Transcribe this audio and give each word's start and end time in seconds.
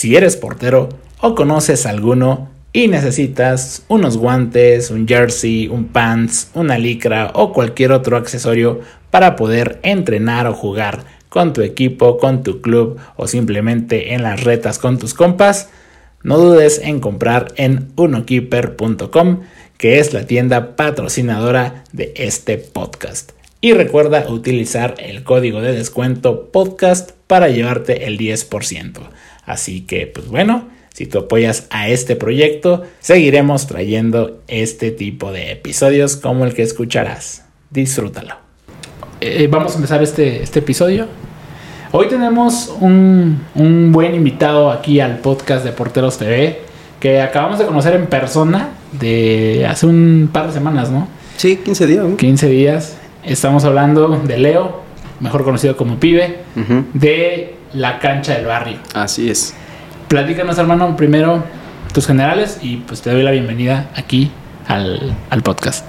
Si 0.00 0.16
eres 0.16 0.38
portero 0.38 0.88
o 1.20 1.34
conoces 1.34 1.84
alguno 1.84 2.48
y 2.72 2.88
necesitas 2.88 3.84
unos 3.86 4.16
guantes, 4.16 4.90
un 4.90 5.06
jersey, 5.06 5.68
un 5.68 5.88
pants, 5.88 6.50
una 6.54 6.78
licra 6.78 7.32
o 7.34 7.52
cualquier 7.52 7.92
otro 7.92 8.16
accesorio 8.16 8.80
para 9.10 9.36
poder 9.36 9.78
entrenar 9.82 10.46
o 10.46 10.54
jugar 10.54 11.04
con 11.28 11.52
tu 11.52 11.60
equipo, 11.60 12.16
con 12.16 12.42
tu 12.42 12.62
club 12.62 12.96
o 13.16 13.28
simplemente 13.28 14.14
en 14.14 14.22
las 14.22 14.42
retas 14.42 14.78
con 14.78 14.98
tus 14.98 15.12
compas, 15.12 15.68
no 16.22 16.38
dudes 16.38 16.80
en 16.82 17.00
comprar 17.00 17.52
en 17.56 17.92
unokeeper.com, 17.96 19.40
que 19.76 19.98
es 19.98 20.14
la 20.14 20.24
tienda 20.24 20.76
patrocinadora 20.76 21.84
de 21.92 22.14
este 22.16 22.56
podcast. 22.56 23.32
Y 23.60 23.74
recuerda 23.74 24.30
utilizar 24.30 24.94
el 24.96 25.24
código 25.24 25.60
de 25.60 25.74
descuento 25.74 26.50
podcast 26.50 27.10
para 27.26 27.48
llevarte 27.48 28.06
el 28.06 28.16
10%. 28.16 29.10
Así 29.50 29.82
que, 29.82 30.06
pues 30.06 30.28
bueno, 30.28 30.64
si 30.94 31.06
tú 31.06 31.18
apoyas 31.18 31.66
a 31.70 31.88
este 31.88 32.14
proyecto, 32.14 32.84
seguiremos 33.00 33.66
trayendo 33.66 34.40
este 34.48 34.90
tipo 34.90 35.32
de 35.32 35.52
episodios 35.52 36.16
como 36.16 36.44
el 36.44 36.54
que 36.54 36.62
escucharás. 36.62 37.44
Disfrútalo. 37.70 38.34
Eh, 39.20 39.48
vamos 39.50 39.72
a 39.72 39.76
empezar 39.76 40.02
este, 40.02 40.42
este 40.42 40.60
episodio. 40.60 41.06
Hoy 41.92 42.06
tenemos 42.08 42.72
un, 42.80 43.40
un, 43.56 43.90
buen 43.90 44.14
invitado 44.14 44.70
aquí 44.70 45.00
al 45.00 45.18
podcast 45.18 45.64
de 45.64 45.72
Porteros 45.72 46.18
TV 46.18 46.60
que 47.00 47.20
acabamos 47.20 47.58
de 47.58 47.66
conocer 47.66 47.94
en 47.94 48.06
persona 48.06 48.70
de 48.92 49.66
hace 49.68 49.86
un 49.86 50.30
par 50.32 50.46
de 50.46 50.52
semanas, 50.52 50.90
¿no? 50.90 51.08
Sí, 51.36 51.56
15 51.56 51.86
días. 51.86 52.06
15 52.16 52.48
días. 52.48 52.96
Estamos 53.24 53.64
hablando 53.64 54.08
de 54.08 54.38
Leo, 54.38 54.82
mejor 55.18 55.42
conocido 55.42 55.76
como 55.76 55.98
Pibe, 55.98 56.38
de 56.94 57.59
la 57.72 57.98
cancha 57.98 58.34
del 58.34 58.46
barrio. 58.46 58.78
Así 58.94 59.30
es. 59.30 59.54
Platícanos, 60.08 60.58
hermano, 60.58 60.96
primero 60.96 61.42
tus 61.92 62.06
generales 62.06 62.58
y 62.62 62.78
pues 62.78 63.00
te 63.02 63.10
doy 63.10 63.22
la 63.22 63.30
bienvenida 63.30 63.90
aquí 63.94 64.30
al, 64.66 65.16
al 65.30 65.42
podcast. 65.42 65.84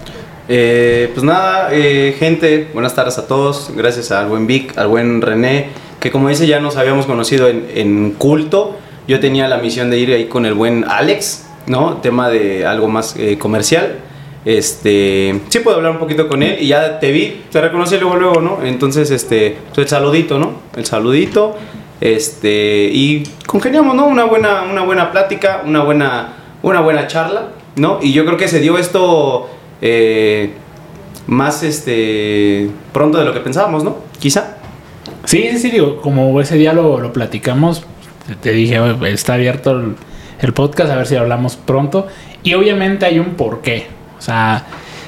Eh, 0.48 1.10
pues 1.14 1.24
nada, 1.24 1.70
eh, 1.72 2.16
gente, 2.18 2.70
buenas 2.74 2.96
tardes 2.96 3.18
a 3.18 3.28
todos. 3.28 3.72
Gracias 3.76 4.12
al 4.12 4.28
buen 4.28 4.48
Vic, 4.48 4.78
al 4.78 4.88
buen 4.88 5.22
René, 5.22 5.70
que 6.00 6.12
como 6.12 6.30
dice 6.30 6.48
ya 6.48 6.60
nos 6.60 6.78
habíamos 6.78 7.06
conocido 7.06 7.48
en, 7.48 7.68
en 7.74 8.12
culto. 8.12 8.78
Yo 9.08 9.20
tenía 9.20 9.48
la 9.48 9.58
misión 9.58 9.90
de 9.90 9.98
ir 9.98 10.12
ahí 10.14 10.26
con 10.26 10.46
el 10.46 10.54
buen 10.54 10.86
Alex, 10.88 11.46
¿no? 11.68 11.98
Tema 11.98 12.30
de 12.30 12.66
algo 12.66 12.88
más 12.88 13.16
eh, 13.18 13.38
comercial. 13.38 13.96
Este, 14.44 15.40
sí 15.50 15.60
puedo 15.60 15.78
hablar 15.78 15.92
un 15.92 16.00
poquito 16.00 16.28
con 16.28 16.42
él 16.42 16.58
y 16.60 16.68
ya 16.68 17.00
te 17.00 17.12
vi, 17.12 17.44
te 17.52 17.62
reconocí 17.62 17.98
luego, 17.98 18.16
luego, 18.16 18.42
¿no? 18.42 18.60
Entonces, 18.64 19.12
este, 19.12 19.58
pues 19.68 19.80
el 19.80 19.88
saludito, 19.88 20.40
¿no? 20.40 20.54
El 20.76 20.86
saludito, 20.86 21.56
este, 22.00 22.90
y 22.92 23.24
congeniamos, 23.46 23.96
¿no? 23.96 24.08
Una 24.08 24.26
buena, 24.26 24.64
una 24.64 24.82
buena 24.82 25.12
plática, 25.12 25.62
una 25.66 25.84
buena, 25.84 26.34
una 26.64 26.82
buena 26.82 27.06
charla, 27.06 27.50
¿no? 27.76 28.00
Y 28.02 28.14
yo 28.14 28.26
creo 28.26 28.38
que 28.38 28.48
se 28.48 28.60
dio 28.60 28.80
esto 28.80 29.48
eh, 29.82 30.54
más, 31.28 31.62
este, 31.62 32.72
pronto 32.94 33.20
de 33.20 33.26
lo 33.26 33.34
que 33.34 33.42
pensábamos, 33.42 33.84
¿no? 33.84 33.98
Quizá. 34.20 34.58
Sí, 35.26 35.50
sí, 35.52 35.60
sí, 35.60 35.70
digo, 35.70 36.02
como 36.02 36.42
ese 36.42 36.56
día 36.56 36.74
lo, 36.74 37.00
lo 37.00 37.14
platicamos, 37.14 37.84
te 38.42 38.52
dije, 38.52 38.80
está 39.06 39.36
abierto 39.36 39.72
el, 39.72 39.96
el 40.40 40.54
podcast, 40.54 40.92
a 40.92 40.96
ver 40.96 41.06
si 41.06 41.16
hablamos 41.16 41.58
pronto. 41.58 42.08
Y 42.42 42.56
obviamente 42.56 43.06
hay 43.06 43.20
un 43.20 43.36
porqué. 43.36 44.01
O 44.22 44.24
sea, 44.24 44.66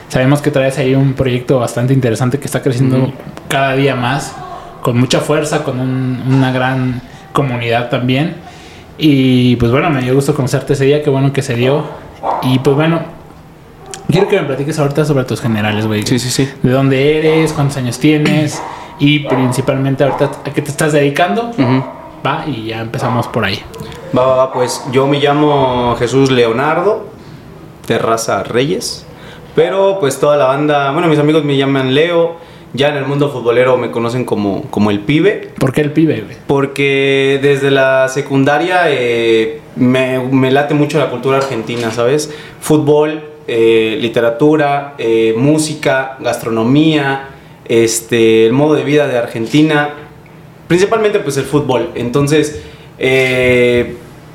sabemos 0.09 0.42
que 0.42 0.50
traes 0.50 0.80
ahí 0.80 0.95
un 0.95 1.14
proyecto 1.14 1.59
bastante 1.59 1.94
interesante 1.94 2.39
que 2.39 2.45
está 2.45 2.64
creciendo 2.64 2.97
mm. 2.97 3.14
cada 3.47 3.75
día 3.75 3.95
más, 3.95 4.36
con 4.81 4.97
mucha 4.97 5.19
fuerza, 5.19 5.64
con 5.64 5.80
un, 5.80 6.23
una 6.28 6.52
gran 6.52 7.00
comunidad 7.31 7.91
también. 7.91 8.38
Y 8.97 9.56
pues 9.58 9.72
bueno, 9.72 9.91
me 9.91 10.02
dio 10.02 10.16
gusto 10.16 10.34
conocerte 10.34 10.73
ese 10.73 10.86
día, 10.86 11.03
qué 11.03 11.11
bueno 11.11 11.31
que 11.31 11.44
se 11.44 11.53
dio. 11.53 11.84
Y 12.41 12.58
pues 12.58 12.75
bueno, 12.75 13.02
quiero 14.09 14.28
que 14.28 14.41
me 14.41 14.47
platiques 14.47 14.80
ahorita 14.80 15.06
sobre 15.06 15.25
tus 15.25 15.41
generales, 15.41 15.86
güey. 15.86 16.02
Sí, 16.08 16.17
sí, 16.17 16.31
sí. 16.31 16.50
¿De 16.64 16.72
dónde 16.72 17.19
eres? 17.19 17.53
¿Cuántos 17.53 17.78
años 17.78 18.00
tienes? 18.00 18.59
Y 18.97 19.19
principalmente 19.19 20.03
ahorita 20.03 20.31
a 20.44 20.52
qué 20.52 20.63
te 20.63 20.72
estás 20.72 20.91
dedicando. 20.91 21.52
Uh 21.56 21.62
-huh. 21.62 21.84
Va, 22.25 22.46
y 22.47 22.66
ya 22.66 22.81
empezamos 22.81 23.28
por 23.28 23.46
ahí. 23.46 23.62
Va, 24.18 24.25
va, 24.25 24.35
va, 24.38 24.53
pues 24.53 24.84
yo 24.91 25.06
me 25.06 25.19
llamo 25.19 25.96
Jesús 26.00 26.31
Leonardo, 26.31 27.12
de 27.88 27.97
raza 27.97 28.44
Reyes. 28.44 29.05
Pero 29.55 29.97
pues 29.99 30.19
toda 30.19 30.38
la 30.38 30.45
banda, 30.45 30.91
bueno, 30.91 31.07
mis 31.07 31.19
amigos 31.19 31.44
me 31.44 31.57
llaman 31.57 31.94
Leo. 31.94 32.38
Ya 32.75 32.89
en 32.89 32.95
el 32.95 33.05
mundo 33.05 33.29
futbolero 33.29 33.77
me 33.77 33.91
conocen 33.91 34.25
como, 34.25 34.63
como 34.71 34.89
el 34.89 35.01
pibe. 35.01 35.51
¿Por 35.59 35.73
qué 35.73 35.81
el 35.81 35.91
pibe, 35.91 36.22
güey? 36.22 36.38
Porque 36.47 37.39
desde 37.39 37.69
la 37.69 38.07
secundaria 38.07 38.85
eh, 38.88 39.61
me, 39.75 40.17
me, 40.19 40.49
late 40.49 40.73
mucho 40.73 40.97
la 40.97 41.11
cultura 41.11 41.38
argentina, 41.38 41.91
¿sabes? 41.91 42.33
Fútbol, 42.59 43.23
eh, 43.47 43.99
literatura, 44.01 44.95
eh, 44.97 45.35
música, 45.38 46.17
gastronomía, 46.19 47.29
este, 47.66 48.47
el 48.47 48.53
modo 48.53 48.73
de 48.73 48.83
vida 48.83 49.07
de 49.07 49.19
Argentina. 49.19 49.89
Principalmente 50.67 51.19
pues 51.19 51.38
el 51.38 51.45
fútbol. 51.45 51.91
Entonces 51.93 52.63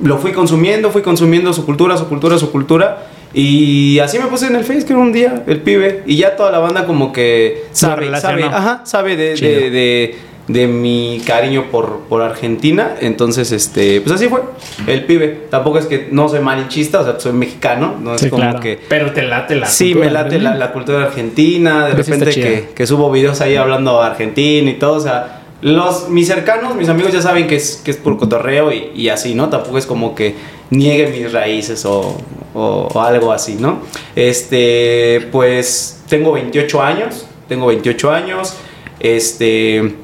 lo 0.01 0.19
fui 0.19 0.31
consumiendo, 0.31 0.91
fui 0.91 1.03
consumiendo 1.03 1.53
su 1.53 1.67
cultura, 1.67 1.97
su 1.97 2.09
cultura, 2.09 2.39
su 2.39 2.53
cultura. 2.53 3.09
Y 3.35 3.99
así 3.99 4.19
me 4.19 4.27
puse 4.27 4.47
en 4.47 4.57
el 4.57 4.65
Face 4.65 4.85
que 4.85 4.95
un 4.95 5.13
día, 5.13 5.43
el 5.47 5.61
pibe. 5.61 6.03
Y 6.07 6.17
ya 6.17 6.37
toda 6.37 6.51
la 6.51 6.59
banda 6.59 6.87
como 6.87 7.13
que 7.13 7.65
sabe, 7.73 8.19
sabe, 8.21 8.45
ajá, 8.45 8.83
sabe 8.85 9.17
de, 9.17 9.35
de, 9.35 9.71
de, 9.71 10.17
de, 10.47 10.67
mi 10.67 11.21
cariño 11.27 11.67
por, 11.71 12.01
por 12.09 12.23
Argentina. 12.23 12.95
Entonces, 13.01 13.53
este, 13.53 14.01
pues 14.01 14.15
así 14.15 14.29
fue, 14.29 14.43
el 14.87 15.05
pibe. 15.05 15.47
Tampoco 15.51 15.79
es 15.79 15.87
que 15.87 16.09
no 16.11 16.29
soy 16.29 16.41
malinchista, 16.41 17.01
o 17.01 17.05
sea, 17.05 17.21
soy 17.21 17.33
mexicano. 17.33 17.97
No 18.01 18.15
es 18.15 18.23
sí, 18.23 18.31
como 18.31 18.43
claro. 18.43 18.61
que... 18.61 18.79
Pero 18.89 19.13
te 19.13 19.23
late 19.23 19.57
la 19.57 19.67
Sí, 19.67 19.95
me 19.95 20.11
late 20.11 20.39
la, 20.39 20.55
la, 20.55 20.73
cultura 20.73 21.05
argentina. 21.05 21.87
De 21.87 21.95
Pues 21.95 22.09
repente 22.09 22.35
que, 22.35 22.69
que 22.75 22.87
subo 22.87 23.11
videos 23.11 23.41
ahí 23.43 23.57
hablando 23.57 24.01
argentino 24.01 24.71
y 24.71 24.75
todo, 24.75 24.95
o 24.95 25.01
sea... 25.01 25.38
Los, 25.61 26.09
mis 26.09 26.29
cercanos, 26.29 26.77
mis 26.77 26.89
amigos 26.89 27.13
ya 27.13 27.21
saben 27.21 27.49
que 27.49 27.57
es, 27.57 27.81
que 27.85 27.91
es 27.91 27.97
por 27.97 28.17
cotorreo 28.17 28.73
y, 28.73 28.93
y 28.95 29.09
así, 29.09 29.35
¿no? 29.35 29.49
Tampoco 29.49 29.79
es 29.79 29.87
como 29.87 30.15
que 30.15 30.37
niegue 30.71 31.09
mis 31.09 31.33
raíces 31.33 31.85
o, 31.85 32.17
o, 32.55 32.89
o, 32.93 33.01
algo 33.01 33.33
así, 33.33 33.57
¿no? 33.59 33.81
Este, 34.15 35.29
pues 35.33 36.05
tengo 36.09 36.33
28 36.33 36.83
años, 36.83 37.27
tengo 37.49 37.67
28 37.67 38.11
años, 38.11 38.55
este... 39.01 39.97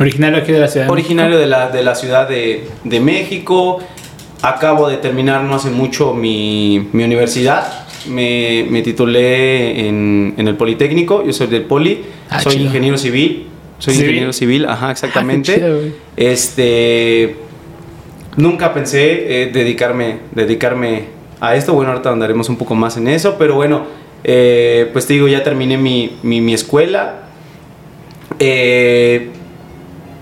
Originario 0.00 0.38
aquí 0.38 0.52
de 0.52 0.60
la 0.60 0.68
ciudad. 0.68 0.86
De 0.86 0.92
originario 0.92 1.38
de 1.38 1.46
la, 1.46 1.70
de 1.70 1.82
la 1.82 1.94
ciudad 1.94 2.28
de, 2.28 2.68
de, 2.84 3.00
México. 3.00 3.80
Acabo 4.42 4.88
de 4.88 4.96
terminar 4.98 5.42
no 5.42 5.56
hace 5.56 5.70
mucho 5.70 6.14
mi, 6.14 6.88
mi 6.92 7.02
universidad. 7.02 7.86
Me, 8.06 8.64
me 8.70 8.82
titulé 8.82 9.88
en, 9.88 10.34
en, 10.38 10.46
el 10.46 10.56
Politécnico, 10.56 11.26
yo 11.26 11.32
soy 11.32 11.48
del 11.48 11.62
Poli, 11.62 12.04
ah, 12.30 12.40
soy 12.40 12.52
chido. 12.52 12.66
ingeniero 12.66 12.96
civil. 12.96 13.48
Soy 13.78 13.94
ingeniero 13.94 14.32
civil, 14.32 14.66
ajá, 14.66 14.90
exactamente. 14.90 15.54
Chido, 15.54 15.80
este 16.16 17.36
nunca 18.38 18.72
pensé 18.72 19.42
eh, 19.42 19.46
dedicarme, 19.52 20.20
dedicarme 20.32 21.04
a 21.40 21.54
esto. 21.54 21.74
Bueno, 21.74 21.90
ahorita 21.92 22.10
andaremos 22.10 22.48
un 22.48 22.56
poco 22.56 22.74
más 22.74 22.96
en 22.96 23.08
eso, 23.08 23.36
pero 23.38 23.54
bueno, 23.56 23.82
eh, 24.24 24.88
pues 24.92 25.06
te 25.06 25.12
digo, 25.14 25.28
ya 25.28 25.42
terminé 25.42 25.76
mi, 25.76 26.16
mi, 26.22 26.40
mi 26.40 26.54
escuela. 26.54 27.24
Eh, 28.38 29.30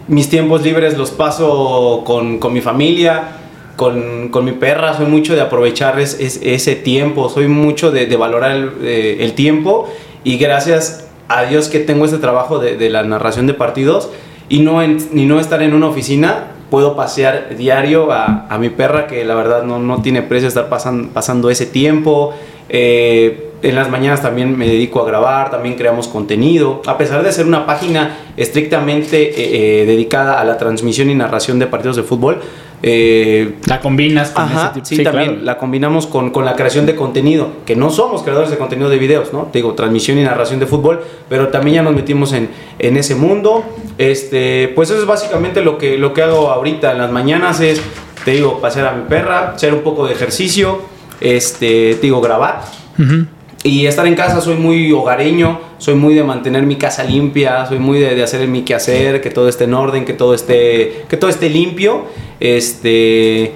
mis 0.09 0.28
tiempos 0.28 0.62
libres 0.62 0.97
los 0.97 1.11
paso 1.11 2.03
con, 2.06 2.39
con 2.39 2.53
mi 2.53 2.61
familia, 2.61 3.39
con, 3.77 4.28
con, 4.31 4.45
mi 4.45 4.53
perra. 4.53 4.97
Soy 4.97 5.06
mucho 5.06 5.34
de 5.34 5.43
aprovechar 5.43 6.00
es, 6.00 6.19
es, 6.19 6.41
ese 6.43 6.75
tiempo, 6.75 7.28
soy 7.28 7.49
mucho 7.49 7.91
de, 7.91 8.06
de 8.06 8.16
valorar 8.16 8.53
el, 8.53 8.87
el 8.87 9.33
tiempo 9.34 9.93
y 10.25 10.39
gracias 10.39 11.06
a 11.29 11.45
Dios 11.45 11.69
que 11.69 11.81
tengo 11.81 12.05
este 12.05 12.19
trabajo 12.19 12.59
de, 12.59 12.77
de 12.77 12.91
la 12.91 13.03
narración 13.03 13.47
de 13.47 13.55
partidos 13.55 14.11
y 14.49 14.61
no, 14.61 14.83
en, 14.83 14.99
no 15.13 15.41
estar 15.41 15.63
en 15.63 15.75
una 15.75 15.89
oficina, 15.89 16.53
puedo 16.71 16.97
pasear 16.97 17.57
diario 17.57 18.13
a, 18.13 18.47
a 18.49 18.59
mi 18.59 18.71
perra, 18.71 19.07
que 19.07 19.25
la 19.25 19.35
verdad 19.35 19.65
no, 19.65 19.78
no 19.78 20.03
tiene 20.03 20.23
precio 20.23 20.49
estar 20.49 20.69
pasan, 20.69 21.09
pasando 21.09 21.51
ese 21.51 21.67
tiempo. 21.67 22.33
Eh, 22.69 23.51
en 23.63 23.75
las 23.75 23.91
mañanas 23.91 24.23
también 24.23 24.57
me 24.57 24.67
dedico 24.67 25.01
a 25.03 25.07
grabar, 25.07 25.51
también 25.51 25.77
creamos 25.77 26.09
contenido. 26.09 26.83
A 26.87 26.99
pesar 26.99 27.23
de 27.25 27.33
ser 27.33 27.47
una 27.47 27.67
página 27.67 28.19
estrictamente 28.37 29.31
eh, 29.31 29.83
eh, 29.83 29.87
dedicada 29.87 30.41
a 30.41 30.45
la 30.45 30.59
transmisión 30.59 31.11
y 31.11 31.15
narración 31.15 31.59
de 31.59 31.67
partidos 31.67 31.97
de 31.97 32.03
fútbol, 32.03 32.41
eh, 32.83 33.57
la 33.67 33.81
combinas 33.81 34.31
con 34.31 34.45
ajá, 34.45 34.65
ese 34.65 34.75
tipo. 34.75 34.87
Sí, 34.87 34.97
sí 34.97 35.05
también 35.05 35.28
claro. 35.31 35.45
la 35.45 35.59
combinamos 35.59 36.07
con, 36.07 36.31
con, 36.31 36.45
la 36.45 36.55
creación 36.55 36.87
de 36.87 36.95
contenido, 36.95 37.49
que 37.65 37.75
no 37.77 37.91
somos 37.91 38.23
creadores 38.23 38.51
de 38.51 38.59
contenido 38.59 38.89
de 38.89 38.99
videos, 38.99 39.33
¿no? 39.33 39.45
Te 39.45 39.59
digo, 39.59 39.75
transmisión 39.75 40.19
y 40.19 40.23
narración 40.23 40.61
de 40.61 40.67
fútbol, 40.67 41.03
pero 41.28 41.49
también 41.49 41.77
ya 41.77 41.83
nos 41.83 41.95
metimos 41.95 42.33
en, 42.33 42.51
en 42.78 42.97
ese 42.97 43.15
mundo. 43.15 43.65
Este, 43.99 44.73
pues 44.75 44.91
eso 44.91 45.01
es 45.01 45.07
básicamente 45.07 45.63
lo 45.63 45.78
que, 45.78 45.97
lo 45.99 46.13
que 46.13 46.23
hago 46.23 46.51
ahorita 46.51 46.93
en 46.93 46.99
las 46.99 47.11
mañanas, 47.11 47.61
es, 47.61 47.81
te 48.25 48.33
digo, 48.33 48.61
pasear 48.61 48.89
a 48.89 48.93
mi 48.93 49.09
perra, 49.09 49.53
hacer 49.53 49.72
un 49.72 49.81
poco 49.81 50.07
de 50.07 50.13
ejercicio, 50.13 50.81
este, 51.21 51.95
te 51.95 52.03
digo, 52.03 52.21
grabar. 52.21 52.63
Uh 52.99 53.03
-huh. 53.03 53.27
Y 53.66 53.86
estar 53.86 54.07
en 54.07 54.15
casa, 54.15 54.41
soy 54.41 54.54
muy 54.54 54.92
hogareño, 54.92 55.59
soy 55.78 55.97
muy 55.97 56.15
de 56.15 56.22
mantener 56.22 56.63
mi 56.63 56.77
casa 56.77 57.03
limpia, 57.03 57.66
soy 57.66 57.80
muy 57.80 57.98
de, 57.98 58.22
hacer 58.22 58.47
mi 58.47 58.63
quehacer, 58.63 59.21
que 59.21 59.30
todo 59.30 59.48
esté 59.48 59.65
en 59.65 59.74
orden, 59.74 60.04
que 60.04 60.13
todo 60.13 60.34
esté, 60.34 61.04
que 61.09 61.16
todo 61.16 61.28
esté 61.28 61.51
limpio. 61.51 62.04
Este, 62.39 63.54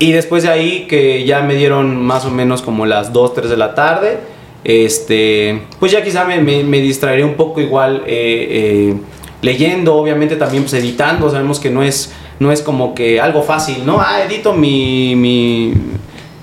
Y 0.00 0.10
después 0.10 0.42
de 0.42 0.48
ahí, 0.50 0.86
que 0.88 1.24
ya 1.24 1.42
me 1.42 1.54
dieron 1.54 2.04
más 2.04 2.24
o 2.24 2.30
menos 2.30 2.60
como 2.60 2.86
las 2.86 3.12
2, 3.12 3.34
3 3.34 3.50
de 3.50 3.56
la 3.56 3.76
tarde, 3.76 4.18
este, 4.64 5.62
pues 5.78 5.92
ya 5.92 6.02
quizá 6.02 6.24
me, 6.24 6.40
me, 6.40 6.64
me 6.64 6.80
distraeré 6.80 7.22
un 7.22 7.34
poco 7.34 7.60
igual 7.60 8.02
eh, 8.04 8.48
eh, 8.50 8.94
leyendo, 9.42 9.94
obviamente 9.94 10.34
también 10.34 10.64
pues 10.64 10.74
editando, 10.74 11.30
sabemos 11.30 11.60
que 11.60 11.70
no 11.70 11.84
es, 11.84 12.12
no 12.40 12.50
es 12.50 12.62
como 12.62 12.96
que 12.96 13.20
algo 13.20 13.42
fácil, 13.42 13.86
¿no? 13.86 14.00
Ah, 14.00 14.24
edito 14.24 14.54
mi, 14.54 15.14
mi 15.14 15.72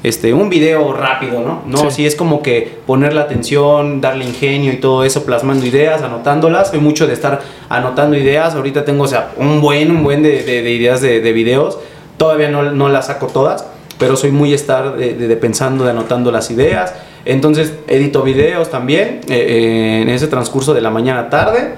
este, 0.03 0.33
un 0.33 0.49
video 0.49 0.93
rápido, 0.93 1.39
¿no? 1.41 1.61
No, 1.65 1.89
sí. 1.89 1.95
Sí. 1.97 2.05
es 2.05 2.15
como 2.15 2.41
que 2.43 2.77
poner 2.85 3.13
la 3.13 3.21
atención, 3.21 4.01
darle 4.01 4.25
ingenio 4.25 4.71
y 4.73 4.77
todo 4.77 5.03
eso, 5.05 5.23
plasmando 5.25 5.65
ideas, 5.65 6.01
anotándolas. 6.01 6.69
Soy 6.69 6.79
mucho 6.79 7.07
de 7.07 7.13
estar 7.13 7.41
anotando 7.69 8.17
ideas. 8.17 8.53
Ahorita 8.55 8.83
tengo, 8.85 9.03
o 9.05 9.07
sea, 9.07 9.31
un 9.37 9.61
buen, 9.61 9.89
un 9.91 10.03
buen 10.03 10.21
de, 10.21 10.43
de- 10.43 10.61
de 10.61 10.71
ideas 10.71 11.01
de, 11.01 11.21
de 11.21 11.31
videos. 11.33 11.79
Todavía 12.17 12.49
no, 12.49 12.63
no 12.71 12.89
las 12.89 13.07
saco 13.07 13.27
todas, 13.27 13.65
pero 13.97 14.15
soy 14.17 14.31
muy 14.31 14.53
estar 14.53 14.95
de 14.97 15.35
pensando, 15.37 15.83
de 15.85 15.91
anotando 15.91 16.31
las 16.31 16.51
ideas. 16.51 16.93
Entonces, 17.25 17.73
edito 17.87 18.21
videos 18.21 18.69
también 18.69 19.21
eh, 19.29 19.45
eh, 19.47 19.99
en 20.01 20.09
ese 20.09 20.27
transcurso 20.27 20.73
de 20.73 20.81
la 20.81 20.89
mañana 20.89 21.29
tarde. 21.29 21.75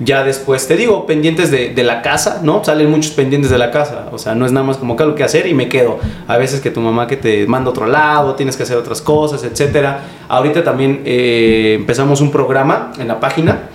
Ya 0.00 0.24
después, 0.24 0.66
te 0.66 0.76
digo, 0.76 1.06
pendientes 1.06 1.50
de, 1.52 1.68
de 1.72 1.82
la 1.84 2.02
casa, 2.02 2.40
¿no? 2.42 2.64
Salen 2.64 2.90
muchos 2.90 3.12
pendientes 3.12 3.50
de 3.50 3.58
la 3.58 3.70
casa. 3.70 4.08
O 4.12 4.18
sea, 4.18 4.34
no 4.34 4.44
es 4.44 4.50
nada 4.50 4.66
más 4.66 4.76
como 4.76 4.96
que 4.96 5.04
algo 5.04 5.14
que 5.14 5.22
hacer 5.22 5.46
y 5.46 5.54
me 5.54 5.68
quedo. 5.68 5.98
A 6.26 6.36
veces 6.36 6.60
que 6.60 6.70
tu 6.70 6.80
mamá 6.80 7.06
que 7.06 7.16
te 7.16 7.46
manda 7.46 7.68
a 7.68 7.70
otro 7.70 7.86
lado, 7.86 8.34
tienes 8.34 8.56
que 8.56 8.64
hacer 8.64 8.76
otras 8.76 9.00
cosas, 9.00 9.44
etcétera. 9.44 10.00
Ahorita 10.28 10.64
también 10.64 11.02
eh, 11.04 11.74
empezamos 11.78 12.20
un 12.20 12.32
programa 12.32 12.92
en 12.98 13.06
la 13.06 13.20
página 13.20 13.68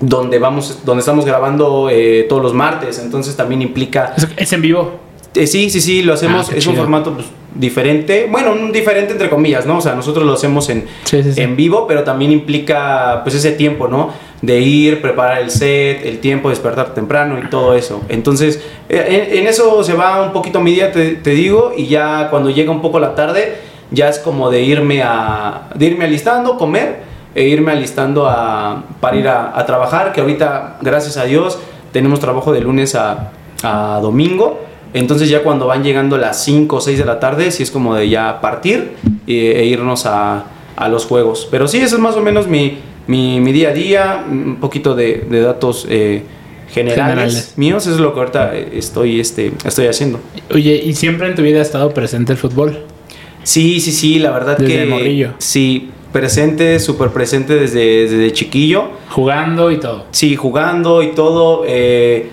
donde 0.00 0.38
vamos, 0.38 0.80
donde 0.84 1.00
estamos 1.00 1.24
grabando 1.24 1.88
eh, 1.90 2.26
todos 2.28 2.42
los 2.42 2.52
martes. 2.54 2.98
Entonces 2.98 3.34
también 3.34 3.62
implica 3.62 4.14
Es, 4.36 4.52
en 4.52 4.60
vivo. 4.62 4.98
eh, 5.34 5.46
sí, 5.46 5.70
sí, 5.70 5.80
sí, 5.80 6.02
lo 6.02 6.14
hacemos. 6.14 6.50
Ah, 6.50 6.54
es 6.56 6.66
un 6.66 6.76
formato 6.76 7.14
pues, 7.14 7.26
diferente. 7.54 8.28
Bueno, 8.30 8.52
un 8.52 8.72
diferente 8.72 9.12
entre 9.12 9.28
comillas, 9.30 9.66
¿no? 9.66 9.78
O 9.78 9.80
sea, 9.80 9.94
nosotros 9.94 10.24
lo 10.26 10.34
hacemos 10.34 10.68
en, 10.68 10.86
Sí, 11.04 11.22
sí, 11.22 11.32
sí. 11.32 11.40
en 11.40 11.56
vivo, 11.56 11.86
pero 11.86 12.04
también 12.04 12.30
implica 12.30 13.20
pues 13.22 13.34
ese 13.34 13.52
tiempo, 13.52 13.88
¿no? 13.88 14.10
De 14.42 14.60
ir, 14.60 15.00
preparar 15.02 15.40
el 15.42 15.50
set, 15.50 16.04
el 16.04 16.18
tiempo, 16.20 16.50
despertar 16.50 16.94
temprano 16.94 17.38
y 17.42 17.48
todo 17.48 17.74
eso. 17.74 18.02
Entonces, 18.08 18.62
eh, 18.88 19.26
en, 19.30 19.38
en 19.38 19.46
eso 19.46 19.82
se 19.82 19.94
va 19.94 20.22
un 20.22 20.32
poquito 20.32 20.60
mi 20.60 20.72
día, 20.72 20.92
te, 20.92 21.12
te 21.16 21.30
digo, 21.30 21.72
y 21.76 21.86
ya 21.86 22.28
cuando 22.30 22.50
llega 22.50 22.70
un 22.70 22.80
poco 22.80 23.00
la 23.00 23.14
tarde, 23.14 23.56
ya 23.90 24.08
es 24.08 24.18
como 24.18 24.50
de 24.50 24.62
irme 24.62 25.02
a 25.02 25.68
de 25.74 25.86
irme 25.86 26.04
alistando, 26.04 26.58
comer 26.58 27.00
e 27.34 27.44
irme 27.44 27.72
alistando 27.72 28.28
a, 28.28 28.84
para 29.00 29.16
ir 29.16 29.26
a, 29.28 29.58
a 29.58 29.64
trabajar, 29.66 30.12
que 30.12 30.20
ahorita, 30.20 30.78
gracias 30.82 31.16
a 31.16 31.24
Dios, 31.24 31.58
tenemos 31.92 32.20
trabajo 32.20 32.52
de 32.52 32.60
lunes 32.60 32.94
a, 32.94 33.32
a 33.62 33.98
domingo. 34.02 34.60
Entonces 34.94 35.28
ya 35.28 35.42
cuando 35.42 35.66
van 35.66 35.82
llegando 35.84 36.16
las 36.18 36.42
5 36.44 36.76
o 36.76 36.80
6 36.80 36.98
de 36.98 37.04
la 37.04 37.20
tarde, 37.20 37.50
sí 37.50 37.62
es 37.62 37.70
como 37.70 37.94
de 37.94 38.08
ya 38.08 38.40
partir 38.40 38.92
e, 39.26 39.60
e 39.60 39.64
irnos 39.66 40.06
a, 40.06 40.44
a 40.76 40.88
los 40.88 41.04
juegos. 41.06 41.46
Pero 41.50 41.68
sí, 41.68 41.78
eso 41.78 41.96
es 41.96 42.00
más 42.02 42.16
o 42.16 42.20
menos 42.22 42.48
mi, 42.48 42.78
mi, 43.06 43.40
mi 43.40 43.52
día 43.52 43.68
a 43.70 43.72
día, 43.72 44.24
un 44.30 44.56
poquito 44.60 44.94
de, 44.94 45.26
de 45.28 45.40
datos 45.40 45.86
eh, 45.90 46.22
generales, 46.70 47.04
Generales. 47.08 47.52
míos, 47.56 47.82
eso 47.86 47.94
es 47.96 48.00
lo 48.00 48.12
que 48.14 48.20
ahorita 48.20 48.54
estoy, 48.56 49.20
este, 49.20 49.52
estoy 49.64 49.86
haciendo. 49.86 50.20
Oye, 50.54 50.80
¿y 50.84 50.94
siempre 50.94 51.28
en 51.28 51.34
tu 51.34 51.42
vida 51.42 51.58
ha 51.58 51.62
estado 51.62 51.90
presente 51.94 52.32
el 52.32 52.38
fútbol? 52.38 52.78
Sí, 53.42 53.80
sí, 53.80 53.92
sí, 53.92 54.18
la 54.18 54.30
verdad 54.30 54.56
Desde 54.58 54.84
que... 54.84 54.86
morrillo. 54.86 55.30
Sí, 55.38 55.90
presente, 56.12 56.78
súper 56.80 57.10
presente 57.10 57.54
desde, 57.54 58.08
desde 58.08 58.32
chiquillo. 58.32 58.90
Jugando 59.10 59.70
y 59.70 59.78
todo. 59.80 60.04
Sí, 60.10 60.36
jugando 60.36 61.02
y 61.02 61.12
todo. 61.12 61.64
eh, 61.66 62.28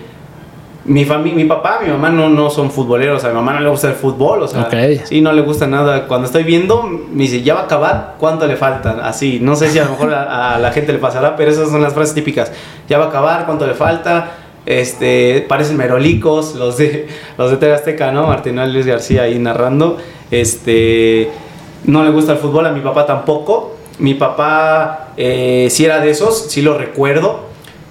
mi, 0.86 1.04
fami- 1.04 1.32
mi 1.34 1.44
papá, 1.44 1.80
mi 1.82 1.90
mamá 1.90 2.10
no, 2.10 2.28
no 2.28 2.48
son 2.50 2.70
futboleros, 2.70 3.24
a 3.24 3.28
mi 3.28 3.34
mamá 3.34 3.52
no 3.54 3.60
le 3.60 3.68
gusta 3.68 3.88
el 3.88 3.94
fútbol, 3.94 4.42
o 4.42 4.48
sea, 4.48 4.62
Ok. 4.62 4.74
sí, 5.04 5.20
no 5.20 5.32
le 5.32 5.42
gusta 5.42 5.66
nada. 5.66 6.06
Cuando 6.06 6.26
estoy 6.26 6.44
viendo, 6.44 6.82
me 6.82 7.22
dice, 7.24 7.42
ya 7.42 7.54
va 7.54 7.60
a 7.60 7.64
acabar, 7.64 8.14
¿cuánto 8.18 8.46
le 8.46 8.56
falta? 8.56 9.00
Así, 9.06 9.38
no 9.40 9.56
sé 9.56 9.68
si 9.70 9.78
a 9.78 9.84
lo 9.84 9.90
mejor 9.92 10.14
a, 10.14 10.54
a 10.54 10.58
la 10.58 10.70
gente 10.72 10.92
le 10.92 10.98
pasará, 10.98 11.36
pero 11.36 11.50
esas 11.50 11.70
son 11.70 11.82
las 11.82 11.92
frases 11.94 12.14
típicas. 12.14 12.52
Ya 12.88 12.98
va 12.98 13.06
a 13.06 13.08
acabar, 13.08 13.46
¿cuánto 13.46 13.66
le 13.66 13.74
falta? 13.74 14.32
Este, 14.66 15.44
parecen 15.48 15.76
merolicos, 15.76 16.54
los 16.56 16.76
de, 16.78 17.06
los 17.38 17.50
de 17.50 17.56
TV 17.56 17.74
Azteca, 17.74 18.10
¿no? 18.12 18.26
Martinal 18.26 18.72
Luis 18.72 18.84
García 18.86 19.22
ahí 19.22 19.38
narrando. 19.38 19.96
Este, 20.30 21.30
no 21.84 22.02
le 22.04 22.10
gusta 22.10 22.32
el 22.32 22.38
fútbol, 22.38 22.66
a 22.66 22.72
mi 22.72 22.80
papá 22.80 23.06
tampoco. 23.06 23.76
Mi 23.98 24.14
papá 24.14 25.08
eh, 25.16 25.68
sí 25.70 25.84
era 25.84 26.00
de 26.00 26.10
esos, 26.10 26.46
sí 26.50 26.62
lo 26.62 26.76
recuerdo. 26.76 27.45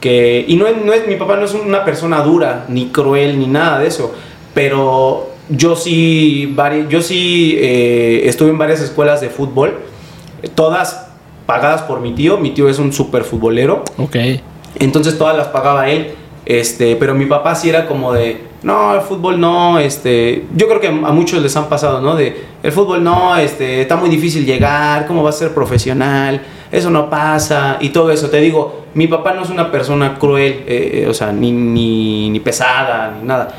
Que, 0.05 0.45
y 0.47 0.55
no 0.55 0.67
es, 0.67 0.75
no 0.85 0.93
es, 0.93 1.07
mi 1.07 1.15
papá 1.15 1.35
no 1.35 1.45
es 1.45 1.55
una 1.55 1.83
persona 1.83 2.21
dura, 2.21 2.65
ni 2.69 2.89
cruel, 2.89 3.39
ni 3.39 3.47
nada 3.47 3.79
de 3.79 3.87
eso. 3.87 4.13
Pero 4.53 5.31
yo 5.49 5.75
sí, 5.75 6.53
vari- 6.55 6.87
yo 6.89 7.01
sí 7.01 7.55
eh, 7.57 8.21
estuve 8.25 8.49
en 8.51 8.57
varias 8.59 8.81
escuelas 8.81 9.19
de 9.21 9.29
fútbol, 9.29 9.79
todas 10.53 11.07
pagadas 11.47 11.81
por 11.81 12.01
mi 12.01 12.13
tío. 12.13 12.37
Mi 12.37 12.51
tío 12.51 12.69
es 12.69 12.77
un 12.77 12.93
super 12.93 13.23
futbolero. 13.23 13.83
Ok. 13.97 14.15
Entonces 14.77 15.17
todas 15.17 15.35
las 15.35 15.47
pagaba 15.47 15.89
él. 15.89 16.11
Este, 16.45 16.95
pero 16.97 17.15
mi 17.15 17.25
papá 17.25 17.55
sí 17.55 17.69
era 17.69 17.87
como 17.87 18.13
de, 18.13 18.43
no, 18.61 18.93
el 18.93 19.01
fútbol 19.01 19.39
no, 19.41 19.79
este, 19.79 20.45
yo 20.55 20.67
creo 20.67 20.79
que 20.79 20.87
a 20.89 20.91
muchos 20.91 21.41
les 21.41 21.55
han 21.57 21.67
pasado, 21.67 21.99
¿no? 22.01 22.15
De, 22.15 22.43
el 22.61 22.71
fútbol 22.71 23.03
no, 23.03 23.35
este, 23.37 23.81
está 23.81 23.95
muy 23.95 24.11
difícil 24.11 24.45
llegar, 24.45 25.07
¿cómo 25.07 25.23
vas 25.23 25.37
a 25.37 25.39
ser 25.39 25.55
profesional? 25.55 26.39
Eso 26.71 26.89
no 26.89 27.09
pasa 27.09 27.77
y 27.79 27.89
todo 27.89 28.11
eso. 28.11 28.29
Te 28.29 28.39
digo, 28.39 28.85
mi 28.93 29.07
papá 29.07 29.33
no 29.33 29.43
es 29.43 29.49
una 29.49 29.71
persona 29.71 30.17
cruel, 30.17 30.63
eh, 30.67 31.03
eh, 31.03 31.07
o 31.07 31.13
sea, 31.13 31.31
ni, 31.31 31.51
ni, 31.51 32.39
pesada, 32.39 33.15
ni 33.19 33.27
nada. 33.27 33.53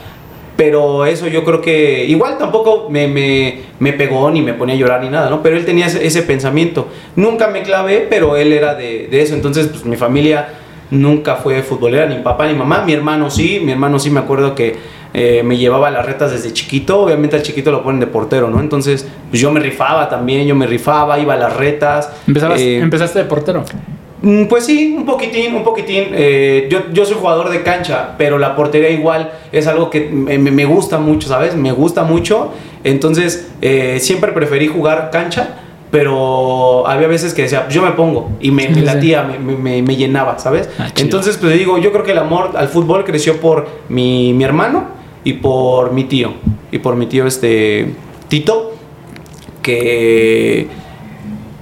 Pero 0.57 1.05
eso 1.05 1.27
yo 1.29 1.45
creo 1.45 1.61
que 1.61 2.07
igual 2.07 2.39
tampoco 2.39 2.89
me, 2.89 3.07
me, 3.07 3.61
me 3.79 3.93
pegó 3.93 4.31
ni 4.31 4.41
me 4.41 4.55
ponía 4.55 4.75
a 4.75 4.79
llorar 4.79 5.03
ni 5.03 5.11
nada, 5.11 5.29
¿no? 5.29 5.43
Pero 5.43 5.57
él 5.57 5.67
tenía 5.67 5.87
ese, 5.87 6.07
ese 6.07 6.23
pensamiento. 6.23 6.89
Nunca 7.15 7.49
me 7.49 7.63
clavé, 7.63 8.07
pero 8.09 8.37
él 8.37 8.53
era 8.53 8.75
de, 8.75 9.09
de 9.09 9.23
eso. 9.23 9.35
Entonces, 9.35 9.67
pues 9.69 9.85
mi 9.85 9.97
familia 9.97 10.49
nunca 10.91 11.37
fue 11.37 11.63
futbolera, 11.63 12.07
ni 12.07 12.17
papá 12.23 12.47
ni 12.47 12.55
mamá. 12.55 12.83
Mi 12.87 12.93
hermano 12.93 13.31
sí, 13.31 13.61
mi 13.63 13.73
hermano 13.73 13.99
sí 13.99 14.11
me 14.11 14.21
acuerdo 14.21 14.55
que 14.55 14.77
eh, 15.19 15.43
me 15.43 15.57
llevaba 15.57 15.89
a 15.89 15.91
las 15.91 16.05
retas 16.05 16.31
desde 16.31 16.53
chiquito. 16.53 17.01
Obviamente 17.01 17.37
al 17.37 17.43
chiquito 17.43 17.71
lo 17.73 17.83
ponen 17.83 18.01
de 18.01 18.07
portero, 18.07 18.51
¿no? 18.51 18.61
Entonces, 18.61 19.09
pues 19.31 19.41
yo 19.41 19.51
me 19.51 19.61
rifaba 19.61 20.09
también, 20.11 20.47
yo 20.47 20.55
me 20.55 20.67
rifaba, 20.67 21.19
iba 21.19 21.33
a 21.33 21.39
las 21.39 21.57
retas. 21.57 22.11
Eh, 22.61 22.79
empezaste 22.83 23.19
de 23.21 23.25
portero. 23.25 23.65
Mm, 24.21 24.45
Pues 24.45 24.65
sí, 24.67 24.95
un 24.97 25.07
poquitín, 25.07 25.55
un 25.55 25.65
poquitín. 25.65 26.09
Eh, 26.13 26.69
yo, 26.71 26.81
yo 26.93 27.05
soy 27.07 27.17
jugador 27.19 27.49
de 27.49 27.63
cancha, 27.63 28.15
pero 28.19 28.39
la 28.39 28.55
portería 28.57 28.91
igual 28.91 29.33
es 29.53 29.67
algo 29.67 29.89
que 29.89 30.01
me, 30.11 30.65
gusta 30.67 30.99
mucho, 30.99 31.29
¿sabes? 31.29 31.55
Me 31.57 31.73
gusta 31.73 32.03
mucho. 32.05 32.53
Entonces, 32.85 33.51
eh, 33.63 33.99
siempre 34.01 34.33
preferí 34.33 34.69
jugar 34.69 35.11
cancha, 35.11 35.49
pero 35.91 36.87
había 36.87 37.09
veces 37.09 37.33
que 37.35 37.43
decía, 37.43 37.69
yo 37.71 37.83
me 37.83 37.93
pongo 37.93 38.31
y 38.41 38.51
me, 38.51 38.69
me 38.69 38.83
latía, 38.83 39.23
me, 39.23 39.39
me- 39.39 39.83
me- 39.83 39.97
llenaba, 39.97 40.39
¿sabes? 40.39 40.69
Ah. 40.79 40.89
Entonces, 40.97 41.37
pues 41.39 41.53
digo, 41.57 41.79
yo 41.79 41.91
creo 41.93 42.05
que 42.05 42.13
el 42.13 42.19
amor 42.19 42.51
al 42.57 42.69
fútbol 42.69 43.05
creció 43.05 43.41
por 43.41 43.67
mi, 43.89 44.33
mi 44.35 44.45
hermano 44.45 44.96
y 45.27 45.33
por 45.33 45.93
mi 45.93 46.05
tío. 46.05 46.35
Y 46.71 46.79
por 46.79 46.95
mi 46.95 47.07
tío, 47.07 47.27
este, 47.27 47.95
Tito, 48.29 48.75
que 49.61 50.69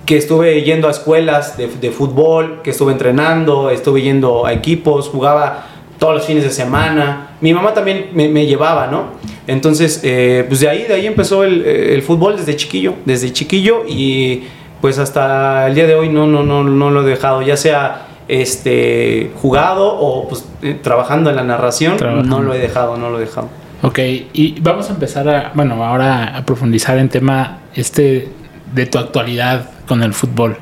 que 0.04 0.18
estuve 0.18 0.62
yendo 0.64 0.86
a 0.86 0.90
escuelas 0.90 1.56
de, 1.56 1.66
de 1.66 1.90
fútbol, 1.90 2.60
que 2.62 2.72
estuve 2.72 2.92
entrenando, 2.92 3.70
estuve 3.70 4.02
yendo 4.02 4.44
a 4.44 4.52
equipos, 4.52 5.08
jugaba 5.08 5.66
todos 5.98 6.16
los 6.16 6.26
fines 6.26 6.44
de 6.44 6.50
semana. 6.50 7.36
Mi 7.40 7.54
mamá 7.54 7.72
también 7.72 8.10
me, 8.12 8.44
llevaba, 8.44 8.88
¿no? 8.88 9.12
Entonces, 9.46 10.02
eh, 10.04 10.44
pues 10.46 10.60
de 10.60 10.68
ahí, 10.68 10.82
de 10.82 10.92
ahí 10.92 11.06
empezó 11.06 11.42
el, 11.42 11.64
el 11.64 12.02
fútbol 12.02 12.36
desde 12.36 12.54
chiquillo, 12.54 12.96
desde 13.06 13.32
chiquillo 13.32 13.84
y 13.88 14.42
pues 14.82 14.98
hasta 14.98 15.66
el 15.68 15.74
día 15.74 15.86
de 15.86 15.94
hoy 15.94 16.10
no, 16.10 16.26
no, 16.26 16.42
no, 16.42 16.64
no 16.64 16.90
lo 16.90 17.00
he 17.00 17.08
dejado, 17.08 17.40
ya 17.40 17.56
sea 17.56 18.08
este, 18.28 19.30
jugado 19.40 19.86
o 19.98 20.28
pues 20.28 20.44
eh, 20.62 20.78
trabajando 20.82 21.30
en 21.30 21.36
la 21.36 21.44
narración, 21.44 21.96
Trabajando. 21.96 22.36
no 22.38 22.42
lo 22.42 22.54
he 22.54 22.58
dejado, 22.58 22.96
no 22.96 23.10
lo 23.10 23.18
he 23.18 23.22
dejado. 23.22 23.48
Ok, 23.82 23.98
y 24.32 24.58
vamos 24.60 24.88
a 24.88 24.94
empezar 24.94 25.28
a, 25.28 25.52
bueno, 25.54 25.82
ahora 25.84 26.36
a 26.36 26.44
profundizar 26.44 26.96
en 26.98 27.08
tema 27.08 27.58
este 27.74 28.28
de 28.74 28.86
tu 28.86 28.98
actualidad 28.98 29.68
con 29.86 30.02
el 30.02 30.14
fútbol. 30.14 30.56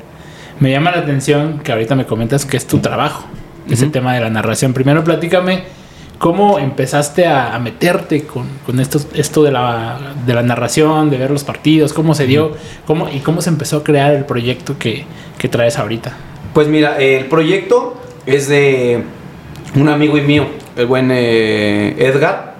Me 0.59 0.71
llama 0.71 0.91
la 0.91 0.99
atención 0.99 1.59
que 1.63 1.71
ahorita 1.71 1.95
me 1.95 2.05
comentas 2.05 2.45
que 2.45 2.57
es 2.57 2.67
tu 2.67 2.79
trabajo, 2.79 3.25
ese 3.69 3.85
Ujú. 3.85 3.91
tema 3.93 4.13
de 4.13 4.19
la 4.21 4.29
narración. 4.29 4.73
Primero 4.73 5.03
platícame 5.03 5.63
cómo 6.19 6.59
empezaste 6.59 7.25
a, 7.25 7.55
a 7.55 7.59
meterte 7.59 8.25
con, 8.25 8.45
con 8.65 8.79
esto, 8.79 8.99
esto 9.15 9.41
de, 9.43 9.51
la, 9.51 9.97
de 10.25 10.33
la 10.33 10.43
narración, 10.43 11.09
de 11.09 11.17
ver 11.17 11.31
los 11.31 11.43
partidos, 11.43 11.91
cómo 11.93 12.13
se 12.15 12.27
dio, 12.27 12.51
cómo, 12.85 13.09
y 13.09 13.19
cómo 13.19 13.41
se 13.41 13.49
empezó 13.49 13.77
a 13.77 13.83
crear 13.83 14.13
el 14.13 14.25
proyecto 14.25 14.77
que, 14.77 15.05
que 15.37 15.47
traes 15.49 15.79
ahorita. 15.79 16.11
Pues 16.53 16.67
mira, 16.67 16.97
el 16.99 17.25
proyecto 17.25 17.95
es 18.25 18.47
de 18.47 19.03
un 19.75 19.89
amigo 19.89 20.17
y 20.17 20.21
mío, 20.21 20.45
el 20.75 20.85
buen 20.85 21.09
eh, 21.11 21.95
Edgar. 21.97 22.53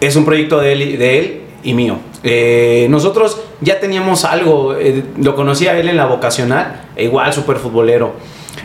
Es 0.00 0.16
un 0.16 0.24
proyecto 0.24 0.58
de 0.60 0.72
él, 0.72 1.40
y- 1.62 1.74
mío. 1.74 1.98
Eh, 2.22 2.86
nosotros 2.90 3.40
ya 3.60 3.80
teníamos 3.80 4.24
algo, 4.24 4.74
eh, 4.74 5.04
lo 5.20 5.34
conocía 5.34 5.78
él 5.78 5.88
en 5.88 5.96
la 5.98 6.06
vocacional, 6.06 6.82
e 6.96 7.04
igual 7.04 7.32
súper 7.34 7.56
futbolero. 7.58 8.14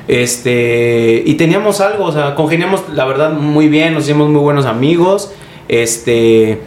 Este, 0.08 1.24
y 1.26 1.34
teníamos 1.34 1.82
algo, 1.82 2.06
o 2.06 2.12
sea, 2.12 2.36
congeniamos 2.36 2.84
la 2.94 3.06
verdad 3.06 3.34
muy 3.34 3.68
bien, 3.68 3.94
nos 3.94 4.04
hicimos 4.06 4.30
muy 4.30 4.42
buenos 4.42 4.66
amigos. 4.66 5.32
Este, 5.68 6.62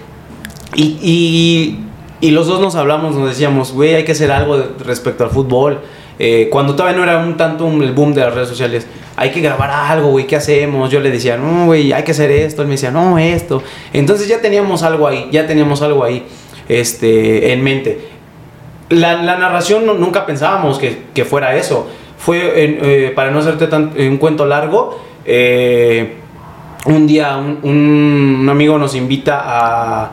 Y, 0.75 0.99
y, 1.03 1.81
y 2.21 2.31
los 2.33 2.47
dos 2.47 2.61
nos 2.61 2.75
hablamos, 2.75 3.15
nos 3.15 3.27
decíamos, 3.31 3.73
güey, 3.73 3.95
hay 3.95 4.05
que 4.05 4.12
hacer 4.12 4.31
algo 4.31 4.62
respecto 4.85 5.25
al 5.25 5.31
fútbol. 5.31 5.79
Eh, 6.19 6.49
cuando 6.51 6.75
todavía 6.75 6.97
no 6.99 7.05
era 7.05 7.19
un 7.19 7.37
tanto 7.37 7.65
un, 7.65 7.83
el 7.83 7.93
boom 7.93 8.13
de 8.13 8.23
las 8.23 8.35
redes 8.35 8.49
sociales, 8.49 8.87
hay 9.17 9.31
que 9.31 9.41
grabar 9.41 9.71
algo, 9.71 10.09
güey, 10.11 10.27
¿qué 10.27 10.37
hacemos? 10.37 10.91
Yo 10.91 11.01
le 11.01 11.11
decía, 11.11 11.37
no, 11.37 11.67
güey, 11.67 11.93
hay 11.93 12.03
que 12.03 12.11
hacer 12.13 12.31
esto. 12.31 12.63
Él 12.63 12.69
me 12.69 12.75
decía, 12.75 12.91
no, 12.91 13.19
esto. 13.19 13.63
Entonces 13.93 14.27
ya 14.29 14.41
teníamos 14.41 14.83
algo 14.83 15.07
ahí, 15.07 15.29
ya 15.31 15.47
teníamos 15.47 15.83
algo 15.83 16.03
ahí 16.05 16.25
este, 16.69 17.53
en 17.53 17.63
mente. 17.63 18.01
La, 18.91 19.17
narración 19.39 19.85
no- 19.87 19.95
nunca 19.95 20.25
pensábamos 20.27 20.79
que, 20.79 21.03
que 21.15 21.25
fuera 21.25 21.55
eso. 21.57 21.89
Fue, 22.17 22.41
eh, 22.57 23.13
para 23.15 23.31
no 23.31 23.39
hacerte 23.39 23.69
un 24.09 24.17
cuento 24.19 24.45
largo, 24.47 25.01
eh, 25.25 26.15
un 26.87 27.07
día 27.07 27.37
un, 27.37 27.59
un- 27.63 28.49
amigo 28.49 28.79
nos 28.79 28.95
invita 28.95 29.41
a... 29.45 30.13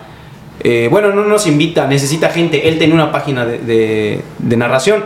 bueno, 0.92 1.10
no 1.14 1.24
nos 1.24 1.48
invita, 1.48 1.88
necesita 1.88 2.30
gente. 2.30 2.68
Él 2.68 2.78
tenía 2.78 2.96
una 2.96 3.12
página 3.12 3.46
de- 3.46 4.22
de 4.38 4.58
narración 4.58 5.04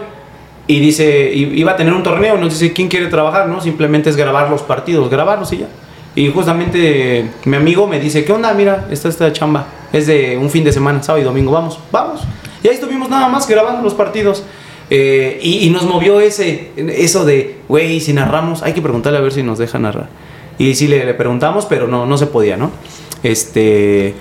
y 0.70 0.80
dice, 0.80 1.32
iba 1.34 1.72
a 1.72 1.76
tener 1.76 1.96
un 1.96 2.04
torneo, 2.04 2.38
nos 2.38 2.54
dice, 2.54 2.72
¿quién 2.72 2.90
quiere 2.90 3.08
trabajar? 3.08 3.50
No, 3.50 3.60
simplemente 3.60 4.12
es 4.12 4.16
grabar 4.16 4.52
los 4.52 4.62
partidos, 4.62 5.10
grabarlos 5.10 5.52
y 5.52 5.58
ya. 5.58 5.68
Y 6.14 6.30
justamente 6.30 7.28
mi 7.46 7.58
amigo 7.58 7.88
me 7.88 8.00
dice, 8.00 8.24
¿qué 8.24 8.32
onda? 8.32 8.54
Mira, 8.54 8.88
está 8.92 9.10
esta 9.10 9.34
chamba. 9.34 9.66
Es 9.92 10.06
de 10.06 10.38
un 10.38 10.48
fin 10.52 10.64
de 10.64 10.72
semana, 10.72 11.02
sábado 11.02 11.24
y 11.24 11.26
domingo, 11.26 11.52
vamos, 11.52 11.80
vamos. 11.92 12.22
Y 12.62 12.68
ahí 12.68 12.76
estuvimos 12.76 13.10
nada 13.10 13.28
más 13.30 13.48
grabando 13.48 13.82
los 13.82 13.96
partidos. 13.96 14.44
Eh, 14.92 15.40
y, 15.42 15.66
y 15.66 15.72
nos 15.72 15.86
movió 15.86 16.20
ese, 16.20 16.70
eso 16.78 17.26
de, 17.26 17.62
güey, 17.68 18.00
si 18.00 18.14
narramos, 18.14 18.62
hay 18.62 18.74
que 18.74 18.82
preguntarle 18.84 19.18
a 19.18 19.22
ver 19.22 19.32
si 19.32 19.42
nos 19.42 19.58
deja 19.58 19.80
narrar. 19.80 20.10
Y 20.60 20.76
sí 20.76 20.88
le, 20.88 21.04
le 21.04 21.16
preguntamos, 21.16 21.66
pero 21.66 21.88
no, 21.88 22.06
no 22.06 22.16
se 22.16 22.28
podía, 22.28 22.58
¿no? 22.58 22.70
Este... 23.24 24.14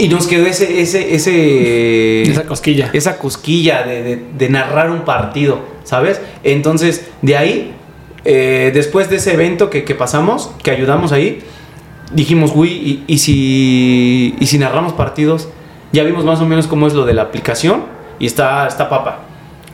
Y 0.00 0.08
nos 0.08 0.26
quedó 0.26 0.46
ese, 0.46 0.80
ese, 0.80 1.14
ese... 1.14 2.22
Esa 2.22 2.44
cosquilla. 2.46 2.90
esa 2.92 3.18
cosquilla 3.18 3.82
de, 3.82 4.02
de- 4.02 4.22
de 4.38 4.48
narrar 4.48 4.90
un 4.90 5.00
partido, 5.02 5.60
¿sabes? 5.84 6.20
Entonces, 6.42 7.08
de 7.22 7.36
ahí, 7.36 7.74
eh, 8.24 8.70
después 8.74 9.10
de 9.10 9.16
ese 9.16 9.34
evento 9.34 9.68
que, 9.70 9.84
que 9.84 9.94
pasamos, 9.94 10.50
que 10.62 10.70
ayudamos 10.70 11.12
ahí, 11.12 11.40
dijimos, 12.12 12.52
güey, 12.52 12.72
¿y, 12.72 13.04
y 13.06 13.18
si, 13.18 14.34
y 14.40 14.46
si 14.46 14.58
narramos 14.58 14.92
partidos? 14.94 15.48
Ya 15.92 16.02
vimos 16.04 16.24
más 16.24 16.40
o 16.40 16.46
menos 16.46 16.66
cómo 16.66 16.86
es 16.86 16.94
lo 16.94 17.04
de 17.04 17.14
la 17.14 17.22
aplicación 17.22 17.82
y 18.18 18.26
está, 18.26 18.66
está 18.66 18.88
papa. 18.88 19.20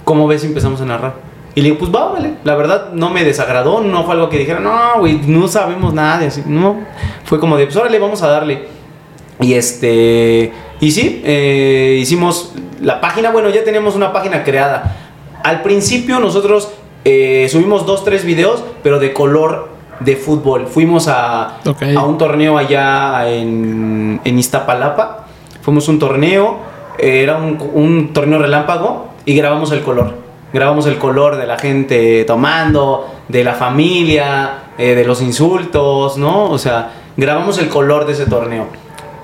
¿Cómo 0.05 0.27
ves 0.27 0.41
si 0.43 0.47
empezamos 0.47 0.81
a 0.81 0.85
narrar? 0.87 1.15
Y 1.55 1.61
le 1.63 1.69
digo, 1.71 1.79
pues 1.79 1.91
va, 1.95 2.13
vale. 2.13 2.35
La 2.45 2.55
verdad 2.55 2.93
no 2.93 3.11
me 3.11 3.25
desagradó, 3.25 3.81
no 3.81 4.05
fue 4.05 4.15
algo 4.15 4.29
que 4.29 4.39
dijera, 4.39 4.61
no, 4.61 4.99
güey, 5.01 5.21
no 5.27 5.49
sabemos 5.49 5.95
nada. 5.95 6.27
así, 6.27 6.43
no, 6.47 6.81
fue 7.25 7.41
como 7.41 7.57
de, 7.57 7.65
pues 7.65 7.77
órale, 7.77 7.99
vamos 7.99 8.23
a 8.23 8.29
darle. 8.29 8.76
Y 9.41 9.55
este. 9.55 10.53
Y 10.81 10.91
sí, 10.91 11.23
eh, 11.25 11.99
hicimos 12.01 12.53
la 12.83 13.01
página. 13.01 13.31
Bueno, 13.31 13.49
ya 13.51 13.65
teníamos 13.65 13.95
una 13.95 14.13
página 14.13 14.45
creada. 14.45 14.97
Al 15.43 15.63
principio 15.63 16.19
nosotros 16.21 16.71
eh, 17.05 17.47
subimos 17.51 17.87
dos, 17.87 18.05
tres 18.05 18.25
videos, 18.25 18.63
pero 18.83 18.99
de 18.99 19.13
color 19.13 19.69
de 20.01 20.17
fútbol. 20.17 20.67
Fuimos 20.67 21.09
a, 21.09 21.59
a 21.97 22.05
un 22.05 22.19
torneo 22.19 22.59
allá 22.59 23.31
en, 23.31 24.21
en 24.25 24.39
Iztapalapa. 24.39 25.27
Fuimos 25.63 25.89
a 25.89 25.93
un 25.93 25.99
torneo. 25.99 26.59
eh, 26.99 27.23
Era 27.23 27.37
un, 27.37 27.59
un 27.75 28.13
torneo 28.13 28.39
relámpago 28.39 29.09
y 29.25 29.35
grabamos 29.35 29.73
el 29.73 29.83
color. 29.83 30.15
Grabamos 30.53 30.87
el 30.87 30.97
color 30.99 31.37
de 31.37 31.47
la 31.47 31.59
gente 31.59 32.25
tomando, 32.25 33.07
de 33.29 33.45
la 33.45 33.55
familia, 33.55 34.65
eh, 34.79 34.95
de 34.95 35.05
los 35.05 35.21
insultos, 35.21 36.17
¿no? 36.17 36.45
O 36.51 36.59
sea, 36.59 36.91
grabamos 37.17 37.59
el 37.59 37.69
color 37.69 38.07
de 38.07 38.13
ese 38.13 38.27
torneo. 38.27 38.67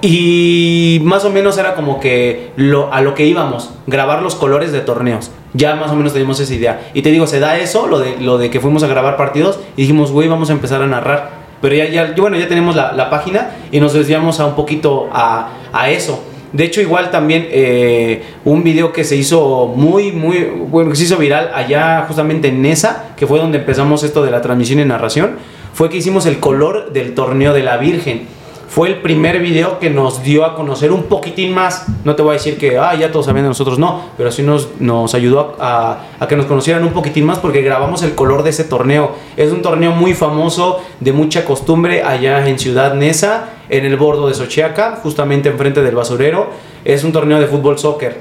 Y 0.05 1.01
más 1.05 1.25
o 1.25 1.31
menos 1.31 1.57
era 1.59 1.75
como 1.75 2.01
que 2.01 2.51
a 2.91 3.01
lo 3.01 3.15
que 3.15 3.25
íbamos, 3.25 3.71
grabar 3.87 4.21
los 4.21 4.35
colores 4.35 4.73
de 4.73 4.81
torneos. 4.81 5.31
Ya 5.55 5.77
más 5.77 5.93
o 5.93 5.95
menos 5.95 6.13
teníamos 6.13 6.41
esa 6.41 6.53
idea. 6.53 6.91
Y 6.93 7.03
te 7.03 7.13
digo, 7.13 7.29
se 7.29 7.39
da 7.39 7.57
eso, 7.59 7.87
lo 7.87 8.01
de, 8.01 8.17
lo 8.21 8.37
de 8.37 8.51
que 8.51 8.59
fuimos 8.59 8.83
a 8.83 8.89
grabar 8.89 9.17
partidos 9.17 9.61
y 9.77 9.83
dijimos, 9.83 10.11
güey, 10.11 10.27
vamos 10.27 10.51
a 10.51 10.55
empezar 10.55 10.83
a 10.83 10.89
narrar. 10.89 11.43
Pero 11.61 11.77
ya, 11.77 11.89
ya 11.89 12.15
bueno, 12.17 12.37
ya 12.37 12.49
tenemos 12.49 12.75
la, 12.75 12.93
la 12.93 13.11
página 13.11 13.53
y 13.71 13.79
nos 13.79 13.93
desviamos 13.93 14.41
a 14.41 14.47
un 14.47 14.57
poquito 14.57 15.09
a, 15.13 15.51
a 15.73 15.91
eso. 15.91 16.21
De 16.53 16.65
hecho, 16.65 16.81
igual 16.81 17.11
también 17.11 17.47
eh, 17.51 18.23
un 18.45 18.65
video 18.65 18.93
que 18.93 19.05
se 19.05 19.15
hizo 19.15 19.69
muy, 19.69 20.11
muy, 20.11 20.51
bueno, 20.69 20.91
que 20.91 20.97
se 20.97 21.05
hizo 21.05 21.17
viral 21.17 21.51
allá 21.55 22.05
justamente 22.09 22.49
en 22.49 22.61
Nesa, 22.61 23.15
que 23.17 23.27
fue 23.27 23.39
donde 23.39 23.59
empezamos 23.59 24.03
esto 24.03 24.23
de 24.25 24.31
la 24.33 24.43
transmisión 24.43 24.81
y 24.81 24.85
narración, 24.85 25.37
fue 25.73 25.89
que 25.89 25.97
hicimos 25.97 26.27
el 26.27 26.41
color 26.41 26.93
del 26.93 27.15
torneo 27.15 27.55
de 27.55 27.63
la 27.63 27.79
Virgen. 27.79 28.27
Fue 28.75 28.89
el 28.89 29.03
primer 29.03 29.39
video 29.41 29.79
que 29.79 29.91
nos 29.91 30.23
dio 30.23 30.47
a 30.47 30.55
conocer 30.55 30.93
un 30.93 31.03
poquitín 31.03 31.53
más. 31.53 31.85
No 32.05 32.17
te 32.17 32.23
voy 32.23 32.31
a 32.31 32.33
decir 32.39 32.57
que, 32.57 32.79
ah, 32.79 32.95
ya 32.95 33.13
todos 33.13 33.27
sabían 33.27 33.45
de 33.45 33.49
nosotros, 33.51 33.79
no, 33.79 34.07
pero 34.17 34.33
sí 34.33 34.43
nos, 34.43 34.81
nos 34.81 35.15
ayudó 35.15 35.57
a, 35.61 36.07
a 36.19 36.27
que 36.27 36.37
nos 36.37 36.47
conocieran 36.47 36.83
un 36.83 36.95
poquitín 36.95 37.27
más 37.27 37.39
porque 37.39 37.61
grabamos 37.61 38.03
el 38.03 38.15
color 38.15 38.43
de 38.43 38.49
ese 38.49 38.65
torneo. 38.65 39.11
Es 39.37 39.53
un 39.53 39.61
torneo 39.61 39.91
muy 39.93 40.15
famoso, 40.15 40.81
de 41.01 41.13
mucha 41.13 41.45
costumbre, 41.45 42.03
allá 42.03 42.49
en 42.49 42.59
Ciudad 42.59 42.95
Neza, 42.95 43.51
en 43.69 43.85
el 43.85 43.99
bordo 43.99 44.29
de 44.29 44.33
Xochiaca, 44.33 45.01
justamente 45.03 45.51
enfrente 45.51 45.83
del 45.83 45.95
basurero. 45.95 46.49
Es 46.83 47.05
un 47.05 47.13
torneo 47.13 47.41
de 47.41 47.49
fútbol 47.49 47.79
soccer. 47.79 48.21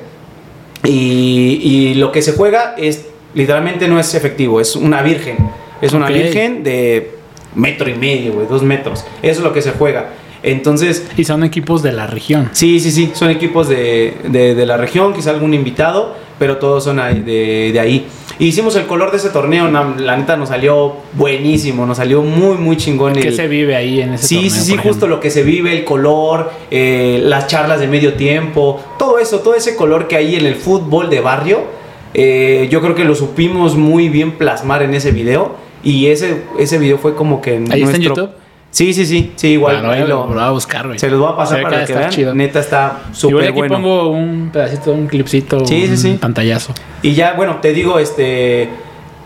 Y, 0.84 1.62
y 1.64 1.94
lo 1.94 2.12
que 2.12 2.22
se 2.22 2.34
juega 2.34 2.76
es, 2.78 3.06
literalmente 3.36 3.88
no 3.88 4.00
es 4.02 4.14
efectivo, 4.16 4.60
es 4.60 4.76
una 4.76 5.02
virgen. 5.02 5.38
Es 5.82 5.94
una 5.94 6.08
Ok. 6.08 6.12
virgen 6.12 6.62
de 6.64 7.12
metro 7.56 7.90
y 7.90 7.94
medio, 7.96 8.34
güey, 8.34 8.48
dos 8.48 8.64
metros. 8.64 9.06
Eso 9.22 9.40
es 9.40 9.44
lo 9.46 9.54
que 9.54 9.62
se 9.62 9.72
juega. 9.72 10.10
Entonces, 10.44 11.06
Y 11.18 11.24
son 11.24 11.44
equipos 11.44 11.84
de 11.84 11.92
la 11.92 12.08
región. 12.08 12.50
sí, 12.54 12.80
sí, 12.80 12.92
sí, 12.92 13.12
son 13.14 13.30
equipos 13.30 13.70
de, 13.70 14.16
de- 14.28 14.56
de 14.56 14.66
la 14.66 14.78
región, 14.78 15.14
quizá 15.14 15.30
algún 15.32 15.54
invitado, 15.54 16.16
pero 16.40 16.58
todos 16.58 16.84
son 16.84 16.98
de, 16.98 17.70
de 17.72 17.80
ahí. 17.80 18.06
Hicimos 18.40 18.76
el 18.76 18.88
color 18.88 19.12
de 19.12 19.18
ese 19.18 19.30
torneo, 19.30 19.70
la 19.70 20.18
neta 20.18 20.36
nos 20.36 20.50
salió 20.50 20.94
buenísimo, 21.14 21.86
nos 21.86 21.98
salió 21.98 22.24
muy, 22.24 22.58
muy 22.58 22.76
chingón. 22.76 23.14
¿Qué 23.14 23.32
se 23.32 23.48
vive 23.48 23.76
ahí 23.76 24.02
en 24.02 24.14
ese 24.16 24.26
Sí, 24.28 24.36
torneo, 24.36 24.52
sí, 24.52 24.60
sí, 24.62 24.72
por 24.74 24.82
justo 24.84 25.08
lo 25.08 25.20
que 25.20 25.30
se 25.30 25.44
vive, 25.44 25.78
el 25.78 25.84
color, 25.86 26.50
eh, 26.72 27.22
las 27.24 27.46
charlas 27.46 27.80
de 27.80 27.88
medio 27.88 28.16
tiempo, 28.16 28.82
todo 28.98 29.20
eso, 29.20 29.42
todo 29.42 29.54
ese 29.54 29.76
color 29.76 30.08
que 30.08 30.16
hay 30.16 30.36
en 30.38 30.48
el 30.48 30.56
fútbol 30.56 31.12
de 31.12 31.20
barrio, 31.22 31.60
eh, 32.16 32.68
yo 32.72 32.82
creo 32.82 32.96
que 32.96 33.04
lo 33.06 33.14
supimos 33.14 33.76
muy 33.78 34.10
bien 34.10 34.32
plasmar 34.32 34.82
en 34.82 34.96
ese 34.96 35.12
video 35.12 35.52
y 35.84 36.08
ese, 36.08 36.42
ese 36.58 36.80
video 36.80 36.98
fue 36.98 37.14
como 37.16 37.42
que 37.42 37.64
¿Ahí 37.70 37.84
está 37.84 37.98
en 37.98 38.02
YouTube? 38.04 38.30
Sí, 38.72 38.94
sí, 38.94 39.06
sí, 39.06 39.34
sí, 39.36 39.50
igual. 39.50 39.76
Bueno, 39.78 39.92
ahí 39.92 40.00
lo, 40.02 40.08
lo- 40.08 40.28
voy 40.28 40.40
a 40.42 40.50
buscar, 40.52 40.88
güey. 40.88 40.98
se 40.98 41.10
los 41.10 41.20
voy 41.20 41.32
a 41.32 41.36
pasar 41.36 41.62
para 41.62 41.78
que 41.78 41.84
estar 41.84 41.98
vean. 42.00 42.10
chido. 42.10 42.34
Neta 42.34 42.60
está 42.62 43.00
súper 43.12 43.50
aquí 43.50 43.58
bueno. 43.60 43.76
pongo 43.76 44.10
un 44.12 44.50
pedacito, 44.52 44.94
un 44.94 45.08
clipcito, 45.08 45.66
Sí, 45.66 45.84
sí, 45.86 45.92
un 45.92 45.98
sí. 45.98 46.18
pantallazo. 46.20 46.74
Y 47.02 47.14
ya, 47.14 47.34
bueno, 47.34 47.58
te 47.58 47.74
digo, 47.74 48.00
este, 48.00 48.70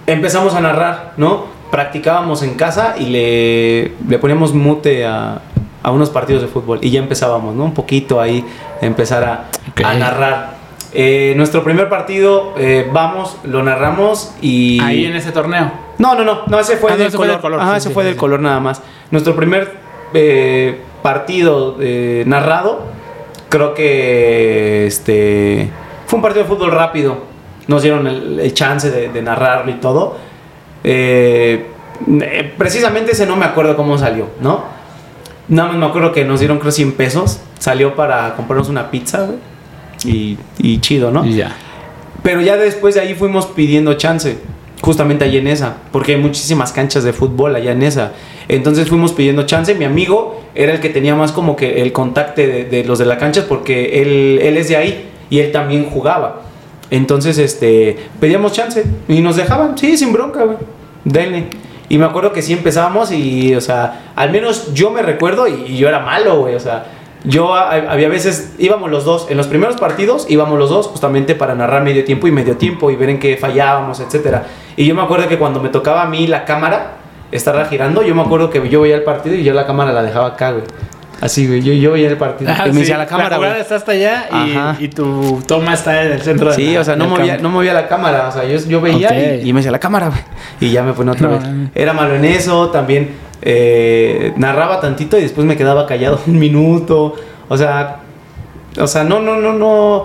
empezamos 0.07 0.55
a 0.55 0.61
narrar, 0.61 1.13
¿no? 1.17 1.45
Practicábamos 1.71 2.41
en 2.41 2.55
casa 2.55 2.95
y 2.97 3.05
le, 3.05 3.91
le 4.09 4.17
poníamos 4.19 4.53
mute 4.53 5.05
a, 5.05 5.41
a 5.83 5.91
unos 5.91 6.09
partidos 6.09 6.41
de 6.41 6.47
fútbol 6.47 6.79
y 6.81 6.89
ya 6.89 6.99
empezábamos, 6.99 7.53
¿no? 7.55 7.65
Un 7.65 7.73
poquito 7.73 8.19
ahí, 8.19 8.43
empezar 8.81 9.23
a, 9.23 9.45
Ok. 9.71 9.81
a 9.85 9.93
narrar. 9.93 10.55
Eh, 10.93 11.33
nuestro 11.35 11.63
primer 11.63 11.87
partido, 11.89 12.53
eh, 12.57 12.89
vamos, 12.91 13.37
lo 13.43 13.61
narramos 13.61 14.33
y... 14.41 14.79
Ahí 14.81 15.05
en 15.05 15.15
ese 15.15 15.31
torneo. 15.31 15.71
No, 15.97 16.15
no, 16.15 16.23
no, 16.23 16.41
no, 16.47 16.59
ese 16.59 16.77
fue, 16.77 16.91
Ah, 16.91 16.97
del, 16.97 17.11
color. 17.13 17.39
sí, 17.41 17.77
ese 17.77 17.87
sí, 17.87 17.93
fue 17.93 18.03
sí, 18.03 18.09
del 18.09 18.17
color 18.17 18.39
nada 18.39 18.59
más. 18.59 18.81
Nuestro 19.11 19.35
primer 19.35 19.73
eh, 20.13 20.81
partido 21.01 21.77
eh, 21.79 22.23
narrado, 22.27 22.83
creo 23.49 23.73
que 23.73 24.87
este 24.87 25.69
fue 26.07 26.17
un 26.17 26.23
partido 26.23 26.43
de 26.43 26.49
fútbol 26.49 26.71
rápido. 26.71 27.17
Nos 27.67 27.81
dieron 27.81 28.05
el, 28.07 28.39
el 28.39 28.53
chance 28.53 28.91
de, 28.91 29.09
de 29.09 29.21
narrarlo 29.21 29.71
y 29.71 29.75
todo. 29.75 30.17
Eh, 30.83 31.65
eh, 32.21 32.53
precisamente 32.57 33.13
ese 33.13 33.25
no 33.25 33.35
me 33.35 33.45
acuerdo 33.45 33.75
cómo 33.75 33.97
salió, 33.97 34.27
¿no? 34.41 34.63
Nada 35.47 35.69
más 35.69 35.77
me 35.77 35.85
acuerdo 35.85 36.11
que 36.11 36.25
nos 36.25 36.39
dieron 36.39 36.59
creo 36.59 36.71
100 36.71 36.91
pesos. 36.93 37.39
Salió 37.59 37.95
para 37.95 38.35
comprarnos 38.35 38.69
una 38.69 38.91
pizza, 38.91 39.25
güey. 39.25 39.37
Y, 40.03 40.37
y 40.59 40.79
chido, 40.81 41.09
¿no? 41.11 41.25
Y 41.25 41.35
ya. 41.37 41.55
Pero 42.21 42.41
ya 42.41 42.57
después 42.57 42.95
de 42.95 43.01
ahí 43.01 43.13
fuimos 43.15 43.45
pidiendo 43.47 43.93
chance, 43.95 44.37
justamente 44.85 45.25
allá 45.25 45.39
en 45.39 45.47
esa, 45.47 45.77
porque 45.91 46.13
hay 46.13 46.21
muchísimas 46.21 46.71
canchas 46.71 47.03
de 47.03 47.11
fútbol 47.11 47.55
allá 47.55 47.71
en 47.71 47.81
esa. 47.81 48.11
Entonces 48.47 48.87
fuimos 48.87 49.13
pidiendo 49.13 49.43
chance. 49.47 49.73
Mi 49.73 49.83
amigo 49.83 50.43
era 50.53 50.73
el 50.73 50.79
que 50.79 50.89
tenía 50.89 51.15
más 51.15 51.31
como 51.31 51.55
que 51.55 51.81
el 51.81 51.91
contacto 51.91 52.41
de, 52.41 52.83
los 52.85 52.99
de 52.99 53.05
la 53.05 53.17
cancha, 53.17 53.45
porque 53.49 54.03
él, 54.03 54.39
él 54.43 54.57
es 54.57 54.69
de 54.69 54.77
ahí 54.77 55.09
y 55.31 55.39
él 55.39 55.51
también 55.51 55.89
jugaba. 55.89 56.43
Entonces, 56.91 57.39
este, 57.39 57.97
pedíamos 58.19 58.53
chance 58.53 58.85
y 59.07 59.21
nos 59.21 59.37
dejaban, 59.37 59.75
sí, 59.75 59.97
sin 59.97 60.13
bronca, 60.13 60.43
güey. 60.43 60.57
Denle. 61.03 61.47
Y 61.89 61.97
me 61.97 62.05
acuerdo 62.05 62.31
que 62.31 62.43
sí 62.43 62.53
empezábamos 62.53 63.11
y, 63.11 63.55
o 63.55 63.61
sea, 63.61 64.11
al 64.15 64.31
menos 64.31 64.71
yo 64.75 64.91
me 64.91 65.01
recuerdo 65.01 65.47
y, 65.47 65.77
yo 65.77 65.87
era 65.87 65.99
malo, 65.99 66.41
güey, 66.41 66.53
o 66.53 66.59
sea, 66.59 66.85
yo 67.23 67.55
había 67.55 68.07
veces, 68.07 68.53
íbamos 68.59 68.91
los 68.91 69.03
dos, 69.03 69.27
en 69.31 69.37
los 69.37 69.47
primeros 69.47 69.77
partidos 69.77 70.27
íbamos 70.29 70.59
los 70.59 70.69
dos 70.69 70.85
justamente 70.85 71.33
para 71.33 71.55
narrar 71.55 71.83
medio 71.83 72.03
tiempo 72.03 72.27
y 72.27 72.31
medio 72.31 72.55
tiempo 72.55 72.91
y 72.91 72.95
ver 72.95 73.09
en 73.09 73.19
qué 73.19 73.35
fallábamos, 73.35 73.99
etcétera. 73.99 74.45
Y 74.77 74.85
yo 74.85 74.95
me 74.95 75.01
acuerdo 75.01 75.27
que 75.27 75.37
cuando 75.37 75.61
me 75.61 75.69
tocaba 75.69 76.03
a 76.03 76.07
mí 76.07 76.27
la 76.27 76.45
cámara, 76.45 76.93
estarla 77.31 77.65
girando, 77.65 78.01
yo 78.03 78.13
me 78.15 78.21
acuerdo 78.21 78.49
que 78.49 78.67
yo 78.69 78.81
veía 78.81 78.95
el 78.95 79.03
partido 79.03 79.35
y 79.35 79.43
yo 79.43 79.53
la 79.53 79.65
cámara 79.65 79.93
la 79.93 80.03
dejaba 80.03 80.27
acá, 80.27 80.51
güey. 80.51 80.63
Así, 81.21 81.47
güey, 81.47 81.61
yo, 81.61 81.71
yo 81.71 81.93
veía 81.93 82.09
el 82.09 82.17
partido. 82.17 82.51
Ah, 82.53 82.63
y 82.65 82.69
me 82.69 82.73
sí, 82.73 82.79
decía 82.81 82.97
la 82.97 83.05
cámara, 83.07 83.37
güey. 83.37 83.59
está 83.59 83.75
hasta 83.77 83.93
allá 83.93 84.27
y, 84.79 84.83
y 84.83 84.87
tu 84.89 85.41
toma 85.47 85.73
está 85.73 86.03
en 86.03 86.11
el 86.11 86.21
centro 86.21 86.49
de 86.49 86.55
Sí, 86.55 86.73
la- 86.73 86.81
o 86.81 86.83
sea, 86.83 86.97
no 86.97 87.07
movía, 87.07 87.37
no 87.37 87.49
movía 87.49 87.73
la 87.73 87.87
cámara, 87.87 88.27
o 88.27 88.31
sea, 88.33 88.43
yo, 88.43 88.57
yo 88.67 88.81
veía 88.81 89.37
y, 89.41 89.47
y 89.49 89.53
me 89.53 89.59
decía 89.59 89.71
la 89.71 89.79
cámara, 89.79 90.09
güey. 90.09 90.19
Y 90.59 90.71
ya 90.71 90.83
me 90.83 90.91
ponía 90.91 91.13
otra 91.13 91.29
No, 91.29 91.39
vez. 91.39 91.47
no. 91.47 91.69
Era 91.73 91.93
malo 91.93 92.15
en 92.15 92.25
eso, 92.25 92.69
también 92.69 93.11
eh, 93.41 94.33
narraba 94.35 94.81
tantito 94.81 95.17
y 95.17 95.21
después 95.21 95.47
me 95.47 95.55
quedaba 95.55 95.85
callado 95.87 96.19
un 96.27 96.37
minuto. 96.37 97.15
O 97.47 97.57
sea, 97.57 98.01
o 98.77 98.85
sea, 98.87 99.05
no, 99.05 99.21
no, 99.21 99.37
no, 99.37 99.53
no. 99.53 100.03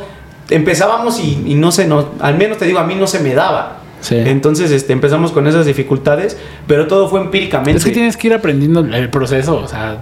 Empezábamos 0.49 1.19
y, 1.21 1.43
y 1.47 1.55
no 1.55 1.73
se 1.73 1.87
nos, 1.89 2.07
al 2.21 2.37
menos 2.37 2.57
te 2.59 2.67
digo, 2.67 2.79
a 2.79 2.85
mí 2.85 2.95
no 2.95 3.09
se 3.09 3.19
me 3.19 3.35
daba. 3.35 3.79
Sí. 4.00 4.16
Entonces, 4.16 4.71
este, 4.71 4.92
empezamos 4.92 5.33
con 5.33 5.47
esas 5.47 5.66
dificultades, 5.66 6.38
pero 6.66 6.87
todo 6.87 7.09
fue 7.09 7.21
empíricamente. 7.21 7.78
Es 7.78 7.85
que 7.85 7.90
tienes 7.90 8.16
que 8.16 8.28
ir 8.28 8.35
aprendiendo 8.35 8.80
el 8.80 9.11
proceso, 9.11 9.57
o 9.57 9.69
sea, 9.69 9.99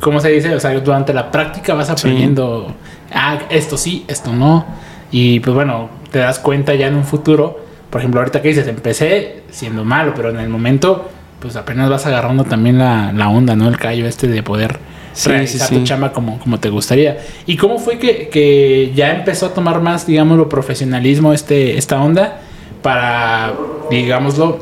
¿cómo 0.00 0.20
se 0.20 0.30
dice? 0.30 0.54
O 0.54 0.60
sea, 0.60 0.78
durante 0.80 1.14
la 1.14 1.30
práctica 1.30 1.74
vas 1.74 1.90
aprendiendo, 1.90 2.74
ah, 3.12 3.38
esto 3.50 3.76
sí, 3.76 4.04
esto 4.08 4.32
no. 4.32 4.66
Y 5.10 5.40
pues 5.40 5.54
bueno, 5.54 5.88
te 6.10 6.18
das 6.18 6.38
cuenta 6.38 6.74
ya 6.74 6.88
en 6.88 6.94
un 6.94 7.04
futuro, 7.04 7.58
por 7.90 8.00
ejemplo, 8.00 8.20
ahorita 8.20 8.42
que 8.42 8.48
dices, 8.48 8.66
empecé 8.68 9.42
siendo 9.50 9.84
malo, 9.84 10.12
pero 10.14 10.30
en 10.30 10.38
el 10.38 10.48
momento, 10.48 11.10
pues 11.40 11.56
apenas 11.56 11.88
vas 11.88 12.06
agarrando 12.06 12.44
también 12.44 12.78
la, 12.78 13.12
la 13.12 13.28
onda, 13.28 13.56
¿no? 13.56 13.68
El 13.68 13.78
callo 13.78 14.06
este 14.06 14.28
de 14.28 14.42
poder 14.42 14.78
Sí, 15.14 15.28
realizar 15.28 15.68
sí, 15.68 15.74
tu 15.74 15.80
sí. 15.80 15.86
chamba 15.86 16.12
como, 16.12 16.38
como 16.38 16.58
te 16.58 16.70
gustaría. 16.70 17.18
¿Y 17.46 17.56
cómo 17.56 17.78
fue 17.78 17.98
que, 17.98 18.28
que 18.30 18.92
ya 18.94 19.14
empezó 19.14 19.46
a 19.46 19.54
tomar 19.54 19.80
más, 19.82 20.06
digámoslo, 20.06 20.48
profesionalismo 20.48 21.34
este, 21.34 21.76
esta 21.76 22.00
onda 22.00 22.40
para, 22.82 23.54
digámoslo, 23.90 24.58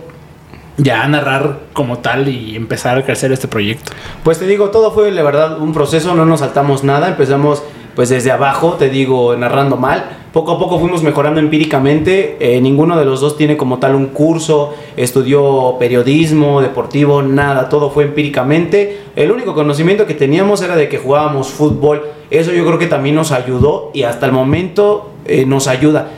ya 0.76 1.06
narrar 1.08 1.60
como 1.72 1.98
tal 1.98 2.28
y 2.28 2.56
empezar 2.56 2.98
a 2.98 3.04
crecer 3.04 3.32
este 3.32 3.48
proyecto. 3.48 3.92
Pues 4.22 4.38
te 4.38 4.46
digo, 4.46 4.70
todo 4.70 4.92
fue 4.92 5.10
la 5.10 5.22
verdad 5.22 5.60
un 5.60 5.72
proceso, 5.72 6.14
no 6.14 6.24
nos 6.24 6.40
saltamos 6.40 6.84
nada, 6.84 7.08
empezamos 7.08 7.62
pues 7.94 8.08
desde 8.08 8.30
abajo, 8.30 8.74
te 8.74 8.88
digo, 8.88 9.36
narrando 9.36 9.76
mal. 9.76 10.18
Poco 10.32 10.52
a 10.52 10.58
poco 10.60 10.78
fuimos 10.78 11.02
mejorando 11.02 11.40
empíricamente, 11.40 12.36
eh, 12.38 12.60
ninguno 12.60 12.96
de 12.96 13.04
los 13.04 13.20
dos 13.20 13.36
tiene 13.36 13.56
como 13.56 13.78
tal 13.78 13.96
un 13.96 14.06
curso, 14.06 14.74
estudió 14.96 15.74
periodismo, 15.78 16.62
deportivo, 16.62 17.20
nada, 17.20 17.68
todo 17.68 17.90
fue 17.90 18.04
empíricamente. 18.04 19.00
El 19.16 19.32
único 19.32 19.54
conocimiento 19.54 20.06
que 20.06 20.14
teníamos 20.14 20.62
era 20.62 20.76
de 20.76 20.88
que 20.88 20.98
jugábamos 20.98 21.48
fútbol, 21.48 22.04
eso 22.30 22.52
yo 22.52 22.64
creo 22.64 22.78
que 22.78 22.86
también 22.86 23.16
nos 23.16 23.32
ayudó 23.32 23.90
y 23.92 24.04
hasta 24.04 24.26
el 24.26 24.32
momento 24.32 25.10
eh, 25.26 25.44
nos 25.44 25.66
ayuda 25.66 26.10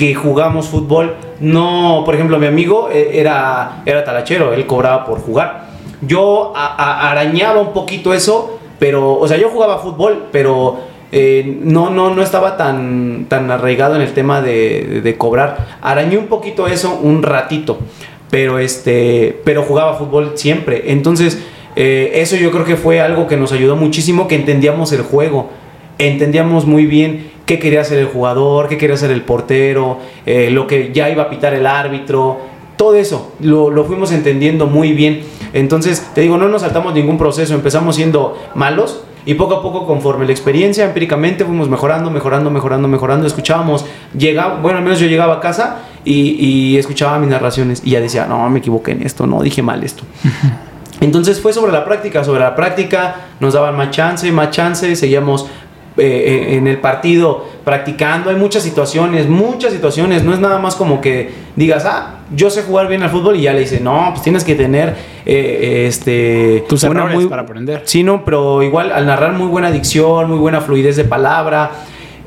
que 0.00 0.14
jugamos 0.14 0.66
fútbol. 0.68 1.14
No, 1.40 2.02
por 2.06 2.14
ejemplo, 2.14 2.38
mi 2.38 2.46
amigo 2.46 2.88
eh, 2.90 3.10
era, 3.20 3.82
era 3.84 4.02
talachero, 4.02 4.54
él 4.54 4.64
cobraba 4.64 5.04
por 5.04 5.20
jugar. 5.20 5.66
Yo 6.00 6.54
arañaba 6.56 7.60
un 7.60 7.74
poquito 7.74 8.14
eso, 8.14 8.58
pero, 8.78 9.18
o 9.18 9.28
sea, 9.28 9.36
yo 9.36 9.50
jugaba 9.50 9.76
fútbol, 9.76 10.28
pero 10.32 10.78
eh, 11.12 11.58
no, 11.62 11.90
no, 11.90 12.14
no 12.14 12.22
estaba 12.22 12.56
tan, 12.56 13.26
tan 13.28 13.50
arraigado 13.50 13.94
en 13.96 14.00
el 14.00 14.14
tema 14.14 14.40
de, 14.40 14.86
de- 14.88 15.00
de 15.02 15.18
cobrar. 15.18 15.66
Arañé 15.82 16.16
un 16.16 16.28
poquito 16.28 16.66
eso 16.66 16.98
un 17.02 17.22
ratito, 17.22 17.78
pero, 18.30 18.58
este, 18.58 19.38
pero 19.44 19.64
jugaba 19.64 19.94
fútbol 19.98 20.32
siempre. 20.36 20.84
Entonces, 20.92 21.44
eh, 21.76 22.12
eso 22.14 22.36
yo 22.36 22.50
creo 22.50 22.64
que 22.64 22.76
fue 22.76 23.02
algo 23.02 23.26
que 23.26 23.36
nos 23.36 23.52
ayudó 23.52 23.76
muchísimo, 23.76 24.28
que 24.28 24.36
entendíamos 24.36 24.92
el 24.92 25.02
juego 25.02 25.50
entendíamos 26.02 26.64
muy 26.64 26.86
bien 26.86 27.29
qué 27.50 27.58
quería 27.58 27.80
hacer 27.80 27.98
el 27.98 28.06
jugador, 28.06 28.68
qué 28.68 28.78
quería 28.78 28.94
hacer 28.94 29.10
el 29.10 29.22
portero, 29.22 29.98
eh, 30.24 30.50
lo 30.52 30.68
que 30.68 30.92
ya 30.92 31.10
iba 31.10 31.24
a 31.24 31.28
pitar 31.28 31.52
el 31.52 31.66
árbitro, 31.66 32.38
todo 32.76 32.94
eso 32.94 33.32
lo, 33.40 33.70
lo 33.70 33.84
fuimos 33.86 34.12
entendiendo 34.12 34.68
muy 34.68 34.92
bien. 34.92 35.22
Entonces, 35.52 36.12
te 36.14 36.20
digo, 36.20 36.38
no 36.38 36.46
nos 36.46 36.62
saltamos 36.62 36.94
ningún 36.94 37.18
proceso, 37.18 37.52
empezamos 37.52 37.96
siendo 37.96 38.40
malos 38.54 39.02
y 39.26 39.34
poco 39.34 39.56
a 39.56 39.62
poco, 39.62 39.84
conforme 39.84 40.26
la 40.26 40.30
experiencia, 40.30 40.84
empíricamente 40.84 41.44
fuimos 41.44 41.68
mejorando, 41.68 42.08
mejorando, 42.08 42.52
mejorando, 42.52 42.86
mejorando. 42.86 43.26
Escuchábamos, 43.26 43.84
llegaba, 44.16 44.60
bueno, 44.60 44.78
al 44.78 44.84
menos 44.84 45.00
yo 45.00 45.08
llegaba 45.08 45.34
a 45.34 45.40
casa 45.40 45.78
y, 46.04 46.36
y 46.38 46.78
escuchaba 46.78 47.18
mis 47.18 47.30
narraciones 47.30 47.82
y 47.84 47.90
ya 47.90 48.00
decía, 48.00 48.26
no, 48.26 48.48
me 48.48 48.60
equivoqué 48.60 48.92
en 48.92 49.02
esto, 49.02 49.26
no, 49.26 49.42
dije 49.42 49.60
mal 49.60 49.82
esto. 49.82 50.04
Entonces 51.00 51.40
fue 51.40 51.52
sobre 51.52 51.72
la 51.72 51.84
práctica, 51.84 52.22
sobre 52.22 52.40
la 52.40 52.54
práctica, 52.54 53.16
nos 53.40 53.54
daban 53.54 53.76
más 53.76 53.90
chance, 53.90 54.30
más 54.30 54.50
chance, 54.50 54.94
seguíamos 54.94 55.48
eh, 55.96 56.56
en 56.56 56.66
el 56.66 56.78
partido 56.78 57.44
practicando. 57.64 58.30
Hay 58.30 58.36
muchas 58.36 58.62
situaciones, 58.62 59.28
muchas 59.28 59.72
situaciones. 59.72 60.24
No 60.24 60.32
es 60.32 60.40
nada 60.40 60.58
más 60.58 60.76
como 60.76 61.00
que 61.00 61.30
digas, 61.56 61.84
ah, 61.84 62.20
yo 62.34 62.50
sé 62.50 62.62
jugar 62.62 62.88
bien 62.88 63.02
al 63.02 63.10
fútbol 63.10 63.36
y 63.36 63.42
ya 63.42 63.52
le 63.52 63.60
dice, 63.60 63.80
no, 63.80 64.08
pues 64.10 64.22
tienes 64.22 64.44
que 64.44 64.54
tener 64.54 64.94
eh, 65.26 65.86
este. 65.88 66.64
Tus 66.68 66.82
errores 66.84 67.26
para 67.26 67.42
aprender. 67.42 67.82
Sí, 67.84 68.02
no, 68.02 68.24
pero 68.24 68.62
igual 68.62 68.92
al 68.92 69.06
narrar 69.06 69.32
muy 69.32 69.48
buena 69.48 69.70
dicción, 69.70 70.28
muy 70.28 70.38
buena 70.38 70.60
fluidez 70.60 70.96
de 70.96 71.04
palabra. 71.04 71.70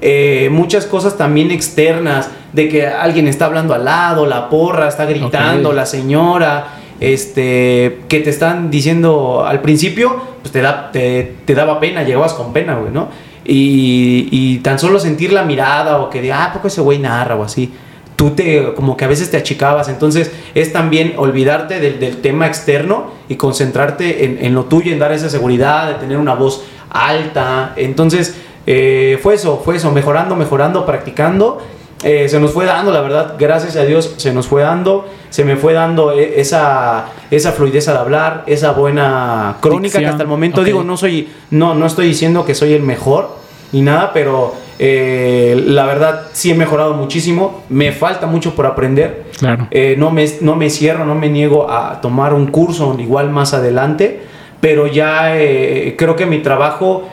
eh, 0.05 0.49
muchas 0.51 0.85
cosas 0.85 1.17
también 1.17 1.49
externas, 1.49 2.29
de 2.51 2.67
que 2.67 2.85
alguien 2.85 3.25
está 3.25 3.45
hablando 3.45 3.73
al 3.73 3.85
lado, 3.85 4.25
la 4.25 4.49
porra 4.49 4.89
está 4.89 5.05
gritando, 5.05 5.71
la 5.71 5.85
señora, 5.85 6.67
este, 6.99 7.99
que 8.09 8.19
te 8.19 8.29
están 8.29 8.69
diciendo 8.69 9.45
al 9.47 9.61
principio, 9.61 10.21
pues 10.41 10.51
te, 10.51 10.61
da, 10.61 10.91
te, 10.91 11.35
te 11.45 11.55
daba 11.55 11.79
pena, 11.79 12.03
llegabas 12.03 12.33
con 12.33 12.51
pena, 12.51 12.75
güey, 12.75 12.91
¿no? 12.91 13.07
Y, 13.45 14.59
tan 14.63 14.79
solo 14.79 14.99
sentir 14.99 15.33
la 15.33 15.43
mirada 15.43 15.97
o 15.99 16.09
que 16.09 16.21
diga, 16.21 16.45
ah, 16.45 16.53
poco 16.53 16.67
ese 16.67 16.81
güey 16.81 16.99
narra 16.99 17.35
o 17.35 17.43
así, 17.43 17.73
tú 18.15 18.29
te, 18.31 18.73
como 18.73 18.95
que 18.95 19.03
a 19.03 19.07
veces 19.07 19.29
te 19.29 19.37
achicabas, 19.37 19.89
entonces 19.89 20.31
es 20.55 20.71
también 20.71 21.15
olvidarte 21.17 21.79
del, 21.79 21.99
del 21.99 22.21
tema 22.21 22.47
externo 22.47 23.11
y 23.27 23.35
concentrarte 23.35 24.23
en, 24.23 24.37
en 24.45 24.53
lo 24.53 24.65
tuyo, 24.65 24.93
en 24.93 24.99
dar 24.99 25.11
esa 25.11 25.29
seguridad, 25.29 25.89
de 25.89 25.95
tener 25.95 26.17
una 26.17 26.33
voz 26.33 26.63
alta, 26.89 27.73
entonces 27.75 28.35
eh, 28.65 29.19
fue 29.21 29.35
eso, 29.35 29.61
fue 29.63 29.75
eso, 29.75 29.91
mejorando, 29.91 30.35
mejorando, 30.35 30.85
practicando. 30.85 31.61
Eh, 32.03 32.27
se 32.27 32.39
nos 32.39 32.51
fue 32.51 32.65
dando, 32.65 32.91
la 32.91 33.01
verdad, 33.01 33.35
gracias 33.39 33.75
a 33.77 33.83
Dios, 33.85 34.13
se 34.17 34.33
nos 34.33 34.47
fue 34.47 34.61
dando, 34.61 35.07
se 35.29 35.45
me 35.45 35.55
fue 35.55 35.73
dando 35.73 36.11
eh, 36.11 36.33
esa, 36.41 37.05
esa 37.31 37.51
fluidez 37.53 37.87
al 37.87 37.97
hablar, 37.97 38.43
esa 38.45 38.71
buena 38.71 39.57
crónica 39.61 39.99
que 39.99 40.07
hasta 40.07 40.23
el 40.23 40.29
momento 40.29 40.63
digo, 40.63 40.83
no 40.83 40.97
soy, 40.97 41.29
no, 41.51 41.73
no 41.75 41.85
estoy 41.85 42.07
diciendo 42.07 42.43
que 42.45 42.55
soy 42.55 42.73
el 42.73 42.81
mejor 42.83 43.37
ni 43.71 43.81
nada, 43.81 44.11
pero 44.13 44.53
eh, 44.79 45.59
la 45.65 45.85
verdad 45.85 46.27
sí 46.33 46.51
he 46.51 46.55
mejorado 46.55 46.93
muchísimo, 46.93 47.63
me 47.69 47.91
falta 47.91 48.27
mucho 48.27 48.53
por 48.53 48.65
aprender, 48.65 49.25
Claro. 49.39 49.67
eh, 49.71 49.95
no, 49.97 50.11
me, 50.11 50.25
no 50.41 50.55
me 50.55 50.69
cierro, 50.69 51.05
no 51.05 51.15
me 51.15 51.29
niego 51.29 51.71
a 51.71 52.01
tomar 52.01 52.33
un 52.33 52.47
curso 52.47 52.95
igual 52.99 53.29
más 53.29 53.53
adelante, 53.53 54.21
pero 54.59 54.87
ya 54.87 55.37
eh, 55.37 55.95
creo 55.97 56.15
que 56.15 56.25
mi 56.25 56.39
trabajo 56.39 57.07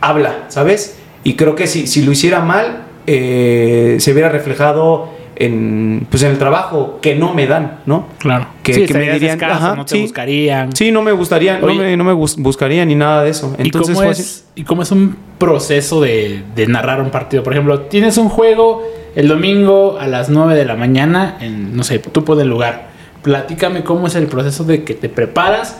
habla, 0.00 0.44
¿sabes? 0.48 0.98
Y 1.24 1.34
creo 1.34 1.54
que 1.54 1.66
si, 1.66 1.86
si 1.86 2.02
lo 2.02 2.12
hiciera 2.12 2.40
mal, 2.40 2.84
eh, 3.06 3.96
se 4.00 4.12
hubiera 4.12 4.28
reflejado 4.28 5.08
en, 5.36 6.06
pues 6.10 6.22
en 6.22 6.30
el 6.30 6.38
trabajo 6.38 6.98
que 7.02 7.14
no 7.14 7.34
me 7.34 7.46
dan, 7.46 7.80
¿no? 7.86 8.06
Claro. 8.18 8.46
Que- 8.62 8.72
sí, 8.74 8.86
que 8.86 8.94
me 8.94 9.10
dirían, 9.12 9.34
escaso, 9.38 9.54
ajá, 9.64 9.76
no 9.76 9.84
te 9.84 9.96
sí. 9.96 10.02
buscarían. 10.02 10.74
Sí, 10.74 10.90
no 10.90 11.02
me 11.02 11.12
gustaría, 11.12 11.58
no 11.58 11.74
me, 11.74 11.96
no 11.96 12.04
me 12.04 12.12
bus- 12.14 12.36
buscaría 12.36 12.84
ni 12.86 12.94
nada 12.94 13.22
de 13.22 13.30
eso. 13.30 13.54
¿Y 13.58 13.62
Entonces 13.62 13.96
cómo, 13.96 14.10
es, 14.10 14.46
¿Y 14.54 14.62
cómo 14.64 14.82
es 14.82 14.90
un 14.92 15.16
proceso 15.38 16.00
de, 16.00 16.42
de 16.54 16.66
narrar 16.66 17.00
un 17.02 17.10
partido? 17.10 17.42
Por 17.42 17.52
ejemplo, 17.52 17.80
tienes 17.82 18.16
un 18.16 18.28
juego 18.30 18.82
el 19.14 19.28
domingo 19.28 19.98
a 20.00 20.06
las 20.06 20.30
9 20.30 20.54
de 20.54 20.64
la 20.64 20.74
mañana 20.74 21.36
en, 21.40 21.76
no 21.76 21.82
sé, 21.84 21.98
tú 21.98 22.24
pones 22.24 22.42
el 22.44 22.48
lugar. 22.50 22.88
Platícame 23.22 23.82
cómo 23.84 24.06
es 24.06 24.14
el 24.14 24.26
proceso 24.28 24.64
de 24.64 24.84
que 24.84 24.94
te 24.94 25.08
preparas, 25.10 25.76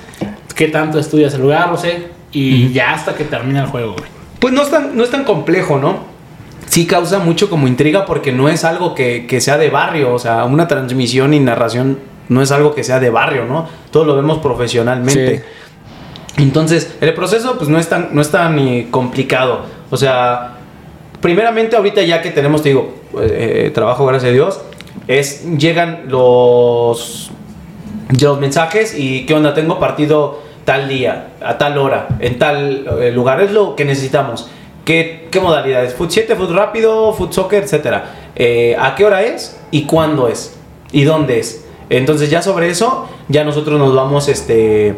qué 0.54 0.68
tanto 0.68 0.98
estudias 0.98 1.32
el 1.34 1.42
lugar, 1.42 1.70
no 1.70 1.76
sé, 1.78 2.08
y 2.32 2.72
ya 2.72 2.92
hasta 2.92 3.14
que 3.14 3.24
termina 3.24 3.62
el 3.62 3.68
juego, 3.68 3.92
güey. 3.92 4.10
Pues 4.38 4.52
no 4.52 4.62
es 4.62 4.70
tan, 4.70 4.96
no 4.96 5.02
es 5.04 5.10
tan 5.10 5.24
complejo, 5.24 5.78
¿no? 5.78 6.14
Sí 6.66 6.86
causa 6.86 7.18
mucho 7.18 7.48
como 7.48 7.68
intriga 7.68 8.06
porque 8.06 8.32
no 8.32 8.48
es 8.48 8.64
algo 8.64 8.94
que, 8.94 9.26
que 9.26 9.40
sea 9.40 9.56
de 9.56 9.70
barrio, 9.70 10.12
o 10.12 10.18
sea, 10.18 10.44
una 10.44 10.68
transmisión 10.68 11.32
y 11.32 11.40
narración 11.40 11.98
no 12.28 12.42
es 12.42 12.50
algo 12.50 12.74
que 12.74 12.84
sea 12.84 13.00
de 13.00 13.10
barrio, 13.10 13.44
¿no? 13.44 13.68
Todo 13.90 14.04
lo 14.04 14.16
vemos 14.16 14.38
profesionalmente. 14.38 15.38
Sí. 15.38 16.42
Entonces, 16.42 16.96
el 17.00 17.14
proceso 17.14 17.56
pues 17.56 17.68
no 17.68 17.78
es 17.78 17.88
tan, 17.88 18.10
no 18.12 18.20
es 18.20 18.30
tan 18.30 18.58
eh, 18.58 18.88
complicado. 18.90 19.62
O 19.90 19.96
sea, 19.96 20.56
primeramente 21.20 21.76
ahorita 21.76 22.02
ya 22.02 22.20
que 22.20 22.30
tenemos, 22.30 22.62
te 22.62 22.70
digo, 22.70 22.94
eh, 23.20 23.70
trabajo 23.74 24.04
gracias 24.06 24.30
a 24.30 24.34
Dios, 24.34 24.60
es, 25.08 25.44
llegan 25.56 26.04
los, 26.08 27.30
los 28.20 28.40
mensajes 28.40 28.94
y 28.98 29.24
qué 29.24 29.34
onda, 29.34 29.54
tengo 29.54 29.78
partido 29.78 30.42
tal 30.64 30.88
día, 30.88 31.28
a 31.42 31.58
tal 31.58 31.78
hora, 31.78 32.08
en 32.18 32.38
tal 32.38 32.86
eh, 33.00 33.12
lugar, 33.12 33.40
es 33.40 33.52
lo 33.52 33.76
que 33.76 33.84
necesitamos. 33.84 34.50
¿Qué, 34.86 35.28
modalidades? 35.42 35.94
Foot 35.94 36.10
7, 36.10 36.34
foot 36.36 36.50
rápido, 36.52 37.12
foot 37.12 37.32
soccer, 37.32 37.62
etcétera. 37.64 38.30
Eh, 38.36 38.74
¿A 38.78 38.94
qué 38.94 39.04
hora 39.04 39.22
es 39.22 39.60
y 39.70 39.84
cuándo 39.84 40.28
es? 40.28 40.56
¿Y 40.92 41.02
dónde 41.04 41.40
es? 41.40 41.66
Entonces 41.90 42.30
ya 42.30 42.40
sobre 42.40 42.70
eso, 42.70 43.08
ya 43.28 43.44
nosotros 43.44 43.78
nos 43.78 43.94
vamos 43.94 44.28
este, 44.28 44.96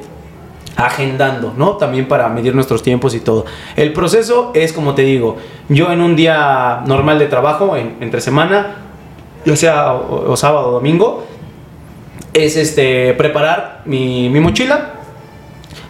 agendando, 0.77 1.55
¿no? 1.57 1.73
También 1.79 2.07
para 2.07 2.29
medir 2.29 2.55
nuestros 2.55 2.83
tiempos 2.83 3.15
y 3.15 3.21
todo. 3.21 3.47
El 3.77 3.93
proceso 3.95 4.53
es, 4.55 4.73
como 4.75 4.95
te 4.95 5.03
digo, 5.03 5.37
yo 5.71 5.91
en 5.91 6.03
un 6.03 6.15
día 6.17 6.83
normal 6.87 7.19
de 7.19 7.27
trabajo, 7.27 7.75
en- 7.77 7.97
entre 8.01 8.21
semana, 8.21 8.77
ya 9.47 9.57
sea 9.57 9.99
sábado 10.37 10.69
o 10.69 10.73
domingo, 10.73 11.25
es 12.35 12.57
este, 12.57 13.15
preparar 13.15 13.83
mi, 13.87 14.29
mi 14.29 14.41
mochila. 14.41 14.93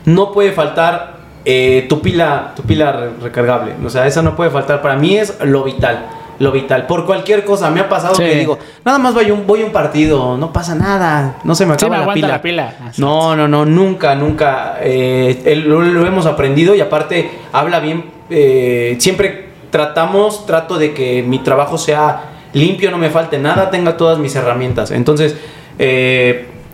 No 0.05 0.33
puede 0.33 0.53
faltar 0.53 1.18
eh, 1.45 1.87
tu 1.89 2.01
pila, 2.01 2.53
tu 2.57 2.63
pila 2.63 2.93
re- 2.93 3.11
recargable. 3.23 3.75
O 3.85 3.91
sea, 3.91 4.07
eso 4.07 4.23
no 4.23 4.35
puede 4.37 4.51
faltar. 4.51 4.83
Para 4.83 4.97
mí 4.97 5.17
es 5.17 5.39
lo 5.45 5.65
vital. 5.65 6.07
Lo 6.39 6.53
vital. 6.53 6.87
Por 6.87 7.05
cualquier 7.05 7.45
cosa. 7.45 7.69
Me 7.71 7.81
ha 7.81 7.89
pasado 7.89 8.15
Sí. 8.15 8.23
que 8.23 8.35
digo, 8.37 8.59
nada 8.85 8.99
más 8.99 9.13
voy 9.15 9.29
a 9.29 9.33
un, 9.35 9.47
voy 9.47 9.63
un 9.63 9.73
partido. 9.73 10.37
No 10.37 10.53
pasa 10.53 10.75
nada. 10.75 11.37
No 11.45 11.55
se 11.55 11.67
me 11.67 11.77
Sí, 11.79 11.87
acaba 11.87 12.01
me 12.01 12.07
la, 12.07 12.13
pila. 12.15 12.29
la 12.29 12.43
pila. 12.43 12.75
No, 12.99 13.35
no, 13.35 13.49
no. 13.49 13.65
Nunca, 13.65 14.15
nunca. 14.15 14.77
eh, 14.81 15.63
lo, 15.67 15.81
lo 15.83 16.07
hemos 16.07 16.27
aprendido 16.27 16.75
y 16.75 16.81
aparte 16.81 17.31
habla 17.53 17.81
bien. 17.81 18.05
eh, 18.31 18.97
siempre 19.01 19.49
tratamos, 19.71 20.47
trato 20.47 20.79
de 20.79 20.93
que 20.95 21.23
mi 21.23 21.39
trabajo 21.41 21.77
sea 21.79 22.21
limpio, 22.53 22.91
no 22.91 22.99
me 22.99 23.11
falte 23.11 23.39
nada, 23.39 23.71
tenga 23.71 23.97
todas 23.97 24.19
mis 24.19 24.35
herramientas. 24.37 24.91
Entonces, 24.93 25.37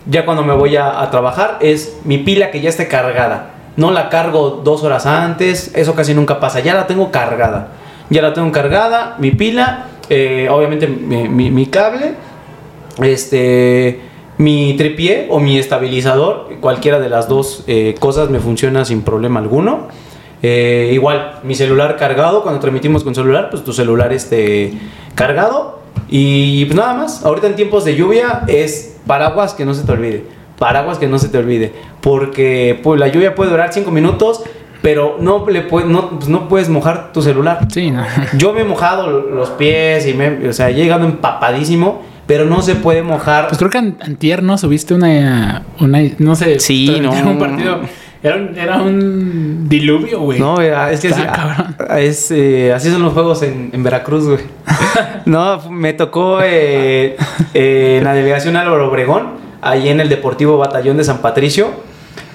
ya 0.06 0.24
cuando 0.24 0.44
me 0.44 0.52
voy 0.54 0.76
a, 0.76 1.00
a 1.00 1.10
trabajar 1.10 1.58
es 1.60 1.98
mi 2.04 2.18
pila 2.18 2.50
que 2.50 2.60
ya 2.60 2.68
esté 2.68 2.88
cargada. 2.88 3.50
No 3.76 3.90
la 3.90 4.08
cargo 4.08 4.62
dos 4.62 4.82
horas 4.84 5.06
antes, 5.06 5.72
eso 5.74 5.94
casi 5.94 6.14
nunca 6.14 6.40
pasa. 6.40 6.60
Ya 6.60 6.74
la 6.74 6.86
tengo 6.86 7.10
cargada. 7.10 7.68
Ya 8.10 8.22
la 8.22 8.32
tengo 8.32 8.52
cargada, 8.52 9.16
mi 9.18 9.30
pila, 9.30 9.86
eh, 10.10 10.48
obviamente 10.50 10.86
mi, 10.86 11.66
cable, 11.66 12.14
este, 13.02 14.00
mi 14.36 14.74
tripié 14.76 15.28
o 15.30 15.40
mi 15.40 15.58
estabilizador, 15.58 16.50
cualquiera 16.60 17.00
de 17.00 17.08
las 17.08 17.28
dos 17.28 17.64
eh, 17.66 17.94
cosas 17.98 18.28
me 18.28 18.40
funciona 18.40 18.84
sin 18.84 19.02
problema 19.02 19.40
alguno. 19.40 19.88
Eh, 20.42 20.90
igual, 20.92 21.40
mi 21.42 21.54
celular 21.54 21.96
cargado, 21.96 22.42
cuando 22.42 22.60
transmitimos 22.60 23.02
con 23.02 23.14
celular, 23.14 23.48
pues 23.50 23.64
tu 23.64 23.72
celular 23.72 24.12
esté 24.12 24.74
cargado. 25.14 25.80
Y 26.10 26.66
pues 26.66 26.76
nada 26.76 26.92
más, 26.92 27.24
ahorita 27.24 27.46
en 27.46 27.56
tiempos 27.56 27.86
de 27.86 27.96
lluvia 27.96 28.42
es 28.46 28.96
paraguas 29.06 29.54
que 29.54 29.64
no 29.64 29.72
se 29.72 29.84
te 29.84 29.92
olvide. 29.92 30.24
Paraguas 30.58 30.98
que 30.98 31.08
no 31.08 31.18
se 31.18 31.28
te 31.30 31.38
olvide. 31.38 31.72
Porque 32.04 32.78
pues, 32.82 33.00
la 33.00 33.08
lluvia 33.08 33.34
puede 33.34 33.50
durar 33.50 33.72
5 33.72 33.90
minutos, 33.90 34.42
pero 34.82 35.16
no, 35.20 35.46
le 35.48 35.62
puede- 35.62 35.86
no, 35.86 36.10
pues, 36.10 36.28
no 36.28 36.48
puedes 36.48 36.68
mojar 36.68 37.14
tu 37.14 37.22
celular. 37.22 37.66
Sí, 37.72 37.90
no. 37.90 38.04
Yo 38.36 38.52
me 38.52 38.60
he 38.60 38.64
mojado 38.64 39.10
los 39.22 39.48
pies 39.50 40.06
y 40.06 40.12
me, 40.12 40.46
o 40.48 40.52
sea, 40.52 40.68
he 40.68 40.74
llegado 40.74 41.06
empapadísimo, 41.06 42.02
pero 42.26 42.44
no 42.44 42.60
se 42.60 42.74
puede 42.74 43.02
mojar. 43.02 43.48
Pues 43.48 43.56
creo 43.58 43.70
que 43.70 43.78
an- 43.78 43.96
antier, 44.02 44.42
¿no? 44.42 44.58
Subiste 44.58 44.92
una, 44.92 45.62
una 45.80 46.00
no 46.18 46.36
sé. 46.36 46.60
Sí, 46.60 46.98
no. 47.02 47.10
Un 47.10 47.38
partido. 47.38 47.80
Era 48.22 48.36
un, 48.36 48.58
era 48.58 48.76
un 48.82 49.66
diluvio, 49.68 50.20
güey. 50.20 50.38
No, 50.38 50.60
es 50.60 51.00
que 51.00 51.08
Está 51.08 51.74
es, 51.98 52.30
eh, 52.30 52.72
así 52.74 52.90
son 52.90 53.02
los 53.02 53.14
juegos 53.14 53.42
en, 53.42 53.70
en 53.72 53.82
Veracruz, 53.82 54.26
güey. 54.26 54.40
no, 55.26 55.70
me 55.70 55.94
tocó 55.94 56.40
eh, 56.42 57.16
eh, 57.54 57.96
en 57.98 58.04
la 58.04 58.12
delegación 58.14 58.56
Álvaro 58.56 58.88
Obregón, 58.88 59.28
ahí 59.62 59.88
en 59.88 60.00
el 60.00 60.10
Deportivo 60.10 60.58
Batallón 60.58 60.98
de 60.98 61.04
San 61.04 61.18
Patricio. 61.18 61.68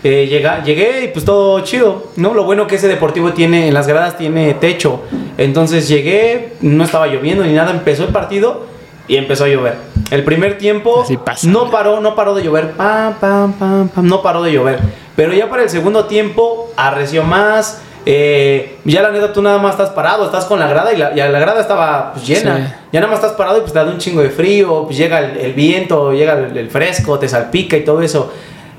Eh, 0.04 0.28
llega, 0.28 0.64
llegué 0.64 1.04
y 1.04 1.08
pues 1.10 1.26
todo 1.26 1.60
chido, 1.62 2.08
¿no? 2.16 2.34
Lo 2.34 2.46
bueno 2.46 2.68
que 2.68 2.76
ese 2.76 2.88
deportivo 2.88 3.34
tiene, 3.34 3.68
en 3.68 3.74
las 3.74 3.86
gradas 3.88 4.18
tiene 4.18 4.54
techo. 4.54 5.02
Entonces 5.38 5.90
llegué, 5.90 6.54
no 6.62 6.86
estaba 6.86 7.08
lloviendo 7.08 7.44
ni 7.44 7.52
nada, 7.54 7.72
empezó 7.72 8.04
el 8.06 8.10
partido 8.14 8.66
y 9.10 9.18
empezó 9.18 9.44
a 9.44 9.48
llover. 9.50 9.76
El 10.12 10.24
primer 10.24 10.58
tiempo 10.58 11.04
no 11.44 11.70
paró, 11.70 12.00
no 12.00 12.16
paró 12.16 12.34
de 12.34 12.44
llover, 12.44 12.72
pam, 12.72 13.16
pam, 13.20 13.54
pam, 13.54 13.90
pam, 13.90 14.08
no 14.08 14.22
paró 14.22 14.42
de 14.42 14.54
llover. 14.54 14.80
Pero 15.18 15.34
ya 15.34 15.50
para 15.50 15.64
el 15.64 15.70
segundo 15.70 16.06
tiempo 16.06 16.72
arreció 16.78 17.24
más. 17.24 17.82
eh, 18.06 18.78
ya 18.86 19.02
la 19.02 19.12
neta 19.12 19.34
tú 19.34 19.42
nada 19.42 19.58
más 19.58 19.72
estás 19.72 19.90
parado, 19.90 20.26
estás 20.26 20.46
con 20.46 20.60
la 20.60 20.68
grada 20.68 20.94
y 20.94 20.98
la, 20.98 21.12
y 21.12 21.18
la 21.18 21.28
grada 21.40 21.60
estaba 21.60 22.14
pues, 22.14 22.26
llena. 22.26 22.56
Sí. 22.58 22.74
Ya 22.94 23.02
nada 23.02 23.12
más 23.12 23.22
estás 23.22 23.36
parado 23.38 23.58
y 23.58 23.62
pues 23.62 23.74
te 23.74 23.80
da 23.80 23.86
un 23.86 23.98
chingo 23.98 24.22
de 24.22 24.30
frío, 24.30 24.86
pues 24.86 24.98
llega 24.98 25.20
el, 25.20 25.38
el 25.38 25.54
viento, 25.54 26.14
llega 26.14 26.34
el, 26.34 26.58
el 26.58 26.70
fresco, 26.70 27.20
te 27.20 27.28
salpica 27.28 27.76
y 27.76 27.84
todo 27.84 28.02
eso. 28.02 28.32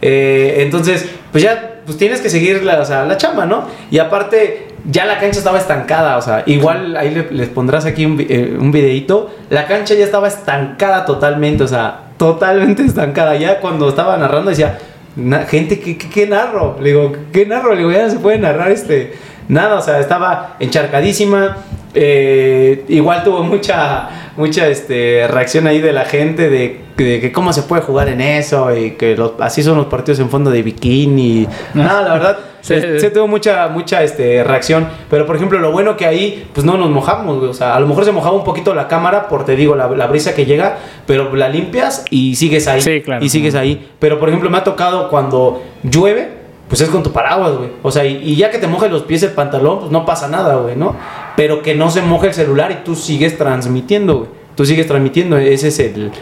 Eh, 0.03 0.57
entonces, 0.61 1.09
pues 1.33 1.45
ya 1.45 1.67
pues 1.85 1.99
tienes 1.99 2.21
que 2.21 2.29
seguir 2.31 2.63
la, 2.63 2.81
o 2.81 2.85
sea, 2.85 3.05
la 3.05 3.17
chamba, 3.17 3.47
¿no? 3.47 3.65
Y 3.91 3.99
aparte, 3.99 4.69
ya 4.91 5.05
la 5.07 5.19
cancha 5.19 5.39
estaba 5.39 5.59
estancada, 5.59 6.17
o 6.17 6.23
sea, 6.23 6.43
igual 6.47 6.97
ahí 6.97 7.11
le- 7.11 7.31
les 7.31 7.49
pondrás 7.49 7.85
aquí 7.85 8.07
un, 8.07 8.19
eh, 8.21 8.57
un 8.59 8.71
videito. 8.73 9.31
La 9.51 9.67
cancha 9.67 9.95
ya 9.95 10.05
estaba 10.05 10.29
estancada 10.29 11.05
totalmente, 11.05 11.65
o 11.65 11.69
sea, 11.69 12.01
totalmente 12.17 12.83
estancada. 12.87 13.35
Ya 13.37 13.61
cuando 13.61 13.89
estaba 13.89 14.17
narrando 14.17 14.51
decía, 14.51 14.79
"Na- 15.17 15.43
gente, 15.47 15.81
¿qué, 15.81 15.99
qué, 15.99 16.09
qué 16.09 16.27
narro? 16.27 16.77
Le 16.81 16.91
digo, 16.91 17.13
¿qué 17.33 17.45
narro? 17.47 17.73
Le 17.73 17.79
digo, 17.79 17.91
ya 17.93 18.05
no 18.05 18.11
se 18.11 18.19
puede 18.21 18.39
narrar 18.39 18.71
este. 18.71 19.15
Nada, 19.49 19.77
o 19.79 19.83
sea, 19.83 19.99
estaba 20.01 20.57
encharcadísima. 20.61 21.57
eh, 21.93 22.85
igual 22.89 23.25
tuvo 23.25 23.43
mucha, 23.43 24.09
mucha 24.37 24.69
este, 24.69 25.27
reacción 25.29 25.67
ahí 25.67 25.81
de 25.81 25.93
la 25.93 26.05
gente 26.05 26.49
de, 26.49 26.81
de 27.05 27.21
que 27.21 27.33
cómo 27.33 27.53
se 27.53 27.63
puede 27.63 27.83
jugar 27.83 28.09
en 28.09 28.21
eso 28.21 28.75
y 28.77 28.93
que 28.93 29.17
los- 29.17 29.33
así 29.41 29.63
son 29.63 29.77
los 29.77 29.87
partidos 29.87 30.19
en 30.21 30.29
fondo 30.31 30.51
de 30.51 30.63
bikini. 30.63 31.47
Nada, 31.75 32.03
la 32.03 32.13
verdad, 32.15 32.39
se, 32.61 33.01
se 33.01 33.11
tuvo 33.11 33.27
mucha, 33.29 33.69
mucha 33.69 34.03
este, 34.03 34.45
reacción. 34.45 34.87
Pero 35.09 35.27
por 35.27 35.37
ejemplo, 35.37 35.59
lo 35.59 35.73
bueno 35.73 35.97
que 35.97 36.07
ahí, 36.07 36.47
pues 36.53 36.65
no 36.67 36.77
nos 36.77 36.91
mojamos, 36.91 37.39
güey. 37.39 37.51
O 37.51 37.55
sea, 37.55 37.75
a 37.77 37.81
lo 37.81 37.87
mejor 37.87 38.05
se 38.05 38.13
mojaba 38.13 38.37
un 38.37 38.45
poquito 38.45 38.75
la 38.75 38.89
cámara 38.89 39.29
por, 39.29 39.45
te 39.45 39.57
digo, 39.57 39.75
la, 39.77 39.89
la 39.89 40.07
brisa 40.07 40.35
que 40.35 40.45
llega, 40.47 40.79
pero 41.07 41.35
la 41.35 41.49
limpias 41.49 42.05
y 42.11 42.37
sigues 42.37 42.67
ahí. 42.69 42.81
Sí, 42.81 43.01
claro. 43.03 43.25
Y 43.25 43.29
sigues 43.29 43.55
ahí. 43.55 43.89
Pero 43.99 44.19
por 44.19 44.29
ejemplo, 44.29 44.51
me 44.51 44.59
ha 44.59 44.65
tocado 44.65 45.09
cuando 45.09 45.63
llueve, 45.83 46.39
pues 46.69 46.81
es 46.83 46.89
con 46.89 47.03
tu 47.03 47.11
paraguas, 47.13 47.53
güey. 47.57 47.71
O 47.83 47.91
sea, 47.91 48.05
y, 48.05 48.17
y 48.23 48.37
ya 48.37 48.51
que 48.51 48.59
te 48.59 48.67
mojes 48.69 48.91
los 48.93 49.03
pies 49.03 49.23
el 49.25 49.31
pantalón, 49.33 49.81
pues 49.81 49.91
no 49.91 50.05
pasa 50.07 50.29
nada, 50.29 50.57
güey, 50.57 50.77
¿no? 50.77 50.95
Pero 51.37 51.63
que 51.63 51.75
no 51.75 51.91
se 51.91 52.03
moje 52.03 52.29
el 52.29 52.35
celular 52.35 52.71
y 52.71 52.85
tú 52.85 52.95
sigues 52.95 53.37
transmitiendo, 53.39 54.19
güey. 54.19 54.31
Tú 54.55 54.67
sigues 54.67 54.87
transmitiendo. 54.87 55.37
Ese 55.39 55.69
es 55.69 55.79
el. 55.79 56.13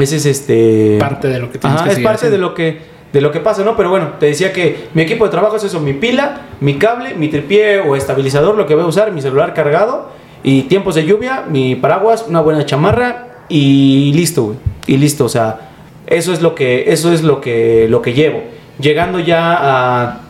Ese 0.00 0.16
es 0.16 0.26
este. 0.26 0.96
Parte 0.98 1.28
de 1.28 1.38
lo 1.38 1.50
que 1.50 1.58
tienes 1.58 1.80
Ajá, 1.80 1.88
que 1.88 1.94
es 1.94 2.00
parte 2.00 2.30
de 2.30 2.38
lo 2.38 2.54
que 2.54 2.96
de 3.12 3.20
lo 3.20 3.32
que 3.32 3.40
pasa, 3.40 3.64
¿no? 3.64 3.76
Pero 3.76 3.88
bueno, 3.88 4.14
te 4.20 4.26
decía 4.26 4.52
que 4.52 4.88
mi 4.92 5.02
equipo 5.02 5.24
de 5.24 5.30
trabajo 5.30 5.56
es 5.56 5.64
eso, 5.64 5.80
mi 5.80 5.94
pila, 5.94 6.42
mi 6.60 6.74
cable, 6.74 7.14
mi 7.14 7.28
tripié 7.28 7.80
o 7.80 7.96
estabilizador, 7.96 8.56
lo 8.56 8.66
que 8.66 8.74
voy 8.74 8.84
a 8.84 8.86
usar, 8.86 9.12
mi 9.12 9.22
celular 9.22 9.54
cargado 9.54 10.10
y 10.42 10.62
tiempos 10.62 10.96
de 10.96 11.06
lluvia, 11.06 11.44
mi 11.48 11.76
paraguas, 11.76 12.26
una 12.28 12.40
buena 12.40 12.66
chamarra 12.66 13.44
y 13.48 14.12
listo, 14.12 14.44
güey. 14.44 14.58
Y 14.86 14.96
listo, 14.98 15.24
o 15.24 15.28
sea, 15.28 15.70
eso 16.06 16.32
es 16.32 16.42
lo 16.42 16.54
que 16.54 16.92
eso 16.92 17.12
es 17.12 17.22
lo 17.22 17.40
que 17.40 17.86
lo 17.88 18.02
que 18.02 18.12
llevo. 18.12 18.42
Llegando 18.78 19.18
ya 19.18 19.54
a, 19.54 20.20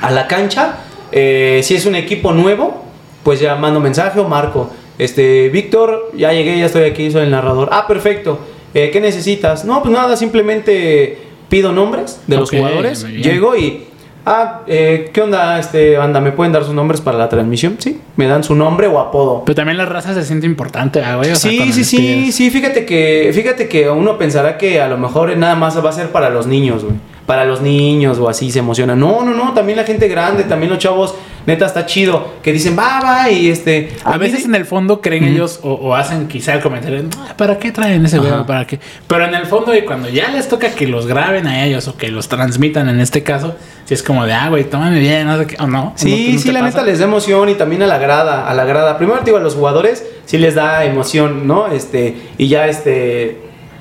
a 0.00 0.10
la 0.10 0.26
cancha, 0.26 0.76
eh, 1.12 1.60
si 1.62 1.74
es 1.74 1.84
un 1.84 1.94
equipo 1.94 2.32
nuevo, 2.32 2.82
pues 3.22 3.40
ya 3.40 3.54
mando 3.56 3.78
mensaje 3.80 4.18
o 4.18 4.28
marco. 4.28 4.70
Este, 4.98 5.48
Víctor, 5.50 6.10
ya 6.14 6.32
llegué, 6.32 6.58
ya 6.58 6.66
estoy 6.66 6.84
aquí, 6.84 7.10
soy 7.10 7.22
el 7.22 7.30
narrador. 7.30 7.68
Ah, 7.72 7.86
perfecto. 7.86 8.38
Eh, 8.74 8.90
¿Qué 8.92 9.00
necesitas? 9.00 9.64
No, 9.64 9.82
pues 9.82 9.92
nada, 9.92 10.16
simplemente 10.16 11.18
pido 11.48 11.72
nombres 11.72 12.20
de 12.26 12.36
los 12.36 12.50
jugadores. 12.50 13.04
Llego 13.04 13.56
y. 13.56 13.84
Ah, 14.24 14.60
eh, 14.68 15.10
¿qué 15.12 15.20
onda, 15.20 15.58
este, 15.58 15.96
banda? 15.96 16.20
¿Me 16.20 16.30
pueden 16.30 16.52
dar 16.52 16.62
sus 16.64 16.72
nombres 16.72 17.00
para 17.00 17.18
la 17.18 17.28
transmisión? 17.28 17.74
Sí, 17.80 18.00
me 18.14 18.26
dan 18.26 18.44
su 18.44 18.54
nombre 18.54 18.86
o 18.86 19.00
apodo. 19.00 19.42
Pero 19.44 19.56
también 19.56 19.76
la 19.76 19.84
raza 19.84 20.14
se 20.14 20.22
siente 20.22 20.46
importante, 20.46 21.00
güey. 21.00 21.32
O 21.32 21.36
sea, 21.36 21.50
Sí, 21.50 21.72
sí, 21.72 21.82
sí, 21.82 22.30
sí, 22.30 22.50
fíjate 22.50 22.86
que, 22.86 23.32
fíjate 23.34 23.68
que 23.68 23.90
uno 23.90 24.18
pensará 24.18 24.56
que 24.58 24.80
a 24.80 24.86
lo 24.86 24.96
mejor 24.96 25.36
nada 25.36 25.56
más 25.56 25.84
va 25.84 25.90
a 25.90 25.92
ser 25.92 26.10
para 26.10 26.30
los 26.30 26.46
niños, 26.46 26.84
güey. 26.84 26.94
Para 27.26 27.44
los 27.44 27.62
niños 27.62 28.18
o 28.18 28.28
así 28.28 28.52
se 28.52 28.60
emocionan. 28.60 29.00
No, 29.00 29.24
no, 29.24 29.34
no, 29.34 29.54
también 29.54 29.76
la 29.76 29.84
gente 29.84 30.06
grande, 30.06 30.44
también 30.44 30.70
los 30.70 30.78
chavos, 30.78 31.16
neta 31.46 31.66
está 31.66 31.86
chido, 31.86 32.34
que 32.42 32.52
dicen, 32.52 32.76
va, 32.78 33.00
va, 33.00 33.30
y 33.30 33.48
este... 33.50 33.94
A 34.04 34.16
veces 34.18 34.40
de- 34.40 34.44
en 34.46 34.54
el 34.54 34.64
fondo 34.64 35.00
creen 35.00 35.24
ellos 35.24 35.60
o, 35.62 35.72
o 35.72 35.94
hacen 35.94 36.28
quizá 36.28 36.54
el 36.54 36.60
comentario, 36.60 37.02
"Ah, 37.18 37.34
¿para 37.36 37.58
qué 37.58 37.72
traen 37.72 38.04
ese 38.04 38.18
video? 38.18 38.46
¿Para 38.46 38.66
qué? 38.66 38.78
Pero 39.06 39.24
en 39.24 39.34
el 39.34 39.46
fondo, 39.46 39.74
y 39.74 39.82
cuando 39.82 40.08
ya 40.08 40.28
les 40.30 40.48
toca 40.48 40.70
que 40.70 40.86
los 40.86 41.06
graben 41.06 41.46
a 41.46 41.64
ellos 41.64 41.88
o 41.88 41.96
que 41.96 42.08
los 42.08 42.28
transmitan 42.28 42.88
en 42.88 43.00
este 43.00 43.22
caso, 43.22 43.56
si 43.84 43.94
es 43.94 44.02
como 44.02 44.24
de, 44.24 44.32
ah, 44.32 44.48
güey, 44.48 44.64
tómame 44.64 44.98
bien, 45.00 45.26
no 45.26 45.38
sé 45.38 45.46
qué, 45.46 45.56
o 45.58 45.66
no. 45.66 45.84
¿No- 45.84 45.92
Sí, 45.96 46.32
no 46.34 46.38
sí, 46.40 46.52
la 46.52 46.60
pasa? 46.60 46.70
neta 46.78 46.82
les 46.90 46.98
da 47.00 47.04
emoción 47.06 47.48
y 47.48 47.54
también 47.54 47.82
a 47.82 47.86
la 47.86 47.98
grada, 47.98 48.48
a 48.48 48.54
la 48.54 48.64
grada. 48.64 48.96
Primero 48.98 49.18
te 49.20 49.26
digo, 49.26 49.38
a 49.38 49.40
los 49.40 49.54
jugadores 49.54 50.04
sí 50.26 50.38
les 50.38 50.54
da 50.54 50.84
emoción, 50.84 51.46
¿no? 51.46 51.66
Este, 51.68 52.16
y 52.38 52.48
ya 52.48 52.66
este, 52.68 53.40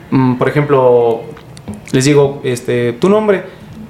mm, 0.09 0.35
por 0.35 0.49
ejemplo, 0.49 1.21
les 1.91 2.05
digo, 2.05 2.41
este, 2.43 2.93
tu 2.93 3.07
nombre, 3.09 3.43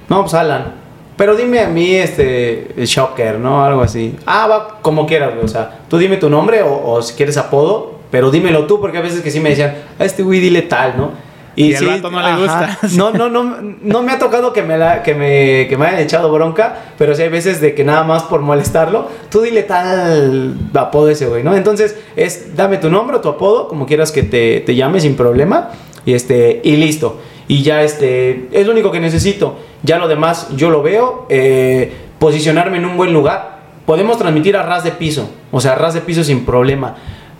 no, 0.08 0.22
pues 0.22 0.34
Alan. 0.34 0.81
Pero 1.22 1.36
dime 1.36 1.60
a 1.60 1.68
mí, 1.68 1.94
este, 1.94 2.72
Shocker, 2.78 3.38
¿no? 3.38 3.64
Algo 3.64 3.82
así. 3.82 4.16
Ah, 4.26 4.48
va, 4.48 4.78
como 4.82 5.06
quieras, 5.06 5.34
güey. 5.34 5.44
O 5.44 5.48
sea, 5.48 5.82
tú 5.88 5.96
dime 5.96 6.16
tu 6.16 6.28
nombre 6.28 6.64
o, 6.64 6.84
o 6.84 7.00
si 7.00 7.14
quieres 7.14 7.36
apodo, 7.36 8.00
pero 8.10 8.32
dímelo 8.32 8.66
tú, 8.66 8.80
porque 8.80 8.98
a 8.98 9.02
veces 9.02 9.20
que 9.20 9.30
sí 9.30 9.38
me 9.38 9.50
decían, 9.50 9.72
a 10.00 10.04
este 10.04 10.24
güey 10.24 10.40
dile 10.40 10.62
tal, 10.62 10.96
¿no? 10.96 11.12
Y 11.54 11.76
al 11.76 11.86
vato 11.86 12.10
no 12.10 12.20
le 12.20 12.42
gusta. 12.42 12.76
No, 12.96 13.12
no, 13.12 13.28
no, 13.28 13.56
no 13.82 14.02
me 14.02 14.10
ha 14.10 14.18
tocado 14.18 14.52
que 14.52 14.62
me, 14.62 14.76
la, 14.76 15.04
que, 15.04 15.14
me, 15.14 15.68
que 15.68 15.76
me 15.76 15.86
hayan 15.86 16.00
echado 16.00 16.32
bronca, 16.32 16.86
pero 16.98 17.14
sí 17.14 17.22
hay 17.22 17.28
veces 17.28 17.60
de 17.60 17.72
que 17.76 17.84
nada 17.84 18.02
más 18.02 18.24
por 18.24 18.40
molestarlo, 18.40 19.06
tú 19.30 19.42
dile 19.42 19.62
tal 19.62 20.56
apodo 20.74 21.08
ese 21.08 21.26
güey, 21.26 21.44
¿no? 21.44 21.54
Entonces 21.54 21.96
es, 22.16 22.56
dame 22.56 22.78
tu 22.78 22.90
nombre 22.90 23.18
o 23.18 23.20
tu 23.20 23.28
apodo, 23.28 23.68
como 23.68 23.86
quieras 23.86 24.10
que 24.10 24.24
te, 24.24 24.58
te 24.58 24.74
llame 24.74 24.98
sin 24.98 25.14
problema, 25.14 25.70
y, 26.04 26.14
este, 26.14 26.60
y 26.64 26.76
listo. 26.76 27.20
Y 27.48 27.62
ya 27.62 27.82
este, 27.82 28.48
es 28.52 28.66
lo 28.66 28.72
único 28.72 28.90
que 28.90 29.00
necesito. 29.00 29.56
Ya 29.82 29.98
lo 29.98 30.08
demás 30.08 30.48
yo 30.56 30.70
lo 30.70 30.82
veo, 30.82 31.26
eh, 31.28 31.92
posicionarme 32.18 32.78
en 32.78 32.84
un 32.84 32.96
buen 32.96 33.12
lugar. 33.12 33.60
Podemos 33.86 34.16
transmitir 34.16 34.56
a 34.56 34.62
ras 34.62 34.84
de 34.84 34.92
piso, 34.92 35.28
o 35.50 35.60
sea, 35.60 35.72
a 35.72 35.74
ras 35.74 35.94
de 35.94 36.00
piso 36.00 36.22
sin 36.22 36.44
problema. 36.44 36.96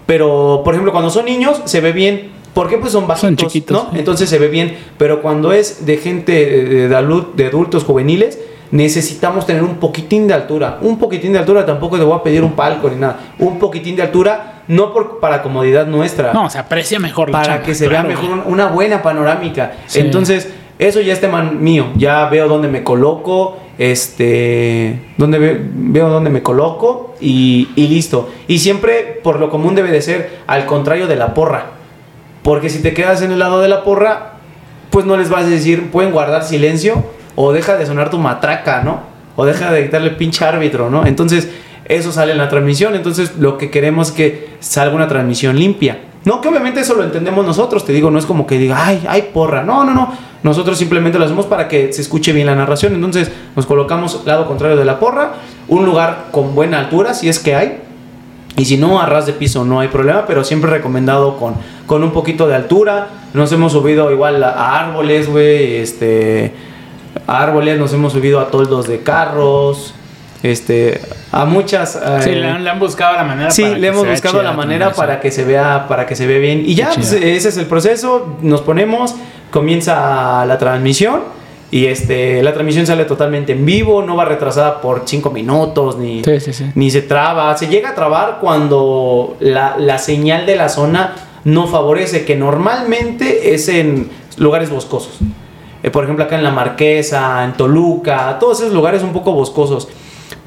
Pero, 0.06 0.62
por 0.64 0.74
ejemplo, 0.74 0.92
cuando 0.92 1.10
son 1.10 1.24
niños 1.24 1.62
se 1.64 1.80
ve 1.80 1.92
bien. 1.92 2.42
¿Por 2.52 2.68
qué? 2.68 2.76
Pues 2.76 2.92
son 2.92 3.06
bajitos, 3.06 3.28
Son 3.28 3.36
chiquitos, 3.36 3.88
¿no? 3.92 3.98
Entonces 3.98 4.28
se 4.28 4.38
ve 4.38 4.48
bien. 4.48 4.76
Pero 4.98 5.22
cuando 5.22 5.52
es 5.52 5.86
de 5.86 5.96
gente, 5.96 6.32
de, 6.32 6.88
de 6.88 7.46
adultos 7.46 7.84
juveniles, 7.84 8.38
necesitamos 8.72 9.46
tener 9.46 9.62
un 9.62 9.76
poquitín 9.76 10.26
de 10.26 10.34
altura. 10.34 10.78
Un 10.82 10.98
poquitín 10.98 11.32
de 11.32 11.38
altura, 11.38 11.64
tampoco 11.64 11.96
te 11.96 12.04
voy 12.04 12.18
a 12.18 12.22
pedir 12.22 12.42
un 12.42 12.52
palco 12.52 12.90
ni 12.90 12.96
nada. 12.96 13.34
Un 13.38 13.58
poquitín 13.58 13.96
de 13.96 14.02
altura, 14.02 14.51
no 14.68 14.92
por, 14.92 15.20
para 15.20 15.42
comodidad 15.42 15.86
nuestra. 15.86 16.32
No, 16.32 16.48
se 16.50 16.58
aprecia 16.58 16.98
mejor 16.98 17.28
la 17.30 17.38
Para 17.40 17.46
chamba, 17.54 17.62
que 17.66 17.74
se 17.74 17.88
claro, 17.88 18.08
vea 18.08 18.16
mejor 18.16 18.42
una 18.46 18.66
buena 18.66 19.02
panorámica. 19.02 19.72
Sí. 19.86 20.00
Entonces, 20.00 20.52
eso 20.78 21.00
ya 21.00 21.12
es 21.12 21.20
tema 21.20 21.42
mío. 21.42 21.86
Ya 21.96 22.26
veo 22.28 22.48
dónde 22.48 22.68
me 22.68 22.82
coloco, 22.82 23.58
este, 23.78 25.00
dónde 25.16 25.38
ve- 25.38 25.60
veo 25.62 26.08
dónde 26.08 26.30
me 26.30 26.42
coloco 26.42 27.14
y, 27.20 27.68
y 27.76 27.88
listo. 27.88 28.30
Y 28.48 28.58
siempre, 28.58 29.20
por 29.22 29.38
lo 29.38 29.50
común, 29.50 29.74
debe 29.74 29.90
de 29.90 30.02
ser 30.02 30.38
al 30.46 30.66
contrario 30.66 31.06
de 31.06 31.16
la 31.16 31.34
porra. 31.34 31.66
Porque 32.42 32.68
si 32.70 32.82
te 32.82 32.92
quedas 32.94 33.22
en 33.22 33.30
el 33.32 33.38
lado 33.38 33.60
de 33.60 33.68
la 33.68 33.84
porra, 33.84 34.32
pues 34.90 35.06
no 35.06 35.16
les 35.16 35.30
vas 35.30 35.44
a 35.44 35.48
decir, 35.48 35.90
pueden 35.90 36.10
guardar 36.12 36.42
silencio 36.44 37.04
o 37.34 37.52
deja 37.52 37.76
de 37.76 37.86
sonar 37.86 38.10
tu 38.10 38.18
matraca, 38.18 38.82
¿no? 38.82 39.00
O 39.36 39.44
deja 39.46 39.70
de 39.72 39.82
gritarle 39.82 40.10
pinche 40.10 40.44
árbitro, 40.44 40.90
¿no? 40.90 41.06
Entonces, 41.06 41.48
eso 41.84 42.12
sale 42.12 42.32
en 42.32 42.38
la 42.38 42.48
transmisión. 42.48 42.94
Entonces, 42.94 43.36
lo 43.38 43.58
que 43.58 43.70
queremos 43.70 44.08
es 44.08 44.14
que 44.14 44.48
salga 44.60 44.94
una 44.94 45.08
transmisión 45.08 45.58
limpia. 45.58 45.98
No, 46.24 46.40
que 46.40 46.48
obviamente 46.48 46.80
eso 46.80 46.94
lo 46.94 47.02
entendemos 47.02 47.44
nosotros, 47.44 47.84
te 47.84 47.92
digo, 47.92 48.10
no 48.10 48.18
es 48.18 48.26
como 48.26 48.46
que 48.46 48.56
diga, 48.56 48.86
ay, 48.86 49.02
ay, 49.08 49.30
porra. 49.34 49.64
No, 49.64 49.84
no, 49.84 49.92
no. 49.92 50.12
Nosotros 50.44 50.78
simplemente 50.78 51.18
lo 51.18 51.24
hacemos 51.24 51.46
para 51.46 51.68
que 51.68 51.92
se 51.92 52.00
escuche 52.00 52.32
bien 52.32 52.46
la 52.46 52.54
narración. 52.54 52.94
Entonces, 52.94 53.30
nos 53.56 53.66
colocamos 53.66 54.22
lado 54.24 54.46
contrario 54.46 54.76
de 54.76 54.84
la 54.84 55.00
porra, 55.00 55.32
un 55.68 55.84
lugar 55.84 56.26
con 56.30 56.54
buena 56.54 56.78
altura, 56.78 57.14
si 57.14 57.28
es 57.28 57.38
que 57.38 57.54
hay, 57.54 57.80
y 58.56 58.64
si 58.64 58.76
no, 58.76 59.00
a 59.00 59.06
ras 59.06 59.26
de 59.26 59.32
piso 59.32 59.64
no 59.64 59.80
hay 59.80 59.88
problema, 59.88 60.26
pero 60.26 60.44
siempre 60.44 60.70
recomendado 60.70 61.38
con, 61.38 61.54
con 61.86 62.04
un 62.04 62.12
poquito 62.12 62.46
de 62.46 62.54
altura. 62.54 63.08
Nos 63.34 63.50
hemos 63.52 63.72
subido 63.72 64.10
igual 64.12 64.42
a, 64.44 64.50
a 64.50 64.78
árboles, 64.78 65.28
güey, 65.28 65.76
este, 65.76 66.52
a 67.26 67.42
árboles, 67.42 67.78
nos 67.78 67.92
hemos 67.94 68.12
subido 68.12 68.40
a 68.40 68.48
toldos 68.48 68.86
de 68.88 69.00
carros, 69.02 69.94
este, 70.42 71.00
a 71.30 71.44
muchas... 71.44 71.98
Sí, 72.20 72.30
eh, 72.30 72.36
le 72.36 72.48
han, 72.48 72.64
le 72.64 72.70
han 72.70 72.78
buscado 72.78 73.14
la 73.16 73.24
manera 73.24 73.50
Sí, 73.50 73.62
para 73.62 73.74
le 73.74 73.80
que 73.80 73.86
hemos 73.88 74.08
buscado 74.08 74.42
la 74.42 74.52
manera 74.52 74.92
para 74.92 75.20
que 75.20 75.30
se 75.30 75.44
vea, 75.44 75.86
para 75.88 76.06
que 76.06 76.16
se 76.16 76.26
vea 76.26 76.38
bien. 76.38 76.62
Y 76.66 76.74
ya, 76.74 76.90
pues, 76.94 77.12
ese 77.12 77.48
es 77.48 77.56
el 77.56 77.66
proceso. 77.66 78.36
Nos 78.42 78.60
ponemos, 78.62 79.14
comienza 79.50 80.44
la 80.46 80.58
transmisión 80.58 81.20
y 81.70 81.86
este, 81.86 82.42
la 82.42 82.52
transmisión 82.52 82.86
sale 82.86 83.04
totalmente 83.06 83.52
en 83.52 83.64
vivo, 83.64 84.02
no 84.02 84.14
va 84.16 84.24
retrasada 84.26 84.80
por 84.80 85.02
cinco 85.06 85.30
minutos 85.30 85.96
ni, 85.96 86.22
Sí, 86.22 86.38
sí, 86.40 86.52
sí. 86.52 86.70
ni 86.74 86.90
se 86.90 87.02
traba. 87.02 87.56
Se 87.56 87.68
llega 87.68 87.90
a 87.90 87.94
trabar 87.94 88.38
cuando 88.40 89.36
la, 89.40 89.76
la 89.78 89.98
señal 89.98 90.44
de 90.44 90.56
la 90.56 90.68
zona 90.68 91.14
no 91.44 91.66
favorece, 91.66 92.24
que 92.24 92.36
normalmente 92.36 93.54
es 93.54 93.68
en 93.68 94.10
lugares 94.36 94.70
boscosos. 94.70 95.18
Eh, 95.82 95.90
por 95.90 96.04
ejemplo, 96.04 96.24
acá 96.24 96.36
en 96.36 96.44
La 96.44 96.50
Marquesa, 96.50 97.42
en 97.44 97.54
Toluca, 97.54 98.36
todos 98.38 98.60
esos 98.60 98.72
lugares 98.72 99.02
un 99.02 99.12
poco 99.12 99.32
boscosos. 99.32 99.88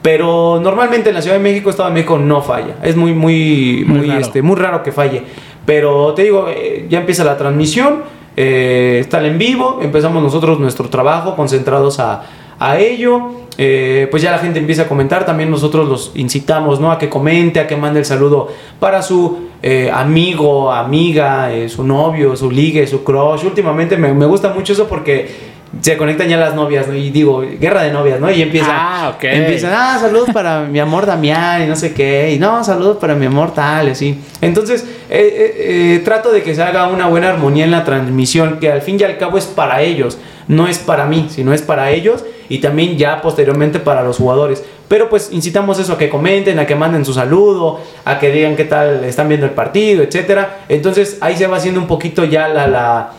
Pero 0.05 0.59
normalmente 0.61 1.09
en 1.09 1.15
la 1.15 1.21
Ciudad 1.23 1.35
de 1.37 1.41
México, 1.41 1.71
Estado 1.71 1.89
de 1.89 1.95
México 1.95 2.19
no 2.19 2.39
falla. 2.43 2.75
Es 2.83 2.95
muy, 2.95 3.15
muy, 3.15 3.83
Muy 3.87 3.97
muy, 3.97 4.07
raro. 4.07 4.21
este, 4.21 4.43
muy 4.43 4.55
raro 4.55 4.83
que 4.83 4.91
falle. 4.91 5.23
Pero 5.65 6.13
te 6.13 6.21
digo, 6.21 6.45
eh, 6.47 6.85
ya 6.87 6.99
empieza 6.99 7.23
la 7.23 7.35
transmisión, 7.37 8.03
eh, 8.37 8.99
está 9.01 9.17
el 9.17 9.25
en 9.25 9.39
vivo, 9.39 9.79
empezamos 9.81 10.21
nosotros 10.21 10.59
nuestro 10.59 10.89
trabajo 10.89 11.35
concentrados 11.35 11.99
a, 11.99 12.21
a 12.59 12.77
ello. 12.77 13.31
Eh, 13.57 14.07
pues 14.11 14.21
ya 14.21 14.29
la 14.29 14.37
gente 14.37 14.59
empieza 14.59 14.83
a 14.83 14.87
comentar, 14.87 15.25
también 15.25 15.49
nosotros 15.49 15.87
los 15.87 16.11
incitamos 16.13 16.79
¿no? 16.79 16.91
a 16.91 16.99
que 16.99 17.09
comente, 17.09 17.59
a 17.59 17.65
que 17.65 17.75
mande 17.75 17.99
el 18.01 18.05
saludo 18.05 18.49
para 18.79 19.01
su 19.01 19.47
eh, 19.63 19.89
amigo, 19.91 20.71
amiga, 20.71 21.51
eh, 21.51 21.67
su 21.67 21.83
novio, 21.83 22.35
su 22.35 22.51
ligue, 22.51 22.85
su 22.85 23.03
crush. 23.03 23.43
Últimamente 23.43 23.97
me, 23.97 24.13
me 24.13 24.27
gusta 24.27 24.49
mucho 24.53 24.73
eso 24.73 24.87
porque 24.87 25.54
se 25.81 25.97
conectan 25.97 26.27
ya 26.27 26.37
las 26.37 26.55
novias, 26.55 26.87
¿no? 26.87 26.95
Y 26.95 27.09
digo, 27.09 27.43
guerra 27.59 27.83
de 27.83 27.91
novias, 27.91 28.19
¿no? 28.19 28.31
Y 28.31 28.41
empieza, 28.41 28.69
Ah, 28.71 29.13
ok. 29.15 29.23
empiezan, 29.23 29.73
ah, 29.75 29.97
saludos 29.99 30.29
para 30.33 30.61
mi 30.61 30.79
amor 30.79 31.05
Damián 31.05 31.63
y 31.63 31.67
no 31.67 31.75
sé 31.75 31.93
qué, 31.93 32.31
y 32.33 32.39
no, 32.39 32.63
saludos 32.63 32.97
para 32.97 33.15
mi 33.15 33.25
amor 33.25 33.53
tal, 33.53 33.87
y 33.87 33.91
así. 33.91 34.19
Entonces, 34.41 34.83
eh, 34.83 34.85
eh, 35.09 35.55
eh, 35.95 36.01
trato 36.03 36.31
de 36.31 36.43
que 36.43 36.55
se 36.55 36.63
haga 36.63 36.87
una 36.87 37.07
buena 37.07 37.29
armonía 37.29 37.65
en 37.65 37.71
la 37.71 37.83
transmisión, 37.83 38.59
que 38.59 38.71
al 38.71 38.81
fin 38.81 38.97
y 38.99 39.03
al 39.03 39.17
cabo 39.17 39.37
es 39.37 39.45
para 39.45 39.81
ellos, 39.81 40.17
no 40.47 40.67
es 40.67 40.79
para 40.79 41.05
mí, 41.05 41.27
sino 41.29 41.53
es 41.53 41.61
para 41.61 41.91
ellos 41.91 42.23
y 42.49 42.59
también 42.59 42.97
ya 42.97 43.21
posteriormente 43.21 43.79
para 43.79 44.03
los 44.03 44.17
jugadores. 44.17 44.63
Pero 44.87 45.09
pues 45.09 45.29
incitamos 45.31 45.79
eso 45.79 45.93
a 45.93 45.97
que 45.97 46.09
comenten, 46.09 46.59
a 46.59 46.67
que 46.67 46.75
manden 46.75 47.03
su 47.03 47.13
saludo, 47.13 47.79
a 48.05 48.19
que 48.19 48.31
digan 48.31 48.55
qué 48.55 48.65
tal 48.65 49.03
están 49.03 49.27
viendo 49.27 49.47
el 49.47 49.53
partido, 49.53 50.03
etcétera. 50.03 50.59
Entonces 50.69 51.17
ahí 51.21 51.35
se 51.35 51.47
va 51.47 51.57
haciendo 51.57 51.79
un 51.81 51.87
poquito 51.87 52.23
ya 52.23 52.47
la, 52.47 52.67
la, 52.67 53.09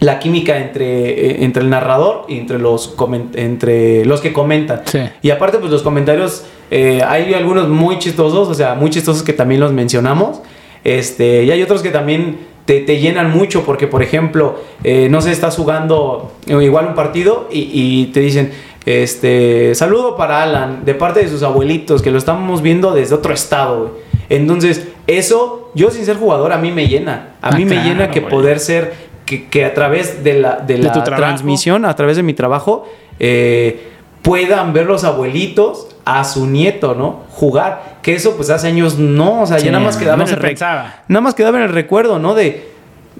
la 0.00 0.18
química 0.18 0.58
entre, 0.58 1.10
eh, 1.10 1.44
entre 1.44 1.62
el 1.62 1.70
narrador 1.70 2.24
y 2.28 2.38
entre 2.38 2.58
los, 2.58 2.94
entre 3.34 4.04
los 4.04 4.20
que 4.20 4.32
comentan. 4.32 4.82
Sí. 4.86 4.98
Y 5.22 5.30
aparte, 5.30 5.58
pues 5.58 5.70
los 5.70 5.82
comentarios, 5.82 6.44
eh, 6.70 7.02
hay 7.06 7.34
algunos 7.34 7.68
muy 7.68 7.98
chistosos, 7.98 8.48
o 8.48 8.54
sea, 8.54 8.74
muy 8.74 8.90
chistosos 8.90 9.22
que 9.22 9.32
también 9.32 9.60
los 9.60 9.72
mencionamos. 9.72 10.40
Este, 10.84 11.44
y 11.44 11.50
hay 11.50 11.62
otros 11.62 11.82
que 11.82 11.90
también 11.90 12.38
te, 12.64 12.80
te 12.80 12.98
llenan 12.98 13.30
mucho, 13.30 13.62
porque 13.64 13.86
por 13.86 14.02
ejemplo, 14.02 14.60
eh, 14.84 15.08
no 15.10 15.20
sé, 15.20 15.32
estás 15.32 15.56
jugando 15.56 16.32
igual 16.46 16.86
un 16.86 16.94
partido 16.94 17.48
y, 17.52 17.68
y 17.72 18.06
te 18.06 18.20
dicen, 18.20 18.52
este, 18.86 19.74
saludo 19.74 20.16
para 20.16 20.42
Alan, 20.42 20.84
de 20.84 20.94
parte 20.94 21.20
de 21.20 21.28
sus 21.28 21.42
abuelitos, 21.42 22.00
que 22.00 22.10
lo 22.10 22.16
estamos 22.18 22.62
viendo 22.62 22.92
desde 22.92 23.14
otro 23.14 23.34
estado. 23.34 23.98
Entonces, 24.30 24.88
eso, 25.06 25.70
yo 25.74 25.90
sin 25.90 26.04
ser 26.04 26.16
jugador, 26.16 26.52
a 26.52 26.58
mí 26.58 26.70
me 26.70 26.86
llena. 26.88 27.34
A 27.42 27.48
Ah, 27.48 27.56
mí 27.56 27.64
me 27.64 27.82
llena 27.82 28.10
que 28.10 28.20
poder 28.22 28.60
ser, 28.60 29.09
que, 29.30 29.46
que 29.46 29.64
a 29.64 29.72
través 29.74 30.24
de 30.24 30.34
la, 30.34 30.56
de 30.56 30.76
De 30.76 30.82
la 30.82 31.04
transmisión, 31.04 31.84
a 31.84 31.94
través 31.94 32.16
de 32.16 32.24
mi 32.24 32.34
trabajo, 32.34 32.84
eh, 33.20 33.90
puedan 34.22 34.72
ver 34.72 34.86
los 34.86 35.04
abuelitos 35.04 35.86
a 36.04 36.24
su 36.24 36.46
nieto, 36.46 36.96
¿no? 36.96 37.20
Jugar. 37.30 37.98
Que 38.02 38.14
eso, 38.14 38.34
pues 38.36 38.50
hace 38.50 38.66
años 38.66 38.98
no, 38.98 39.42
o 39.42 39.46
sea, 39.46 39.60
Sí, 39.60 39.66
ya 39.66 39.72
nada 39.72 39.84
más 39.84 39.96
quedaba 39.96 40.16
no 40.16 40.22
en 40.24 40.28
se 40.28 40.34
el 40.34 40.40
pensaba. 40.40 41.02
Nada 41.06 41.20
más 41.20 41.34
quedaba 41.34 41.58
en 41.58 41.64
el 41.64 41.72
recuerdo, 41.72 42.18
¿no? 42.18 42.34
De 42.34 42.70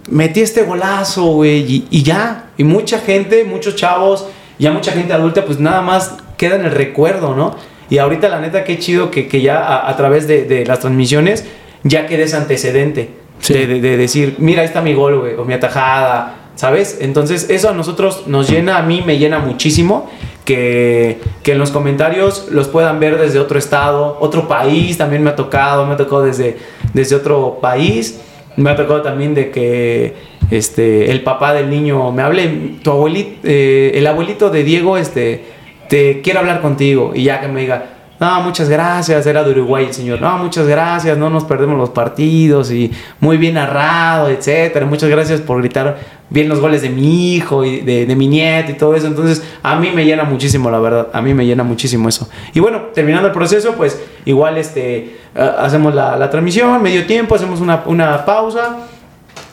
metí 0.08 0.40
este 0.40 0.62
golazo, 0.64 1.26
güey, 1.26 1.60
y, 1.60 1.86
y 1.90 2.02
ya. 2.02 2.46
Y 2.58 2.64
mucha 2.64 2.98
gente, 2.98 3.44
muchos 3.44 3.76
chavos, 3.76 4.26
ya 4.58 4.72
mucha 4.72 4.90
gente 4.90 5.12
adulta, 5.12 5.44
pues 5.44 5.60
nada 5.60 5.82
más 5.82 6.16
queda 6.36 6.56
en 6.56 6.64
el 6.64 6.72
recuerdo, 6.72 7.36
¿no? 7.36 7.54
Y 7.88 7.98
ahorita, 7.98 8.28
la 8.28 8.40
neta, 8.40 8.64
qué 8.64 8.80
chido 8.80 9.12
que, 9.12 9.28
que 9.28 9.42
ya 9.42 9.60
a, 9.60 9.88
a 9.88 9.96
través 9.96 10.26
de, 10.26 10.42
de 10.44 10.66
las 10.66 10.80
transmisiones 10.80 11.46
ya 11.84 12.06
quede 12.06 12.24
ese 12.24 12.36
antecedente. 12.36 13.19
De 13.48 13.96
decir, 13.96 14.36
mira, 14.38 14.62
ahí 14.62 14.66
está 14.66 14.80
mi 14.80 14.94
gol, 14.94 15.18
güey, 15.18 15.34
o 15.34 15.44
mi 15.44 15.54
atajada, 15.54 16.50
¿sabes? 16.54 16.98
Entonces, 17.00 17.48
eso 17.48 17.70
a 17.70 17.72
nosotros 17.72 18.26
nos 18.26 18.48
llena, 18.48 18.76
a 18.76 18.82
mí 18.82 19.02
me 19.04 19.18
llena 19.18 19.38
muchísimo. 19.38 20.10
Que, 20.44 21.20
que 21.44 21.52
en 21.52 21.58
los 21.58 21.70
comentarios 21.70 22.48
los 22.50 22.66
puedan 22.66 22.98
ver 22.98 23.18
desde 23.18 23.38
otro 23.38 23.58
estado, 23.58 24.16
otro 24.20 24.48
país, 24.48 24.98
también 24.98 25.22
me 25.22 25.30
ha 25.30 25.36
tocado, 25.36 25.86
me 25.86 25.94
ha 25.94 25.96
tocado 25.96 26.22
desde, 26.22 26.56
desde 26.92 27.14
otro 27.14 27.58
país. 27.60 28.20
Me 28.56 28.70
ha 28.70 28.76
tocado 28.76 29.00
también 29.02 29.34
de 29.34 29.50
que 29.50 30.14
este, 30.50 31.10
el 31.10 31.22
papá 31.22 31.54
del 31.54 31.70
niño 31.70 32.10
me 32.10 32.22
hable, 32.22 32.48
tu 32.82 32.90
abuelito, 32.90 33.38
eh, 33.44 33.92
el 33.94 34.06
abuelito 34.06 34.50
de 34.50 34.64
Diego, 34.64 34.96
este, 34.96 35.44
te 35.88 36.20
quiere 36.20 36.40
hablar 36.40 36.60
contigo. 36.60 37.12
Y 37.14 37.24
ya 37.24 37.40
que 37.40 37.48
me 37.48 37.60
diga, 37.60 37.99
no, 38.20 38.42
muchas 38.42 38.68
gracias, 38.68 39.26
era 39.26 39.42
de 39.42 39.50
Uruguay 39.50 39.86
el 39.86 39.94
señor, 39.94 40.20
no, 40.20 40.36
muchas 40.36 40.66
gracias, 40.68 41.16
no 41.16 41.30
nos 41.30 41.44
perdemos 41.44 41.78
los 41.78 41.88
partidos 41.88 42.70
y 42.70 42.92
muy 43.18 43.38
bien 43.38 43.54
narrado, 43.54 44.28
etcétera. 44.28 44.84
Muchas 44.84 45.08
gracias 45.08 45.40
por 45.40 45.62
gritar 45.62 45.98
bien 46.28 46.46
los 46.46 46.60
goles 46.60 46.82
de 46.82 46.90
mi 46.90 47.34
hijo 47.34 47.64
y 47.64 47.80
de, 47.80 48.14
mi 48.14 48.28
nieto 48.28 48.72
y 48.72 48.74
todo 48.74 48.94
eso. 48.94 49.06
Entonces, 49.06 49.42
a 49.62 49.76
mí 49.76 49.90
me 49.94 50.04
llena 50.04 50.24
muchísimo, 50.24 50.70
la 50.70 50.78
verdad, 50.80 51.08
a 51.14 51.22
mí 51.22 51.32
me 51.32 51.46
llena 51.46 51.62
muchísimo 51.62 52.10
eso. 52.10 52.28
Y 52.52 52.60
bueno, 52.60 52.88
terminando 52.92 53.28
el 53.28 53.32
proceso, 53.32 53.72
pues 53.72 53.98
igual 54.26 54.58
este, 54.58 54.98
eh, 55.34 55.52
hacemos 55.58 55.94
la, 55.94 56.28
transmisión, 56.28 56.82
medio 56.82 57.06
tiempo, 57.06 57.36
hacemos 57.36 57.62
una, 57.62 57.84
una 57.86 58.26
pausa. 58.26 58.80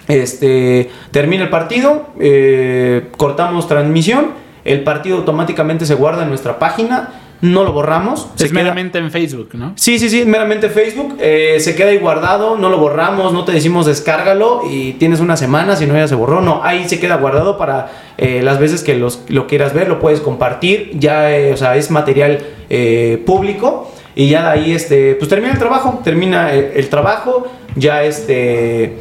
Este, 0.10 0.90
termina 1.12 1.44
el 1.44 1.50
partido, 1.50 2.08
eh, 2.20 3.12
cortamos 3.16 3.66
transmisión, 3.70 4.32
el 4.66 4.84
partido 4.84 5.20
automáticamente 5.20 5.86
se 5.86 5.96
guarda 5.96 6.24
en 6.24 6.30
nuestra 6.30 6.60
página, 6.60 7.14
no 7.42 7.64
lo 7.64 7.72
borramos. 7.72 8.28
se 8.36 8.46
Es 8.46 8.52
queda- 8.52 8.62
meramente 8.64 8.98
en 8.98 9.12
Facebook, 9.12 9.50
¿no? 9.54 9.74
Sí, 9.76 10.00
sí, 10.00 10.10
sí, 10.10 10.26
meramente 10.26 10.70
Facebook. 10.70 11.18
eh, 11.20 11.58
se 11.60 11.76
queda 11.76 11.90
ahí 11.90 11.98
guardado, 11.98 12.58
no 12.58 12.70
lo 12.70 12.78
borramos, 12.80 13.34
no 13.34 13.46
te 13.46 13.52
decimos 13.52 13.86
descárgalo 13.86 14.62
y 14.70 14.94
tienes 14.94 15.20
una 15.20 15.38
semana, 15.38 15.76
si 15.76 15.86
no 15.86 15.94
ya 15.96 16.08
se 16.08 16.16
borró. 16.16 16.42
No, 16.42 16.62
ahí 16.64 16.88
se 16.90 17.00
queda 17.00 17.18
guardado 17.18 17.58
para 17.58 17.92
eh, 18.18 18.42
las 18.44 18.60
veces 18.60 18.84
que 18.84 18.96
los, 18.96 19.22
lo 19.30 19.46
quieras 19.48 19.74
ver, 19.74 19.88
lo 19.88 20.00
puedes 20.00 20.20
compartir. 20.22 20.92
Ya, 21.00 21.36
eh, 21.36 21.54
o 21.54 21.58
sea, 21.58 21.76
es 21.76 21.92
material 21.92 22.40
eh, 22.70 23.22
público. 23.26 23.92
Y 24.16 24.30
ya 24.30 24.42
de 24.42 24.50
ahí, 24.50 24.72
este, 24.74 25.14
pues 25.14 25.30
termina 25.30 25.54
el 25.54 25.60
trabajo, 25.60 26.02
termina 26.04 26.52
el, 26.52 26.72
el 26.74 26.90
trabajo, 26.90 27.46
ya 27.76 28.04
este 28.04 28.98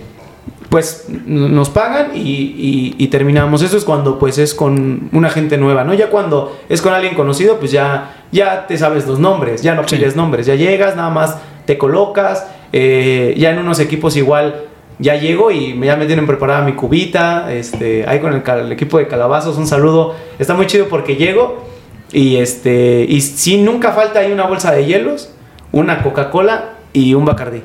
pues 0.68 1.06
nos 1.26 1.70
pagan 1.70 2.10
y, 2.14 2.20
y- 2.20 2.94
y 2.98 3.06
terminamos. 3.08 3.62
Eso 3.62 3.76
es 3.76 3.84
cuando 3.84 4.18
pues 4.18 4.38
es 4.38 4.54
con 4.54 5.08
una 5.12 5.30
gente 5.30 5.56
nueva, 5.58 5.84
¿no? 5.84 5.94
Ya 5.94 6.10
cuando 6.10 6.56
es 6.68 6.82
con 6.82 6.92
alguien 6.92 7.14
conocido, 7.14 7.58
pues 7.58 7.70
ya, 7.70 8.24
ya 8.32 8.66
te 8.66 8.76
sabes 8.76 9.06
los 9.06 9.18
nombres, 9.18 9.62
ya 9.62 9.74
no 9.74 9.86
Sí. 9.86 9.96
pides 9.96 10.16
nombres, 10.16 10.46
ya 10.46 10.54
llegas, 10.54 10.96
nada 10.96 11.10
más 11.10 11.38
te 11.66 11.78
colocas, 11.78 12.46
eh, 12.72 13.34
ya 13.38 13.50
en 13.52 13.58
unos 13.58 13.78
equipos 13.80 14.16
igual 14.16 14.62
ya 14.98 15.14
llego 15.16 15.50
y 15.50 15.78
ya 15.80 15.96
me 15.96 16.06
tienen 16.06 16.26
preparada 16.26 16.62
mi 16.62 16.72
cubita, 16.72 17.52
este, 17.52 18.04
ahí 18.08 18.18
con 18.20 18.32
el, 18.32 18.72
equipo 18.72 18.98
de 18.98 19.06
calabazos, 19.06 19.58
un 19.58 19.66
saludo, 19.66 20.14
está 20.38 20.54
muy 20.54 20.66
chido 20.66 20.86
porque 20.88 21.16
llego 21.16 21.64
Y 22.12 22.36
este, 22.36 23.04
y 23.08 23.20
si 23.20 23.58
nunca 23.58 23.92
falta 23.92 24.20
ahí 24.20 24.30
una 24.32 24.46
bolsa 24.46 24.70
de 24.72 24.84
hielos, 24.86 25.30
una 25.72 26.02
Coca-Cola 26.02 26.74
y 26.92 27.14
un 27.14 27.24
Bacardí. 27.24 27.62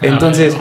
Entonces, 0.00 0.56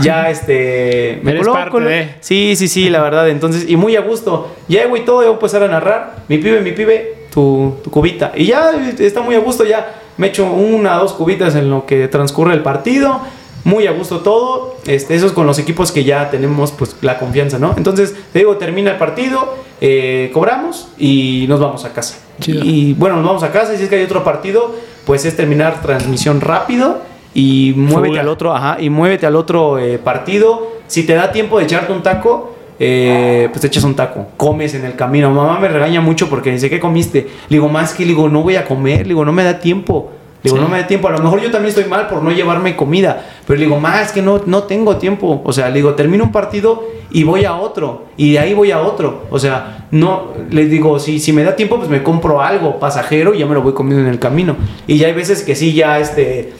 ya 0.00 0.30
este. 0.30 1.20
Me 1.22 1.32
Eres 1.32 1.48
parte 1.48 1.80
de... 1.80 2.14
Sí, 2.20 2.54
sí, 2.56 2.68
sí, 2.68 2.88
la 2.88 3.02
verdad. 3.02 3.28
Entonces, 3.28 3.68
y 3.68 3.76
muy 3.76 3.96
a 3.96 4.00
gusto. 4.00 4.54
Ya, 4.68 4.86
güey, 4.86 5.04
todo, 5.04 5.20
a 5.20 5.26
empezar 5.26 5.62
a 5.62 5.68
narrar. 5.68 6.24
Mi 6.28 6.38
pibe, 6.38 6.60
mi 6.60 6.72
pibe, 6.72 7.26
tu, 7.32 7.74
tu 7.82 7.90
cubita. 7.90 8.32
Y 8.34 8.46
ya 8.46 8.70
está 8.98 9.20
muy 9.20 9.34
a 9.34 9.40
gusto, 9.40 9.64
ya 9.64 9.94
me 10.16 10.28
echo 10.28 10.50
una 10.50 10.98
o 10.98 11.02
dos 11.02 11.12
cubitas 11.14 11.54
en 11.54 11.70
lo 11.70 11.86
que 11.86 12.08
transcurre 12.08 12.54
el 12.54 12.62
partido. 12.62 13.20
Muy 13.64 13.86
a 13.86 13.92
gusto 13.92 14.20
todo. 14.20 14.76
Este, 14.86 15.14
eso 15.14 15.26
es 15.26 15.32
con 15.32 15.46
los 15.46 15.58
equipos 15.58 15.92
que 15.92 16.04
ya 16.04 16.30
tenemos 16.30 16.72
pues 16.72 16.96
la 17.00 17.18
confianza, 17.18 17.58
¿no? 17.58 17.74
Entonces, 17.76 18.14
te 18.32 18.40
digo, 18.40 18.56
termina 18.56 18.90
el 18.90 18.98
partido, 18.98 19.54
eh, 19.80 20.30
cobramos 20.32 20.88
y 20.98 21.46
nos 21.48 21.60
vamos 21.60 21.84
a 21.84 21.92
casa. 21.92 22.18
Y 22.44 22.94
bueno, 22.94 23.16
nos 23.16 23.26
vamos 23.26 23.42
a 23.44 23.52
casa 23.52 23.74
y 23.74 23.76
si 23.76 23.84
es 23.84 23.88
que 23.88 23.96
hay 23.96 24.02
otro 24.02 24.24
partido, 24.24 24.74
pues 25.04 25.24
es 25.24 25.36
terminar 25.36 25.80
transmisión 25.80 26.40
rápido 26.40 27.11
y 27.34 27.72
muévete 27.76 28.18
al 28.18 28.28
otro, 28.28 28.54
ajá, 28.54 28.76
y 28.80 28.90
muévete 28.90 29.26
al 29.26 29.36
otro 29.36 29.78
eh, 29.78 29.98
partido. 29.98 30.72
Si 30.86 31.04
te 31.04 31.14
da 31.14 31.32
tiempo 31.32 31.58
de 31.58 31.64
echarte 31.64 31.92
un 31.92 32.02
taco, 32.02 32.54
eh, 32.78 33.48
pues 33.50 33.60
te 33.60 33.68
echas 33.68 33.84
un 33.84 33.94
taco, 33.94 34.26
comes 34.36 34.74
en 34.74 34.84
el 34.84 34.96
camino. 34.96 35.30
Mamá 35.30 35.58
me 35.58 35.68
regaña 35.68 36.00
mucho 36.00 36.28
porque 36.28 36.50
dice, 36.50 36.68
¿qué 36.68 36.80
comiste? 36.80 37.20
Le 37.48 37.56
digo, 37.56 37.68
más 37.68 37.94
que 37.94 38.02
le 38.02 38.10
digo, 38.10 38.28
no 38.28 38.42
voy 38.42 38.56
a 38.56 38.64
comer, 38.64 39.02
le 39.02 39.08
digo, 39.08 39.24
no 39.24 39.32
me 39.32 39.44
da 39.44 39.58
tiempo. 39.58 40.10
Le 40.42 40.50
digo, 40.50 40.60
no 40.60 40.68
me 40.68 40.80
da 40.80 40.86
tiempo. 40.88 41.06
A 41.06 41.12
lo 41.12 41.20
mejor 41.20 41.40
yo 41.40 41.52
también 41.52 41.68
estoy 41.68 41.84
mal 41.84 42.08
por 42.08 42.22
no 42.22 42.32
llevarme 42.32 42.74
comida. 42.74 43.24
Pero 43.46 43.58
le 43.60 43.66
digo, 43.66 43.78
más 43.78 44.10
que 44.10 44.22
no, 44.22 44.40
no 44.46 44.64
tengo 44.64 44.96
tiempo. 44.96 45.40
O 45.44 45.52
sea, 45.52 45.68
le 45.68 45.76
digo, 45.76 45.94
termino 45.94 46.24
un 46.24 46.32
partido 46.32 46.82
y 47.12 47.22
voy 47.22 47.44
a 47.44 47.54
otro. 47.54 48.06
Y 48.16 48.32
de 48.32 48.40
ahí 48.40 48.52
voy 48.52 48.72
a 48.72 48.80
otro. 48.80 49.22
O 49.30 49.38
sea, 49.38 49.86
no, 49.92 50.32
les 50.50 50.68
digo, 50.68 50.98
si, 50.98 51.20
si 51.20 51.32
me 51.32 51.44
da 51.44 51.54
tiempo, 51.54 51.76
pues 51.76 51.88
me 51.88 52.02
compro 52.02 52.42
algo 52.42 52.80
pasajero 52.80 53.34
y 53.34 53.38
ya 53.38 53.46
me 53.46 53.54
lo 53.54 53.62
voy 53.62 53.72
comiendo 53.72 54.02
en 54.02 54.10
el 54.10 54.18
camino. 54.18 54.56
Y 54.88 54.98
ya 54.98 55.06
hay 55.06 55.12
veces 55.12 55.42
que 55.42 55.54
sí, 55.54 55.74
ya 55.74 56.00
este. 56.00 56.52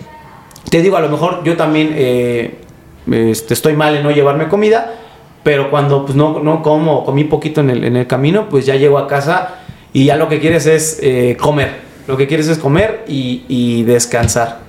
Te 0.72 0.82
digo, 0.82 0.96
a 0.96 1.00
lo 1.00 1.08
mejor 1.08 1.44
yo 1.44 1.56
también 1.56 1.92
eh, 1.94 2.54
este, 3.12 3.54
estoy 3.54 3.74
mal 3.74 3.94
en 3.94 4.02
no 4.02 4.11
llevarme 4.11 4.48
comida. 4.48 4.94
Pero 5.44 5.70
cuando 5.70 6.04
pues 6.04 6.16
no, 6.16 6.40
no 6.40 6.62
como, 6.62 7.04
comí 7.04 7.24
poquito 7.24 7.61
en 7.61 7.70
el, 7.70 7.85
en 7.85 7.96
el 7.96 8.06
camino, 8.06 8.48
pues 8.48 8.66
ya 8.66 8.74
llego 8.74 8.98
a 8.98 9.06
casa 9.06 9.56
y 9.92 10.06
ya 10.06 10.16
lo 10.16 10.28
que 10.28 10.40
quieres 10.40 10.66
es 10.66 10.98
eh, 11.02 11.37
comer 11.38 11.92
lo 12.06 12.16
que 12.16 12.26
quieres 12.26 12.48
es 12.48 12.58
comer 12.58 13.04
y, 13.06 13.82
descansar. 13.85 14.61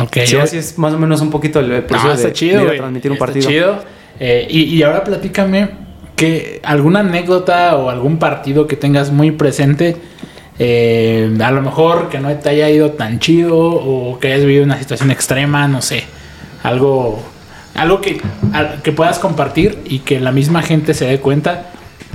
Ok. 0.00 0.18
Sí, 0.24 0.36
así 0.36 0.58
es 0.58 0.78
más 0.78 0.92
o 0.92 0.98
menos 0.98 1.20
un 1.20 1.30
poquito 1.30 1.60
el 1.60 1.82
proceso 1.84 2.26
de, 2.28 2.32
chido, 2.32 2.66
transmitir 2.66 3.10
un 3.10 3.18
partido. 3.18 3.48
chido. 3.48 3.84
Eh, 4.20 4.46
y, 4.50 4.82
ahora 4.82 5.04
platícame 5.04 5.70
que 6.16 6.60
alguna 6.62 7.00
anécdota 7.00 7.76
o 7.76 7.90
algún 7.90 8.18
partido 8.18 8.66
que 8.66 8.76
tengas 8.76 9.10
muy 9.10 9.30
presente. 9.30 9.96
Eh, 10.58 11.36
a 11.42 11.50
lo 11.50 11.62
mejor 11.62 12.08
que 12.08 12.18
no 12.18 12.34
te 12.36 12.48
haya 12.48 12.68
ido 12.68 12.92
tan 12.92 13.20
chido 13.20 13.58
o 13.58 14.18
que 14.18 14.32
hayas 14.32 14.44
vivido 14.44 14.64
una 14.64 14.78
situación 14.78 15.10
extrema, 15.10 15.68
no 15.68 15.82
sé. 15.82 16.04
Algo, 16.62 17.22
algo 17.74 18.00
que, 18.00 18.20
que 18.82 18.92
puedas 18.92 19.18
compartir 19.18 19.78
y 19.84 20.00
que 20.00 20.20
la 20.20 20.32
misma 20.32 20.62
gente 20.62 20.94
se 20.94 21.06
dé 21.06 21.20
cuenta, 21.20 21.70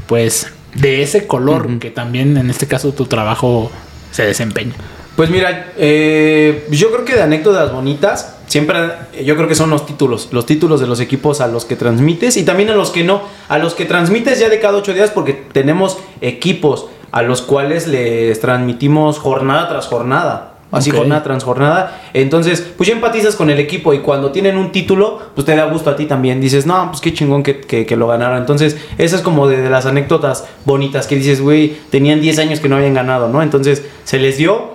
pues, 0.07 0.51
de 0.75 1.03
ese 1.03 1.27
color 1.27 1.79
que 1.79 1.91
también 1.91 2.37
en 2.37 2.49
este 2.49 2.67
caso 2.67 2.93
tu 2.93 3.05
trabajo 3.05 3.71
se 4.11 4.25
desempeña? 4.25 4.73
Pues 5.15 5.29
mira, 5.29 5.73
eh, 5.77 6.65
yo 6.71 6.91
creo 6.91 7.05
que 7.05 7.13
de 7.13 7.21
anécdotas 7.21 7.71
bonitas, 7.71 8.35
siempre 8.47 8.77
yo 9.23 9.35
creo 9.35 9.47
que 9.47 9.53
son 9.53 9.69
los 9.69 9.85
títulos, 9.85 10.29
los 10.31 10.47
títulos 10.47 10.81
de 10.81 10.87
los 10.87 10.99
equipos 10.99 11.39
a 11.39 11.47
los 11.47 11.65
que 11.65 11.75
transmites 11.75 12.35
y 12.37 12.43
también 12.43 12.71
a 12.71 12.75
los 12.75 12.89
que 12.89 13.03
no, 13.03 13.21
a 13.47 13.59
los 13.59 13.75
que 13.75 13.85
transmites 13.85 14.39
ya 14.39 14.49
de 14.49 14.59
cada 14.59 14.77
ocho 14.77 14.93
días 14.93 15.11
porque 15.11 15.33
tenemos 15.33 15.99
equipos 16.21 16.87
a 17.13 17.21
los 17.21 17.43
cuales 17.43 17.87
les 17.87 18.39
transmitimos 18.39 19.19
jornada 19.19 19.69
tras 19.69 19.85
jornada. 19.85 20.49
Así 20.71 20.89
jornada 20.89 21.21
tras 21.21 21.43
jornada. 21.43 22.01
Entonces, 22.15 22.67
pues 22.75 22.89
ya 22.89 22.95
empatizas 22.95 23.35
con 23.35 23.51
el 23.51 23.59
equipo 23.59 23.93
y 23.93 23.99
cuando 23.99 24.31
tienen 24.31 24.57
un 24.57 24.71
título, 24.71 25.21
pues 25.35 25.45
te 25.45 25.55
da 25.55 25.65
gusto 25.65 25.91
a 25.91 25.95
ti 25.95 26.05
también. 26.05 26.41
Dices, 26.41 26.65
no, 26.65 26.87
pues 26.89 27.01
qué 27.01 27.13
chingón 27.13 27.43
que, 27.43 27.95
lo 27.95 28.07
ganaron. 28.07 28.39
Entonces, 28.39 28.77
esa 28.97 29.15
es 29.17 29.21
como 29.21 29.47
de, 29.47 29.69
las 29.69 29.85
anécdotas 29.85 30.45
bonitas 30.65 31.05
que 31.05 31.15
dices, 31.15 31.39
güey, 31.39 31.77
tenían 31.91 32.19
10 32.19 32.39
años 32.39 32.59
que 32.59 32.67
no 32.67 32.77
habían 32.77 32.95
ganado, 32.95 33.29
¿no? 33.29 33.43
Entonces, 33.43 33.85
se 34.05 34.17
les 34.17 34.37
dio, 34.37 34.71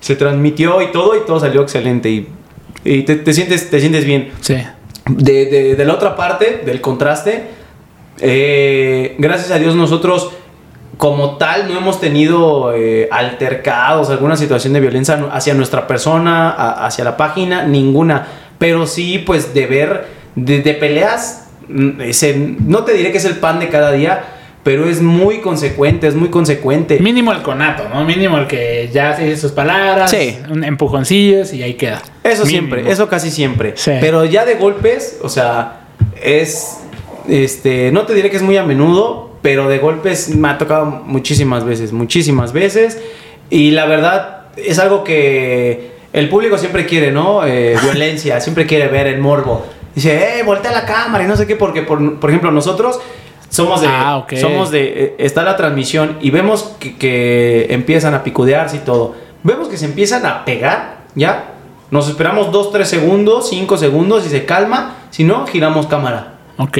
se 0.00 0.16
transmitió 0.16 0.82
y 0.82 0.90
todo 0.90 1.16
y 1.16 1.20
todo 1.24 1.38
salió 1.38 1.62
excelente. 1.62 2.26
Y, 2.82 3.02
te, 3.02 3.32
sientes, 3.32 3.70
te 3.70 3.78
sientes 3.78 4.04
bien. 4.04 4.32
Sí. 4.40 4.56
De, 5.06 5.76
de 5.76 5.84
la 5.84 5.94
otra 5.94 6.16
parte, 6.16 6.62
del 6.66 6.80
contraste, 6.80 7.60
eh, 8.22 9.14
gracias 9.18 9.50
a 9.50 9.58
Dios 9.58 9.74
nosotros 9.74 10.30
como 10.96 11.36
tal 11.38 11.68
no 11.68 11.78
hemos 11.78 12.00
tenido 12.00 12.74
eh, 12.74 13.08
altercados, 13.10 14.10
alguna 14.10 14.36
situación 14.36 14.72
de 14.72 14.80
violencia 14.80 15.28
hacia 15.32 15.54
nuestra 15.54 15.86
persona, 15.86 16.50
hacia 16.84 17.04
la 17.04 17.16
página, 17.16 17.64
ninguna. 17.64 18.26
Pero 18.58 18.86
sí, 18.86 19.18
pues 19.18 19.54
de 19.54 19.66
ver, 19.66 20.06
de, 20.34 20.60
peleas, 20.74 21.48
mm, 21.68 22.68
no 22.68 22.84
te 22.84 22.92
diré 22.92 23.12
que 23.12 23.18
es 23.18 23.24
el 23.24 23.36
pan 23.36 23.60
de 23.60 23.68
cada 23.68 23.92
día, 23.92 24.24
pero 24.62 24.88
es 24.88 25.00
muy 25.00 25.38
consecuente, 25.38 26.06
es 26.06 26.14
muy 26.14 26.28
consecuente. 26.28 26.98
Mínimo 27.00 27.32
el 27.32 27.40
conato, 27.40 27.88
¿no? 27.88 28.04
Mínimo 28.04 28.36
el 28.36 28.46
que 28.46 28.90
ya 28.92 29.16
dice 29.16 29.36
sus 29.36 29.52
palabras, 29.52 30.10
sí. 30.10 30.38
un 30.50 30.64
empujoncillos 30.64 31.54
y 31.54 31.62
ahí 31.62 31.74
queda. 31.74 32.02
Eso 32.22 32.44
siempre, 32.44 32.90
eso 32.90 33.08
casi 33.08 33.30
siempre. 33.30 33.74
Pero 33.84 34.26
ya 34.26 34.44
de 34.44 34.56
golpes, 34.56 35.18
o 35.22 35.30
sea, 35.30 35.86
es, 36.22 36.78
este, 37.26 37.90
no 37.90 38.04
te 38.04 38.12
diré 38.12 38.30
que 38.30 38.36
es 38.36 38.42
muy 38.42 38.58
a 38.58 38.64
menudo, 38.64 39.29
pero 39.42 39.68
de 39.68 39.78
golpes 39.78 40.34
me 40.34 40.48
ha 40.48 40.58
tocado 40.58 40.86
muchísimas 40.86 41.64
veces, 41.64 41.92
muchísimas 41.92 42.52
veces. 42.52 43.00
Y 43.48 43.70
la 43.72 43.86
verdad 43.86 44.42
es 44.56 44.78
algo 44.78 45.04
que 45.04 45.92
el 46.12 46.28
público 46.28 46.58
siempre 46.58 46.86
quiere, 46.86 47.12
¿no? 47.12 47.46
Eh, 47.46 47.76
violencia, 47.82 48.40
siempre 48.40 48.66
quiere 48.66 48.88
ver 48.88 49.06
el 49.06 49.20
morbo. 49.20 49.66
Dice, 49.94 50.38
eh, 50.38 50.42
voltea 50.42 50.72
la 50.72 50.84
cámara 50.84 51.24
y 51.24 51.26
no 51.26 51.36
sé 51.36 51.46
qué, 51.46 51.56
porque 51.56 51.82
por, 51.82 52.00
ejemplo 52.28 52.50
nosotros 52.52 53.00
somos 53.48 53.80
de, 53.80 53.88
ah, 53.88 54.24
somos 54.40 54.70
de, 54.70 55.04
eh, 55.04 55.14
está 55.18 55.42
la 55.42 55.56
transmisión 55.56 56.18
y 56.20 56.30
vemos 56.30 56.76
que, 56.78 56.96
que, 56.96 57.66
empiezan 57.70 58.14
a 58.14 58.22
picudearse 58.22 58.76
y 58.76 58.80
todo. 58.80 59.14
Vemos 59.42 59.68
que 59.68 59.76
se 59.76 59.86
empiezan 59.86 60.26
a 60.26 60.44
pegar, 60.44 61.04
¿ya? 61.14 61.54
Nos 61.90 62.08
esperamos 62.08 62.52
2, 62.52 62.70
3 62.70 62.88
segundos, 62.88 63.48
5 63.48 63.76
segundos 63.76 64.24
y 64.26 64.28
se 64.28 64.44
calma. 64.44 64.96
Si 65.10 65.24
no, 65.24 65.46
giramos 65.46 65.86
cámara. 65.86 66.34
Ok. 66.56 66.78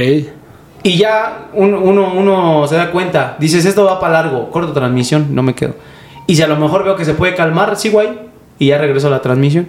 Y 0.83 0.97
ya 0.97 1.49
uno, 1.53 1.81
uno, 1.81 2.67
se 2.67 2.77
da 2.77 2.91
cuenta, 2.91 3.37
dices, 3.39 3.67
esto 3.67 3.85
va 3.85 4.01
para 4.01 4.23
largo, 4.23 4.51
corto 4.51 4.73
transmisión, 4.73 5.35
no 5.35 5.43
me 5.43 5.55
quedo. 5.55 5.75
Y 6.27 6.37
si 6.37 6.43
a 6.43 6.47
lo 6.47 6.57
mejor 6.57 6.85
veo 6.85 6.97
que 6.97 7.05
se 7.05 7.15
puede 7.15 7.35
calmar, 7.35 7.77
sí, 7.77 7.91
güey, 7.91 8.09
y 8.59 8.69
ya 8.69 8.79
regreso 8.79 9.09
a 9.09 9.11
la 9.11 9.21
transmisión. 9.21 9.69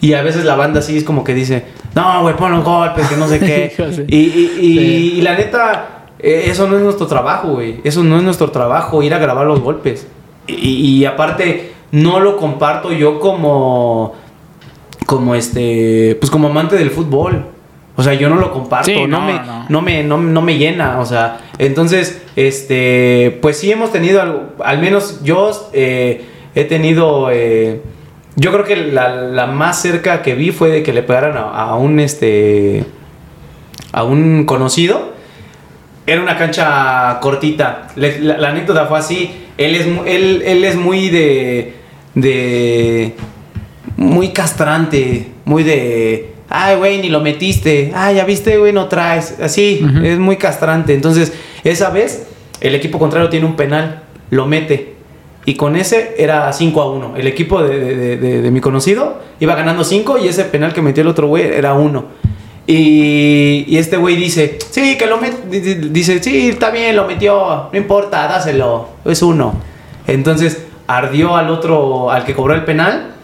Y 0.00 0.12
a 0.12 0.22
veces 0.22 0.44
la 0.44 0.56
banda 0.56 0.82
sí 0.82 0.96
es 0.96 1.04
como 1.04 1.24
que 1.24 1.34
dice, 1.34 1.64
no, 1.94 2.22
güey, 2.22 2.36
pon 2.36 2.52
un 2.52 2.62
golpe, 2.62 3.02
que 3.08 3.16
no 3.16 3.26
sé 3.26 3.40
qué. 3.40 4.04
y, 4.08 4.16
y, 5.16 5.20
la 5.22 5.34
neta, 5.34 6.06
eh, 6.18 6.44
eso 6.46 6.68
no 6.68 6.76
es 6.76 6.82
nuestro 6.82 7.06
trabajo, 7.06 7.54
güey. 7.54 7.80
Eso 7.82 8.04
no 8.04 8.18
es 8.18 8.22
nuestro 8.22 8.50
trabajo, 8.50 9.02
ir 9.02 9.14
a 9.14 9.18
grabar 9.18 9.46
los 9.46 9.60
golpes. 9.60 10.06
Y, 10.46 11.04
aparte, 11.06 11.72
no 11.90 12.20
lo 12.20 12.36
comparto 12.36 12.92
yo 12.92 13.18
como, 13.18 14.14
como 15.06 15.34
este, 15.34 16.16
pues 16.20 16.30
como 16.30 16.48
amante 16.48 16.76
del 16.76 16.90
fútbol. 16.90 17.46
O 17.98 18.02
sea, 18.02 18.12
yo 18.12 18.28
no 18.28 18.36
lo 18.36 18.52
comparto, 18.52 19.06
no, 19.06 19.22
me, 19.22 19.40
no. 19.70 19.80
me, 19.80 20.02
no, 20.02 20.42
me 20.42 20.58
llena, 20.58 21.00
o 21.00 21.06
sea, 21.06 21.38
entonces, 21.58 22.22
este, 22.36 23.38
pues 23.40 23.56
sí 23.56 23.72
hemos 23.72 23.90
tenido 23.90 24.20
algo, 24.20 24.52
al 24.62 24.80
menos 24.80 25.22
yo 25.22 25.70
eh, 25.72 26.26
he 26.54 26.64
tenido, 26.64 27.30
eh, 27.32 27.80
yo 28.34 28.52
creo 28.52 28.64
que 28.64 28.76
la, 28.76 29.46
más 29.46 29.80
cerca 29.80 30.20
que 30.20 30.34
vi 30.34 30.50
fue 30.50 30.68
de 30.68 30.82
que 30.82 30.92
le 30.92 31.02
pegaran 31.02 31.38
a, 31.38 31.74
un, 31.76 31.98
este, 31.98 32.84
a 33.92 34.04
un 34.04 34.44
conocido, 34.44 35.14
era 36.06 36.20
una 36.20 36.36
cancha 36.36 37.18
cortita, 37.22 37.88
la, 37.96 38.50
anécdota 38.50 38.84
fue 38.84 38.98
así, 38.98 39.46
él 39.56 39.74
es, 39.74 39.86
él, 40.04 40.42
él 40.44 40.64
es 40.64 40.76
muy 40.76 41.08
de, 41.08 41.76
de, 42.14 43.14
muy 43.96 44.34
castrante, 44.34 45.28
muy 45.46 45.62
de 45.62 46.35
ay, 46.48 46.76
güey, 46.76 47.00
ni 47.00 47.08
lo 47.08 47.20
metiste, 47.20 47.92
ay, 47.94 48.16
ya 48.16 48.24
viste, 48.24 48.56
güey, 48.58 48.72
no 48.72 48.86
traes, 48.86 49.36
así, 49.40 49.84
es 50.02 50.18
muy 50.18 50.36
castrante. 50.36 50.94
Entonces, 50.94 51.32
esa 51.64 51.90
vez, 51.90 52.26
el 52.60 52.74
equipo 52.74 52.98
contrario 52.98 53.28
tiene 53.28 53.46
un 53.46 53.56
penal, 53.56 54.02
lo 54.30 54.46
mete. 54.46 54.94
Y 55.44 55.54
con 55.54 55.76
ese 55.76 56.14
era 56.18 56.52
5 56.52 56.82
a 56.82 56.90
1. 56.90 57.14
El 57.16 57.26
equipo 57.28 57.62
de, 57.62 58.48
mi 58.50 58.60
conocido 58.60 59.20
iba 59.38 59.54
ganando 59.54 59.84
5 59.84 60.18
y 60.18 60.28
ese 60.28 60.44
penal 60.44 60.72
que 60.72 60.82
metió 60.82 61.02
el 61.02 61.08
otro 61.08 61.28
güey 61.28 61.44
era 61.44 61.74
1. 61.74 62.04
Y, 62.66 63.76
este 63.76 63.96
güey 63.96 64.16
dice, 64.16 64.58
sí, 64.70 64.98
que 64.98 65.06
lo. 65.06 65.20
Dice, 65.48 66.20
sí, 66.20 66.48
está 66.48 66.70
bien, 66.70 66.96
lo 66.96 67.06
metió, 67.06 67.68
no 67.72 67.78
importa, 67.78 68.26
dáselo, 68.26 68.88
es 69.04 69.22
uno. 69.22 69.54
Entonces 70.08 70.64
ardió 70.88 71.36
al 71.36 71.50
otro, 71.50 72.10
al 72.10 72.24
que 72.24 72.34
cobró 72.34 72.54
el 72.54 72.64
penal 72.64 73.15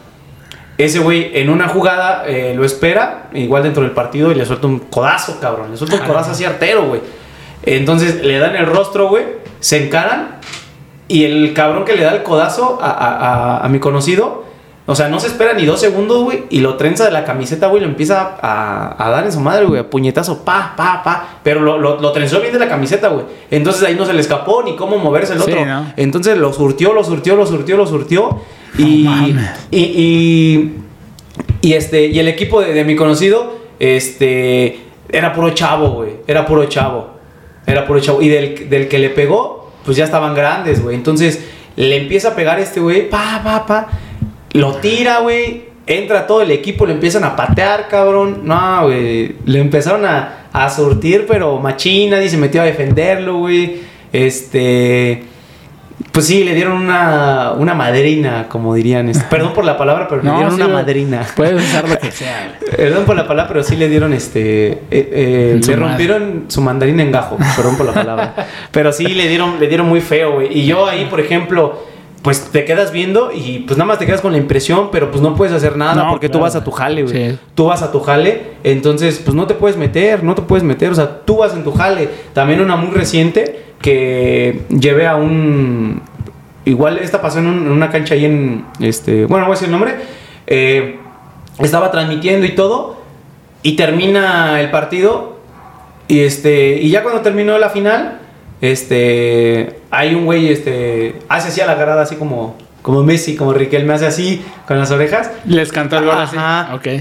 ese 0.85 0.99
güey 1.01 1.30
en 1.35 1.51
una 1.51 1.68
jugada 1.68 2.24
eh, 2.26 2.55
lo 2.57 2.64
espera, 2.64 3.28
igual 3.35 3.62
dentro 3.62 3.83
del 3.83 3.93
partido, 3.93 4.30
y 4.30 4.35
le 4.35 4.45
suelta 4.47 4.66
un 4.66 4.78
codazo, 4.78 5.39
cabrón. 5.41 5.70
Le 5.70 5.76
suelta 5.76 5.97
un 5.97 6.03
codazo 6.03 6.30
así 6.33 6.45
artero, 6.45 6.85
güey. 6.87 7.01
Entonces 7.64 8.24
le 8.24 8.39
dan 8.39 8.57
el 8.57 8.66
rostro, 8.66 9.09
güey, 9.09 9.24
se 9.61 9.85
encaran 9.87 10.39
Y 11.09 11.24
el 11.24 11.53
cabrón 11.53 11.85
que 11.85 11.95
le 11.95 12.05
da 12.05 12.12
el 12.14 12.22
codazo 12.22 12.78
a, 12.80 12.91
a- 12.91 13.16
a- 13.59 13.64
a 13.66 13.68
mi 13.68 13.78
conocido, 13.80 14.45
o 14.87 14.95
sea, 14.95 15.09
no 15.09 15.20
se 15.20 15.26
espera 15.26 15.53
ni 15.53 15.66
dos 15.66 15.78
segundos, 15.78 16.22
güey, 16.24 16.45
y 16.49 16.61
lo 16.61 16.76
trenza 16.76 17.05
de 17.05 17.11
la 17.11 17.24
camiseta, 17.24 17.66
güey, 17.66 17.83
lo 17.83 17.87
empieza 17.89 18.37
a, 18.41 18.97
a 18.99 19.11
dar 19.11 19.24
en 19.26 19.33
su 19.33 19.39
madre, 19.41 19.66
güey, 19.66 19.78
a 19.80 19.91
puñetazo, 19.91 20.43
pa, 20.45 20.72
pa, 20.76 21.03
pa, 21.05 21.26
pero 21.43 21.61
lo, 21.61 21.76
lo, 21.78 22.01
lo 22.01 22.12
trenzó 22.12 22.41
bien 22.41 22.53
de 22.55 22.59
la 22.59 22.68
camiseta, 22.68 23.09
güey. 23.09 23.26
Entonces 23.51 23.83
ahí 23.85 23.95
no 23.95 24.07
se 24.07 24.14
le 24.14 24.20
escapó 24.20 24.62
ni 24.62 24.74
cómo 24.74 24.97
moverse 24.99 25.35
el 25.35 25.43
Sí, 25.43 25.51
otro. 25.53 25.66
¿no? 25.66 25.93
Entonces 25.97 26.39
lo 26.39 26.53
surtió, 26.53 26.95
lo 26.95 27.05
surtió, 27.05 27.37
lo 27.37 27.47
surtió, 27.47 27.76
lo 27.76 27.87
surtió. 27.87 28.41
Y, 28.79 29.07
y, 29.70 29.79
y, 29.79 30.73
y 31.61 31.73
este, 31.75 32.07
y 32.07 32.18
el 32.18 32.29
equipo 32.29 32.61
de, 32.61 32.73
de 32.73 32.85
mi 32.85 32.97
conocido, 32.97 33.59
este, 33.79 34.81
era 35.11 35.33
puro 35.33 35.51
chavo, 35.51 35.91
güey, 35.91 36.11
era 36.27 36.47
puro 36.47 36.64
chavo, 36.66 37.11
era 37.66 37.87
puro 37.87 38.01
chavo. 38.01 38.23
Y 38.23 38.29
del, 38.29 38.68
del 38.70 38.89
que 38.89 38.99
le 38.99 39.11
pegó, 39.11 39.73
pues 39.85 39.97
ya 39.97 40.05
estaban 40.05 40.35
grandes, 40.35 40.83
güey. 40.83 40.97
Entonces 40.97 41.45
le 41.77 41.97
empieza 41.97 42.29
a 42.29 42.35
pegar 42.35 42.61
este 42.61 42.81
güey, 42.81 43.09
pa, 43.09 43.41
pa, 43.45 43.66
pa, 43.66 43.89
lo 44.53 44.77
tira, 44.77 45.20
güey. 45.20 45.73
Entra 45.85 46.27
todo 46.29 46.43
el 46.43 46.53
equipo, 46.53 46.87
le 46.87 46.93
empiezan 46.93 47.25
a 47.25 47.35
patear, 47.35 47.89
cabrón. 47.89 48.43
No, 48.45 48.85
güey. 48.85 49.35
Le 49.45 49.59
empezaron 49.59 50.07
a, 50.07 50.47
a 50.53 50.70
surtir, 50.70 51.27
pero 51.27 51.59
machina, 51.59 52.23
y 52.23 52.29
se 52.29 52.37
metió 52.37 52.62
a 52.62 52.64
defenderlo, 52.64 53.39
güey. 53.39 53.81
Este. 54.12 55.25
Pues 56.12 56.26
sí, 56.26 56.44
le 56.44 56.54
dieron 56.54 56.74
una, 56.76 57.52
una 57.56 57.74
madrina, 57.74 58.46
como 58.48 58.74
dirían. 58.74 59.08
este, 59.08 59.24
Perdón 59.30 59.54
por 59.54 59.64
la 59.64 59.78
palabra, 59.78 60.06
pero 60.08 60.22
le 60.22 60.28
No, 60.28 60.36
dieron 60.36 60.54
sí, 60.56 60.60
una 60.62 60.72
madrina. 60.74 61.26
Puedes 61.34 61.62
usar 61.64 61.88
lo 61.88 61.98
que 61.98 62.10
sea. 62.10 62.58
Perdón 62.76 63.04
por 63.06 63.16
la 63.16 63.26
palabra, 63.26 63.48
pero 63.48 63.64
sí 63.64 63.76
le 63.76 63.88
dieron 63.88 64.12
este. 64.12 64.72
eh, 64.72 64.78
eh, 64.90 65.60
le 65.60 65.76
madre. 65.76 65.76
rompieron 65.76 66.44
su 66.48 66.60
mandarina 66.60 67.02
en 67.02 67.12
gajo. 67.12 67.38
Perdón 67.56 67.76
por 67.78 67.86
la 67.86 67.92
palabra. 67.94 68.34
pero 68.70 68.92
sí 68.92 69.06
le 69.08 69.26
dieron, 69.28 69.58
le 69.58 69.68
dieron 69.68 69.88
muy 69.88 70.00
feo, 70.02 70.34
güey. 70.34 70.58
Y 70.58 70.66
yo 70.66 70.86
ahí, 70.86 71.06
por 71.06 71.18
ejemplo, 71.18 71.78
pues 72.20 72.50
te 72.52 72.64
quedas 72.66 72.92
viendo 72.92 73.32
y 73.34 73.60
pues 73.60 73.78
nada 73.78 73.88
más 73.88 73.98
te 73.98 74.04
quedas 74.06 74.20
con 74.20 74.32
la 74.32 74.38
impresión, 74.38 74.90
pero 74.92 75.10
pues 75.10 75.22
no 75.22 75.34
puedes 75.34 75.52
hacer 75.54 75.76
nada 75.76 75.94
No, 75.94 76.10
porque 76.10 76.28
tú 76.28 76.38
vas 76.40 76.54
a 76.54 76.62
tu 76.62 76.70
jale, 76.70 77.02
güey. 77.04 77.30
Sí. 77.32 77.38
Tú 77.54 77.64
vas 77.64 77.82
a 77.82 77.90
tu 77.90 78.00
jale, 78.00 78.42
entonces 78.64 79.20
pues 79.24 79.34
no 79.34 79.46
te 79.46 79.54
puedes 79.54 79.76
meter, 79.78 80.22
no 80.22 80.34
te 80.34 80.42
puedes 80.42 80.62
meter. 80.62 80.90
O 80.92 80.94
sea, 80.94 81.20
tú 81.24 81.38
vas 81.38 81.54
en 81.54 81.64
tu 81.64 81.72
jale. 81.72 82.08
También 82.34 82.60
una 82.60 82.76
muy 82.76 82.90
reciente 82.90 83.72
que 83.83 84.62
llevé 84.70 85.07
a 85.07 85.16
un. 85.16 86.01
Igual 86.64 86.99
esta 86.99 87.20
pasó 87.20 87.41
en, 87.41 87.47
un- 87.47 87.66
en 87.66 87.72
una 87.72 87.91
cancha 87.91 88.14
ahí 88.14 88.24
en. 88.24 88.64
Este, 88.80 89.26
bueno, 89.26 89.41
no 89.41 89.47
voy 89.47 89.53
a 89.53 89.57
decir 89.57 89.66
el 89.66 89.72
nombre. 89.72 89.95
Eh, 90.47 90.97
estaba 91.59 91.91
transmitiendo 91.91 92.47
y 92.47 92.55
todo. 92.55 93.03
Y 93.62 93.76
termina 93.76 94.61
el 94.61 94.70
partido. 94.70 95.39
Y 96.09 96.20
este. 96.20 96.80
Y 96.80 96.91
ya 96.91 97.03
cuando 97.03 97.20
terminó 97.20 97.59
la 97.59 97.68
final. 97.70 98.18
Este. 98.61 99.80
Hay 99.91 100.14
un 100.14 100.24
güey. 100.24 100.49
Este. 100.51 101.16
Hace 101.28 101.49
así 101.49 101.61
a 101.61 101.66
la 101.66 101.74
garada, 101.74 102.03
así 102.03 102.16
como. 102.16 102.57
Como 102.83 103.05
Messi, 103.05 103.37
como 103.37 103.53
Riquelme 103.53 103.95
hace 103.95 104.07
así 104.07 104.45
con 104.66 104.76
las 104.76 104.91
orejas. 104.91 105.30
Les 105.47 105.70
cantó 105.70 105.99
el 105.99 106.05
gol 106.05 106.16
así. 106.18 106.37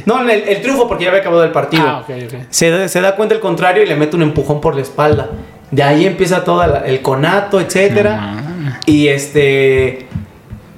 No, 0.06 0.22
el, 0.22 0.30
el 0.30 0.62
triunfo 0.62 0.88
porque 0.88 1.06
ya 1.06 1.10
había 1.10 1.22
acabado 1.22 1.44
el 1.44 1.50
partido. 1.52 1.84
Ah, 1.88 2.04
ok, 2.08 2.16
ok. 2.28 2.40
Se, 2.52 2.88
se 2.88 3.02
da 3.02 3.16
cuenta 3.16 3.34
el 3.34 3.42
contrario 3.42 3.82
y 3.82 3.88
le 3.88 3.96
mete 3.96 4.16
un 4.16 4.22
empujón 4.22 4.62
por 4.62 4.76
la 4.76 4.84
espalda. 4.84 5.30
De 5.72 5.84
ahí 5.84 6.06
empieza 6.06 6.44
todo 6.44 6.64
el 6.64 7.02
conato, 7.02 7.60
etcétera. 7.60 8.18
No 8.18 8.52
y 8.86 9.08
este. 9.08 10.08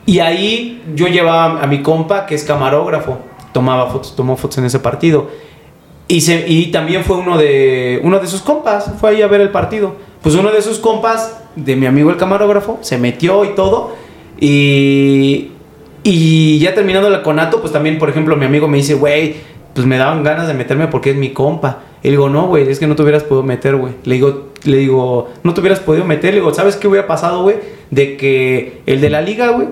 Y 0.05 0.19
ahí 0.19 0.83
yo 0.95 1.07
llevaba 1.07 1.61
a 1.61 1.67
mi 1.67 1.81
compa, 1.81 2.25
que 2.25 2.35
es 2.35 2.43
camarógrafo. 2.43 3.19
Tomaba 3.53 3.89
fotos, 3.89 4.15
tomó 4.15 4.35
fotos 4.35 4.57
en 4.57 4.65
ese 4.65 4.79
partido. 4.79 5.29
Y, 6.07 6.21
se, 6.21 6.45
y 6.47 6.71
también 6.71 7.03
fue 7.03 7.17
uno 7.17 7.37
de, 7.37 8.01
uno 8.03 8.19
de 8.19 8.27
sus 8.27 8.41
compas. 8.41 8.91
Fue 8.99 9.11
ahí 9.11 9.21
a 9.21 9.27
ver 9.27 9.41
el 9.41 9.49
partido. 9.49 9.95
Pues 10.21 10.35
uno 10.35 10.51
de 10.51 10.61
sus 10.61 10.79
compas, 10.79 11.41
de 11.55 11.75
mi 11.75 11.85
amigo 11.85 12.09
el 12.09 12.17
camarógrafo, 12.17 12.79
se 12.81 12.97
metió 12.97 13.45
y 13.45 13.55
todo. 13.55 13.95
Y, 14.39 15.51
y 16.03 16.59
ya 16.59 16.73
terminando 16.73 17.07
el 17.07 17.21
conato, 17.21 17.61
pues 17.61 17.71
también, 17.71 17.97
por 17.97 18.09
ejemplo, 18.09 18.35
mi 18.35 18.45
amigo 18.45 18.67
me 18.67 18.77
dice, 18.77 18.95
güey, 18.95 19.37
pues 19.73 19.87
me 19.87 19.97
daban 19.97 20.23
ganas 20.23 20.47
de 20.47 20.53
meterme 20.53 20.87
porque 20.87 21.11
es 21.11 21.15
mi 21.15 21.29
compa. 21.29 21.79
Y 22.01 22.07
le 22.07 22.11
digo, 22.11 22.27
no, 22.27 22.47
güey, 22.47 22.67
es 22.67 22.79
que 22.79 22.87
no 22.87 22.95
te 22.95 23.03
hubieras 23.03 23.23
podido 23.23 23.43
meter, 23.43 23.77
güey. 23.77 23.93
Le 24.03 24.15
digo, 24.15 24.49
le 24.65 24.77
digo, 24.77 25.29
no 25.43 25.53
te 25.53 25.61
hubieras 25.61 25.79
podido 25.79 26.05
meter. 26.05 26.33
Le 26.33 26.39
digo, 26.39 26.53
¿sabes 26.53 26.75
qué 26.75 26.87
hubiera 26.87 27.07
pasado, 27.07 27.43
güey? 27.43 27.57
De 27.91 28.17
que 28.17 28.81
el 28.85 29.01
de 29.01 29.09
la 29.09 29.21
liga, 29.21 29.49
güey, 29.49 29.67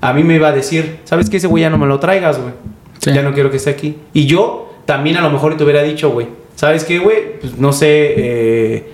a 0.00 0.12
mí 0.12 0.24
me 0.24 0.34
iba 0.34 0.48
a 0.48 0.52
decir, 0.52 1.00
¿sabes 1.04 1.30
qué? 1.30 1.36
Ese 1.36 1.46
güey 1.46 1.62
ya 1.62 1.70
no 1.70 1.78
me 1.78 1.86
lo 1.86 2.00
traigas, 2.00 2.38
güey. 2.38 2.52
Sí. 2.98 3.12
Ya 3.12 3.22
no 3.22 3.32
quiero 3.32 3.50
que 3.50 3.56
esté 3.56 3.70
aquí. 3.70 3.96
Y 4.12 4.26
yo 4.26 4.72
también 4.84 5.16
a 5.16 5.20
lo 5.20 5.30
mejor 5.30 5.56
te 5.56 5.64
hubiera 5.64 5.82
dicho, 5.82 6.10
güey, 6.10 6.28
¿sabes 6.54 6.84
qué, 6.84 6.98
güey? 6.98 7.38
Pues 7.40 7.58
no 7.58 7.72
sé, 7.72 8.14
eh, 8.16 8.92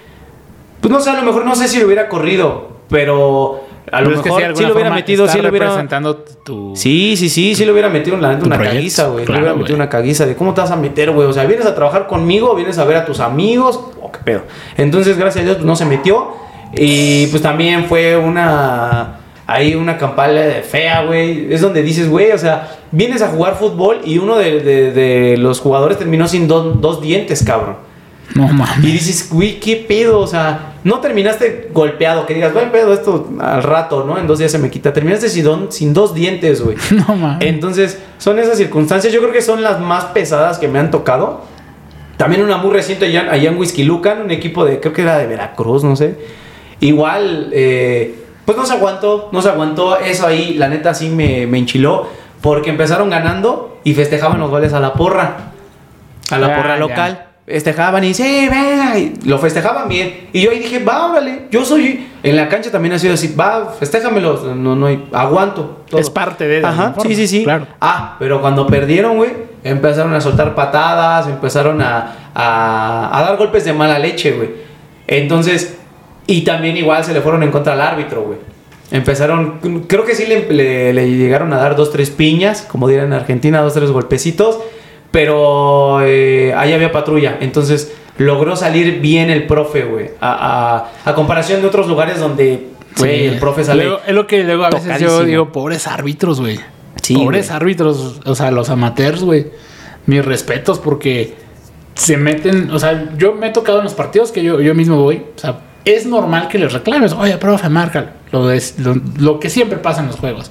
pues 0.81 0.93
no 0.93 1.01
sé, 1.01 1.11
a 1.11 1.15
lo 1.15 1.23
mejor 1.23 1.45
no 1.45 1.55
sé 1.55 1.69
si 1.69 1.79
lo 1.79 1.87
hubiera 1.87 2.09
corrido, 2.09 2.69
pero 2.89 3.69
a 3.91 4.01
lo 4.01 4.09
Pero 4.09 4.17
es 4.17 4.23
que 4.23 4.29
mejor 4.29 4.49
de 4.49 4.57
sí, 4.57 4.65
lo 4.65 4.75
hubiera 4.75 4.91
metido, 4.91 5.29
sí 5.29 5.41
lo 5.41 5.49
hubiera... 5.49 5.67
representando 5.67 6.17
tu... 6.17 6.73
Sí, 6.77 7.17
sí, 7.17 7.29
sí, 7.29 7.55
sí 7.55 7.65
le 7.65 7.73
hubiera 7.73 7.89
metido 7.89 8.17
la 8.17 8.35
neta 8.35 8.47
una 8.47 8.57
proyecto, 8.57 8.77
caguiza, 8.77 9.07
güey. 9.09 9.25
claro, 9.25 9.41
le 9.41 9.47
hubiera 9.47 9.59
metido 9.59 9.77
una 9.77 9.89
caguiza 9.89 10.27
de 10.27 10.37
cómo 10.37 10.55
te 10.55 10.61
vas 10.61 10.71
a 10.71 10.77
meter, 10.77 11.11
güey. 11.11 11.27
O 11.27 11.33
sea, 11.33 11.45
vienes 11.47 11.67
a 11.67 11.75
trabajar 11.75 12.07
conmigo, 12.07 12.55
vienes 12.55 12.79
a 12.79 12.85
ver 12.85 12.97
a 12.97 13.05
tus 13.05 13.21
amigos, 13.21 13.81
o 14.09 14.13
qué 14.13 14.19
pedo. 14.25 14.43
Entonces, 14.77 15.17
gracias 15.17 15.43
a 15.43 15.45
Dios, 15.45 15.57
pues, 15.57 15.67
no 15.67 15.77
se 15.77 15.85
metió. 15.85 16.29
Y 16.75 17.27
pues 17.29 17.43
también 17.43 17.85
fue 17.87 18.17
una. 18.17 19.15
Ahí 19.47 19.75
una 19.75 19.97
campaña 19.97 20.43
de 20.43 20.61
fea, 20.63 21.05
güey. 21.05 21.51
Es 21.53 21.63
donde 21.63 21.83
dices, 21.83 22.11
güey, 22.11 22.33
o 22.33 22.39
sea, 22.39 22.69
vienes 22.93 23.23
a 23.23 23.29
jugar 23.29 23.55
fútbol 23.57 24.01
y 24.05 24.19
uno 24.19 24.37
de, 24.37 24.61
de- 24.61 24.93
de 24.93 25.37
los 25.39 25.61
jugadores 25.61 25.97
terminó 25.97 26.29
sin 26.29 26.47
do- 26.47 26.73
dos 26.75 27.01
dientes, 27.01 27.43
cabrón. 27.43 27.77
No 28.35 28.47
mames. 28.49 28.85
Y 28.85 28.93
dices, 28.93 29.31
güey, 29.33 29.59
qué 29.59 29.77
pedo, 29.89 30.21
o 30.21 30.27
sea, 30.27 30.75
no 30.85 31.01
terminaste 31.01 31.71
golpeado, 31.73 32.27
que 32.27 32.35
digas, 32.35 32.53
güey, 32.53 32.71
pedo, 32.71 32.93
esto 32.93 33.27
al 33.41 33.63
rato, 33.63 34.05
¿no? 34.05 34.19
En 34.19 34.27
dos 34.27 34.39
días 34.39 34.53
se 34.53 34.59
me 34.59 34.69
quita. 34.69 34.93
Terminaste 34.93 35.31
sin, 35.31 35.45
don- 35.45 35.73
sin 35.73 35.95
dos 35.95 36.13
dientes, 36.15 36.61
güey. 36.61 36.77
No 37.09 37.17
mames. 37.17 37.49
Entonces, 37.49 37.99
son 38.19 38.39
esas 38.39 38.59
circunstancias, 38.59 39.15
yo 39.15 39.21
creo 39.21 39.33
que 39.33 39.41
son 39.41 39.63
las 39.63 39.81
más 39.81 40.05
pesadas 40.07 40.59
que 40.59 40.69
me 40.69 40.79
han 40.79 40.91
tocado. 40.91 41.41
También 42.19 42.43
una 42.43 42.59
muy 42.59 42.73
reciente 42.73 43.07
allá, 43.07 43.29
allá 43.31 43.49
en 43.51 43.57
Whisky 43.57 43.85
Lucan, 43.85 44.21
un 44.21 44.31
equipo 44.31 44.65
de, 44.67 44.79
creo 44.81 44.93
que 44.93 45.01
era 45.03 45.17
de 45.17 45.27
Veracruz, 45.27 45.83
no 45.85 45.97
sé. 45.97 46.17
Igual, 46.81 47.49
eh, 47.53 48.15
pues 48.45 48.57
no 48.59 48.67
se 48.67 48.75
aguantó, 48.75 49.29
no 49.33 49.41
se 49.43 49.49
aguantó. 49.49 49.99
Eso 49.99 50.27
ahí, 50.27 50.55
la 50.55 50.69
neta, 50.69 50.95
sí 50.95 51.09
me, 51.09 51.47
me 51.47 51.59
enchiló. 51.59 52.07
Porque 52.41 52.71
empezaron 52.71 53.11
ganando 53.11 53.79
y 53.85 53.95
festejaban 53.95 54.39
los 54.39 54.51
goles 54.51 54.73
a 54.73 54.81
la 54.81 54.93
porra. 54.93 55.53
A 56.31 56.39
la 56.39 56.49
Ah, 56.49 56.57
porra 56.57 56.75
ya. 56.75 56.81
local. 56.81 57.25
Festejaban 57.47 58.05
y 58.05 58.13
sí, 58.13 58.47
venga, 58.51 58.99
y 58.99 59.15
lo 59.25 59.39
festejaban 59.39 59.89
bien. 59.89 60.29
Y 60.35 60.43
yo 60.43 60.51
ahí 60.51 60.59
dije, 60.59 60.85
va, 60.85 61.11
órale, 61.11 61.47
yo 61.51 61.65
soy. 61.65 62.07
En 62.23 62.37
la 62.37 62.47
cancha 62.49 62.71
también 62.71 62.93
ha 62.95 62.99
sido 62.99 63.15
así, 63.15 63.35
va, 63.35 63.75
festéjamelos, 63.79 64.45
no, 64.55 64.77
no, 64.77 64.87
hay- 64.87 65.09
aguanto. 65.13 65.85
todo. 65.89 65.99
Es 66.01 66.11
parte 66.11 66.47
de... 66.47 66.65
Ajá, 66.65 66.95
sí, 67.03 67.15
sí, 67.17 67.27
sí. 67.27 67.45
Claro. 67.45 67.67
Ah, 67.81 68.17
pero 68.19 68.43
cuando 68.43 68.67
perdieron, 68.67 69.17
güey, 69.17 69.31
empezaron 69.69 70.13
a 70.15 70.21
soltar 70.21 70.55
patadas, 70.55 71.27
empezaron 71.29 71.81
a, 71.83 72.31
a, 72.35 73.19
a 73.19 73.23
dar 73.23 73.37
golpes 73.37 73.65
de 73.65 73.73
mala 73.73 73.99
leche, 73.99 74.33
güey. 74.33 74.51
Entonces, 75.07 75.77
y 76.27 76.43
también 76.43 76.77
igual 76.77 77.05
se 77.05 77.13
le 77.15 77.21
fueron 77.21 77.43
en 77.43 77.51
contra 77.51 77.73
al 77.75 77.81
árbitro, 77.81 78.23
güey. 78.23 78.39
Empezaron, 78.91 79.59
creo 79.87 80.05
que 80.05 80.15
sí 80.15 80.27
le, 80.27 80.51
le- 80.51 80.93
le 80.95 81.11
llegaron 81.11 81.53
a 81.53 81.59
dar 81.59 81.77
dos, 81.77 81.91
tres 81.93 82.11
piñas, 82.11 82.63
como 82.71 82.89
dirán 82.89 83.07
en 83.07 83.13
Argentina, 83.13 83.61
dos, 83.61 83.75
tres 83.75 83.91
golpecitos, 83.91 84.59
pero 85.11 86.01
eh, 86.03 86.55
ahí 86.57 86.73
había 86.73 86.93
patrulla. 86.93 87.37
Entonces, 87.41 87.93
logró 88.19 88.57
salir 88.57 89.01
bien 89.01 89.31
el 89.31 89.47
profe, 89.47 89.83
güey. 89.85 90.11
A, 90.21 90.87
a- 91.05 91.11
a 91.11 91.15
comparación 91.15 91.61
de 91.61 91.67
otros 91.69 91.87
lugares 91.87 92.19
donde, 92.19 92.69
güey, 92.99 93.19
Sí. 93.21 93.25
el 93.27 93.39
profe 93.39 93.65
sale. 93.65 93.85
Luego- 93.85 94.01
es 94.07 94.15
lo 94.15 94.27
que 94.27 94.43
luego 94.45 94.65
a 94.65 94.71
veces 94.71 95.01
yo 95.01 95.25
digo, 95.25 95.53
pobres 95.53 95.87
árbitros, 95.87 96.41
güey. 96.41 96.59
Sí, 97.03 97.15
pobres 97.15 97.51
árbitros, 97.51 98.21
o 98.25 98.35
sea, 98.35 98.51
los 98.51 98.69
amateurs, 98.71 99.23
güey. 99.23 99.47
Mis 100.07 100.25
respetos 100.25 100.79
porque 100.79 101.35
se 101.95 102.17
meten, 102.17 102.71
o 102.71 102.79
sea, 102.79 103.11
yo 103.19 103.35
me 103.35 103.49
he 103.49 103.51
tocado 103.51 103.79
en 103.79 103.85
los 103.85 103.95
partidos 103.95 104.31
que 104.33 104.43
yo, 104.43 104.61
yo 104.61 104.75
mismo 104.75 104.97
voy, 105.03 105.17
o 105.37 105.39
sea, 105.39 105.61
es 105.85 106.07
normal 106.07 106.49
que 106.49 106.59
les 106.59 106.73
reclames, 106.73 107.13
oye, 107.13 107.37
profe, 107.39 107.69
marca 107.69 108.13
lo, 108.33 108.51
es- 108.51 108.79
lo, 108.79 108.95
lo 109.19 109.41
que 109.41 109.51
siempre 109.51 109.79
pasa 109.79 110.01
en 110.01 110.07
los 110.09 110.17
juegos. 110.17 110.51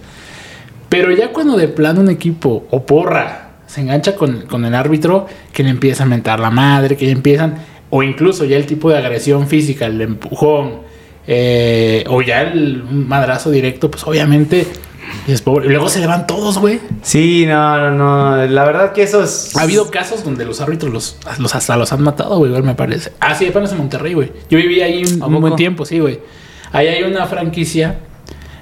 Pero 0.89 1.12
ya 1.12 1.32
cuando 1.34 1.58
de 1.58 1.68
plano 1.68 2.02
un 2.02 2.10
equipo 2.10 2.66
o 2.70 2.86
porra 2.86 3.52
se 3.66 3.82
engancha 3.82 4.16
con, 4.16 4.41
con 4.43 4.64
el 4.66 4.74
árbitro, 4.76 5.28
que 5.54 5.64
le 5.64 5.70
empieza 5.70 6.04
a 6.04 6.06
mentar 6.06 6.39
la 6.39 6.50
madre, 6.50 6.95
que 6.95 7.06
ya 7.06 7.12
empiezan, 7.12 7.56
o 7.89 8.04
incluso 8.04 8.45
ya 8.45 8.58
el 8.58 8.66
tipo 8.66 8.89
de 8.89 8.98
agresión 8.98 9.48
física, 9.48 9.86
el 9.86 10.00
empujón, 10.02 10.82
eh, 11.28 12.04
o 12.08 12.22
ya 12.22 12.41
el 12.43 12.84
madrazo 12.84 13.52
directo, 13.52 13.91
pues 13.91 14.06
obviamente 14.08 14.66
es 15.28 15.41
pobre. 15.41 15.68
Y 15.68 15.70
luego 15.70 15.89
se 15.89 15.99
le 15.99 16.08
van 16.08 16.28
todos, 16.28 16.58
güey. 16.60 16.80
Sí, 17.01 17.45
no, 17.47 17.78
no, 17.78 17.91
no. 17.91 18.45
La 18.47 18.66
verdad 18.66 18.91
que 18.93 19.03
eso 19.03 19.24
es. 19.24 19.55
Ha 19.58 19.62
habido 19.62 19.89
casos 19.91 20.24
donde 20.24 20.45
los 20.45 20.62
árbitros 20.62 20.91
los, 20.91 21.18
los 21.39 21.55
hasta 21.55 21.76
los 21.78 21.91
han 21.93 22.01
matado, 22.03 22.38
güey, 22.38 22.51
me 22.62 22.76
parece. 22.76 23.12
Ah, 23.20 23.36
sí, 23.36 23.47
apenas 23.47 23.72
en 23.72 23.78
Monterrey, 23.80 24.14
güey. 24.14 24.32
Yo 24.49 24.58
viví 24.58 24.82
ahí 24.82 25.03
un, 25.05 25.20
buen 25.41 25.55
tiempo, 25.55 25.86
sí, 25.86 25.99
güey. 25.99 26.20
Ahí 26.72 26.88
hay 26.88 27.03
una 27.03 27.26
franquicia 27.28 27.99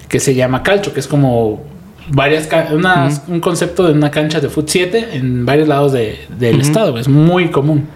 que 0.07 0.19
se 0.19 0.35
llama 0.35 0.61
Calcho, 0.63 0.93
que 0.93 0.99
es 0.99 1.07
como 1.07 1.63
varias 2.09 2.47
unas- 2.71 3.23
un 3.27 3.39
concepto 3.39 3.83
de 3.87 3.93
una 3.93 4.11
cancha 4.11 4.39
de 4.39 4.47
foot 4.49 4.67
7 4.69 5.09
en 5.13 5.45
varios 5.45 5.67
lados 5.67 5.91
de- 5.93 6.19
del 6.37 6.61
estado. 6.61 6.97
Es 6.99 7.07
muy 7.07 7.49
común. 7.49 7.87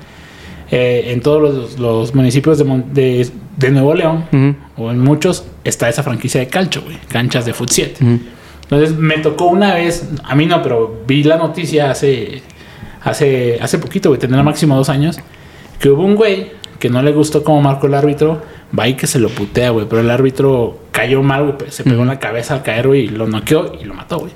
Eh, 0.72 1.12
en 1.14 1.22
todos 1.22 1.42
los, 1.42 1.80
los 1.80 2.14
municipios 2.16 2.58
de, 2.60 2.64
de- 2.94 3.30
de 3.58 3.72
Nuevo 3.72 3.94
León, 3.96 4.26
o 4.78 4.92
en 4.92 5.00
muchos, 5.00 5.44
está 5.64 5.90
esa 5.90 6.04
franquicia 6.04 6.40
de 6.40 6.48
calcho, 6.48 6.82
güey, 6.84 6.98
canchas 7.08 7.46
de 7.46 7.54
Foot 7.54 7.70
7. 7.72 8.06
Entonces 8.72 8.96
me 8.96 9.18
tocó 9.18 9.48
una 9.48 9.74
vez, 9.74 10.08
a 10.24 10.36
mí 10.36 10.46
no, 10.46 10.62
pero 10.62 11.02
vi 11.08 11.24
la 11.24 11.38
noticia 11.38 11.90
hace, 11.90 12.44
hace, 13.02 13.58
hace 13.60 13.80
poquito, 13.80 14.10
güey, 14.10 14.20
tendrá 14.20 14.44
máximo 14.44 14.76
dos 14.76 14.90
años, 14.90 15.18
que 15.80 15.90
hubo 15.90 16.04
un 16.04 16.16
güey 16.16 16.52
que 16.78 16.90
no 16.90 17.02
le 17.02 17.12
gustó 17.12 17.44
cómo 17.44 17.62
marcó 17.62 17.88
el 17.88 17.96
árbitro, 17.96 18.44
va 18.78 18.88
y 18.88 18.94
que 18.94 19.08
se 19.08 19.18
lo 19.18 19.30
putea, 19.30 19.72
güey, 19.72 19.88
pero 19.90 20.02
el 20.02 20.10
árbitro 20.12 20.82
cayó 20.92 21.24
mal, 21.24 21.44
güey, 21.44 21.58
pues, 21.58 21.74
se 21.74 21.84
pegó 21.84 22.04
en 22.04 22.10
la 22.10 22.20
cabeza 22.20 22.54
al 22.54 22.64
caer, 22.64 22.88
güey, 22.88 23.06
y 23.06 23.08
lo 23.08 23.28
noqueó 23.28 23.74
y 23.82 23.86
lo 23.86 23.96
mató, 23.96 24.20
güey. 24.20 24.34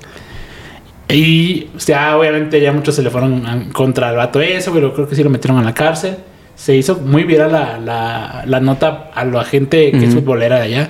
Y 1.08 1.68
o 1.76 1.80
sea, 1.80 2.16
obviamente 2.16 2.60
ya 2.60 2.72
muchos 2.72 2.96
se 2.96 3.02
le 3.02 3.10
fueron 3.10 3.70
contra 3.72 4.10
el 4.10 4.16
vato 4.16 4.40
eso, 4.40 4.72
pero 4.72 4.92
creo 4.94 5.08
que 5.08 5.14
sí 5.14 5.22
lo 5.22 5.30
metieron 5.30 5.60
a 5.60 5.62
la 5.62 5.74
cárcel. 5.74 6.16
Se 6.56 6.74
hizo 6.74 6.96
muy 6.96 7.24
viral 7.24 7.52
la, 7.52 7.78
la, 7.78 8.44
la 8.46 8.60
nota 8.60 9.10
a 9.14 9.24
la 9.24 9.44
gente 9.44 9.90
que 9.92 10.04
es 10.06 10.14
futbolera 10.14 10.56
de 10.56 10.62
allá. 10.62 10.88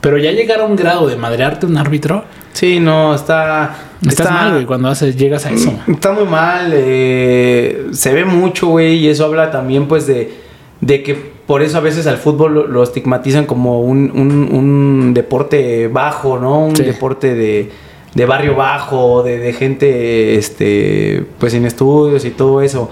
Pero 0.00 0.18
ya 0.18 0.32
llegar 0.32 0.60
a 0.60 0.64
un 0.64 0.76
grado 0.76 1.06
de 1.06 1.16
madrearte 1.16 1.66
un 1.66 1.76
árbitro. 1.76 2.24
Sí, 2.54 2.78
no, 2.78 3.14
está. 3.14 3.76
Estás 4.06 4.30
mal, 4.30 4.52
güey, 4.52 4.64
cuando 4.64 4.88
haces, 4.88 5.16
llegas 5.16 5.44
a 5.44 5.50
eso. 5.50 5.72
Está 5.88 6.12
muy 6.12 6.24
mal. 6.24 6.70
Eh, 6.72 7.88
se 7.92 8.14
ve 8.14 8.24
mucho, 8.24 8.68
güey, 8.68 8.94
y 8.96 9.08
eso 9.08 9.24
habla 9.24 9.50
también, 9.50 9.88
pues, 9.88 10.06
de, 10.06 10.32
de 10.80 11.02
que 11.02 11.14
por 11.14 11.62
eso 11.62 11.78
a 11.78 11.80
veces 11.80 12.06
al 12.06 12.16
fútbol 12.16 12.72
lo, 12.72 12.82
estigmatizan 12.82 13.44
como 13.44 13.80
un, 13.80 14.10
un, 14.14 14.54
un, 14.54 15.14
deporte 15.14 15.88
bajo, 15.88 16.38
¿no? 16.38 16.66
Un 16.66 16.74
deporte 16.74 17.34
de, 17.34 17.70
de, 18.14 18.26
barrio 18.26 18.54
bajo, 18.54 19.24
de, 19.24 19.38
de 19.38 19.52
gente, 19.52 20.36
este, 20.36 21.26
pues, 21.38 21.52
sin 21.52 21.66
estudios 21.66 22.24
y 22.24 22.30
todo 22.30 22.62
eso 22.62 22.88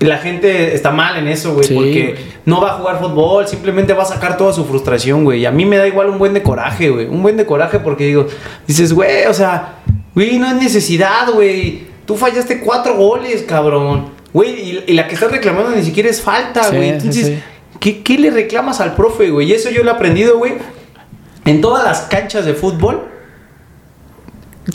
la 0.00 0.18
gente 0.18 0.74
está 0.74 0.90
mal 0.90 1.16
en 1.16 1.28
eso, 1.28 1.54
güey, 1.54 1.68
porque 1.72 2.16
no 2.44 2.60
va 2.60 2.72
a 2.72 2.74
jugar 2.74 2.98
fútbol, 2.98 3.46
simplemente 3.46 3.92
va 3.92 4.02
a 4.02 4.06
sacar 4.06 4.36
toda 4.36 4.52
su 4.52 4.64
frustración, 4.64 5.24
güey. 5.24 5.40
Y 5.40 5.46
a 5.46 5.50
mí 5.50 5.64
me 5.64 5.76
da 5.76 5.86
igual 5.86 6.10
un 6.10 6.18
buen 6.18 6.34
de 6.34 6.42
coraje, 6.42 6.90
güey. 6.90 7.06
Un 7.06 7.22
buen 7.22 7.36
de 7.36 7.46
coraje 7.46 7.78
porque 7.78 8.06
digo, 8.06 8.26
dices, 8.66 8.92
güey, 8.92 9.26
o 9.26 9.34
sea, 9.34 9.76
güey, 10.14 10.38
no 10.38 10.48
es 10.48 10.54
necesidad, 10.54 11.30
güey. 11.32 11.86
Tú 12.04 12.16
fallaste 12.16 12.60
cuatro 12.60 12.96
goles, 12.96 13.42
cabrón. 13.42 14.10
Güey, 14.32 14.82
y, 14.86 14.92
la 14.92 15.06
que 15.06 15.14
estás 15.14 15.30
reclamando 15.30 15.70
ni 15.70 15.84
siquiera 15.84 16.08
es 16.08 16.20
falta, 16.20 16.68
güey. 16.70 16.88
Entonces, 16.88 17.40
¿qué, 17.78 18.02
¿qué 18.02 18.18
le 18.18 18.30
reclamas 18.30 18.80
al 18.80 18.94
profe, 18.94 19.30
güey? 19.30 19.50
Y 19.50 19.52
eso 19.52 19.70
yo 19.70 19.84
lo 19.84 19.90
he 19.90 19.94
aprendido, 19.94 20.38
güey. 20.38 20.54
En 21.44 21.60
todas 21.60 21.84
las 21.84 22.02
canchas 22.02 22.44
de 22.44 22.54
fútbol, 22.54 23.11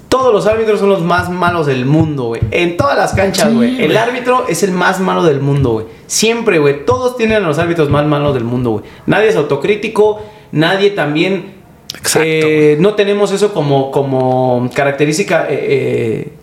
todos 0.09 0.33
los 0.33 0.45
árbitros 0.47 0.79
son 0.79 0.89
los 0.89 1.01
más 1.01 1.29
malos 1.29 1.65
del 1.65 1.85
mundo, 1.85 2.25
güey. 2.25 2.41
En 2.51 2.75
todas 2.75 2.97
las 2.97 3.13
canchas, 3.13 3.53
güey. 3.53 3.81
el 3.81 3.95
árbitro 3.95 4.45
es 4.49 4.61
el 4.63 4.71
más 4.71 4.99
malo 4.99 5.23
del 5.23 5.39
mundo, 5.39 5.71
güey. 5.71 5.85
Siempre, 6.07 6.59
güey. 6.59 6.85
Todos 6.85 7.15
tienen 7.15 7.38
a 7.38 7.47
los 7.47 7.57
árbitros 7.57 7.89
más 7.89 8.05
malos 8.05 8.33
del 8.33 8.43
mundo, 8.43 8.71
güey. 8.71 8.83
Nadie 9.05 9.29
es 9.29 9.35
autocrítico. 9.38 10.21
Nadie 10.51 10.89
también. 10.89 11.55
Exacto. 11.97 12.27
Eh, 12.27 12.77
no 12.79 12.95
tenemos 12.95 13.31
eso 13.31 13.53
como, 13.53 13.89
como 13.91 14.69
característica. 14.73 15.47
Eh, 15.49 15.57
eh, 15.59 16.33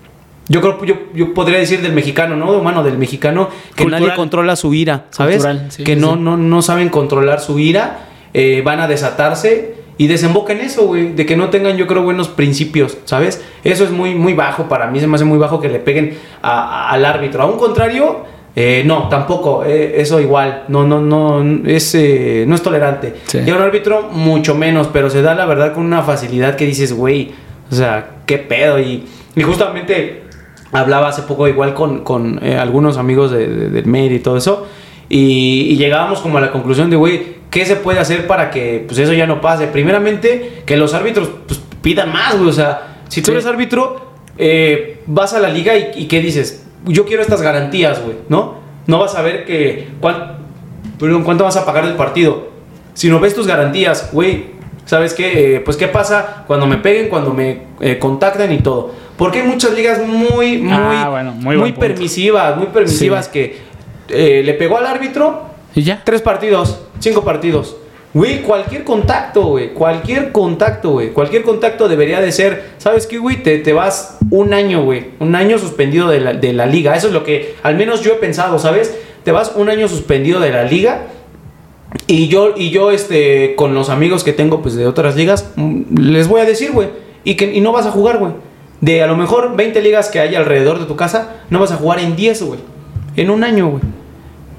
yo 0.48 0.60
creo, 0.62 0.82
yo, 0.84 0.94
yo 1.14 1.34
podría 1.34 1.58
decir 1.58 1.82
del 1.82 1.92
mexicano, 1.92 2.36
¿no? 2.36 2.50
Humano, 2.52 2.82
del 2.82 2.96
mexicano, 2.96 3.48
que 3.76 3.86
nadie 3.86 4.14
controla 4.14 4.56
su 4.56 4.72
ira, 4.74 5.06
¿sabes? 5.10 5.46
que 5.84 5.96
no, 5.96 6.16
no, 6.16 6.36
no 6.36 6.60
saben 6.60 6.90
controlar 6.90 7.40
su 7.40 7.58
ira, 7.58 8.08
van 8.62 8.80
a 8.80 8.86
desatarse 8.86 9.83
y 9.96 10.08
desemboca 10.08 10.52
en 10.52 10.60
eso, 10.60 10.86
güey, 10.86 11.12
de 11.12 11.24
que 11.24 11.36
no 11.36 11.50
tengan, 11.50 11.76
yo 11.76 11.86
creo, 11.86 12.02
buenos 12.02 12.28
principios, 12.28 12.98
¿sabes? 13.04 13.44
Eso 13.62 13.84
es 13.84 13.90
muy, 13.90 14.14
muy 14.14 14.34
bajo 14.34 14.68
para 14.68 14.88
mí, 14.88 14.98
se 14.98 15.06
me 15.06 15.14
hace 15.14 15.24
muy 15.24 15.38
bajo 15.38 15.60
que 15.60 15.68
le 15.68 15.78
peguen 15.78 16.18
al 16.42 17.04
árbitro. 17.04 17.42
A 17.42 17.46
un 17.46 17.58
contrario, 17.58 18.24
eh, 18.56 18.82
no, 18.84 19.08
tampoco, 19.08 19.64
eh, 19.64 20.00
eso 20.00 20.20
igual, 20.20 20.64
no, 20.68 20.84
no, 20.84 21.00
no, 21.00 21.68
es, 21.68 21.94
eh, 21.94 22.44
no 22.46 22.56
es 22.56 22.62
tolerante. 22.62 23.14
Y 23.34 23.48
a 23.48 23.54
un 23.54 23.62
árbitro, 23.62 24.08
mucho 24.10 24.56
menos, 24.56 24.88
pero 24.92 25.10
se 25.10 25.22
da 25.22 25.34
la 25.34 25.46
verdad 25.46 25.72
con 25.72 25.84
una 25.84 26.02
facilidad 26.02 26.56
que 26.56 26.66
dices, 26.66 26.92
güey, 26.92 27.32
o 27.70 27.74
sea, 27.74 28.16
qué 28.26 28.38
pedo. 28.38 28.80
Y, 28.80 29.04
y 29.36 29.42
justamente 29.42 30.24
hablaba 30.72 31.08
hace 31.08 31.22
poco 31.22 31.46
igual 31.46 31.74
con, 31.74 32.02
con 32.02 32.42
algunos 32.42 32.98
amigos 32.98 33.30
de, 33.30 33.46
del 33.46 33.86
medio 33.86 34.16
y 34.16 34.20
todo 34.20 34.36
eso, 34.36 34.66
y, 35.08 35.68
y 35.70 35.76
llegábamos 35.76 36.20
como 36.20 36.38
a 36.38 36.40
la 36.40 36.50
conclusión 36.50 36.90
de, 36.90 36.96
güey, 36.96 37.43
¿qué 37.54 37.64
se 37.64 37.76
puede 37.76 38.00
hacer 38.00 38.26
para 38.26 38.50
que 38.50 38.84
pues, 38.84 38.98
eso 38.98 39.12
ya 39.12 39.28
no 39.28 39.40
pase? 39.40 39.68
Primeramente, 39.68 40.64
que 40.66 40.76
los 40.76 40.92
árbitros 40.92 41.30
pues, 41.46 41.60
pidan 41.82 42.12
más, 42.12 42.36
güey. 42.36 42.48
O 42.48 42.52
sea, 42.52 42.98
si 43.08 43.22
tú 43.22 43.30
eres 43.30 43.46
árbitro, 43.46 44.10
eh, 44.36 45.00
vas 45.06 45.34
a 45.34 45.38
la 45.38 45.48
liga 45.48 45.72
y, 45.76 46.06
¿qué 46.08 46.20
dices? 46.20 46.66
Yo 46.84 47.06
quiero 47.06 47.22
estas 47.22 47.42
garantías, 47.42 48.02
güey, 48.02 48.16
¿no? 48.28 48.56
No 48.88 48.98
vas 48.98 49.14
a 49.14 49.22
ver 49.22 49.44
que... 49.46 49.88
¿Cuánto 50.00 51.44
vas 51.44 51.56
a 51.56 51.64
pagar 51.64 51.86
del 51.86 51.94
partido? 51.94 52.48
Si 52.92 53.08
no 53.08 53.20
ves 53.20 53.36
tus 53.36 53.46
garantías, 53.46 54.10
güey, 54.12 54.46
¿sabes 54.84 55.14
qué? 55.14 55.54
Eh, 55.54 55.60
pues 55.60 55.76
qué 55.76 55.86
pasa 55.86 56.42
cuando 56.48 56.66
me 56.66 56.78
peguen, 56.78 57.08
cuando 57.08 57.32
me 57.32 57.62
eh, 57.80 58.00
contactan 58.00 58.52
y 58.52 58.58
todo. 58.58 58.90
Porque 59.16 59.42
hay 59.42 59.46
muchas 59.46 59.74
ligas 59.74 60.04
muy, 60.04 60.58
muy, 60.58 60.72
ah, 60.72 61.32
muy, 61.36 61.72
permisivas, 61.72 62.56
muy 62.56 62.66
permisivas 62.66 63.28
que 63.28 63.58
le 64.08 64.54
pegó 64.54 64.76
al 64.76 64.86
árbitro 64.86 65.54
y 65.74 65.82
ya. 65.82 66.02
Tres 66.04 66.22
partidos, 66.22 66.83
cinco 67.00 67.24
partidos. 67.24 67.76
Güey, 68.12 68.42
cualquier 68.42 68.84
contacto, 68.84 69.46
güey. 69.46 69.74
Cualquier 69.74 70.30
contacto, 70.30 70.92
güey. 70.92 71.10
Cualquier 71.12 71.42
contacto 71.42 71.88
debería 71.88 72.20
de 72.20 72.30
ser. 72.30 72.74
¿Sabes 72.78 73.08
qué, 73.08 73.18
güey? 73.18 73.42
Te, 73.42 73.58
te 73.58 73.72
vas 73.72 74.18
un 74.30 74.54
año, 74.54 74.84
güey. 74.84 75.06
Un 75.18 75.34
año 75.34 75.58
suspendido 75.58 76.08
de 76.08 76.20
la, 76.20 76.32
de 76.32 76.52
la 76.52 76.66
liga. 76.66 76.94
Eso 76.94 77.08
es 77.08 77.12
lo 77.12 77.24
que 77.24 77.56
al 77.64 77.76
menos 77.76 78.02
yo 78.02 78.12
he 78.12 78.16
pensado, 78.16 78.58
¿sabes? 78.60 78.96
Te 79.24 79.32
vas 79.32 79.52
un 79.56 79.68
año 79.68 79.88
suspendido 79.88 80.38
de 80.38 80.50
la 80.50 80.62
liga. 80.62 81.06
Y 82.06 82.28
yo, 82.28 82.54
y 82.56 82.70
yo 82.70 82.92
este, 82.92 83.54
con 83.56 83.74
los 83.74 83.90
amigos 83.90 84.22
que 84.22 84.32
tengo 84.32 84.62
pues, 84.62 84.74
de 84.76 84.86
otras 84.86 85.16
ligas, 85.16 85.50
mm, 85.56 85.98
les 85.98 86.28
voy 86.28 86.40
a 86.40 86.44
decir, 86.44 86.70
güey. 86.70 86.88
Y, 87.24 87.42
y 87.42 87.60
no 87.60 87.72
vas 87.72 87.86
a 87.86 87.90
jugar, 87.90 88.18
güey. 88.18 88.32
De 88.80 89.02
a 89.02 89.06
lo 89.08 89.16
mejor 89.16 89.56
20 89.56 89.80
ligas 89.82 90.08
que 90.08 90.20
hay 90.20 90.34
alrededor 90.36 90.78
de 90.78 90.86
tu 90.86 90.94
casa, 90.94 91.36
no 91.50 91.58
vas 91.58 91.72
a 91.72 91.76
jugar 91.76 91.98
en 91.98 92.14
10, 92.14 92.42
güey. 92.42 92.60
En 93.16 93.30
un 93.30 93.42
año, 93.42 93.70
güey. 93.70 93.82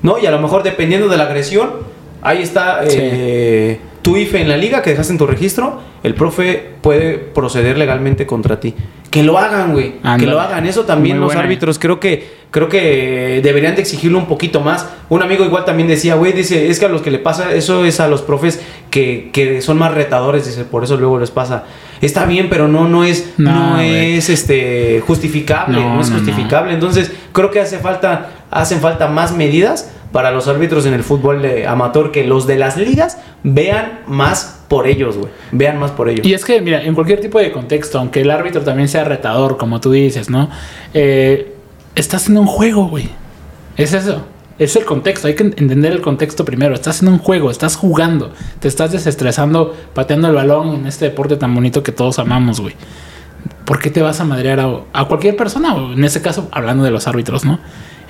¿no? 0.05 0.19
Y 0.19 0.25
a 0.27 0.31
lo 0.31 0.39
mejor 0.39 0.61
dependiendo 0.61 1.09
de 1.09 1.17
la 1.17 1.23
agresión, 1.23 1.71
ahí 2.25 2.41
está 2.41 2.81
eh, 2.83 3.79
tu 4.01 4.17
IFE 4.17 4.41
en 4.41 4.49
la 4.49 4.57
liga 4.57 4.81
que 4.81 4.89
dejaste 4.89 5.13
en 5.13 5.19
tu 5.19 5.27
registro, 5.27 5.79
el 6.03 6.15
profe 6.15 6.73
puede 6.81 7.13
proceder 7.17 7.77
legalmente 7.77 8.25
contra 8.25 8.59
ti. 8.59 8.73
Que 9.09 9.23
lo 9.23 9.37
hagan, 9.37 9.71
güey. 9.71 9.93
Que 10.19 10.25
lo 10.25 10.41
hagan. 10.41 10.65
Eso 10.65 10.83
también 10.83 11.21
los 11.21 11.35
árbitros 11.35 11.79
creo 11.79 11.99
que 11.99 12.45
creo 12.51 12.69
que 12.69 13.41
deberían 13.43 13.75
de 13.75 13.81
exigirlo 13.81 14.17
un 14.17 14.27
poquito 14.27 14.61
más. 14.61 14.87
Un 15.09 15.21
amigo 15.21 15.43
igual 15.45 15.65
también 15.65 15.87
decía, 15.87 16.15
güey, 16.15 16.33
dice, 16.33 16.69
es 16.69 16.79
que 16.79 16.85
a 16.85 16.89
los 16.89 17.01
que 17.01 17.11
le 17.11 17.19
pasa 17.19 17.53
eso 17.53 17.85
es 17.85 17.99
a 17.99 18.07
los 18.07 18.21
profes 18.21 18.61
que, 18.89 19.29
que 19.33 19.61
son 19.61 19.77
más 19.77 19.93
retadores, 19.93 20.45
dice, 20.45 20.63
por 20.65 20.83
eso 20.83 20.97
luego 20.97 21.19
les 21.19 21.31
pasa. 21.31 21.63
Está 22.01 22.25
bien, 22.25 22.47
pero 22.49 22.67
no, 22.67 22.87
no 22.87 23.03
es, 23.03 23.33
no, 23.37 23.79
es 23.79 24.29
este 24.29 25.01
justificable, 25.05 25.79
no, 25.79 26.01
es 26.01 26.11
justificable. 26.11 26.73
Entonces, 26.73 27.11
creo 27.31 27.51
que 27.51 27.59
hace 27.59 27.79
falta, 27.79 28.45
hacen 28.51 28.79
falta 28.79 29.07
más 29.07 29.35
medidas 29.35 29.91
para 30.15 30.31
los 30.31 30.47
árbitros 30.47 30.85
en 30.85 30.93
el 30.93 31.03
fútbol 31.03 31.41
de 31.41 31.67
amateur 31.67 32.09
que 32.09 32.23
los 32.23 32.47
de 32.47 32.55
las 32.55 32.77
ligas 32.77 33.17
vean 33.43 33.99
más 34.07 34.61
por 34.69 34.87
ellos, 34.87 35.17
güey. 35.17 35.29
Vean 35.51 35.77
más 35.77 35.91
por 35.91 36.07
ellos. 36.07 36.25
Y 36.25 36.33
es 36.33 36.45
que, 36.45 36.61
mira, 36.61 36.81
en 36.81 36.95
cualquier 36.95 37.19
tipo 37.19 37.37
de 37.37 37.51
contexto, 37.51 37.99
aunque 37.99 38.21
el 38.21 38.31
árbitro 38.31 38.61
también 38.61 38.87
sea 38.87 39.03
retador, 39.03 39.57
como 39.57 39.81
tú 39.81 39.91
dices, 39.91 40.29
¿no? 40.29 40.49
Eh, 40.93 41.53
estás 41.95 42.21
haciendo 42.21 42.39
un 42.39 42.47
juego, 42.47 42.87
güey. 42.87 43.09
Es 43.75 43.91
eso. 43.91 44.25
Es 44.57 44.77
el 44.77 44.85
contexto, 44.85 45.27
hay 45.27 45.35
que 45.35 45.43
entender 45.43 45.91
el 45.91 45.99
contexto 45.99 46.45
primero. 46.45 46.75
Estás 46.75 46.95
haciendo 46.95 47.11
un 47.11 47.19
juego, 47.21 47.51
estás 47.51 47.75
jugando, 47.75 48.31
te 48.61 48.69
estás 48.69 48.93
desestresando, 48.93 49.75
pateando 49.93 50.29
el 50.29 50.35
balón 50.35 50.75
en 50.75 50.87
este 50.87 51.03
deporte 51.03 51.35
tan 51.35 51.53
bonito 51.53 51.83
que 51.83 51.91
todos 51.91 52.19
amamos, 52.19 52.61
güey. 52.61 52.75
¿Por 53.65 53.79
qué 53.79 53.89
te 53.89 54.01
vas 54.01 54.21
a 54.21 54.23
madrear 54.23 54.61
a, 54.61 54.79
a 54.93 55.09
cualquier 55.09 55.35
persona? 55.35 55.75
En 55.75 56.05
este 56.05 56.21
caso, 56.21 56.47
hablando 56.53 56.85
de 56.85 56.91
los 56.91 57.05
árbitros, 57.05 57.43
¿no? 57.43 57.59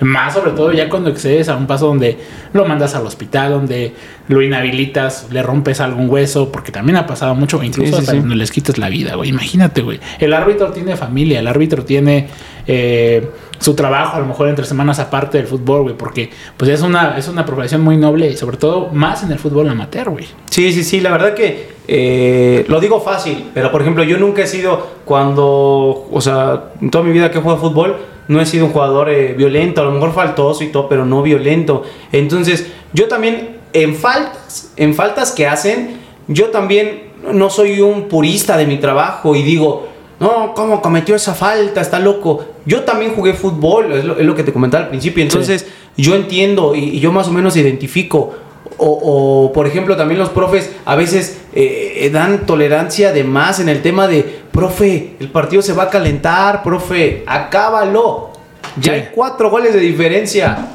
Más 0.01 0.33
sobre 0.33 0.51
todo 0.51 0.73
ya 0.73 0.89
cuando 0.89 1.09
excedes 1.09 1.47
a 1.49 1.55
un 1.55 1.67
paso 1.67 1.87
donde 1.87 2.17
lo 2.53 2.65
mandas 2.65 2.95
al 2.95 3.05
hospital, 3.05 3.51
donde 3.51 3.93
lo 4.27 4.41
inhabilitas, 4.41 5.27
le 5.31 5.41
rompes 5.41 5.79
algún 5.79 6.09
hueso, 6.09 6.51
porque 6.51 6.71
también 6.71 6.97
ha 6.97 7.07
pasado 7.07 7.35
mucho, 7.35 7.63
incluso 7.63 7.97
hasta 7.97 8.13
cuando 8.13 8.35
les 8.35 8.51
quitas 8.51 8.77
la 8.77 8.89
vida, 8.89 9.15
güey. 9.15 9.29
Imagínate, 9.29 9.81
güey. 9.81 9.99
El 10.19 10.33
árbitro 10.33 10.71
tiene 10.71 10.95
familia, 10.97 11.39
el 11.39 11.47
árbitro 11.47 11.85
tiene 11.85 12.27
eh, 12.67 13.29
su 13.59 13.75
trabajo, 13.75 14.17
a 14.17 14.19
lo 14.19 14.25
mejor 14.25 14.47
entre 14.49 14.65
semanas 14.65 14.99
aparte 14.99 15.37
del 15.37 15.47
fútbol, 15.47 15.83
güey, 15.83 15.95
porque 15.95 16.29
pues 16.57 16.69
es 16.71 16.81
una, 16.81 17.17
es 17.17 17.27
una 17.27 17.45
profesión 17.45 17.81
muy 17.81 17.97
noble 17.97 18.29
y 18.29 18.37
sobre 18.37 18.57
todo 18.57 18.89
más 18.91 19.23
en 19.23 19.31
el 19.31 19.39
fútbol 19.39 19.69
amateur, 19.69 20.09
güey. 20.09 20.25
Sí, 20.49 20.71
sí, 20.71 20.83
sí, 20.83 21.01
la 21.01 21.11
verdad 21.11 21.33
que 21.33 21.75
eh, 21.87 22.65
lo 22.67 22.79
digo 22.79 22.99
fácil, 22.99 23.51
pero 23.53 23.71
por 23.71 23.81
ejemplo, 23.81 24.03
yo 24.03 24.17
nunca 24.17 24.43
he 24.43 24.47
sido 24.47 24.87
cuando, 25.05 26.07
o 26.11 26.21
sea, 26.21 26.71
en 26.81 26.89
toda 26.89 27.03
mi 27.03 27.11
vida 27.11 27.31
que 27.31 27.37
he 27.37 27.41
jugado 27.41 27.59
fútbol, 27.61 27.97
no 28.27 28.41
he 28.41 28.45
sido 28.45 28.65
un 28.65 28.71
jugador 28.71 29.09
eh, 29.09 29.33
violento, 29.33 29.81
a 29.81 29.85
lo 29.85 29.91
mejor 29.91 30.13
faltoso 30.13 30.63
y 30.63 30.67
todo, 30.67 30.89
pero 30.89 31.05
no 31.05 31.21
violento. 31.21 31.83
Entonces, 32.11 32.71
yo 32.93 33.07
también 33.07 33.57
en 33.73 33.95
faltas, 33.95 34.71
en 34.77 34.93
faltas 34.95 35.31
que 35.31 35.47
hacen, 35.47 35.97
yo 36.27 36.47
también 36.47 37.11
no 37.31 37.49
soy 37.49 37.81
un 37.81 38.07
purista 38.07 38.57
de 38.57 38.65
mi 38.65 38.77
trabajo 38.77 39.35
y 39.35 39.43
digo, 39.43 39.87
no, 40.19 40.53
¿cómo 40.53 40.81
cometió 40.81 41.15
esa 41.15 41.33
falta? 41.33 41.81
Está 41.81 41.99
loco. 41.99 42.45
Yo 42.65 42.83
también 42.83 43.13
jugué 43.13 43.33
fútbol, 43.33 43.91
es 43.91 44.05
lo, 44.05 44.35
que 44.35 44.43
te 44.43 44.53
comentaba 44.53 44.85
al 44.85 44.89
principio. 44.89 45.23
Entonces, 45.23 45.67
yo 45.97 46.15
entiendo 46.15 46.75
y, 46.75 46.99
yo 46.99 47.11
más 47.11 47.27
o 47.27 47.31
menos 47.31 47.55
identifico 47.55 48.33
O, 48.77 49.51
por 49.53 49.67
ejemplo, 49.67 49.95
también 49.95 50.19
los 50.19 50.29
profes 50.29 50.71
a 50.85 50.95
veces 50.95 51.41
eh, 51.53 52.09
dan 52.11 52.45
tolerancia 52.45 53.13
de 53.13 53.23
más 53.23 53.59
en 53.59 53.69
el 53.69 53.81
tema 53.81 54.07
de, 54.07 54.41
profe, 54.55 55.15
el 55.19 55.29
partido 55.29 55.61
se 55.61 55.73
va 55.73 55.83
a 55.83 55.89
calentar, 55.89 56.63
profe, 56.63 57.23
acábalo. 57.27 58.31
Ya 58.77 58.93
hay 58.93 59.09
cuatro 59.13 59.49
goles 59.49 59.73
de 59.73 59.81
diferencia. 59.81 60.69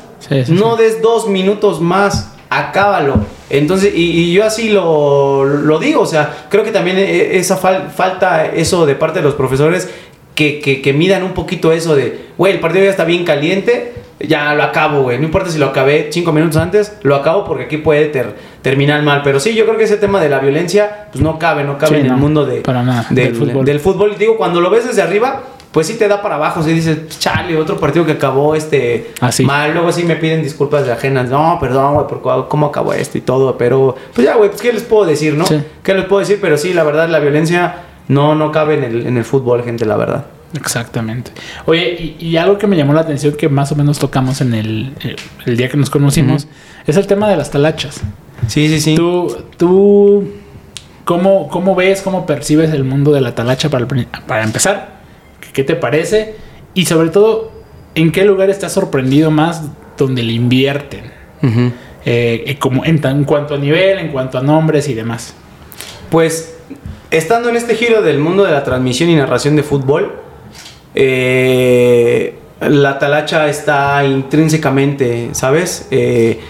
no 0.49 0.77
des 0.77 1.01
dos 1.03 1.27
minutos 1.29 1.81
más, 1.81 2.33
acábalo. 2.51 3.25
Entonces, 3.51 3.93
y, 3.95 4.33
yo 4.33 4.45
así 4.45 4.71
lo, 4.71 5.45
lo, 5.45 5.79
digo, 5.81 6.03
o 6.03 6.07
sea, 6.07 6.47
creo 6.49 6.63
que 6.63 6.71
también 6.71 6.99
e, 6.99 7.37
esa 7.37 7.57
falta 7.57 8.47
eso 8.47 8.87
de 8.87 8.95
parte 8.95 9.19
de 9.19 9.25
los 9.25 9.35
profesores 9.35 9.89
que, 10.35 10.61
que, 10.61 10.93
midan 10.93 11.23
un 11.23 11.35
poquito 11.35 11.73
eso 11.73 11.95
de, 11.95 12.29
güey, 12.39 12.55
el 12.55 12.61
partido 12.61 12.85
ya 12.85 12.91
está 12.91 13.05
bien 13.05 13.25
caliente, 13.25 13.93
ya 14.21 14.55
lo 14.55 14.63
acabo, 14.63 15.03
güey. 15.03 15.19
No 15.19 15.25
importa 15.25 15.51
si 15.51 15.59
lo 15.59 15.67
acabé 15.67 16.09
cinco 16.13 16.33
minutos 16.33 16.57
antes, 16.57 16.97
lo 17.03 17.17
acabo 17.17 17.45
porque 17.45 17.65
aquí 17.65 17.77
puede 17.77 18.11
terminar 18.63 19.03
mal. 19.03 19.23
Pero 19.23 19.41
sí, 19.41 19.55
yo 19.55 19.65
creo 19.67 19.77
que 19.77 19.85
ese 19.85 19.97
tema 19.97 20.21
de 20.21 20.29
la 20.29 20.39
violencia, 20.39 21.09
pues 21.13 21.23
no 21.23 21.39
cabe, 21.39 21.65
no 21.65 21.77
cabe 21.77 22.01
en 22.01 22.07
el 22.07 22.17
mundo 22.17 22.47
de, 22.47 22.63
del, 23.11 23.35
fútbol. 23.35 23.65
del, 23.65 23.81
fútbol. 23.81 24.17
Digo, 24.19 24.37
cuando 24.37 24.61
lo 24.61 24.71
ves 24.71 24.87
desde 24.87 25.03
arriba, 25.03 25.43
pues 25.73 25.87
sí 25.87 25.95
te 25.95 26.09
da 26.09 26.21
para 26.21 26.37
abajo. 26.37 26.63
Si 26.63 26.73
dices, 26.73 27.19
chale, 27.19 27.57
otro 27.57 27.79
partido 27.79 28.05
que 28.05 28.13
acabó 28.13 28.55
este 28.55 29.13
Así. 29.21 29.45
Ah, 29.45 29.47
mal. 29.47 29.73
Luego 29.73 29.93
sí 29.93 30.05
me 30.05 30.17
piden 30.17 30.43
disculpas 30.43 30.85
de 30.87 30.93
ajenas. 30.93 31.29
No, 31.29 31.59
perdón, 31.61 31.95
güey, 31.95 32.07
por 32.07 32.49
cómo 32.49 32.67
acabó 32.67 32.93
esto 32.93 33.19
y 33.19 33.21
todo. 33.21 33.57
Pero, 33.57 33.95
pues 34.15 34.27
ya, 34.27 34.37
güey, 34.37 34.51
pues 34.51 34.63
qué 34.63 34.73
les 34.73 34.83
puedo 34.83 35.07
decir, 35.07 35.35
¿no? 35.35 35.45
¿Qué 35.83 35.95
les 35.95 36.05
puedo 36.07 36.21
decir? 36.21 36.39
Pero 36.41 36.57
sí, 36.57 36.73
la 36.73 36.83
verdad, 36.83 37.09
la 37.09 37.21
violencia 37.21 37.77
no, 38.09 38.35
no 38.35 38.51
cabe 38.51 38.75
en 38.75 38.85
el, 38.85 39.07
en 39.07 39.17
el 39.17 39.25
fútbol, 39.25 39.63
gente, 39.63 39.87
la 39.87 39.97
verdad. 39.97 40.27
Exactamente. 40.55 41.31
Oye, 41.67 42.17
y, 42.19 42.37
algo 42.37 42.59
que 42.59 42.67
me 42.67 42.77
llamó 42.77 42.93
la 42.93 43.03
atención 43.03 43.35
que 43.35 43.49
más 43.49 43.71
o 43.71 43.77
menos 43.77 44.01
tocamos 44.01 44.41
en 44.41 44.55
el, 44.55 44.93
el, 45.47 45.57
día 45.57 45.69
que 45.69 45.77
nos 45.77 45.91
conocimos 45.91 46.49
es 46.87 46.97
el 46.97 47.07
tema 47.07 47.31
de 47.31 47.37
las 47.37 47.53
talachas. 47.53 48.01
Sí, 48.49 48.69
sí, 48.69 48.81
sí. 48.81 48.95
Tú, 48.97 49.37
tú 49.57 50.29
¿cómo, 51.05 51.49
cómo 51.49 51.77
ves, 51.77 52.03
cómo 52.03 52.27
percibes 52.27 52.73
el 52.73 52.83
mundo 52.83 53.13
de 53.13 53.21
la 53.21 53.35
talacha 53.35 53.69
para, 53.69 53.87
para 54.27 54.43
empezar? 54.43 55.00
¿Qué 55.53 55.65
te 55.65 55.75
parece? 55.75 56.37
Y 56.75 56.87
sobre 56.87 57.11
todo, 57.11 57.53
¿en 57.95 58.13
qué 58.13 58.25
lugar 58.25 58.51
estás 58.51 58.73
sorprendido 58.73 59.31
más 59.31 59.63
donde 59.97 60.23
le 60.23 60.33
invierten? 60.33 61.13
Eh, 61.43 62.45
eh, 62.47 62.59
como 62.59 62.85
en, 62.85 63.05
en 63.05 63.25
cuanto 63.25 63.55
a 63.55 63.59
nivel, 63.59 63.99
en 63.99 64.09
cuanto 64.09 64.39
a 64.39 64.43
nombres 64.43 64.89
y 64.89 64.95
demás. 64.95 65.35
Pues, 66.11 66.57
estando 67.11 67.49
en 67.49 67.57
este 67.57 67.75
giro 67.75 68.03
del 68.03 68.19
mundo 68.19 68.45
de 68.45 68.53
la 68.53 68.65
transmisión 68.65 69.11
y 69.11 69.17
narración 69.17 69.57
de 69.57 69.63
fútbol, 69.63 70.15
eh, 70.95 72.35
la 72.61 72.99
talacha 72.99 73.49
está 73.49 74.05
intrínsecamente, 74.05 75.31
¿sabes? 75.33 75.89
Eh, 75.91 76.41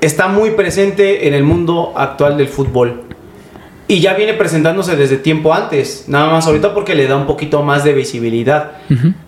está 0.00 0.28
muy 0.28 0.50
presente 0.50 1.26
en 1.26 1.34
el 1.34 1.42
mundo 1.42 1.92
actual 1.96 2.36
del 2.36 2.48
fútbol. 2.48 3.04
Y 3.90 3.98
ya 3.98 4.14
viene 4.14 4.34
presentándose 4.34 4.94
desde 4.94 5.16
tiempo 5.16 5.52
antes, 5.52 6.04
nada 6.06 6.30
más 6.30 6.46
ahorita 6.46 6.74
porque 6.74 6.94
le 6.94 7.08
da 7.08 7.16
un 7.16 7.26
poquito 7.26 7.64
más 7.64 7.82
de 7.82 7.92
visibilidad. 7.92 8.70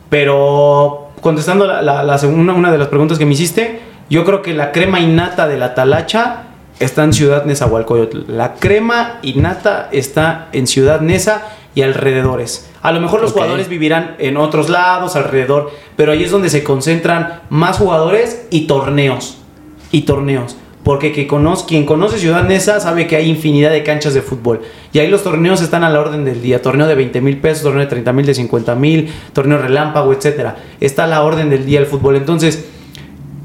Pero 0.09 1.09
contestando 1.21 1.67
la, 1.67 2.17
segunda, 2.17 2.53
una 2.53 2.71
de 2.71 2.79
las 2.79 2.87
preguntas 2.87 3.19
que 3.19 3.27
me 3.27 3.33
hiciste, 3.33 3.81
yo 4.09 4.25
creo 4.25 4.41
que 4.41 4.55
la 4.55 4.71
crema 4.71 5.01
innata 5.01 5.49
de 5.49 5.59
la 5.59 5.75
talacha 5.75 6.45
está 6.79 7.03
en 7.03 7.13
Ciudad 7.13 7.45
Nezahualcóyotl. 7.45 8.21
La 8.29 8.55
crema 8.55 9.19
innata 9.23 9.89
está 9.91 10.47
en 10.53 10.69
Ciudad 10.69 11.01
Neza 11.01 11.43
y 11.75 11.83
alrededores. 11.83 12.71
A 12.83 12.93
lo 12.93 13.01
mejor 13.01 13.21
los 13.21 13.33
jugadores 13.33 13.69
vivirán 13.69 14.15
en 14.21 14.37
otros 14.37 14.69
lados, 14.69 15.17
alrededor, 15.17 15.73
pero 15.97 16.13
ahí 16.13 16.23
es 16.23 16.31
donde 16.31 16.51
se 16.51 16.63
concentran 16.63 17.41
más 17.51 17.79
jugadores 17.79 18.47
y 18.51 18.69
torneos. 18.69 19.39
Y 19.91 20.03
torneos. 20.03 20.57
Porque 20.83 21.13
que 21.13 21.29
quien 21.69 21.87
conoce 21.87 22.19
Ciudad 22.19 22.43
Neza 22.43 22.81
sabe 22.81 23.07
que 23.07 23.15
hay 23.15 23.31
infinidad 23.31 23.71
de 23.71 23.85
canchas 23.85 24.15
de 24.15 24.23
fútbol. 24.23 24.63
Y 24.93 24.99
ahí 24.99 25.09
los 25.09 25.23
torneos 25.23 25.63
están 25.63 25.85
a 25.85 25.91
la 25.91 26.01
orden 26.01 26.25
del 26.25 26.43
día. 26.43 26.61
Torneo 26.61 26.89
de 26.89 26.97
20 26.97 27.21
mil 27.21 27.39
pesos, 27.39 27.63
torneo 27.63 27.83
de 27.83 27.87
30 27.87 28.13
mil, 28.13 28.27
de 28.27 28.35
50 28.35 28.75
mil, 28.75 29.13
torneo 29.33 29.59
relámpago, 29.59 30.13
etc. 30.13 30.55
Está 30.81 31.05
a 31.05 31.07
la 31.07 31.23
orden 31.23 31.51
del 31.51 31.65
día 31.67 31.79
el 31.79 31.87
fútbol. 31.87 32.17
Entonces, 32.17 32.69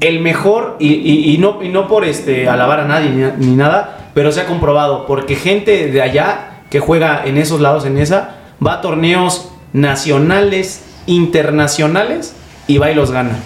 el 0.00 0.20
mejor, 0.20 0.76
y, 0.80 1.36
no, 1.38 1.62
y 1.62 1.68
no 1.68 1.86
por 1.86 2.04
este, 2.04 2.48
alabar 2.48 2.80
a 2.80 2.88
nadie 2.88 3.10
ni, 3.10 3.46
ni 3.46 3.54
nada, 3.54 4.10
pero 4.14 4.32
se 4.32 4.40
ha 4.40 4.46
comprobado. 4.46 5.06
Porque 5.06 5.36
gente 5.36 5.92
de 5.92 6.02
allá 6.02 6.62
que 6.70 6.80
juega 6.80 7.24
en 7.24 7.38
esos 7.38 7.60
lados, 7.60 7.86
en 7.86 7.98
esa, 7.98 8.36
va 8.64 8.74
a 8.74 8.80
torneos 8.80 9.50
nacionales, 9.72 10.82
internacionales 11.06 12.34
y 12.66 12.78
va 12.78 12.90
y 12.90 12.94
los 12.94 13.10
gana. 13.10 13.38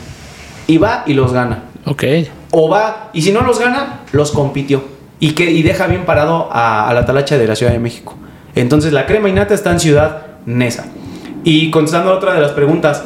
Y 0.66 0.78
va 0.78 1.05
y 1.07 1.12
los 1.12 1.32
gana. 1.32 1.64
Ok. 1.84 2.05
O 2.53 2.68
va, 2.68 3.11
y 3.12 3.22
si 3.22 3.32
no 3.32 3.40
los 3.40 3.59
gana, 3.59 4.03
los 4.12 4.30
compitió. 4.30 4.84
Y, 5.18 5.32
que, 5.32 5.50
y 5.50 5.62
deja 5.62 5.86
bien 5.88 6.05
parado 6.05 6.48
a, 6.53 6.90
la 6.94 7.05
talacha 7.05 7.36
de 7.36 7.46
la 7.46 7.57
Ciudad 7.57 7.72
de 7.72 7.80
México. 7.80 8.14
Entonces 8.55 8.92
la 8.92 9.07
crema 9.07 9.28
innata 9.28 9.55
está 9.55 9.72
en 9.72 9.80
Ciudad 9.80 10.26
Nesa. 10.46 10.86
Y 11.42 11.70
contestando 11.70 12.12
otra 12.12 12.34
de 12.34 12.40
las 12.40 12.53
preguntas, 12.53 13.03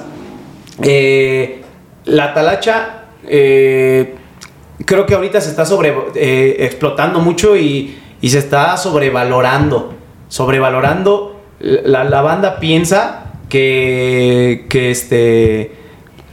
eh, 0.83 1.63
la 2.05 2.35
talacha 2.35 3.05
eh, 3.27 4.15
creo 4.85 5.07
que 5.07 5.15
ahorita 5.15 5.41
se 5.41 5.51
está 5.51 5.65
sobre 5.65 5.95
eh, 6.15 6.57
explotando 6.61 7.21
mucho 7.21 7.57
y, 7.57 7.99
y 8.21 8.29
se 8.29 8.39
está 8.39 8.77
sobrevalorando 8.77 9.97
sobrevalorando. 10.29 11.41
La, 11.61 12.21
banda 12.21 12.61
piensa 12.61 13.33
que, 13.49 14.67
que, 14.69 14.91
este, 14.91 15.73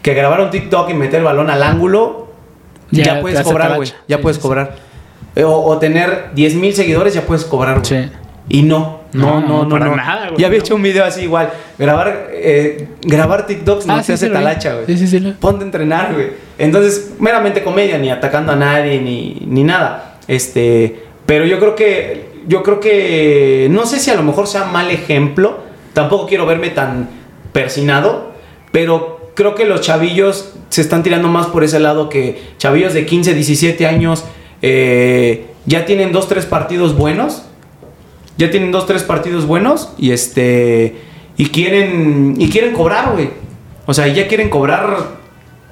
que 0.01 0.13
grabar 0.13 0.41
un 0.41 0.49
TikTok 0.49 0.89
y 0.89 0.93
meter 0.93 1.19
el 1.19 1.25
balón 1.25 1.49
al 1.49 1.63
ángulo, 1.63 2.22
ya, 3.01 3.21
puedes 3.21 3.41
cobrar, 3.41 3.75
güey. 3.75 3.91
Ya 4.07 4.21
puedes 4.21 4.39
cobrar. 4.39 4.75
O, 5.43 5.77
tener 5.77 6.29
10 6.33 6.55
mil 6.55 6.73
seguidores, 6.73 7.13
ya 7.13 7.21
puedes 7.23 7.45
cobrar, 7.45 7.81
güey. 7.81 8.09
Y 8.49 8.61
no, 8.61 8.99
no, 9.13 9.39
no, 9.39 9.63
no. 9.65 9.79
no, 9.79 9.95
Nada, 9.95 10.27
güey, 10.27 10.41
ya 10.41 10.47
había 10.47 10.59
hecho 10.59 10.75
un 10.75 10.83
video 10.83 11.05
así 11.05 11.21
igual. 11.21 11.49
Grabar, 11.79 12.29
eh, 12.31 12.89
grabar 13.01 13.47
TikToks 13.47 13.85
no 13.85 13.95
ah, 13.95 14.03
se 14.03 14.13
hace 14.13 14.29
talacha, 14.29 14.73
güey. 14.73 14.85
Sí, 14.85 14.97
sí, 14.97 15.07
sí. 15.07 15.35
Ponte 15.39 15.63
a 15.63 15.65
entrenar, 15.65 16.13
güey. 16.13 16.31
Entonces, 16.57 17.13
meramente 17.19 17.63
comedia, 17.63 17.97
ni 17.97 18.09
atacando 18.09 18.51
a 18.51 18.55
nadie, 18.55 18.99
ni, 18.99 19.41
ni 19.47 19.63
nada. 19.63 20.17
Este, 20.27 21.03
pero 21.25 21.45
yo 21.45 21.57
creo 21.59 21.75
que 21.75 22.33
yo 22.47 22.63
creo 22.63 22.79
que 22.79 23.67
no 23.71 23.85
sé 23.85 23.99
si 23.99 24.11
a 24.11 24.15
lo 24.15 24.23
mejor 24.23 24.47
sea 24.47 24.65
mal 24.65 24.91
ejemplo, 24.91 25.59
tampoco 25.93 26.27
quiero 26.27 26.45
verme 26.45 26.69
tan 26.69 27.09
persinado, 27.51 28.33
pero 28.71 29.22
creo 29.33 29.55
que 29.55 29.65
los 29.65 29.81
chavillos 29.81 30.53
se 30.69 30.81
están 30.81 31.03
tirando 31.03 31.27
más 31.27 31.47
por 31.47 31.63
ese 31.63 31.79
lado 31.79 32.09
que 32.09 32.41
chavillos 32.57 32.93
de 32.93 33.05
15, 33.05 33.33
17 33.33 33.85
años 33.85 34.25
eh, 34.61 35.47
ya 35.65 35.85
tienen 35.85 36.11
dos, 36.11 36.27
tres 36.27 36.45
partidos 36.45 36.95
buenos, 36.95 37.43
ya 38.37 38.49
tienen 38.51 38.71
dos, 38.71 38.85
tres 38.85 39.03
partidos 39.03 39.45
buenos 39.45 39.93
y 39.97 40.11
este 40.11 40.95
y 41.37 41.47
quieren 41.47 42.35
y 42.37 42.49
quieren 42.49 42.73
cobrar, 42.73 43.13
güey. 43.13 43.29
O 43.85 43.93
sea, 43.93 44.07
ya 44.07 44.27
quieren 44.27 44.49
cobrar 44.49 44.97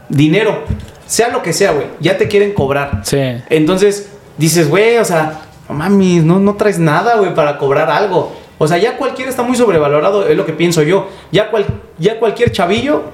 dinero, 0.09 0.63
sea 1.05 1.29
lo 1.29 1.41
que 1.41 1.53
sea, 1.53 1.71
güey, 1.71 1.87
ya 1.99 2.17
te 2.17 2.27
quieren 2.27 2.53
cobrar. 2.53 3.01
Sí. 3.03 3.19
Entonces 3.49 4.11
dices, 4.37 4.69
güey, 4.69 4.97
o 4.97 5.05
sea, 5.05 5.41
mami, 5.69 6.19
no, 6.19 6.39
no 6.39 6.55
traes 6.55 6.79
nada, 6.79 7.15
güey, 7.17 7.33
para 7.33 7.57
cobrar 7.57 7.89
algo. 7.89 8.33
O 8.57 8.67
sea, 8.67 8.77
ya 8.77 8.97
cualquiera 8.97 9.29
está 9.29 9.41
muy 9.41 9.55
sobrevalorado, 9.55 10.27
es 10.27 10.37
lo 10.37 10.45
que 10.45 10.53
pienso 10.53 10.83
yo. 10.83 11.09
Ya, 11.31 11.49
cual, 11.49 11.65
ya 11.97 12.19
cualquier 12.19 12.51
chavillo 12.51 13.05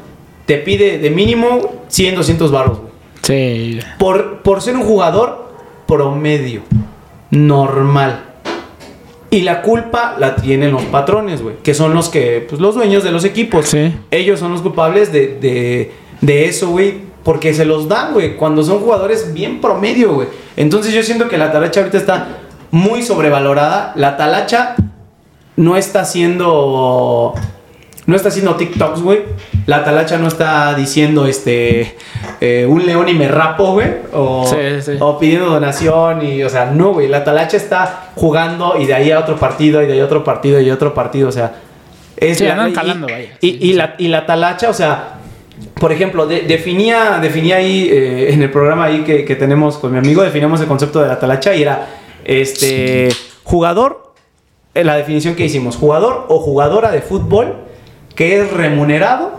te 0.48 0.58
pide 0.58 0.98
de 0.98 1.12
mínimo 1.12 1.84
100, 1.90 2.16
200 2.16 2.52
baros, 2.52 2.80
güey. 2.80 2.92
Sí. 3.22 3.80
Por, 4.00 4.42
por 4.42 4.62
ser 4.62 4.76
un 4.78 4.84
jugador 4.84 5.52
promedio, 5.86 6.62
normal. 7.30 8.24
Y 9.30 9.42
la 9.42 9.62
culpa 9.62 10.16
la 10.18 10.38
tienen 10.38 10.72
los 10.72 10.84
patrones, 10.84 11.42
güey. 11.42 11.58
Que 11.62 11.74
son 11.74 11.94
los 11.94 12.08
que, 12.08 12.46
pues 12.48 12.62
los 12.62 12.76
dueños 12.76 13.04
de 13.04 13.12
los 13.12 13.26
equipos. 13.26 13.66
Sí. 13.68 13.94
Ellos 14.10 14.40
son 14.40 14.54
los 14.54 14.62
culpables 14.62 15.12
de, 15.12 15.38
de, 15.40 15.92
de 16.22 16.46
eso, 16.46 16.70
güey. 16.70 17.06
Porque 17.26 17.54
se 17.54 17.66
los 17.66 17.90
dan, 17.90 18.14
güey. 18.14 18.38
Cuando 18.38 18.64
son 18.64 18.80
jugadores 18.80 19.34
bien 19.34 19.60
promedio, 19.60 20.14
güey. 20.14 20.30
Entonces 20.56 20.94
yo 20.94 21.04
siento 21.04 21.28
que 21.28 21.38
la 21.38 21.52
talacha 21.52 21.82
ahorita 21.82 21.98
está 21.98 22.28
muy 22.72 23.04
sobrevalorada. 23.04 23.92
La 23.98 24.16
talacha 24.16 24.76
no 25.58 25.76
está 25.76 26.02
haciendo. 26.02 27.34
No 28.08 28.16
está 28.16 28.30
haciendo 28.30 28.56
TikToks, 28.56 29.02
güey. 29.02 29.20
La 29.66 29.84
talacha 29.84 30.18
no 30.18 30.30
está 30.30 30.74
diciendo 30.76 31.28
este. 31.28 31.98
Eh, 32.40 32.66
un 32.68 32.86
león 32.86 33.10
y 33.10 33.14
me 33.14 33.28
rapo, 33.28 33.74
güey. 33.74 33.90
O, 34.14 34.50
o, 35.02 35.20
pidiendo 35.20 35.48
donación. 35.48 36.26
Y, 36.26 36.42
o 36.42 36.50
sea, 36.50 36.72
no, 36.72 36.94
güey. 36.94 37.10
La 37.10 37.26
talacha 37.26 37.58
está 37.58 38.12
jugando 38.16 38.78
y 38.80 38.86
de 38.86 38.94
ahí 38.94 39.12
a 39.12 39.20
otro 39.20 39.36
partido, 39.36 39.84
y 39.84 39.88
de 39.88 39.94
ahí 39.94 40.00
a 40.00 40.06
otro 40.06 40.24
partido, 40.24 40.62
y 40.62 40.72
otro 40.72 40.94
partido. 40.94 41.28
O 41.28 41.34
sea. 41.34 41.56
Es 42.16 42.42
la, 42.42 42.70
y, 43.42 43.74
la, 43.74 43.96
y 44.00 44.08
la 44.08 44.26
talacha, 44.26 44.72
o 44.72 44.74
sea, 44.74 45.18
por 45.76 45.92
ejemplo, 45.92 46.26
definía, 46.26 47.20
definía 47.22 47.58
ahí 47.58 47.90
eh, 47.92 48.34
en 48.34 48.42
el 48.42 48.50
programa 48.50 48.86
ahí 48.86 49.04
que, 49.04 49.24
que, 49.24 49.36
tenemos 49.36 49.78
con 49.78 49.92
mi 49.92 50.00
amigo, 50.00 50.24
definimos 50.24 50.60
el 50.60 50.66
concepto 50.66 51.00
de 51.00 51.10
la 51.10 51.20
talacha 51.20 51.54
y 51.54 51.62
era 51.62 51.90
este, 52.26 53.10
jugador, 53.44 54.14
en 54.74 54.88
la 54.88 54.96
definición 54.96 55.36
que 55.36 55.46
hicimos, 55.46 55.76
jugador 55.76 56.26
o 56.30 56.40
jugadora 56.40 56.90
de 56.90 57.02
fútbol 57.02 57.67
que 58.18 58.42
es 58.42 58.52
remunerado 58.52 59.32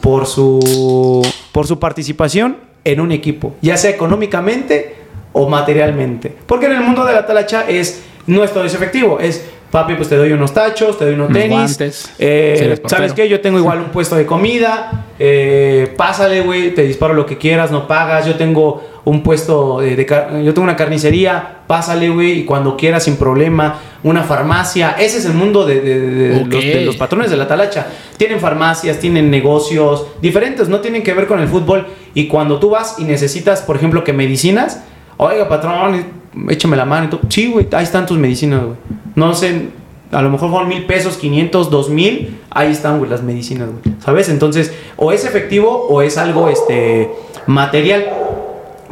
por 0.00 0.26
su, 0.26 1.26
por 1.50 1.66
su 1.66 1.78
participación 1.78 2.56
en 2.84 3.00
un 3.00 3.12
equipo, 3.12 3.54
ya 3.60 3.76
sea 3.76 3.90
económicamente 3.90 4.94
o 5.32 5.48
materialmente. 5.48 6.32
Porque 6.46 6.66
en 6.66 6.72
el 6.72 6.80
mundo 6.80 7.04
de 7.04 7.12
la 7.14 7.26
talacha 7.26 7.68
es, 7.68 8.02
no 8.26 8.44
es 8.44 8.52
todo 8.52 8.64
es 8.64 8.74
efectivo, 8.74 9.18
es 9.18 9.44
papi, 9.72 9.94
pues 9.94 10.08
te 10.08 10.16
doy 10.16 10.32
unos 10.32 10.54
tachos, 10.54 10.98
te 10.98 11.06
doy 11.06 11.14
unos 11.14 11.32
tenis. 11.32 11.50
guantes, 11.50 12.12
eh. 12.20 12.80
¿Sabes 12.86 13.12
qué? 13.12 13.28
Yo 13.28 13.40
tengo 13.40 13.58
igual 13.58 13.78
un 13.78 13.90
puesto 13.90 14.14
de 14.14 14.24
comida. 14.24 15.06
eh, 15.18 15.92
pásale, 15.96 16.42
güey, 16.42 16.74
te 16.74 16.82
disparo 16.82 17.14
lo 17.14 17.26
que 17.26 17.38
quieras, 17.38 17.72
no 17.72 17.88
pagas. 17.88 18.24
Yo 18.24 18.36
tengo 18.36 18.84
un 19.04 19.24
puesto 19.24 19.80
de, 19.80 19.96
de 19.96 20.06
yo 20.44 20.54
tengo 20.54 20.62
una 20.62 20.76
carnicería, 20.76 21.62
pásale, 21.66 22.08
güey, 22.10 22.40
y 22.40 22.44
cuando 22.44 22.76
quieras 22.76 23.02
sin 23.02 23.16
problema. 23.16 23.80
Una 24.04 24.22
farmacia. 24.24 24.96
Ese 24.98 25.18
es 25.18 25.24
el 25.26 25.34
mundo 25.34 25.64
de, 25.64 25.80
de- 25.80 26.00
de- 26.00 26.28
de 26.30 26.36
Ok. 26.42 26.52
los, 26.52 26.64
de 26.64 26.80
los 26.84 26.96
patrones 26.96 27.30
de 27.30 27.36
la 27.36 27.46
talacha. 27.46 27.86
Tienen 28.16 28.40
farmacias, 28.40 28.98
tienen 28.98 29.30
negocios 29.30 30.06
diferentes, 30.20 30.68
no 30.68 30.80
tienen 30.80 31.02
que 31.02 31.12
ver 31.14 31.26
con 31.28 31.38
el 31.40 31.46
fútbol. 31.48 31.86
Y 32.14 32.26
cuando 32.26 32.58
tú 32.58 32.70
vas 32.70 32.96
y 32.98 33.04
necesitas, 33.04 33.62
por 33.62 33.76
ejemplo, 33.76 34.02
que 34.02 34.12
medicinas, 34.12 34.80
oiga, 35.18 35.48
patrón, 35.48 36.04
échame 36.48 36.76
la 36.76 36.84
mano 36.84 37.06
y 37.06 37.10
tú. 37.10 37.20
Sí, 37.28 37.50
güey, 37.52 37.68
ahí 37.72 37.84
están 37.84 38.06
tus 38.06 38.18
medicinas, 38.18 38.62
güey. 38.64 38.76
No 39.14 39.34
sé, 39.34 39.68
a 40.10 40.20
lo 40.20 40.30
mejor 40.30 40.50
fueron 40.50 40.68
mil 40.68 40.84
pesos, 40.84 41.16
500, 41.16 41.70
dos 41.70 41.88
mil, 41.88 42.40
ahí 42.50 42.72
están, 42.72 42.98
güey, 42.98 43.08
las 43.10 43.22
medicinas, 43.22 43.68
güey. 43.68 43.96
¿Sabes? 44.04 44.28
Entonces, 44.28 44.72
o 44.96 45.12
es 45.12 45.24
efectivo 45.24 45.86
o 45.88 46.02
es 46.02 46.18
algo, 46.18 46.48
este, 46.48 47.08
material. 47.46 48.06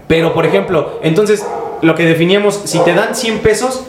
Pero, 0.07 0.33
por 0.35 0.47
ejemplo, 0.47 0.99
entonces, 1.03 1.45
lo 1.83 1.95
que 1.95 2.05
definíamos, 2.05 2.61
si 2.65 2.79
te 2.81 2.95
dan 2.95 3.15
100 3.15 3.39
pesos, 3.41 3.85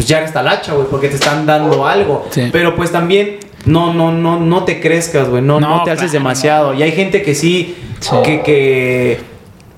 pues 0.00 0.08
ya 0.08 0.16
eres 0.16 0.32
talacha, 0.32 0.72
güey, 0.72 0.86
porque 0.88 1.08
te 1.08 1.16
están 1.16 1.44
dando 1.44 1.86
algo. 1.86 2.26
Sí. 2.30 2.48
Pero 2.50 2.74
pues 2.74 2.90
también 2.90 3.36
no, 3.66 3.92
no, 3.92 4.10
no, 4.10 4.40
no 4.40 4.64
te 4.64 4.80
crezcas, 4.80 5.28
güey, 5.28 5.42
no, 5.42 5.60
no, 5.60 5.76
No, 5.76 5.82
te 5.84 5.90
alces 5.90 6.10
claro, 6.10 6.22
demasiado. 6.24 6.74
Y 6.74 6.82
hay 6.82 6.92
gente 6.92 7.20
que 7.20 7.34
sí, 7.34 7.76
Sí. 8.00 8.16
Que, 8.24 8.40
que 8.40 9.20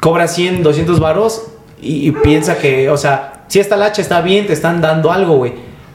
cobra 0.01 0.29
100, 0.29 0.63
200 0.63 1.01
varos 1.01 1.49
y, 1.81 2.07
y 2.07 2.13
piensa 2.13 2.57
que, 2.57 2.89
o 2.89 2.97
sea, 2.97 3.47
si 3.49 3.59
es 3.59 3.69
talacha 3.69 4.01
está 4.01 4.21
bien, 4.21 4.47
te 4.47 4.53
están 4.53 4.81
dando 4.81 5.11
algo, 5.11 5.39
güey. 5.39 5.55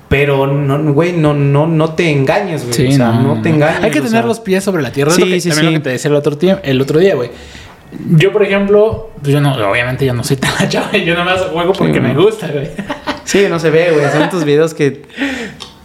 Pero, 0.09 0.45
no, 0.45 0.91
güey, 0.91 1.13
no, 1.13 1.33
no, 1.33 1.65
no 1.65 1.93
te 1.93 2.11
engañes, 2.11 2.63
güey. 2.63 2.73
Sí, 2.73 2.87
o 2.87 2.91
sea, 2.91 3.13
no, 3.13 3.41
te 3.41 3.47
engañes. 3.47 3.81
Hay 3.81 3.91
que 3.91 4.01
tener 4.01 4.11
sea. 4.11 4.21
los 4.23 4.41
pies 4.41 4.61
sobre 4.61 4.83
la 4.83 4.91
tierra. 4.91 5.11
Sí, 5.11 5.21
es 5.21 5.27
lo 5.29 5.33
que, 5.33 5.39
sí, 5.39 5.49
también 5.51 5.67
sí. 5.69 5.73
lo 5.73 5.79
que 5.79 5.83
te 5.85 5.89
decía 5.91 6.09
el 6.09 6.15
otro, 6.15 6.37
tie- 6.37 6.59
el 6.63 6.81
otro 6.81 6.99
día, 6.99 7.15
güey. 7.15 7.29
Yo, 8.09 8.33
por 8.33 8.43
ejemplo, 8.43 9.11
pues 9.21 9.31
yo 9.31 9.39
no, 9.39 9.53
obviamente 9.69 10.05
yo 10.05 10.13
no 10.13 10.25
soy 10.25 10.35
talacha, 10.35 10.83
güey. 10.91 11.05
Yo 11.05 11.15
nomás 11.15 11.39
juego 11.43 11.71
porque 11.71 12.01
me 12.01 12.13
gusta, 12.13 12.49
güey. 12.49 12.67
Sí, 13.27 13.45
no 13.49 13.59
se 13.59 13.69
ve, 13.69 13.91
güey. 13.91 14.09
Son 14.09 14.29
tus 14.29 14.45
videos 14.45 14.73
que. 14.73 15.01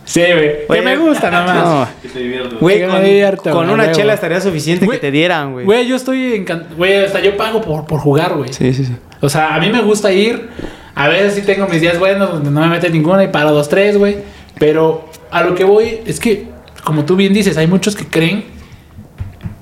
Sí, 0.05 0.21
güey. 0.21 0.67
Que 0.69 0.81
me 0.83 0.97
gusta 0.97 1.31
nomás. 1.31 1.65
No, 1.65 1.89
Que 2.03 2.09
te 2.09 2.19
diviertas. 2.21 2.61
güey, 2.61 2.87
con, 2.87 3.03
divierto, 3.03 3.59
una 3.59 3.85
güey. 3.85 3.93
chela 3.95 4.15
estaría 4.15 4.41
suficiente 4.41 4.85
Güey, 4.87 4.99
que 4.99 5.07
te 5.07 5.11
dieran, 5.11 5.53
güey. 5.53 5.65
Güey, 5.65 5.87
yo 5.87 5.97
estoy 5.97 6.35
encantado. 6.35 6.77
Güey, 6.77 7.05
hasta 7.05 7.21
yo 7.21 7.37
pago 7.37 7.61
por, 7.61 7.85
por 7.87 7.99
jugar, 8.01 8.35
güey. 8.35 8.53
Sí, 8.53 8.73
sí, 8.73 8.85
sí. 8.85 8.97
O 9.21 9.29
sea, 9.29 9.55
a 9.55 9.61
mí 9.61 9.71
me 9.71 9.81
gusta 9.83 10.13
ir. 10.13 10.49
A 10.95 11.09
veces 11.09 11.35
sí 11.35 11.43
tengo 11.43 11.67
mis 11.67 11.81
días 11.81 11.99
buenos 11.99 12.31
donde 12.31 12.51
no 12.51 12.61
me 12.61 12.69
mete 12.69 12.91
ninguna 12.91 13.25
y 13.25 13.29
paro 13.29 13.53
dos, 13.53 13.69
tres, 13.69 13.97
güey. 13.99 14.19
Pero 14.59 15.09
a 15.31 15.43
lo 15.43 15.55
que 15.55 15.65
voy 15.65 16.01
es 16.07 16.21
que, 16.21 16.47
como 16.85 17.05
tú 17.05 17.17
bien 17.17 17.33
dices, 17.33 17.57
hay 17.57 17.67
muchos 17.67 17.97
que 17.97 18.07
creen 18.07 18.45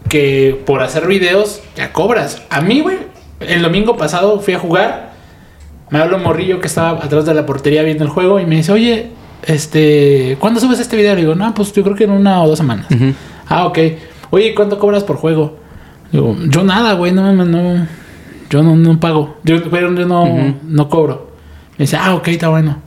que 0.08 0.60
por 0.66 0.82
hacer 0.82 1.06
videos 1.06 1.62
ya 1.76 1.92
cobras. 1.92 2.42
A 2.50 2.60
mí, 2.60 2.80
güey, 2.80 2.98
el 3.40 3.62
domingo 3.62 3.96
pasado 3.96 4.40
fui 4.40 4.54
a 4.54 4.58
jugar. 4.58 5.09
Me 5.90 5.98
habló 5.98 6.16
un 6.16 6.22
morrillo 6.22 6.60
que 6.60 6.68
estaba 6.68 7.04
atrás 7.04 7.24
de 7.26 7.34
la 7.34 7.46
portería 7.46 7.82
viendo 7.82 8.04
el 8.04 8.10
juego 8.10 8.38
y 8.38 8.46
me 8.46 8.56
dice, 8.56 8.72
oye, 8.72 9.10
este, 9.42 10.36
¿cuándo 10.38 10.60
subes 10.60 10.78
este 10.80 10.96
video? 10.96 11.14
Le 11.14 11.22
digo, 11.22 11.34
no, 11.34 11.52
pues 11.54 11.72
yo 11.72 11.82
creo 11.82 11.96
que 11.96 12.04
en 12.04 12.12
una 12.12 12.42
o 12.42 12.48
dos 12.48 12.58
semanas. 12.58 12.86
Ah, 13.48 13.66
ok. 13.66 13.78
Oye, 14.30 14.54
¿cuánto 14.54 14.78
cobras 14.78 15.02
por 15.02 15.16
juego? 15.16 15.58
Digo, 16.12 16.36
yo 16.48 16.62
nada, 16.62 16.94
güey, 16.94 17.12
no, 17.12 17.32
no. 17.32 17.86
Yo 18.48 18.62
no, 18.62 18.76
no 18.76 19.00
pago. 19.00 19.38
Yo, 19.44 19.62
pero 19.70 19.92
yo 19.94 20.06
no, 20.06 20.56
no 20.62 20.88
cobro. 20.88 21.30
Me 21.78 21.84
dice, 21.84 21.96
ah, 21.96 22.14
ok, 22.14 22.28
está 22.28 22.48
bueno. 22.48 22.78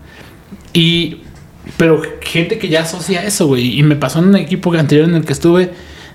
Y, 0.71 1.21
pero 1.77 2.01
gente 2.21 2.57
que 2.57 2.69
ya 2.69 2.81
asocia 2.81 3.23
eso, 3.23 3.47
güey. 3.47 3.79
Y 3.79 3.83
me 3.83 3.95
pasó 3.95 4.19
en 4.19 4.25
un 4.25 4.35
equipo 4.35 4.73
anterior 4.73 5.07
en 5.07 5.15
el 5.15 5.25
que 5.25 5.33
estuve, 5.33 5.71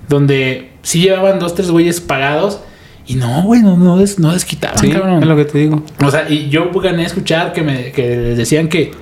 donde 0.09 0.71
sí 0.83 1.01
llevaban 1.01 1.39
dos, 1.39 1.55
tres 1.55 1.71
güeyes 1.71 2.01
pagados. 2.01 2.61
Y 3.09 3.15
no, 3.17 3.43
güey, 3.43 3.63
no, 3.63 3.77
no, 3.77 3.97
des- 3.97 4.19
no 4.21 4.33
desquitaban, 4.33 4.79
Sí, 4.79 4.91
cabrón. 4.91 5.21
es 5.23 5.27
lo 5.29 5.35
que 5.37 5.45
te 5.47 5.59
digo. 5.59 5.83
O 6.05 6.11
sea, 6.11 6.29
y 6.31 6.49
yo 6.51 6.71
gané 6.81 7.03
a 7.03 7.07
escuchar 7.07 7.53
que, 7.53 7.63
me, 7.63 7.91
que 7.91 8.17
les 8.17 8.37
decían 8.39 8.69
que 8.69 8.93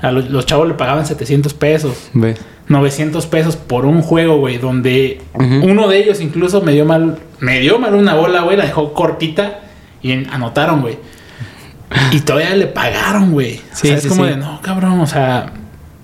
a 0.00 0.12
los, 0.12 0.30
los 0.30 0.44
chavos 0.46 0.68
le 0.68 0.74
pagaban 0.74 1.06
700 1.06 1.54
pesos. 1.54 2.10
Ve. 2.12 2.36
900 2.68 3.26
pesos 3.26 3.56
por 3.56 3.84
un 3.86 4.00
juego, 4.02 4.38
güey, 4.38 4.58
donde 4.58 5.20
uno 5.34 5.88
de 5.88 5.98
ellos 5.98 6.20
incluso 6.20 6.60
me 6.62 6.72
dio 6.72 6.84
mal, 6.84 7.18
me 7.40 7.60
dio 7.60 7.78
mal 7.78 7.94
una 7.94 8.14
bola, 8.14 8.42
güey, 8.42 8.56
la 8.56 8.64
dejó 8.64 8.92
cortita 8.94 9.60
y 10.02 10.12
anotaron, 10.28 10.80
güey. 10.82 10.98
Y 12.12 12.20
todavía 12.20 12.54
le 12.56 12.66
pagaron, 12.66 13.32
güey. 13.32 13.56
O 13.56 13.76
Sí, 13.76 13.88
sea, 13.88 13.96
es 13.96 14.02
sí, 14.02 14.08
como 14.08 14.24
de, 14.24 14.36
no, 14.36 14.60
cabrón, 14.62 15.00
o 15.00 15.06
sea, 15.06 15.52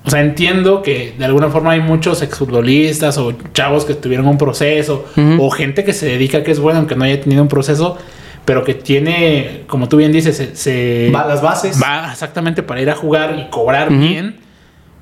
o 0.04 0.10
sea, 0.10 0.20
entiendo 0.22 0.82
que 0.82 1.14
de 1.18 1.24
alguna 1.24 1.48
forma 1.50 1.72
hay 1.72 1.80
muchos 1.80 2.22
exfutbolistas 2.22 3.18
o 3.18 3.32
chavos 3.52 3.84
que 3.84 3.94
tuvieron 3.94 4.26
un 4.26 4.38
proceso 4.38 5.04
o 5.38 5.50
gente 5.50 5.84
que 5.84 5.92
se 5.92 6.06
dedica 6.06 6.42
que 6.42 6.50
es 6.52 6.58
bueno 6.60 6.78
aunque 6.78 6.96
no 6.96 7.04
haya 7.04 7.20
tenido 7.20 7.42
un 7.42 7.48
proceso, 7.48 7.98
pero 8.46 8.64
que 8.64 8.74
tiene, 8.74 9.62
como 9.66 9.88
tú 9.88 9.98
bien 9.98 10.10
dices, 10.12 10.36
se, 10.36 10.56
se- 10.56 11.12
Va 11.14 11.26
las 11.26 11.42
bases. 11.42 11.80
va 11.82 12.10
exactamente 12.10 12.62
para 12.62 12.80
ir 12.80 12.88
a 12.90 12.94
jugar 12.96 13.36
y 13.38 13.50
cobrar 13.50 13.90
bien. 13.92 14.36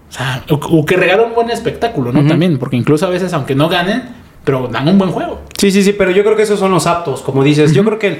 O 0.09 0.13
sea, 0.13 0.43
o, 0.51 0.55
o 0.55 0.85
que 0.87 0.97
regala 0.97 1.23
un 1.23 1.35
buen 1.35 1.51
espectáculo, 1.51 2.13
¿no? 2.13 2.27
También, 2.27 2.59
porque 2.59 2.77
incluso 2.77 3.07
a 3.07 3.11
veces, 3.11 3.33
aunque 3.35 3.55
no 3.55 3.69
ganen, 3.69 4.03
pero 4.43 4.67
dan 4.67 4.89
un 4.89 4.99
buen 4.99 5.11
juego. 5.13 5.43
Sí, 5.59 5.71
sí, 5.71 5.83
sí, 5.83 5.93
pero 5.93 6.11
yo 6.11 6.25
creo 6.25 6.35
que 6.35 6.43
esos 6.43 6.59
son 6.59 6.73
los 6.73 6.87
aptos, 6.87 7.21
como 7.21 7.45
dices. 7.45 7.73
Yo 7.75 7.85
creo 7.85 7.99
que 7.99 8.19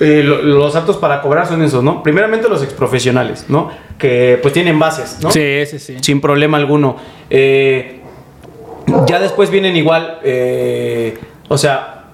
eh, 0.00 0.22
lo- 0.24 0.42
los 0.42 0.76
aptos 0.76 0.96
para 0.98 1.20
cobrar 1.22 1.46
son 1.46 1.62
esos, 1.62 1.82
¿no? 1.82 2.02
Primeramente 2.02 2.48
los 2.48 2.62
exprofesionales, 2.62 3.46
¿no? 3.48 3.70
Que 3.98 4.38
pues 4.42 4.52
tienen 4.54 4.78
bases, 4.78 5.18
¿no? 5.22 5.30
Sí, 5.30 5.64
sí, 5.66 5.78
sí. 5.78 5.96
Sin 6.02 6.20
problema 6.20 6.58
alguno. 6.58 6.96
Eh, 7.30 8.00
ya 9.06 9.18
después 9.18 9.50
vienen 9.50 9.76
igual, 9.76 10.18
eh, 10.22 11.18
o 11.48 11.58
sea, 11.58 12.04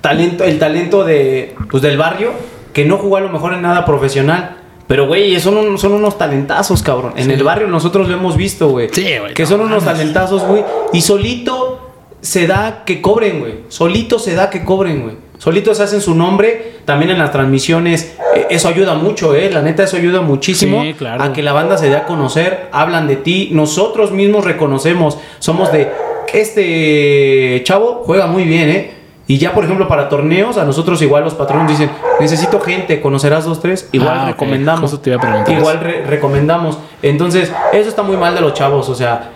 talento, 0.00 0.44
el 0.44 0.58
talento 0.58 1.04
de, 1.04 1.54
pues, 1.70 1.82
del 1.82 1.96
barrio, 1.98 2.32
que 2.72 2.84
no 2.84 2.98
jugó 2.98 3.16
a 3.16 3.20
lo 3.20 3.28
mejor 3.30 3.54
en 3.54 3.62
nada 3.62 3.84
profesional. 3.84 4.58
Pero, 4.86 5.08
güey, 5.08 5.40
son, 5.40 5.56
un- 5.56 5.78
son 5.78 5.94
unos 5.94 6.16
talentazos, 6.16 6.80
cabrón. 6.82 7.14
En 7.16 7.24
Sí. 7.24 7.32
el 7.32 7.42
barrio 7.42 7.66
nosotros 7.66 8.06
lo 8.08 8.14
hemos 8.14 8.36
visto, 8.36 8.68
güey. 8.68 8.88
Sí, 8.92 9.04
güey, 9.18 9.34
Que 9.34 9.42
no 9.42 9.48
son 9.48 9.60
unos 9.62 9.84
talentazos, 9.84 10.44
güey. 10.44 10.62
Y 10.92 11.00
solito 11.00 11.90
se 12.20 12.46
da 12.46 12.84
que 12.84 13.02
cobren, 13.02 13.40
güey. 13.40 13.54
Solito 13.68 14.20
se 14.20 14.34
da 14.36 14.48
que 14.48 14.64
cobren, 14.64 15.02
güey. 15.02 15.16
Solito 15.38 15.74
se 15.74 15.82
hacen 15.82 16.00
su 16.00 16.14
nombre. 16.14 16.76
También 16.84 17.10
en 17.12 17.18
las 17.18 17.30
transmisiones. 17.32 18.14
eh, 18.34 18.46
eso 18.50 18.68
ayuda 18.68 18.94
mucho, 18.94 19.34
¿eh? 19.34 19.50
La 19.52 19.62
neta, 19.62 19.82
eso 19.84 19.96
ayuda 19.96 20.20
muchísimo 20.20 20.82
Sí, 20.82 20.94
claro. 20.94 21.22
a 21.22 21.32
que 21.32 21.42
la 21.42 21.52
banda 21.52 21.76
se 21.78 21.88
dé 21.90 21.96
a 21.96 22.04
conocer. 22.04 22.68
Hablan 22.72 23.06
de 23.06 23.16
ti. 23.16 23.50
Nosotros 23.52 24.12
mismos 24.12 24.44
reconocemos. 24.44 25.18
Somos 25.38 25.72
de. 25.72 25.90
Este 26.32 27.62
chavo 27.64 28.02
juega 28.04 28.26
muy 28.26 28.44
bien, 28.44 28.68
¿eh? 28.70 28.90
Y 29.28 29.38
ya, 29.38 29.52
por 29.52 29.64
ejemplo, 29.64 29.88
para 29.88 30.08
torneos, 30.08 30.56
a 30.56 30.64
nosotros 30.64 31.02
igual 31.02 31.24
los 31.24 31.34
patrones 31.34 31.68
dicen, 31.70 31.90
necesito 32.20 32.60
gente, 32.60 33.00
conocerás 33.00 33.44
dos, 33.44 33.60
tres, 33.60 33.88
igual 33.90 34.16
Ah, 34.20 34.26
recomendamos. 34.28 34.82
Justo 34.82 35.00
te 35.00 35.10
iba 35.10 35.16
a 35.18 35.20
preguntar 35.20 35.52
Igual 35.58 35.80
re- 35.80 36.04
recomendamos. 36.06 36.78
Entonces, 37.02 37.50
eso 37.72 37.88
está 37.88 38.02
muy 38.04 38.16
mal 38.16 38.36
de 38.36 38.40
los 38.40 38.54
chavos, 38.54 38.88
o 38.88 38.94
sea, 38.94 39.30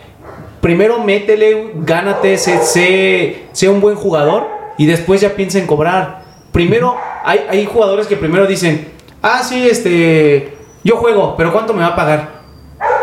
primero 0.60 1.00
métele, 1.02 1.72
gánate, 1.74 2.38
sé, 2.38 2.58
sé, 2.58 3.46
sé 3.50 3.68
un 3.68 3.80
buen 3.80 3.96
jugador 3.96 4.46
y 4.78 4.86
después 4.86 5.20
ya 5.20 5.30
piensa 5.30 5.58
en 5.58 5.66
cobrar. 5.66 6.22
Primero, 6.52 6.96
hay, 7.24 7.40
hay 7.48 7.66
jugadores 7.66 8.06
que 8.06 8.16
primero 8.16 8.46
dicen, 8.46 8.88
ah, 9.22 9.42
sí, 9.42 9.68
este, 9.68 10.56
yo 10.84 10.96
juego, 10.96 11.34
pero 11.36 11.52
¿cuánto 11.52 11.74
me 11.74 11.80
va 11.80 11.88
a 11.88 11.96
pagar? 11.96 12.40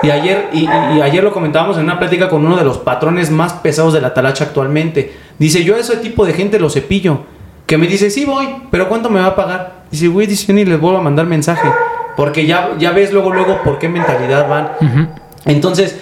Y 0.04 0.10
ayer, 0.10 0.50
y, 0.54 0.68
ayer 0.68 1.24
lo 1.24 1.32
comentábamos 1.32 1.78
en 1.78 1.84
una 1.84 2.00
plática 2.00 2.30
con 2.30 2.46
uno 2.46 2.56
de 2.56 2.64
los 2.64 2.78
patrones 2.78 3.32
más 3.32 3.54
pesados 3.54 3.94
de 3.94 4.02
la 4.02 4.14
talacha 4.14 4.46
actualmente. 4.46 5.14
Dice, 5.38 5.64
yo 5.64 5.76
a 5.76 5.80
ese 5.80 5.98
tipo 5.98 6.26
de 6.26 6.34
gente 6.34 6.60
lo 6.60 6.70
cepillo. 6.70 7.20
Que 7.66 7.78
me 7.78 7.88
dice, 7.88 8.10
sí 8.10 8.26
voy, 8.26 8.48
pero 8.72 8.88
¿cuánto 8.88 9.10
me 9.10 9.20
va 9.20 9.28
a 9.28 9.36
pagar? 9.36 9.84
Dice, 9.92 10.08
güey, 10.08 10.26
dice, 10.26 10.54
ni 10.54 10.66
les 10.66 10.80
vuelvo 10.80 11.00
a 11.00 11.02
mandar 11.02 11.26
mensaje. 11.26 11.68
Porque 12.16 12.46
ya, 12.46 12.72
ya 12.80 12.92
ves 12.92 13.12
luego, 13.12 13.34
luego 13.34 13.62
por 13.64 13.78
qué 13.78 13.90
mentalidad 13.90 14.48
van. 14.48 14.72
Entonces, 15.46 16.00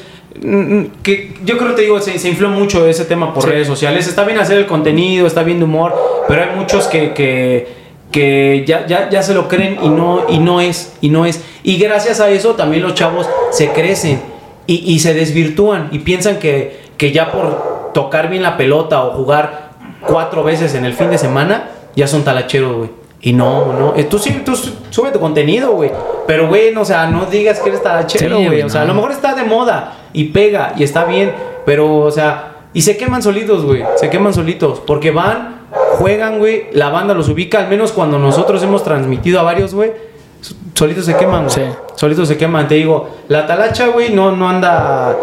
que 1.04 1.34
yo 1.46 1.58
creo 1.58 1.70
que 1.70 1.76
te 1.76 1.82
digo, 1.84 2.00
se, 2.02 2.20
se 2.20 2.30
infló 2.30 2.50
mucho 2.50 2.86
ese 2.88 3.06
tema 3.06 3.34
por 3.34 3.44
Sí. 3.44 3.50
redes 3.50 3.68
sociales. 3.68 4.08
Está 4.08 4.24
bien 4.24 4.38
hacer 4.40 4.58
el 4.58 4.66
contenido, 4.66 5.28
está 5.28 5.44
bien 5.44 5.60
de 5.60 5.66
humor, 5.66 5.96
pero 6.28 6.44
hay 6.44 6.50
muchos 6.56 6.88
que, 6.88 7.14
que, 7.14 7.68
que 8.12 8.64
ya, 8.68 8.86
ya, 8.86 9.10
ya 9.10 9.24
se 9.24 9.34
lo 9.34 9.48
creen 9.48 9.78
y 9.82 9.90
no, 9.90 10.26
y 10.30 10.40
no 10.40 10.62
es, 10.62 10.94
y 11.02 11.10
no 11.10 11.26
es. 11.26 11.42
Y 11.64 11.78
gracias 11.78 12.20
a 12.20 12.30
eso 12.30 12.56
también 12.56 12.84
los 12.84 12.94
chavos 12.94 13.28
se 13.52 13.70
crecen 13.72 14.22
y, 14.68 14.76
y 14.94 15.00
se 15.00 15.14
desvirtúan 15.14 15.90
y 15.92 16.00
piensan 16.00 16.38
que, 16.40 16.82
que 16.98 17.12
ya 17.12 17.32
por 17.32 17.92
tocar 17.94 18.30
bien 18.30 18.44
la 18.44 18.58
pelota 18.58 19.04
o 19.06 19.12
jugar 19.12 19.72
cuatro 20.06 20.44
veces 20.44 20.76
en 20.76 20.86
el 20.86 20.94
fin 20.94 21.10
de 21.10 21.18
semana, 21.18 21.70
ya 21.96 22.08
son 22.08 22.24
talacheros, 22.24 22.76
güey. 22.78 22.90
Y 23.22 23.34
no, 23.34 23.74
no. 23.74 23.94
Eh, 23.96 24.04
Tú 24.04 24.20
sí, 24.20 24.42
tú 24.46 24.56
su- 24.56 24.72
sube 24.92 25.10
tu 25.12 25.20
contenido, 25.20 25.72
güey. 25.72 25.92
Pero, 26.28 26.48
güey, 26.48 26.72
no, 26.72 26.82
o 26.82 26.86
sea, 26.86 27.08
no 27.08 27.26
digas 27.26 27.60
que 27.60 27.70
eres 27.70 27.82
talachero, 27.82 28.38
güey. 28.40 28.62
o 28.62 28.70
sea, 28.70 28.82
a 28.82 28.86
lo 28.86 28.94
mejor 28.94 29.12
está 29.12 29.34
de 29.34 29.44
moda 29.44 29.94
y 30.16 30.26
pega 30.26 30.74
y 30.78 30.84
está 30.84 31.06
bien. 31.06 31.34
Pero, 31.66 31.98
o 31.98 32.12
sea, 32.12 32.56
y 32.74 32.82
se 32.82 32.98
queman 32.98 33.24
solitos, 33.24 33.64
güey. 33.64 33.84
Se 33.96 34.10
queman 34.10 34.34
solitos. 34.34 34.82
Porque 34.86 35.12
van, 35.12 35.62
juegan, 35.98 36.40
güey. 36.40 36.68
La 36.74 36.90
banda 36.90 37.14
los 37.14 37.30
ubica, 37.30 37.60
al 37.60 37.70
menos 37.70 37.92
cuando 37.92 38.20
nosotros 38.20 38.62
hemos 38.64 38.84
transmitido 38.84 39.40
a 39.40 39.44
varios, 39.44 39.74
güey. 39.74 39.94
solitos 40.74 41.06
se 41.06 41.16
queman, 41.16 41.46
güey. 41.46 41.56
Sí. 41.56 41.62
Solitos 41.96 42.28
se 42.28 42.38
queman. 42.38 42.68
Te 42.68 42.76
digo, 42.76 43.10
la 43.28 43.48
talacha, 43.48 43.88
güey, 43.88 44.14
no, 44.14 44.32
no 44.36 44.50
anda. 44.50 45.16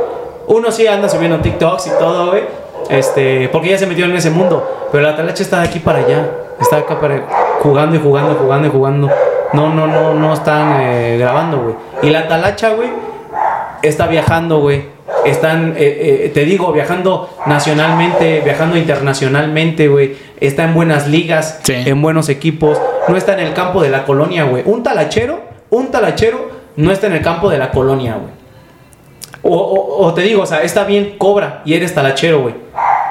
Uno 0.47 0.71
sí 0.71 0.87
anda 0.87 1.09
subiendo 1.09 1.39
TikToks 1.39 1.87
y 1.89 1.91
todo, 1.99 2.31
güey. 2.31 2.43
Este, 2.89 3.49
porque 3.51 3.71
ya 3.71 3.79
se 3.79 3.87
metió 3.87 4.05
en 4.05 4.17
ese 4.17 4.31
mundo. 4.31 4.89
Pero 4.91 5.05
la 5.05 5.17
talacha 5.17 5.43
está 5.43 5.61
de 5.61 5.69
aquí 5.69 5.79
para 5.79 6.01
allá. 6.01 6.31
Está 6.61 6.79
acá 6.79 7.01
para 7.01 7.27
jugando 7.61 7.97
y 7.97 7.99
jugando 7.99 8.33
y 8.33 8.37
jugando 8.37 8.69
y 8.69 8.71
jugando. 8.71 9.11
No, 9.53 9.75
no, 9.75 9.87
no, 9.87 10.15
no 10.15 10.33
están 10.33 10.81
eh, 10.81 11.17
grabando, 11.19 11.59
güey. 11.59 11.75
Y 12.03 12.11
la 12.11 12.27
talacha, 12.27 12.71
güey, 12.71 12.89
está 13.83 14.07
viajando, 14.07 14.61
güey. 14.61 14.85
Están, 15.25 15.75
eh, 15.77 16.25
eh, 16.27 16.31
te 16.35 16.45
digo, 16.45 16.73
viajando 16.73 17.29
nacionalmente, 17.47 18.41
viajando 18.45 18.77
internacionalmente, 18.77 19.89
güey. 19.89 20.17
Está 20.41 20.65
en 20.65 20.75
buenas 20.75 21.07
ligas, 21.09 21.61
Sí. 21.63 21.75
en 21.75 22.01
buenos 22.03 22.29
equipos. 22.29 22.81
No 23.09 23.17
está 23.17 23.35
en 23.35 23.41
el 23.41 23.53
campo 23.55 23.83
de 23.83 23.91
la 23.91 24.05
colonia, 24.05 24.45
güey. 24.45 24.63
Un 24.67 24.83
talachero, 24.83 25.41
un 25.71 25.89
talachero 25.91 26.51
no 26.77 26.91
está 26.91 27.07
en 27.07 27.13
el 27.15 27.23
campo 27.23 27.51
de 27.51 27.59
la 27.59 27.71
colonia, 27.71 28.15
güey. 28.15 28.33
O, 29.43 29.57
o- 29.57 30.07
o 30.07 30.15
te 30.15 30.23
digo, 30.23 30.43
o 30.43 30.47
sea, 30.47 30.63
está 30.63 30.85
bien, 30.85 31.15
cobra 31.19 31.63
y 31.65 31.75
eres 31.75 31.95
talachero, 31.95 32.41
güey. 32.43 32.55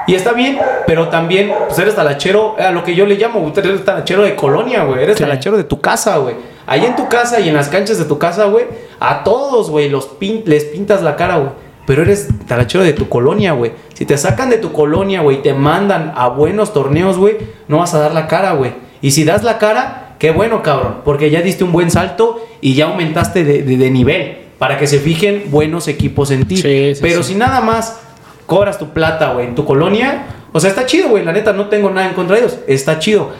Y 0.06 0.14
está 0.14 0.32
bien, 0.32 0.58
pero 0.86 1.08
también, 1.08 1.52
pues 1.68 1.78
eres 1.78 1.94
talachero, 1.94 2.56
a 2.58 2.70
lo 2.72 2.82
que 2.82 2.94
yo 2.94 3.06
le 3.06 3.14
llamo, 3.16 3.52
eres 3.54 3.84
talachero 3.84 4.22
de 4.22 4.34
colonia, 4.34 4.82
güey. 4.84 5.02
Eres 5.04 5.16
Sí. 5.18 5.22
talachero 5.22 5.56
de 5.56 5.64
tu 5.64 5.80
casa, 5.80 6.16
güey. 6.16 6.34
Ahí 6.66 6.84
en 6.84 6.96
tu 6.96 7.08
casa 7.08 7.40
y 7.40 7.48
en 7.48 7.54
las 7.54 7.68
canchas 7.68 7.98
de 7.98 8.04
tu 8.04 8.18
casa, 8.18 8.44
güey, 8.46 8.66
a 9.00 9.24
todos, 9.24 9.70
güey, 9.70 9.88
los 9.88 10.08
pin- 10.18 10.42
les 10.46 10.64
pintas 10.64 11.02
la 11.02 11.16
cara, 11.16 11.36
güey. 11.38 11.50
Pero 11.86 12.02
eres 12.02 12.28
talachero 12.46 12.84
de 12.84 12.92
tu 12.92 13.08
colonia, 13.08 13.52
güey. 13.52 13.72
Si 13.94 14.06
te 14.06 14.16
sacan 14.16 14.50
de 14.50 14.58
tu 14.58 14.72
colonia, 14.72 15.20
güey, 15.22 15.38
y 15.38 15.42
te 15.42 15.52
mandan 15.52 16.12
a 16.16 16.28
buenos 16.28 16.72
torneos, 16.72 17.18
güey, 17.18 17.36
no 17.66 17.78
vas 17.78 17.92
a 17.94 17.98
dar 17.98 18.14
la 18.14 18.28
cara, 18.28 18.52
güey. 18.52 18.72
Y 19.00 19.10
si 19.10 19.24
das 19.24 19.42
la 19.42 19.58
cara, 19.58 20.14
qué 20.20 20.30
bueno, 20.30 20.62
cabrón, 20.62 20.98
porque 21.04 21.30
ya 21.30 21.42
diste 21.42 21.64
un 21.64 21.72
buen 21.72 21.90
salto 21.90 22.40
y 22.60 22.74
ya 22.74 22.84
aumentaste 22.86 23.42
de, 23.42 23.62
de- 23.64 23.76
de 23.76 23.90
nivel 23.90 24.38
para 24.60 24.78
que 24.78 24.86
se 24.86 25.00
fijen 25.00 25.46
buenos 25.50 25.88
equipos 25.88 26.30
en 26.30 26.46
ti. 26.46 26.58
Sí, 26.58 26.94
sí, 26.94 27.00
Pero 27.02 27.24
sí. 27.24 27.32
si 27.32 27.38
nada 27.38 27.60
más 27.60 27.98
cobras 28.46 28.78
tu 28.78 28.90
plata, 28.90 29.32
güey, 29.32 29.46
en 29.48 29.56
tu 29.56 29.64
colonia, 29.64 30.26
o 30.52 30.60
sea, 30.60 30.70
está 30.70 30.86
chido, 30.86 31.08
güey, 31.08 31.24
la 31.24 31.32
neta, 31.32 31.52
no 31.52 31.66
tengo 31.68 31.90
nada 31.90 32.06
en 32.06 32.14
contra 32.14 32.36
de 32.36 32.42
ellos, 32.42 32.58
está 32.68 33.00
chido. 33.00 33.30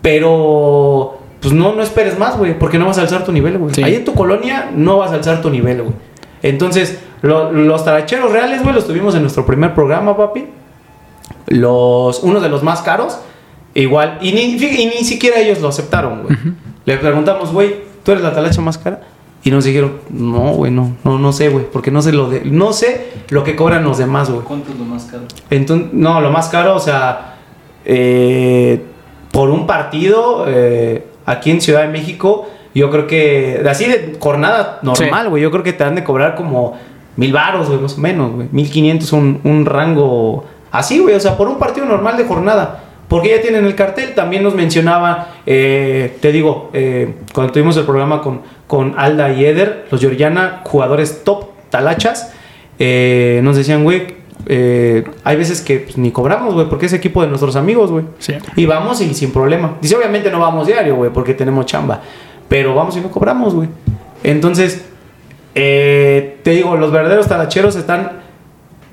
Pero, 0.00 1.18
pues 1.42 1.52
no, 1.52 1.74
no 1.74 1.82
esperes 1.82 2.18
más, 2.18 2.38
güey, 2.38 2.58
porque 2.58 2.78
no 2.78 2.86
vas 2.86 2.96
a 2.98 3.02
alzar 3.02 3.24
tu 3.24 3.32
nivel, 3.32 3.58
güey. 3.58 3.74
Sí. 3.74 3.82
Ahí 3.82 3.96
en 3.96 4.04
tu 4.04 4.14
colonia 4.14 4.70
no 4.74 4.96
vas 4.98 5.10
a 5.12 5.16
alzar 5.16 5.42
tu 5.42 5.50
nivel, 5.50 5.82
güey. 5.82 5.94
Entonces, 6.42 6.98
lo- 7.20 7.52
los 7.52 7.84
taracheros 7.84 8.32
reales, 8.32 8.62
güey, 8.62 8.74
los 8.74 8.86
tuvimos 8.86 9.14
en 9.14 9.22
nuestro 9.22 9.44
primer 9.44 9.74
programa, 9.74 10.16
papi. 10.16 10.46
Los, 11.46 12.22
uno 12.22 12.40
de 12.40 12.48
los 12.48 12.62
más 12.62 12.82
caros, 12.82 13.18
igual, 13.74 14.18
y 14.22 14.32
ni, 14.32 14.58
fí- 14.58 14.78
y 14.78 14.86
ni 14.86 15.04
siquiera 15.04 15.38
ellos 15.38 15.60
lo 15.60 15.68
aceptaron, 15.68 16.22
güey. 16.22 16.36
Le 16.84 16.96
preguntamos, 16.96 17.52
güey, 17.52 17.76
¿tú 18.02 18.12
eres 18.12 18.22
la 18.24 18.32
talacha 18.32 18.60
más 18.60 18.78
cara? 18.78 19.00
Y 19.44 19.50
nos 19.50 19.64
dijeron, 19.64 19.94
no, 20.10 20.52
güey, 20.52 20.70
no, 20.70 20.92
no, 21.04 21.18
no 21.18 21.32
sé, 21.32 21.48
güey, 21.48 21.64
porque 21.70 21.90
no 21.90 22.00
sé 22.00 22.12
lo 22.12 22.28
de, 22.30 22.42
no 22.44 22.72
sé 22.72 23.08
lo 23.30 23.42
que 23.42 23.56
cobran 23.56 23.82
los 23.82 23.98
demás, 23.98 24.30
güey. 24.30 24.42
¿Cuánto 24.42 24.70
es 24.72 24.78
lo 24.78 24.84
más 24.84 25.04
caro? 25.04 25.24
Entonces, 25.50 25.88
no, 25.92 26.20
lo 26.20 26.30
más 26.30 26.48
caro, 26.48 26.76
o 26.76 26.80
sea, 26.80 27.36
eh, 27.84 28.84
por 29.32 29.50
un 29.50 29.66
partido 29.66 30.44
eh, 30.48 31.06
aquí 31.26 31.50
en 31.50 31.60
Ciudad 31.60 31.82
de 31.82 31.88
México, 31.88 32.48
yo 32.74 32.90
creo 32.90 33.06
que, 33.06 33.62
así 33.68 33.86
de 33.86 34.16
jornada 34.18 34.78
normal, 34.82 35.24
Sí. 35.24 35.30
güey, 35.30 35.42
yo 35.42 35.50
creo 35.50 35.62
que 35.62 35.72
te 35.72 35.84
han 35.84 35.94
de 35.94 36.04
cobrar 36.04 36.34
como 36.34 36.78
mil 37.16 37.32
baros, 37.32 37.68
güey, 37.68 37.80
más 37.80 37.96
o 37.98 38.00
menos, 38.00 38.32
güey, 38.32 38.48
mil 38.52 38.70
quinientos, 38.70 39.12
un, 39.12 39.40
un 39.44 39.66
rango 39.66 40.44
así, 40.70 40.98
güey, 40.98 41.14
o 41.14 41.20
sea, 41.20 41.36
por 41.36 41.48
un 41.48 41.58
partido 41.58 41.86
normal 41.86 42.16
de 42.16 42.24
jornada. 42.24 42.78
Porque 43.08 43.28
ya 43.28 43.42
tienen 43.42 43.66
el 43.66 43.74
cartel, 43.74 44.14
también 44.14 44.42
nos 44.42 44.54
mencionaba, 44.54 45.28
eh, 45.44 46.16
te 46.22 46.32
digo, 46.32 46.70
eh, 46.72 47.16
cuando 47.34 47.52
tuvimos 47.52 47.76
el 47.76 47.84
programa 47.84 48.22
con, 48.22 48.40
con 48.66 48.94
Alda 48.96 49.30
y 49.34 49.44
Eder, 49.44 49.86
los 49.90 50.00
Georgiana, 50.00 50.62
jugadores 50.64 51.22
top, 51.22 51.48
talachas, 51.68 52.32
eh, 52.78 53.40
nos 53.44 53.56
decían, 53.56 53.84
güey, 53.84 54.21
eh, 54.46 55.04
hay 55.24 55.36
veces 55.36 55.60
que 55.60 55.80
pues, 55.80 55.98
ni 55.98 56.10
cobramos, 56.10 56.54
güey, 56.54 56.68
porque 56.68 56.86
es 56.86 56.92
equipo 56.92 57.22
de 57.22 57.28
nuestros 57.28 57.56
amigos, 57.56 57.90
güey. 57.90 58.04
Sí. 58.18 58.34
Y 58.56 58.66
vamos 58.66 59.00
y 59.00 59.12
sin 59.14 59.30
problema. 59.32 59.76
Dice, 59.80 59.96
obviamente 59.96 60.30
no 60.30 60.40
vamos 60.40 60.66
diario, 60.66 60.96
güey, 60.96 61.10
porque 61.12 61.34
tenemos 61.34 61.66
chamba. 61.66 62.00
Pero 62.48 62.74
vamos 62.74 62.96
y 62.96 63.00
no 63.00 63.10
cobramos, 63.10 63.54
güey. 63.54 63.68
Entonces, 64.22 64.84
eh, 65.54 66.38
te 66.42 66.50
digo, 66.50 66.76
los 66.76 66.90
verdaderos 66.90 67.28
talacheros 67.28 67.76
están 67.76 68.20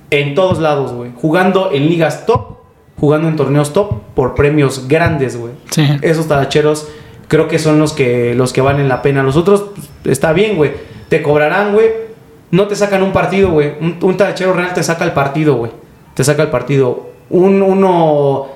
en 0.09 0.35
todos 0.35 0.59
lados, 0.59 0.93
güey. 0.93 1.11
Jugando 1.15 1.71
en 1.71 1.87
ligas 1.89 2.25
top, 2.25 2.57
jugando 2.99 3.27
en 3.27 3.35
torneos 3.35 3.73
top 3.73 4.01
por 4.15 4.35
premios 4.35 4.87
grandes, 4.87 5.37
güey. 5.37 5.53
Sí. 5.69 5.85
Esos 6.01 6.27
talacheros 6.27 6.87
creo 7.27 7.47
que 7.47 7.59
son 7.59 7.79
los 7.79 7.93
que, 7.93 8.33
los 8.35 8.53
que 8.53 8.61
valen 8.61 8.89
la 8.89 9.01
pena. 9.01 9.23
Los 9.23 9.35
otros, 9.35 9.65
pues, 9.73 9.89
está 10.11 10.33
bien, 10.33 10.57
güey. 10.57 10.71
Te 11.09 11.21
cobrarán, 11.21 11.73
güey. 11.73 12.08
No 12.51 12.67
te 12.67 12.75
sacan 12.75 13.03
un 13.03 13.11
partido, 13.11 13.51
güey. 13.51 13.73
Un, 13.79 13.97
un 14.01 14.17
talachero 14.17 14.53
real 14.53 14.73
te 14.73 14.83
saca 14.83 15.05
el 15.05 15.11
partido, 15.11 15.55
güey. 15.55 15.71
Te 16.13 16.23
saca 16.23 16.43
el 16.43 16.49
partido. 16.49 17.09
Un, 17.29 17.61
uno 17.61 18.47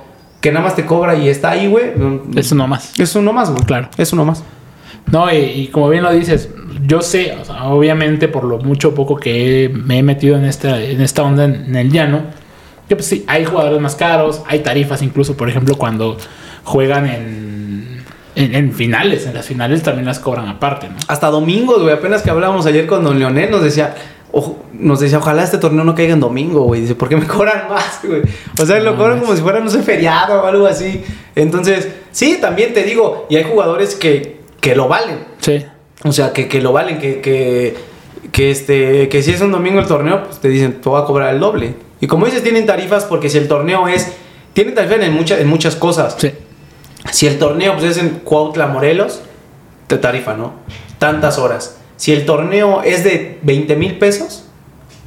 que 0.41 0.51
nada 0.51 0.65
más 0.65 0.75
te 0.75 0.85
cobra 0.85 1.15
y 1.15 1.29
está 1.29 1.51
ahí, 1.51 1.67
güey. 1.67 1.91
Eso 2.35 2.55
nomás. 2.55 2.99
Es 2.99 3.15
uno 3.15 3.31
más, 3.31 3.51
güey. 3.51 3.63
Claro. 3.63 3.89
Es 3.97 4.11
uno 4.13 4.25
más. 4.25 4.43
No, 5.11 5.31
y, 5.31 5.35
y 5.37 5.67
como 5.67 5.89
bien 5.89 6.03
lo 6.03 6.11
dices, 6.11 6.49
yo 6.85 7.01
sé, 7.01 7.37
o 7.39 7.45
sea, 7.45 7.65
obviamente 7.65 8.27
por 8.27 8.45
lo 8.45 8.57
mucho 8.59 8.89
o 8.89 8.95
poco 8.95 9.15
que 9.15 9.71
me 9.73 9.99
he 9.99 10.03
metido 10.03 10.37
en 10.37 10.45
esta, 10.45 10.81
en 10.81 11.01
esta 11.01 11.23
onda 11.23 11.45
en, 11.45 11.65
en 11.65 11.75
el 11.75 11.91
llano, 11.91 12.21
que 12.87 12.95
pues 12.95 13.07
sí, 13.07 13.23
hay 13.27 13.45
jugadores 13.45 13.79
más 13.81 13.95
caros, 13.95 14.41
hay 14.47 14.59
tarifas 14.59 15.01
incluso, 15.01 15.35
por 15.37 15.49
ejemplo, 15.49 15.75
cuando 15.75 16.17
juegan 16.63 17.05
en, 17.05 17.52
en, 18.35 18.55
en 18.55 18.73
finales, 18.73 19.25
en 19.25 19.33
las 19.33 19.45
finales 19.45 19.83
también 19.83 20.05
las 20.05 20.19
cobran 20.19 20.47
aparte, 20.47 20.89
¿no? 20.89 20.95
Hasta 21.07 21.27
domingos, 21.27 21.81
güey. 21.81 21.93
Apenas 21.93 22.21
que 22.21 22.29
hablábamos 22.29 22.65
ayer 22.65 22.87
con 22.87 23.03
Don 23.03 23.19
Leonel, 23.19 23.51
nos 23.51 23.63
decía, 23.63 23.95
ojo, 24.31 24.63
nos 24.73 24.99
decía, 24.99 25.19
ojalá 25.19 25.43
este 25.43 25.59
torneo 25.59 25.83
no 25.83 25.95
caiga 25.95 26.13
en 26.13 26.19
domingo, 26.19 26.63
güey. 26.63 26.81
Dice, 26.81 26.95
¿por 26.95 27.07
qué 27.07 27.15
me 27.15 27.27
cobran 27.27 27.69
más, 27.69 27.99
güey? 28.03 28.23
O 28.59 28.65
sea, 28.65 28.79
lo 28.79 28.97
cobran 28.97 29.19
como 29.19 29.35
si 29.35 29.41
fuera, 29.41 29.59
no 29.59 29.69
sé, 29.69 29.81
feriado 29.83 30.41
o 30.41 30.45
algo 30.45 30.65
así. 30.65 31.03
Entonces, 31.35 31.87
sí, 32.11 32.39
también 32.41 32.73
te 32.73 32.83
digo, 32.83 33.27
y 33.29 33.37
hay 33.37 33.43
jugadores 33.43 33.95
que, 33.95 34.39
que 34.59 34.75
lo 34.75 34.87
valen. 34.87 35.19
Sí. 35.39 35.63
O 36.03 36.11
sea, 36.11 36.33
que, 36.33 36.47
que 36.47 36.61
lo 36.61 36.73
valen, 36.73 36.99
que, 36.99 37.21
que, 37.21 37.75
que, 38.31 38.51
este, 38.51 39.07
que 39.07 39.21
si 39.21 39.31
es 39.31 39.41
un 39.41 39.51
domingo 39.51 39.79
el 39.79 39.85
torneo, 39.85 40.23
pues 40.25 40.39
te 40.39 40.49
dicen, 40.49 40.81
te 40.81 40.89
voy 40.89 41.01
a 41.01 41.05
cobrar 41.05 41.33
el 41.33 41.39
doble. 41.39 41.75
Y 42.01 42.07
como 42.07 42.25
dices, 42.25 42.43
tienen 42.43 42.65
tarifas 42.65 43.05
porque 43.05 43.29
si 43.29 43.37
el 43.37 43.47
torneo 43.47 43.87
es, 43.87 44.11
tienen 44.53 44.73
tarifas 44.73 44.99
en, 44.99 45.13
muchas 45.13 45.39
en 45.39 45.47
muchas 45.47 45.75
cosas. 45.75 46.15
Sí. 46.17 46.31
Si 47.11 47.27
el 47.27 47.37
torneo 47.37 47.73
pues, 47.73 47.83
es 47.85 47.97
en 47.97 48.09
Cuautla, 48.19 48.67
Morelos, 48.67 49.21
te 49.87 49.97
tarifa, 49.97 50.35
¿no? 50.35 50.53
Tantas 50.99 51.37
horas. 51.37 51.77
Si 51.97 52.11
el 52.11 52.25
torneo 52.25 52.81
es 52.83 53.03
de 53.03 53.39
20 53.43 53.75
mil 53.75 53.97
pesos 53.97 54.45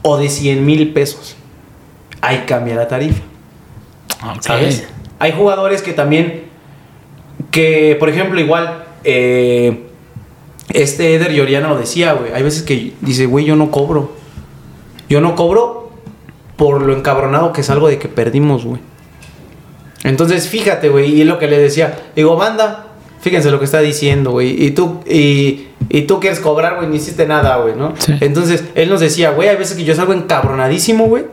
o 0.03 0.17
de 0.17 0.29
100 0.29 0.65
mil 0.65 0.93
pesos, 0.93 1.37
ahí 2.21 2.45
cambia 2.47 2.75
la 2.75 2.89
tarifa. 2.89 3.23
Ok. 4.25 4.43
¿Sabes? 4.43 4.87
Hay 5.19 5.33
jugadores 5.33 5.83
que 5.83 5.93
también, 5.93 6.45
que 7.51 7.97
por 7.99 8.09
ejemplo, 8.09 8.39
igual, 8.39 8.85
eh, 9.05 9.87
este 10.73 11.15
Eder 11.15 11.33
Lloriano 11.33 11.69
lo 11.69 11.79
decía, 11.79 12.13
güey. 12.13 12.33
Hay 12.33 12.43
veces 12.43 12.63
que 12.63 12.93
dice, 13.01 13.27
güey, 13.27 13.45
yo 13.45 13.57
no 13.57 13.71
cobro. 13.71 14.13
Yo 15.09 15.21
no 15.21 15.35
cobro 15.35 15.91
por 16.57 16.83
lo 16.83 16.97
encabronado 16.97 17.53
que 17.53 17.63
salgo 17.63 17.89
de 17.89 17.99
que 17.99 18.09
perdimos, 18.09 18.65
güey. 18.65 18.81
Entonces, 20.07 20.49
fíjate, 20.49 20.89
güey, 20.89 21.21
y 21.21 21.25
lo 21.25 21.39
que 21.39 21.47
le 21.47 21.59
decía. 21.59 21.95
Digo, 22.15 22.37
banda, 22.37 22.87
fíjense 23.21 23.51
lo 23.51 23.59
que 23.59 23.65
está 23.67 23.81
diciendo, 23.81 24.31
güey. 24.33 24.65
Y 24.65 24.71
tú, 24.71 25.01
y, 25.09 25.67
y 25.89 26.03
tú 26.03 26.21
quieres 26.21 26.41
cobrar, 26.41 26.77
güey, 26.77 26.89
ni 26.89 26.97
hiciste 26.97 27.27
nada, 27.27 27.57
güey, 27.57 27.75
¿no? 27.77 27.95
Sí. 27.99 28.15
Entonces, 28.21 28.65
él 28.75 28.89
nos 28.89 29.01
decía, 29.01 29.31
güey, 29.33 29.49
hay 29.49 29.57
veces 29.57 29.77
que 29.77 29.85
yo 29.85 29.95
salgo 29.95 30.13
encabronadísimo, 30.13 31.07
güey. 31.07 31.25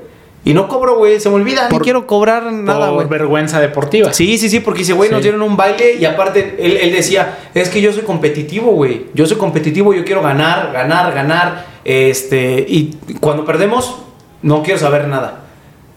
Y 0.46 0.54
no 0.54 0.68
cobro, 0.68 0.98
güey, 0.98 1.22
se 1.22 1.30
me 1.30 1.36
olvida, 1.36 1.70
Por- 1.70 1.80
ni 1.80 1.86
quiero 1.86 2.06
cobrar 2.06 2.52
nada, 2.52 2.88
Por 2.88 2.96
güey. 2.96 3.08
vergüenza 3.08 3.62
deportiva. 3.62 4.12
Sí, 4.12 4.38
sí, 4.38 4.50
sí, 4.50 4.60
porque 4.60 4.80
dice, 4.80 4.92
güey, 4.92 5.10
nos 5.10 5.22
dieron 5.22 5.42
un 5.42 5.56
baile 5.56 5.96
y 5.98 6.04
aparte 6.04 6.58
él, 6.60 6.76
él 6.82 6.92
decía, 6.92 7.38
es 7.54 7.70
que 7.70 7.80
yo 7.80 7.94
soy 7.94 8.04
competitivo, 8.04 8.72
güey. 8.74 9.06
Yo 9.14 9.26
soy 9.26 9.38
competitivo, 9.38 9.94
yo 9.94 10.04
quiero 10.04 10.22
ganar, 10.22 10.74
ganar, 10.74 11.14
ganar. 11.14 11.66
Este, 11.86 12.66
y 12.68 12.98
cuando 13.22 13.46
perdemos, 13.46 14.00
no 14.42 14.64
quiero 14.64 14.78
saber 14.80 15.08
nada. 15.08 15.44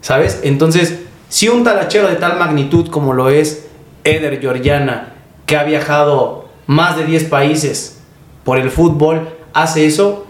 ¿Sabes? 0.01 0.39
Entonces, 0.45 1.01
si 1.29 1.49
un 1.49 1.65
talachero 1.65 2.09
de 2.09 2.17
tal 2.17 2.39
magnitud 2.39 2.89
como 2.89 3.13
lo 3.13 3.29
es 3.31 3.67
Eder 4.05 4.41
Georgiana, 4.41 5.15
que 5.47 5.57
ha 5.57 5.65
viajado 5.65 6.49
más 6.67 6.97
de 6.97 7.05
10 7.05 7.25
países 7.25 8.01
por 8.45 8.59
el 8.59 8.71
fútbol, 8.71 9.29
hace 9.53 9.87
eso, 9.87 10.27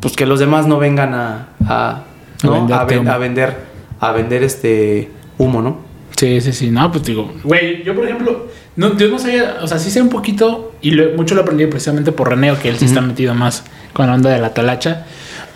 pues 0.00 0.14
que 0.16 0.26
los 0.26 0.38
demás 0.40 0.66
no 0.66 0.78
vengan 0.78 1.14
a, 1.14 1.48
a, 1.66 2.02
¿no? 2.44 2.54
A 2.74 2.84
ven- 2.84 3.08
a 3.08 3.18
vender, 3.18 3.56
a 4.00 4.12
vender 4.12 4.42
este 4.42 5.10
humo, 5.38 5.62
¿no? 5.62 5.78
Sí, 6.16 6.40
sí, 6.40 6.52
sí. 6.52 6.70
No, 6.70 6.90
pues 6.92 7.04
digo, 7.04 7.32
güey, 7.42 7.82
yo 7.82 7.94
por 7.94 8.04
ejemplo, 8.04 8.46
no, 8.76 8.96
yo 8.96 9.08
no 9.08 9.18
sabía, 9.18 9.56
o 9.60 9.66
sea, 9.66 9.78
sí 9.78 9.90
sé 9.90 10.00
un 10.02 10.08
poquito, 10.08 10.72
y 10.80 10.92
lo- 10.92 11.16
mucho 11.16 11.34
lo 11.34 11.42
aprendí 11.42 11.66
precisamente 11.66 12.12
por 12.12 12.28
Reneo, 12.28 12.58
que 12.58 12.68
él 12.68 12.76
sí 12.78 12.84
está 12.84 13.00
Ujú. 13.00 13.08
metido 13.08 13.34
más 13.34 13.64
con 13.92 14.06
la 14.06 14.14
onda 14.14 14.30
de 14.30 14.38
la 14.38 14.54
talacha. 14.54 15.06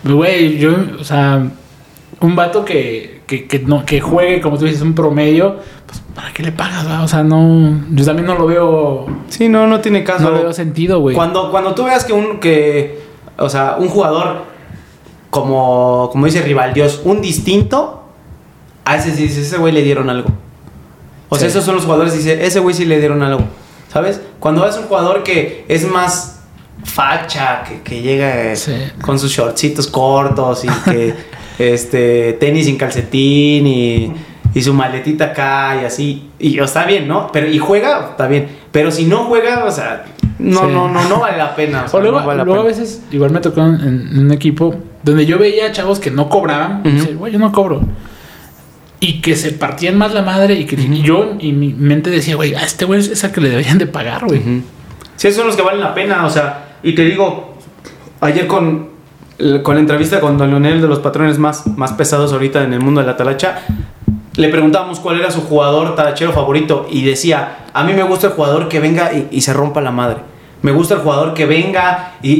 Güey, 0.03 0.57
yo, 0.57 0.75
o 0.99 1.03
sea, 1.03 1.41
un 2.21 2.35
vato 2.35 2.65
que, 2.65 3.16
que, 3.27 3.45
que, 3.47 3.59
no, 3.59 3.85
que 3.85 4.01
juegue, 4.01 4.41
como 4.41 4.57
tú 4.57 4.65
dices, 4.65 4.81
un 4.81 4.95
promedio, 4.95 5.57
pues 5.85 6.01
¿para 6.15 6.31
qué 6.33 6.41
le 6.43 6.51
pagas? 6.51 6.87
va? 6.87 7.03
O 7.03 7.07
sea, 7.07 7.23
no. 7.23 7.81
Yo 7.91 8.05
también 8.05 8.25
no 8.25 8.35
lo 8.35 8.47
veo. 8.47 9.05
Sí, 9.29 9.49
no, 9.49 9.67
no 9.67 9.81
tiene 9.81 10.03
caso. 10.03 10.23
No 10.23 10.31
le 10.31 10.43
veo 10.43 10.53
sentido, 10.53 10.99
güey. 11.01 11.15
Cuando, 11.15 11.51
cuando 11.51 11.75
tú 11.75 11.83
veas 11.83 12.05
que 12.05 12.13
un, 12.13 12.39
que, 12.39 13.01
o 13.37 13.49
sea, 13.49 13.75
un 13.77 13.89
jugador 13.89 14.43
como, 15.29 16.09
como 16.11 16.25
dice 16.25 16.41
Rival 16.41 16.73
Dios, 16.73 17.01
un 17.03 17.21
distinto, 17.21 18.03
a 18.85 18.95
ese 18.95 19.13
sí 19.13 19.23
dices, 19.23 19.47
ese 19.47 19.57
güey 19.57 19.73
le 19.73 19.81
dieron 19.83 20.09
algo. 20.09 20.29
O 21.29 21.35
sea, 21.35 21.49
Sí. 21.49 21.51
esos 21.51 21.65
son 21.65 21.75
los 21.75 21.83
jugadores, 21.83 22.13
dice, 22.13 22.45
ese 22.45 22.59
güey 22.61 22.73
sí 22.73 22.85
le 22.85 22.99
dieron 22.99 23.21
algo. 23.21 23.41
¿Sabes? 23.91 24.21
Cuando 24.39 24.63
ves 24.63 24.77
un 24.77 24.83
jugador 24.85 25.23
que 25.23 25.65
es 25.67 25.85
más 25.89 26.39
facha, 26.85 27.63
que, 27.67 27.81
que 27.81 28.01
llega 28.01 28.51
eh, 28.51 28.55
Sí. 28.55 28.73
con 29.01 29.19
sus 29.19 29.31
shortcitos 29.31 29.87
cortos 29.87 30.63
y 30.63 30.67
que 30.89 31.13
este 31.59 32.33
tenis 32.33 32.65
sin 32.65 32.77
calcetín 32.77 33.65
y, 33.67 34.11
y 34.53 34.61
su 34.61 34.73
maletita 34.73 35.25
acá 35.25 35.77
y 35.81 35.85
así. 35.85 36.29
Y 36.39 36.59
está 36.59 36.85
bien, 36.85 37.07
¿no? 37.07 37.31
Pero 37.31 37.47
y 37.47 37.57
juega, 37.57 38.09
está 38.11 38.27
bien. 38.27 38.47
Pero 38.71 38.91
si 38.91 39.05
no 39.05 39.25
juega, 39.25 39.65
o 39.65 39.71
sea, 39.71 40.05
no, 40.39 40.61
Sí. 40.61 40.65
no, 40.71 40.87
no, 40.89 41.07
no 41.09 41.19
vale 41.19 41.37
la 41.37 41.55
pena. 41.55 41.83
o 41.85 41.87
sea, 41.87 41.99
O 41.99 42.01
luego, 42.03 42.19
no 42.21 42.27
vale 42.27 42.37
la 42.39 42.43
luego 42.45 42.61
a 42.61 42.65
pena. 42.65 42.77
veces, 42.79 43.01
igual 43.11 43.31
me 43.31 43.39
tocó 43.39 43.61
en, 43.61 43.75
en 43.81 44.19
un 44.19 44.31
equipo 44.31 44.75
donde 45.03 45.25
yo 45.25 45.37
veía 45.39 45.71
chavos 45.71 45.99
que 45.99 46.11
no 46.11 46.29
cobraban. 46.29 46.81
y 46.85 46.89
dice, 46.91 47.13
güey, 47.15 47.33
yo 47.33 47.39
no 47.39 47.51
cobro. 47.51 47.81
Y 48.99 49.21
que 49.21 49.35
se 49.35 49.51
partían 49.51 49.97
más 49.97 50.13
la 50.13 50.21
madre. 50.23 50.55
Y 50.55 50.65
que 50.65 50.75
y 50.75 51.01
yo, 51.01 51.35
y 51.39 51.51
mi 51.53 51.73
mente 51.73 52.09
decía, 52.09 52.35
güey, 52.35 52.55
a 52.55 52.63
este 52.63 52.85
güey 52.85 52.99
es 52.99 53.23
el 53.23 53.31
que 53.31 53.41
le 53.41 53.49
deberían 53.49 53.77
de 53.77 53.85
pagar, 53.87 54.25
güey. 54.25 54.41
Sí, 55.15 55.27
esos 55.27 55.37
son 55.37 55.47
los 55.47 55.55
que 55.55 55.61
valen 55.63 55.81
la 55.81 55.93
pena, 55.95 56.25
o 56.25 56.29
sea, 56.29 56.75
y 56.83 56.93
te 56.93 57.03
digo, 57.03 57.57
ayer 58.21 58.45
con, 58.47 58.89
con 59.63 59.75
la 59.75 59.81
entrevista 59.81 60.19
con 60.19 60.37
Don 60.37 60.49
Leonel 60.49 60.81
de 60.81 60.87
los 60.87 60.99
patrones 60.99 61.37
más, 61.37 61.67
más 61.67 61.93
pesados 61.93 62.33
ahorita 62.33 62.63
en 62.63 62.73
el 62.73 62.79
mundo 62.79 63.01
de 63.01 63.07
la 63.07 63.17
talacha, 63.17 63.61
le 64.35 64.49
preguntábamos 64.49 64.99
cuál 64.99 65.19
era 65.19 65.31
su 65.31 65.41
jugador 65.41 65.95
talachero 65.95 66.31
favorito 66.31 66.87
y 66.89 67.03
decía, 67.03 67.65
a 67.73 67.83
mí 67.83 67.93
me 67.93 68.03
gusta 68.03 68.27
el 68.27 68.33
jugador 68.33 68.67
que 68.67 68.79
venga 68.79 69.13
y, 69.13 69.27
y 69.31 69.41
se 69.41 69.53
rompa 69.53 69.81
la 69.81 69.91
madre. 69.91 70.17
Me 70.61 70.71
gusta 70.71 70.95
el 70.95 71.01
jugador 71.01 71.33
que 71.33 71.45
venga 71.45 72.13
y, 72.21 72.31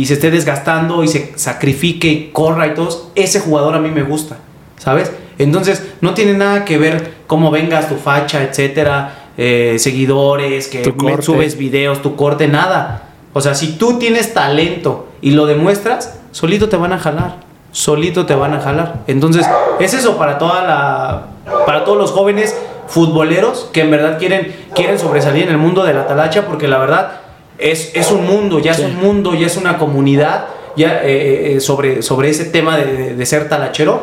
y 0.00 0.06
se 0.06 0.14
esté 0.14 0.30
desgastando 0.30 1.02
y 1.02 1.08
se 1.08 1.32
sacrifique 1.36 2.08
y 2.08 2.30
corra 2.32 2.68
y 2.68 2.74
todo. 2.74 3.10
Ese 3.14 3.40
jugador 3.40 3.74
a 3.74 3.80
mí 3.80 3.90
me 3.90 4.02
gusta, 4.02 4.36
¿sabes? 4.76 5.12
Entonces, 5.38 5.84
no 6.00 6.14
tiene 6.14 6.34
nada 6.34 6.64
que 6.64 6.78
ver 6.78 7.14
cómo 7.26 7.50
vengas, 7.50 7.88
tu 7.88 7.96
facha, 7.96 8.42
etcétera, 8.42 9.30
eh, 9.36 9.76
seguidores, 9.78 10.68
que 10.68 10.84
subes 11.20 11.58
videos, 11.58 12.02
tu 12.02 12.16
corte, 12.16 12.48
nada. 12.48 13.10
O 13.32 13.40
sea, 13.40 13.54
si 13.54 13.76
tú 13.76 13.98
tienes 13.98 14.32
talento 14.32 15.08
y 15.20 15.32
lo 15.32 15.46
demuestras, 15.46 16.20
solito 16.36 16.68
te 16.68 16.76
van 16.76 16.92
a 16.92 16.98
jalar. 16.98 17.36
Solito 17.72 18.24
te 18.26 18.34
van 18.34 18.52
a 18.54 18.60
jalar. 18.60 19.00
Entonces, 19.06 19.46
es 19.80 19.92
eso 19.94 20.16
para 20.16 20.38
toda 20.38 20.62
la. 20.62 21.22
Para 21.66 21.84
todos 21.84 21.98
los 21.98 22.10
jóvenes 22.10 22.54
futboleros 22.88 23.68
que 23.72 23.80
en 23.82 23.90
verdad 23.90 24.18
quieren, 24.18 24.54
quieren 24.74 24.98
sobresalir 24.98 25.44
en 25.44 25.50
el 25.50 25.58
mundo 25.58 25.84
de 25.84 25.92
la 25.94 26.06
talacha, 26.06 26.46
porque 26.46 26.68
la 26.68 26.78
verdad 26.78 27.20
es, 27.58 27.90
es 27.94 28.10
un 28.10 28.26
mundo, 28.26 28.58
ya 28.58 28.74
Sí. 28.74 28.82
es 28.82 28.88
un 28.88 28.96
mundo, 28.96 29.34
ya 29.34 29.46
es 29.46 29.56
una 29.56 29.76
comunidad, 29.78 30.46
ya 30.76 31.00
eh, 31.02 31.56
eh, 31.56 31.60
sobre, 31.60 32.02
sobre 32.02 32.30
ese 32.30 32.44
tema 32.46 32.76
de, 32.76 32.84
de- 32.92 33.14
de 33.16 33.26
ser 33.26 33.48
talachero 33.48 34.02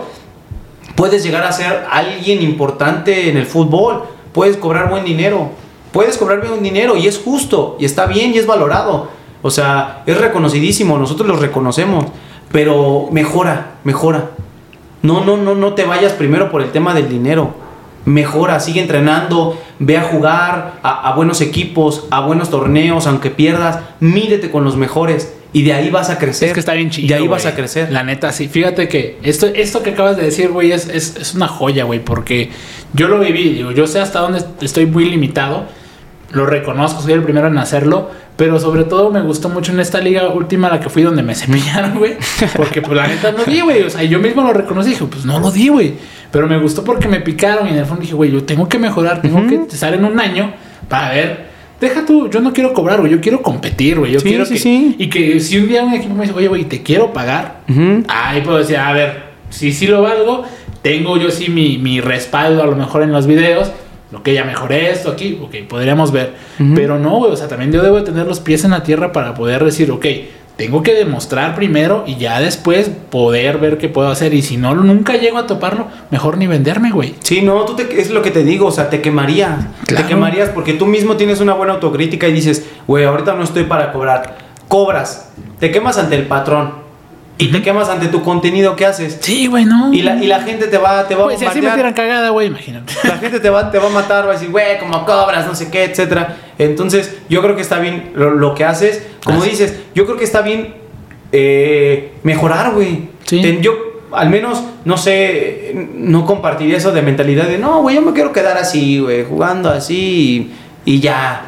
puedes 0.95 1.23
llegar 1.23 1.43
a 1.43 1.51
ser 1.51 1.85
alguien 1.89 2.41
importante 2.41 3.29
en 3.29 3.37
el 3.37 3.45
fútbol, 3.45 4.03
puedes 4.31 4.57
cobrar 4.57 4.89
buen 4.89 5.03
dinero, 5.05 5.49
puedes 5.91 6.17
cobrar 6.17 6.45
buen 6.47 6.61
dinero 6.63 6.95
y 6.97 7.07
es 7.07 7.17
justo 7.19 7.77
y 7.79 7.85
está 7.85 8.05
bien 8.05 8.33
y 8.33 8.37
es 8.37 8.45
valorado. 8.45 9.07
O 9.43 9.51
sea, 9.51 10.01
es 10.07 10.17
reconocidísimo, 10.19 10.97
nosotros 10.97 11.27
los 11.27 11.39
reconocemos, 11.39 12.05
pero 12.51 13.09
mejora, 13.11 13.75
mejora. 13.83 14.31
No, 15.03 15.23
no, 15.23 15.37
no, 15.37 15.53
no 15.53 15.73
te 15.73 15.83
vayas 15.83 16.13
primero 16.13 16.49
por 16.49 16.63
el 16.63 16.71
tema 16.71 16.95
del 16.95 17.07
dinero. 17.07 17.53
Mejora, 18.05 18.59
sigue 18.59 18.81
entrenando, 18.81 19.61
ve 19.77 19.97
a 19.97 20.03
jugar 20.03 20.79
a, 20.81 21.09
a 21.09 21.15
buenos 21.15 21.41
equipos, 21.41 22.07
a 22.09 22.21
buenos 22.21 22.49
torneos, 22.49 23.05
aunque 23.05 23.29
pierdas, 23.29 23.79
mídete 23.99 24.49
con 24.49 24.63
los 24.63 24.75
mejores 24.75 25.33
y 25.53 25.61
de 25.61 25.73
ahí 25.73 25.91
vas 25.91 26.09
a 26.09 26.17
crecer. 26.17 26.47
Es 26.49 26.53
que 26.55 26.59
está 26.59 26.73
bien 26.73 26.89
chido. 26.89 27.07
Y 27.07 27.13
ahí 27.13 27.27
vas 27.27 27.45
a 27.45 27.53
crecer. 27.53 27.91
La 27.91 28.03
neta, 28.03 28.31
sí. 28.31 28.47
Fíjate 28.47 28.87
que 28.87 29.19
esto, 29.21 29.45
esto 29.45 29.83
que 29.83 29.91
acabas 29.91 30.17
de 30.17 30.23
decir, 30.23 30.49
güey, 30.49 30.71
es, 30.71 30.89
es, 30.89 31.15
es 31.15 31.35
una 31.35 31.47
joya, 31.47 31.83
güey, 31.83 32.03
porque 32.03 32.49
yo 32.93 33.07
lo 33.07 33.19
viví. 33.19 33.53
Digo, 33.53 33.71
yo 33.71 33.85
sé 33.85 33.99
hasta 33.99 34.19
dónde 34.19 34.43
estoy 34.61 34.87
muy 34.87 35.05
limitado. 35.05 35.65
Lo 36.31 36.47
reconozco, 36.47 37.01
soy 37.01 37.13
el 37.13 37.21
primero 37.21 37.47
en 37.47 37.59
hacerlo. 37.59 38.09
Pero 38.35 38.59
sobre 38.59 38.83
todo 38.83 39.11
me 39.11 39.21
gustó 39.21 39.47
mucho 39.49 39.71
en 39.71 39.79
esta 39.79 39.99
liga 39.99 40.27
última 40.29 40.67
la 40.69 40.79
que 40.79 40.89
fui 40.89 41.03
donde 41.03 41.21
me 41.21 41.35
cepillaron, 41.35 41.97
güey. 41.99 42.15
Porque 42.55 42.81
pues 42.81 42.95
la 42.97 43.07
neta 43.07 43.31
no 43.31 43.43
di, 43.43 43.61
güey. 43.61 43.83
O 43.83 43.89
sea, 43.89 44.03
yo 44.03 44.19
mismo 44.19 44.41
lo 44.41 44.53
reconocí. 44.53 44.89
Dije, 44.89 45.05
pues 45.05 45.23
no 45.25 45.39
lo 45.39 45.51
di, 45.51 45.67
güey. 45.67 45.93
Pero 46.31 46.47
me 46.47 46.57
gustó 46.57 46.83
porque 46.83 47.07
me 47.07 47.19
picaron 47.19 47.67
y 47.67 47.71
en 47.71 47.77
el 47.77 47.85
fondo 47.85 48.01
dije, 48.01 48.15
güey, 48.15 48.31
yo 48.31 48.43
tengo 48.43 48.67
que 48.67 48.79
mejorar. 48.79 49.21
Tengo 49.21 49.45
que 49.47 49.55
estar 49.71 49.93
en 49.93 50.03
un 50.03 50.19
año 50.19 50.51
para 50.89 51.11
ver. 51.11 51.53
Deja 51.79 52.05
tú, 52.05 52.29
yo 52.29 52.39
no 52.41 52.53
quiero 52.53 52.73
cobrar, 52.73 53.01
güey. 53.01 53.11
Yo 53.11 53.21
quiero 53.21 53.41
competir, 53.43 53.99
güey. 53.99 54.13
Yo 54.13 54.19
Sí, 54.19 54.29
quiero 54.29 54.45
sí, 54.45 54.53
que, 54.53 54.59
sí. 54.59 54.95
y 54.97 55.09
que 55.09 55.39
si 55.39 55.57
un 55.59 55.67
día 55.67 55.83
un 55.83 55.93
equipo 55.93 56.15
me 56.15 56.21
dice, 56.23 56.33
oye, 56.35 56.47
güey, 56.47 56.63
te 56.63 56.81
quiero 56.81 57.13
pagar, 57.13 57.59
ahí 58.07 58.41
puedo 58.41 58.57
decir, 58.57 58.77
a 58.77 58.93
ver, 58.93 59.23
si 59.49 59.71
sí 59.73 59.85
lo 59.85 60.01
valgo, 60.01 60.43
tengo 60.81 61.17
yo 61.17 61.29
sí 61.29 61.49
mi, 61.49 61.77
mi 61.77 61.99
respaldo 62.01 62.63
a 62.63 62.65
lo 62.67 62.75
mejor 62.75 63.03
en 63.03 63.11
los 63.11 63.27
videos, 63.27 63.71
lo 64.13 64.21
que 64.21 64.35
ya 64.35 64.45
mejoré 64.45 64.91
esto 64.91 65.09
aquí, 65.09 65.39
ok, 65.41 65.67
podríamos 65.67 66.11
ver. 66.11 66.35
Pero 66.75 66.99
no, 66.99 67.17
güey, 67.17 67.31
o 67.31 67.35
sea, 67.35 67.47
también 67.47 67.71
yo 67.71 67.81
debo 67.81 67.95
de 67.95 68.03
tener 68.03 68.27
los 68.27 68.39
pies 68.39 68.63
en 68.63 68.69
la 68.69 68.83
tierra 68.83 69.11
para 69.11 69.33
poder 69.33 69.65
decir, 69.65 69.89
ok, 69.89 70.05
tengo 70.55 70.83
que 70.83 70.93
demostrar 70.93 71.55
primero 71.55 72.03
y 72.05 72.17
ya 72.17 72.39
después 72.39 72.91
poder 73.09 73.57
ver 73.57 73.79
qué 73.79 73.89
puedo 73.89 74.09
hacer. 74.09 74.35
Y 74.35 74.43
si 74.43 74.55
no, 74.55 74.75
nunca 74.75 75.17
llego 75.17 75.39
a 75.39 75.47
toparlo, 75.47 75.87
mejor 76.11 76.37
ni 76.37 76.45
venderme, 76.45 76.91
güey. 76.91 77.15
Sí, 77.23 77.41
no, 77.41 77.65
tú 77.65 77.75
te, 77.75 77.99
es 77.99 78.11
lo 78.11 78.21
que 78.21 78.29
te 78.29 78.43
digo, 78.43 78.67
o 78.67 78.71
sea, 78.71 78.91
te 78.91 79.01
quemaría. 79.01 79.71
Claro. 79.87 80.03
Te 80.03 80.07
quemarías 80.07 80.49
porque 80.49 80.73
tú 80.73 80.85
mismo 80.85 81.17
tienes 81.17 81.41
una 81.41 81.55
buena 81.55 81.73
autocrítica 81.73 82.27
y 82.27 82.33
dices, 82.33 82.67
güey, 82.85 83.05
ahorita 83.05 83.33
no 83.33 83.43
estoy 83.43 83.63
para 83.63 83.91
cobrar. 83.91 84.37
Cobras, 84.67 85.31
te 85.59 85.71
quemas 85.71 85.97
ante 85.97 86.17
el 86.17 86.27
patrón 86.27 86.82
y 87.37 87.47
te 87.51 87.61
quemas 87.61 87.89
ante 87.89 88.07
tu 88.07 88.21
contenido 88.21 88.75
que 88.75 88.85
haces. 88.85 89.17
Sí, 89.21 89.47
güey, 89.47 89.65
no. 89.65 89.91
Y 89.93 90.01
la, 90.01 90.15
y 90.23 90.27
la 90.27 90.41
gente 90.41 90.67
te 90.67 90.77
va, 90.77 91.07
te 91.07 91.15
va 91.15 91.21
a 91.21 91.23
Güey, 91.25 91.37
si 91.37 91.45
así 91.45 91.59
me 91.61 91.67
bombardear. 91.67 91.95
cagada, 91.95 92.29
güey, 92.29 92.47
imagínate. 92.47 92.93
La 93.03 93.17
gente 93.17 93.39
te 93.39 93.49
va, 93.49 93.71
te 93.71 93.79
va 93.79 93.87
a 93.87 93.91
matar, 93.91 94.25
va 94.25 94.31
a 94.31 94.33
decir, 94.33 94.51
güey, 94.51 94.79
como 94.79 95.03
cobras, 95.05 95.47
no 95.47 95.55
sé 95.55 95.71
qué, 95.71 95.83
etcétera. 95.85 96.37
Entonces, 96.59 97.17
yo 97.29 97.41
creo 97.41 97.55
que 97.55 97.61
está 97.63 97.79
bien 97.79 98.11
lo, 98.15 98.31
lo 98.31 98.53
que 98.53 98.65
haces. 98.65 99.05
Como 99.25 99.43
dices, 99.43 99.79
yo 99.95 100.05
creo 100.05 100.17
que 100.17 100.25
está 100.25 100.41
bien 100.41 100.75
eh, 101.31 102.13
mejorar, 102.23 102.73
güey. 102.73 103.09
Sí. 103.25 103.59
Yo, 103.61 103.73
al 104.11 104.29
menos, 104.29 104.63
no 104.85 104.97
sé, 104.97 105.73
no 105.95 106.25
compartiría 106.25 106.77
eso 106.77 106.91
de 106.91 107.01
mentalidad 107.01 107.47
de, 107.47 107.57
no, 107.57 107.81
güey, 107.81 107.95
yo 107.95 108.01
me 108.03 108.13
quiero 108.13 108.31
quedar 108.31 108.57
así, 108.57 108.99
güey, 108.99 109.25
jugando 109.25 109.69
así 109.69 110.53
y, 110.85 110.93
y 110.93 110.99
ya. 110.99 111.47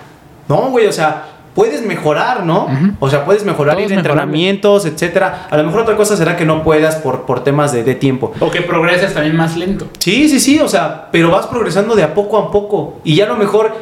No, 0.49 0.69
güey, 0.71 0.87
o 0.87 0.91
sea, 0.91 1.25
puedes 1.55 1.83
mejorar, 1.83 2.45
¿no? 2.45 2.67
O 2.99 3.09
sea, 3.09 3.25
puedes 3.25 3.43
mejorar 3.45 3.75
Todo 3.75 3.85
ir 3.85 3.91
es 3.91 3.97
a 3.97 4.01
mejorable. 4.01 4.21
entrenamientos, 4.21 4.85
etcétera. 4.85 5.47
A 5.49 5.57
lo 5.57 5.63
mejor 5.63 5.81
otra 5.81 5.95
cosa 5.95 6.15
será 6.15 6.35
que 6.35 6.45
no 6.45 6.63
puedas 6.63 6.97
por, 6.97 7.21
por 7.25 7.43
temas 7.43 7.71
de, 7.71 7.83
de 7.83 7.95
tiempo. 7.95 8.33
O 8.41 8.51
que 8.51 8.61
progreses 8.61 9.13
también 9.13 9.35
más 9.35 9.55
lento. 9.57 9.87
Sí, 9.99 10.29
sí, 10.29 10.39
sí, 10.39 10.59
o 10.59 10.67
sea, 10.67 11.07
pero 11.11 11.31
vas 11.31 11.47
progresando 11.47 11.95
de 11.95 12.03
a 12.03 12.13
poco 12.13 12.37
a 12.37 12.51
poco. 12.51 12.99
Y 13.03 13.15
ya 13.15 13.23
a 13.23 13.29
lo 13.29 13.37
mejor, 13.37 13.73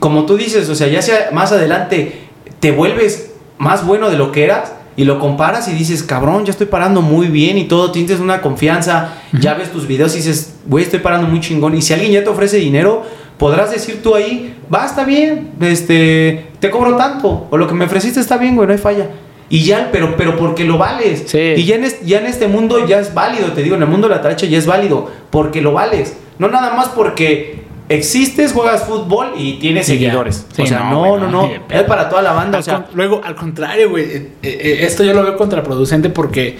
como 0.00 0.26
tú 0.26 0.36
dices, 0.36 0.68
o 0.68 0.74
sea, 0.74 0.88
ya 0.88 1.00
sea 1.00 1.30
más 1.32 1.52
adelante, 1.52 2.26
te 2.60 2.72
vuelves 2.72 3.32
más 3.56 3.86
bueno 3.86 4.10
de 4.10 4.16
lo 4.18 4.32
que 4.32 4.44
eras 4.44 4.72
y 4.96 5.04
lo 5.04 5.18
comparas 5.20 5.68
y 5.68 5.72
dices, 5.72 6.02
cabrón, 6.02 6.44
ya 6.44 6.50
estoy 6.50 6.66
parando 6.66 7.00
muy 7.00 7.28
bien 7.28 7.56
y 7.56 7.64
todo, 7.64 7.92
tienes 7.92 8.20
una 8.20 8.42
confianza, 8.42 9.14
ya 9.40 9.54
ves 9.54 9.70
tus 9.72 9.86
videos 9.86 10.12
y 10.14 10.18
dices, 10.18 10.56
güey, 10.66 10.84
estoy 10.84 10.98
parando 10.98 11.26
muy 11.28 11.40
chingón. 11.40 11.74
Y 11.76 11.80
si 11.82 11.94
alguien 11.94 12.12
ya 12.12 12.22
te 12.22 12.28
ofrece 12.28 12.58
dinero, 12.58 13.04
podrás 13.42 13.72
decir 13.72 14.00
tú 14.04 14.14
ahí, 14.14 14.54
va, 14.72 14.86
está 14.86 15.02
bien, 15.04 15.50
este, 15.60 16.46
te 16.60 16.70
cobro 16.70 16.94
tanto, 16.96 17.48
o 17.50 17.56
lo 17.56 17.66
que 17.66 17.74
me 17.74 17.86
ofreciste 17.86 18.20
está 18.20 18.36
bien, 18.36 18.54
güey, 18.54 18.68
no 18.68 18.72
hay 18.72 18.78
falla. 18.78 19.08
Y 19.48 19.64
ya, 19.64 19.88
pero, 19.90 20.16
pero 20.16 20.36
porque 20.36 20.64
lo 20.64 20.78
vales. 20.78 21.24
Sí. 21.26 21.54
Y 21.56 21.64
ya 21.64 21.74
en, 21.74 21.82
este, 21.82 22.06
ya 22.06 22.20
en 22.20 22.26
este 22.26 22.46
mundo 22.46 22.86
ya 22.86 23.00
es 23.00 23.12
válido, 23.14 23.48
te 23.48 23.64
digo, 23.64 23.74
en 23.74 23.82
el 23.82 23.88
mundo 23.88 24.06
de 24.08 24.14
la 24.14 24.22
tacha 24.22 24.46
ya 24.46 24.58
es 24.58 24.66
válido, 24.66 25.10
porque 25.30 25.60
lo 25.60 25.72
vales. 25.72 26.16
No 26.38 26.46
nada 26.48 26.72
más 26.74 26.90
porque 26.90 27.62
existes, 27.88 28.52
juegas 28.52 28.84
fútbol 28.84 29.32
y 29.36 29.54
tienes 29.54 29.86
Sí, 29.86 29.94
seguidores. 29.94 30.46
Sí, 30.54 30.62
o 30.62 30.66
sea, 30.66 30.84
no, 30.88 31.18
no, 31.18 31.26
no. 31.28 31.50
Es 31.68 31.82
para 31.82 32.08
toda 32.08 32.22
la 32.22 32.32
banda. 32.32 32.60
O 32.60 32.62
sea, 32.62 32.84
con- 32.84 32.94
luego, 32.94 33.20
al 33.24 33.34
contrario, 33.34 33.90
güey, 33.90 34.04
eh, 34.04 34.30
eh, 34.44 34.78
esto 34.82 35.02
yo 35.02 35.14
lo 35.14 35.24
veo 35.24 35.36
contraproducente 35.36 36.08
porque 36.10 36.58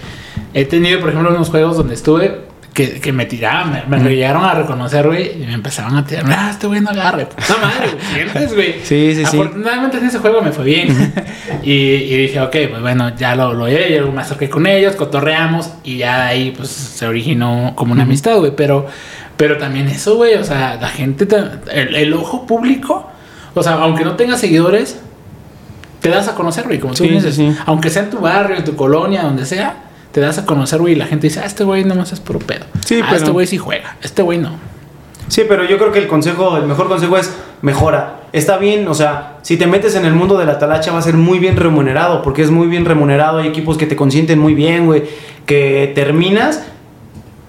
he 0.52 0.64
tenido, 0.64 0.98
por 0.98 1.10
ejemplo, 1.10 1.30
unos 1.30 1.48
juegos 1.48 1.76
donde 1.76 1.94
estuve 1.94 2.40
que, 2.72 3.00
que 3.00 3.12
me 3.12 3.26
tiraban, 3.26 3.84
me, 3.88 3.98
me 3.98 4.14
llegaron 4.14 4.44
a 4.44 4.54
reconocer, 4.54 5.06
güey, 5.06 5.42
y 5.42 5.46
me 5.46 5.52
empezaron 5.52 5.96
a 5.96 6.04
tirar, 6.06 6.24
ah, 6.28 6.48
este 6.50 6.66
güey 6.66 6.80
no 6.80 6.90
agarre. 6.90 7.28
No 7.48 7.58
madre, 7.66 7.90
güey, 7.92 8.04
sientes, 8.14 8.54
güey. 8.54 8.72
Sí, 8.82 9.14
sí, 9.14 9.24
sí. 9.26 9.36
Afortunadamente 9.38 9.98
en 9.98 10.06
ese 10.06 10.18
juego 10.18 10.40
me 10.40 10.52
fue 10.52 10.64
bien. 10.64 11.14
y, 11.62 11.72
y 11.72 12.16
dije, 12.16 12.40
ok, 12.40 12.56
pues 12.70 12.80
bueno, 12.80 13.14
ya 13.16 13.36
lo, 13.36 13.52
lo 13.52 13.68
llevé, 13.68 13.96
yo 13.96 14.10
me 14.10 14.22
acerqué 14.22 14.48
con 14.48 14.66
ellos, 14.66 14.96
cotorreamos, 14.96 15.70
y 15.84 15.98
ya 15.98 16.16
de 16.18 16.22
ahí, 16.28 16.50
pues, 16.56 16.68
se 16.70 17.06
originó 17.06 17.72
como 17.76 17.92
una 17.92 18.02
amistad, 18.04 18.38
güey, 18.38 18.54
pero... 18.56 18.86
Pero 19.36 19.56
también 19.56 19.88
eso, 19.88 20.16
güey, 20.16 20.34
o 20.34 20.44
sea, 20.44 20.76
la 20.80 20.88
gente, 20.88 21.26
el, 21.72 21.96
el 21.96 22.12
ojo 22.12 22.46
público, 22.46 23.10
o 23.54 23.62
sea, 23.62 23.72
aunque 23.74 24.04
no 24.04 24.14
tengas 24.14 24.38
seguidores, 24.40 25.00
te 26.00 26.10
das 26.10 26.28
a 26.28 26.34
conocer, 26.34 26.64
güey, 26.64 26.78
como 26.78 26.94
tú 26.94 27.04
Sí, 27.04 27.08
dices. 27.08 27.34
sí, 27.34 27.50
sí. 27.50 27.58
Aunque 27.66 27.90
sea 27.90 28.02
en 28.04 28.10
tu 28.10 28.18
barrio, 28.20 28.56
en 28.56 28.64
tu 28.64 28.76
colonia, 28.76 29.22
donde 29.22 29.44
sea, 29.46 29.74
te 30.12 30.20
das 30.20 30.38
a 30.38 30.46
conocer, 30.46 30.80
güey, 30.80 30.92
y 30.92 30.96
la 30.96 31.06
gente 31.06 31.26
dice, 31.26 31.40
ah, 31.40 31.46
este 31.46 31.64
güey 31.64 31.84
nomás 31.84 32.12
es 32.12 32.20
puro 32.20 32.38
pedo. 32.38 32.64
Sí, 32.84 33.00
ah, 33.02 33.06
pero- 33.08 33.16
este 33.16 33.30
güey 33.30 33.46
sí 33.46 33.58
juega, 33.58 33.96
este 34.02 34.22
güey 34.22 34.38
no. 34.38 34.50
Sí, 35.28 35.42
pero 35.48 35.64
yo 35.64 35.78
creo 35.78 35.92
que 35.92 35.98
el 35.98 36.08
consejo, 36.08 36.58
el 36.58 36.66
mejor 36.66 36.88
consejo 36.88 37.16
es 37.16 37.34
mejora. 37.62 38.20
Está 38.32 38.58
bien, 38.58 38.86
o 38.88 38.94
sea, 38.94 39.38
si 39.42 39.56
te 39.56 39.66
metes 39.66 39.94
en 39.94 40.04
el 40.04 40.12
mundo 40.12 40.36
de 40.36 40.44
la 40.44 40.58
talacha 40.58 40.92
va 40.92 40.98
a 40.98 41.02
ser 41.02 41.14
muy 41.14 41.38
bien 41.38 41.56
remunerado, 41.56 42.22
porque 42.22 42.42
es 42.42 42.50
muy 42.50 42.66
bien 42.66 42.84
remunerado. 42.84 43.38
Hay 43.38 43.48
equipos 43.48 43.78
que 43.78 43.86
te 43.86 43.96
consienten 43.96 44.38
muy 44.38 44.52
bien, 44.54 44.84
güey, 44.86 45.04
que 45.46 45.90
terminas 45.94 46.62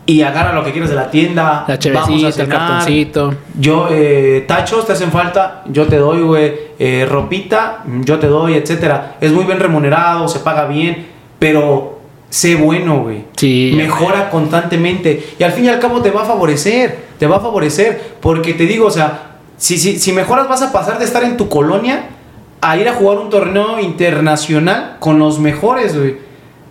y 0.06 0.22
agarra 0.22 0.54
lo 0.54 0.64
que 0.64 0.72
quieres 0.72 0.90
de 0.90 0.96
la 0.96 1.10
tienda. 1.10 1.66
La 1.68 1.78
vamos 1.94 2.24
a 2.38 2.42
el 2.42 2.48
cartoncito. 2.48 3.34
Yo, 3.60 3.88
eh, 3.92 4.46
tachos, 4.48 4.86
te 4.86 4.94
hacen 4.94 5.12
falta, 5.12 5.64
yo 5.68 5.86
te 5.88 5.98
doy, 5.98 6.22
güey. 6.22 6.54
Eh, 6.80 7.06
ropita, 7.10 7.84
yo 8.02 8.20
te 8.20 8.28
doy, 8.28 8.54
etcétera. 8.56 9.16
Es 9.20 9.32
muy 9.32 9.46
bien 9.46 9.60
remunerado, 9.60 10.28
se 10.28 10.40
paga 10.40 10.66
bien, 10.66 11.08
pero 11.40 11.93
sé 12.34 12.56
bueno, 12.56 13.04
güey. 13.04 13.26
Sí. 13.38 13.74
Mejora 13.76 14.32
constantemente. 14.32 15.36
Y 15.38 15.44
al 15.44 15.52
fin 15.52 15.66
y 15.66 15.70
al 15.70 15.80
cabo 15.80 16.02
te 16.02 16.10
va 16.10 16.24
a 16.24 16.26
favorecer. 16.26 16.98
Te 17.20 17.28
va 17.28 17.38
a 17.38 17.40
favorecer. 17.40 18.16
Porque 18.20 18.56
te 18.56 18.66
digo, 18.66 18.88
o 18.88 18.92
sea, 18.92 19.38
si, 19.56 19.78
si, 19.78 20.00
si 20.00 20.12
mejoras 20.14 20.50
vas 20.50 20.64
a 20.64 20.72
pasar 20.72 20.98
de 20.98 21.06
estar 21.06 21.24
en 21.24 21.38
tu 21.38 21.48
colonia 21.48 22.10
a 22.60 22.76
ir 22.76 22.90
a 22.90 22.94
jugar 22.94 23.20
un 23.20 23.30
torneo 23.30 23.80
internacional 23.80 24.98
con 25.00 25.20
los 25.20 25.38
mejores, 25.38 25.96
güey. 25.96 26.18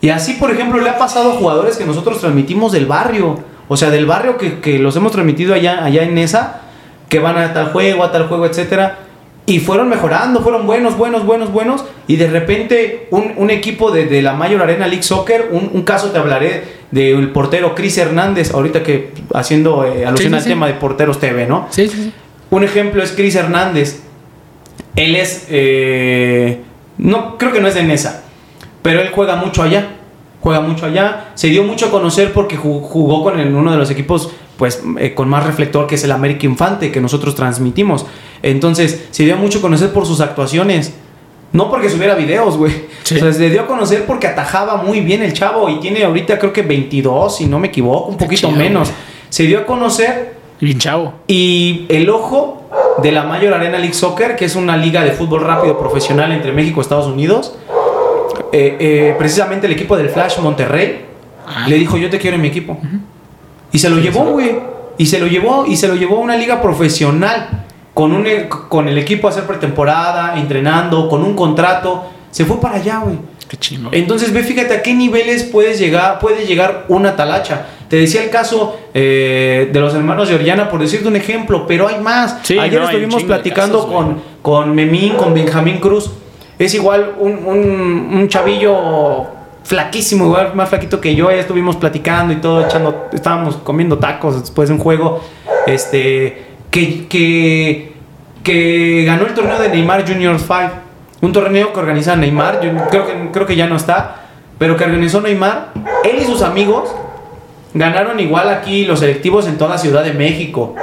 Y 0.01 0.09
así, 0.09 0.33
por 0.33 0.51
ejemplo, 0.51 0.81
le 0.81 0.91
ha 0.91 0.99
pasado 0.99 1.31
a 1.31 1.35
jugadores 1.37 1.77
que 1.77 1.85
nosotros 1.85 2.19
transmitimos 2.19 2.73
del 2.73 2.87
barrio. 2.87 3.39
O 3.69 3.77
sea, 3.77 3.91
del 3.91 4.05
barrio 4.05 4.39
que, 4.39 4.59
que 4.59 4.81
los 4.81 4.97
hemos 4.97 5.13
transmitido 5.13 5.55
allá, 5.55 5.85
allá 5.85 6.03
en 6.03 6.19
esa, 6.19 6.63
que 7.09 7.21
van 7.21 7.39
a 7.39 7.53
tal 7.53 7.71
juego, 7.71 8.03
a 8.03 8.11
tal 8.11 8.27
juego, 8.27 8.47
etcétera. 8.47 8.99
Y 9.45 9.59
fueron 9.59 9.89
mejorando, 9.89 10.41
fueron 10.41 10.67
buenos, 10.67 10.97
buenos, 10.97 11.27
buenos, 11.27 11.53
buenos. 11.53 11.85
Y 12.07 12.17
de 12.17 12.29
repente 12.29 13.09
un, 13.11 13.33
un 13.37 13.51
equipo 13.51 13.91
de, 13.91 14.07
de 14.07 14.23
la 14.23 14.35
Mayor 14.35 14.63
Arena 14.63 14.87
League 14.87 15.03
Soccer, 15.03 15.49
un, 15.51 15.71
un 15.73 15.83
caso 15.83 16.11
te 16.11 16.19
hablaré 16.19 16.63
del 16.93 17.31
portero 17.31 17.75
Chris 17.75 17.99
Hernández, 17.99 18.53
ahorita 18.55 18.83
que 18.85 19.11
haciendo 19.35 19.85
eh, 19.85 20.07
alusión 20.07 20.17
Sí, 20.17 20.29
sí, 20.29 20.35
al 20.35 20.43
sí. 20.43 20.49
tema 20.49 20.67
de 20.69 20.75
porteros 20.75 21.19
TV, 21.19 21.47
¿no? 21.47 21.67
Sí, 21.71 21.89
sí, 21.89 21.97
sí. 22.05 22.13
Un 22.51 22.63
ejemplo 22.63 23.03
es 23.03 23.13
Chris 23.13 23.35
Hernández. 23.35 24.01
Él 24.95 25.17
es. 25.17 25.47
eh, 25.49 26.61
no, 26.99 27.37
creo 27.39 27.53
que 27.53 27.61
no 27.61 27.67
es 27.69 27.75
de 27.75 27.83
Nesa. 27.83 28.23
Pero 28.83 29.01
él 29.01 29.11
juega 29.13 29.37
mucho 29.37 29.63
allá. 29.63 29.89
Juega 30.41 30.61
mucho 30.61 30.87
allá. 30.87 31.31
Se 31.35 31.49
dio 31.49 31.63
mucho 31.65 31.87
a 31.87 31.91
conocer 31.91 32.33
porque 32.33 32.57
ju- 32.59 32.83
jugó 32.83 33.23
con 33.23 33.41
el- 33.41 33.55
uno 33.55 33.73
de 33.73 33.79
los 33.79 33.91
equipos 33.91 34.31
pues 34.63 34.81
eh, 35.01 35.13
con 35.13 35.29
más 35.29 35.45
reflector 35.45 35.89
que 35.89 35.97
es 35.97 36.05
el 36.05 36.13
América 36.13 36.47
Infante 36.47 36.93
que 36.93 37.01
nosotros 37.01 37.35
transmitimos. 37.35 38.07
Entonces, 38.45 39.09
se 39.11 39.25
dio 39.25 39.37
mucho 39.37 39.59
a 39.59 39.61
conocer 39.61 39.93
por 39.93 40.07
sus 40.07 40.21
actuaciones. 40.21 40.95
No 41.51 41.69
porque 41.69 41.91
subiera 41.91 42.15
videos, 42.15 42.57
güey. 42.57 42.73
Sí. 43.03 43.17
O 43.17 43.19
sea, 43.19 43.33
se 43.33 43.51
dio 43.51 43.63
a 43.63 43.67
conocer 43.67 44.07
porque 44.07 44.29
atajaba 44.29 44.77
muy 44.77 45.01
bien 45.01 45.21
el 45.21 45.33
chavo 45.33 45.69
y 45.69 45.81
tiene 45.81 46.05
ahorita 46.05 46.39
creo 46.39 46.53
que 46.53 46.63
22, 46.63 47.39
si 47.39 47.47
no 47.47 47.59
me 47.59 47.67
equivoco, 47.67 48.09
un 48.09 48.17
poquito 48.17 48.47
chido, 48.47 48.57
menos. 48.57 48.93
Se 49.31 49.43
dio 49.43 49.59
a 49.59 49.67
conocer 49.67 50.37
Bien 50.61 50.79
chavo. 50.79 51.13
y 51.27 51.87
el 51.89 52.09
ojo 52.09 52.71
de 53.03 53.11
la 53.11 53.25
Mayor 53.25 53.55
Arena 53.55 53.79
League 53.79 53.95
Soccer, 53.95 54.37
que 54.37 54.45
es 54.45 54.55
una 54.55 54.77
liga 54.77 55.03
de 55.03 55.11
fútbol 55.11 55.41
rápido 55.41 55.77
profesional 55.77 56.31
entre 56.31 56.53
México 56.53 56.79
y 56.79 56.83
Estados 56.83 57.09
Unidos, 57.09 57.57
eh, 58.53 58.77
eh, 58.79 59.15
precisamente 59.19 59.67
el 59.67 59.73
equipo 59.73 59.97
del 59.97 60.09
Flash 60.09 60.39
Monterrey 60.39 61.07
Ah. 61.45 61.67
le 61.69 61.77
dijo 61.77 61.97
yo 61.97 62.09
te 62.09 62.19
quiero 62.21 62.37
en 62.37 62.43
mi 62.43 62.49
equipo. 62.49 62.79
Y 63.73 63.79
se 63.79 63.91
lo 63.91 63.99
llevó, 63.99 64.25
güey. 64.25 64.57
Y 64.99 65.07
se 65.07 65.19
lo 65.19 65.27
llevó, 65.27 65.65
y 65.67 65.77
se 65.77 65.89
lo 65.89 65.95
llevó 65.97 66.19
a 66.19 66.21
una 66.21 66.37
liga 66.37 66.61
profesional. 66.63 67.65
Con, 67.95 68.13
un, 68.13 68.27
e- 68.27 68.49
con 68.49 68.89
el 68.89 68.97
equipo 68.97 69.27
a 69.27 69.31
hacer 69.31 69.45
pretemporada, 69.45 70.39
entrenando, 70.39 71.09
con 71.09 71.23
un 71.23 71.35
contrato. 71.35 72.05
Se 72.31 72.45
fue 72.47 72.59
para 72.59 72.77
allá, 72.77 73.01
güey. 73.01 73.17
Qué 73.49 73.59
chingo. 73.59 73.91
Entonces 73.93 74.33
ve, 74.33 74.43
fíjate 74.43 74.73
a 74.73 74.83
qué 74.83 74.95
niveles 74.95 75.43
puedes 75.45 75.79
llegar, 75.79 76.19
puede 76.19 76.47
llegar 76.47 76.87
una 76.89 77.17
talacha. 77.17 77.67
Te 77.89 77.97
decía 77.97 78.25
el 78.25 78.31
caso 78.31 78.79
eh, 78.95 79.69
de 79.71 79.81
los 79.81 79.93
hermanos 79.95 80.31
Georgiana, 80.31 80.71
por 80.71 80.81
decirte 80.81 81.07
un 81.09 81.17
ejemplo, 81.17 81.67
pero 81.67 81.87
hay 81.89 82.01
más. 82.01 82.39
Sí, 82.45 82.59
Ayer 82.59 82.81
no, 82.81 82.87
estuvimos 82.87 83.21
de 83.21 83.27
platicando 83.27 83.81
casos, 83.81 83.93
con, 83.93 84.23
con 84.41 84.75
Memín, 84.75 85.13
con 85.17 85.35
Benjamín 85.35 85.79
Cruz. 85.79 86.11
Es 86.59 86.73
igual 86.75 87.13
un, 87.19 87.33
un, 87.45 88.11
un 88.15 88.29
chavillo 88.29 89.27
flaquísimo, 89.73 90.27
igual 90.27 90.55
más 90.55 90.69
flaquito 90.69 91.01
que 91.01 91.15
yo. 91.15 91.31
Ya 91.31 91.39
estuvimos 91.39 91.77
platicando 91.77 92.35
y 92.35 92.37
todo, 92.37 92.63
echando, 92.63 93.09
estábamos 93.11 93.57
comiendo 93.57 93.97
tacos 93.97 94.39
después 94.39 94.69
de 94.69 94.75
un 94.75 94.81
juego. 94.81 95.23
Este, 95.67 96.45
que, 96.71 97.07
que, 98.45 99.05
ganó 99.07 99.25
el 99.25 99.33
torneo 99.33 99.59
de 99.59 99.71
Neymar 99.71 100.07
Junior 100.07 100.39
5. 100.39 100.59
Un 101.23 101.33
torneo 101.33 101.73
que 101.73 101.81
organiza 101.81 102.15
Neymar, 102.17 102.61
creo 102.91 103.07
que, 103.07 103.31
creo 103.33 103.47
que 103.47 103.57
ya 103.57 103.67
no 103.67 103.77
está, 103.77 104.27
pero 104.59 104.77
que 104.77 104.85
organizó 104.85 105.23
Neymar. 105.23 105.69
Él 106.05 106.19
y 106.21 106.25
sus 106.25 106.43
amigos 106.43 106.95
ganaron 107.73 108.21
igual 108.21 108.51
aquí 108.51 108.85
los 108.85 109.01
selectivos 109.01 109.47
en 109.47 109.57
toda 109.57 109.79
Ciudad 109.79 110.05
de 110.05 110.13
México. 110.13 110.75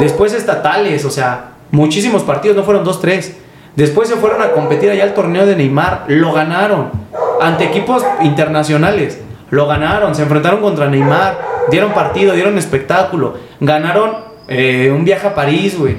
Después 0.00 0.32
estatales, 0.32 1.04
o 1.04 1.10
sea, 1.10 1.50
muchísimos 1.70 2.22
partidos, 2.22 2.56
no 2.56 2.62
fueron 2.62 2.82
dos, 2.82 2.98
tres. 2.98 3.36
Después 3.76 4.08
se 4.08 4.16
fueron 4.16 4.40
a 4.40 4.52
competir 4.52 4.88
allá 4.88 5.02
al 5.04 5.12
torneo 5.12 5.44
de 5.44 5.54
Neymar, 5.54 6.06
lo 6.08 6.32
ganaron. 6.32 7.08
Ante 7.40 7.64
equipos 7.64 8.04
internacionales, 8.22 9.20
lo 9.50 9.66
ganaron, 9.66 10.14
se 10.14 10.22
enfrentaron 10.22 10.60
contra 10.60 10.88
Neymar, 10.88 11.40
dieron 11.70 11.92
partido, 11.92 12.34
dieron 12.34 12.58
espectáculo, 12.58 13.34
ganaron 13.60 14.16
eh, 14.48 14.92
un 14.94 15.04
viaje 15.04 15.26
a 15.26 15.34
París, 15.34 15.78
güey. 15.78 15.96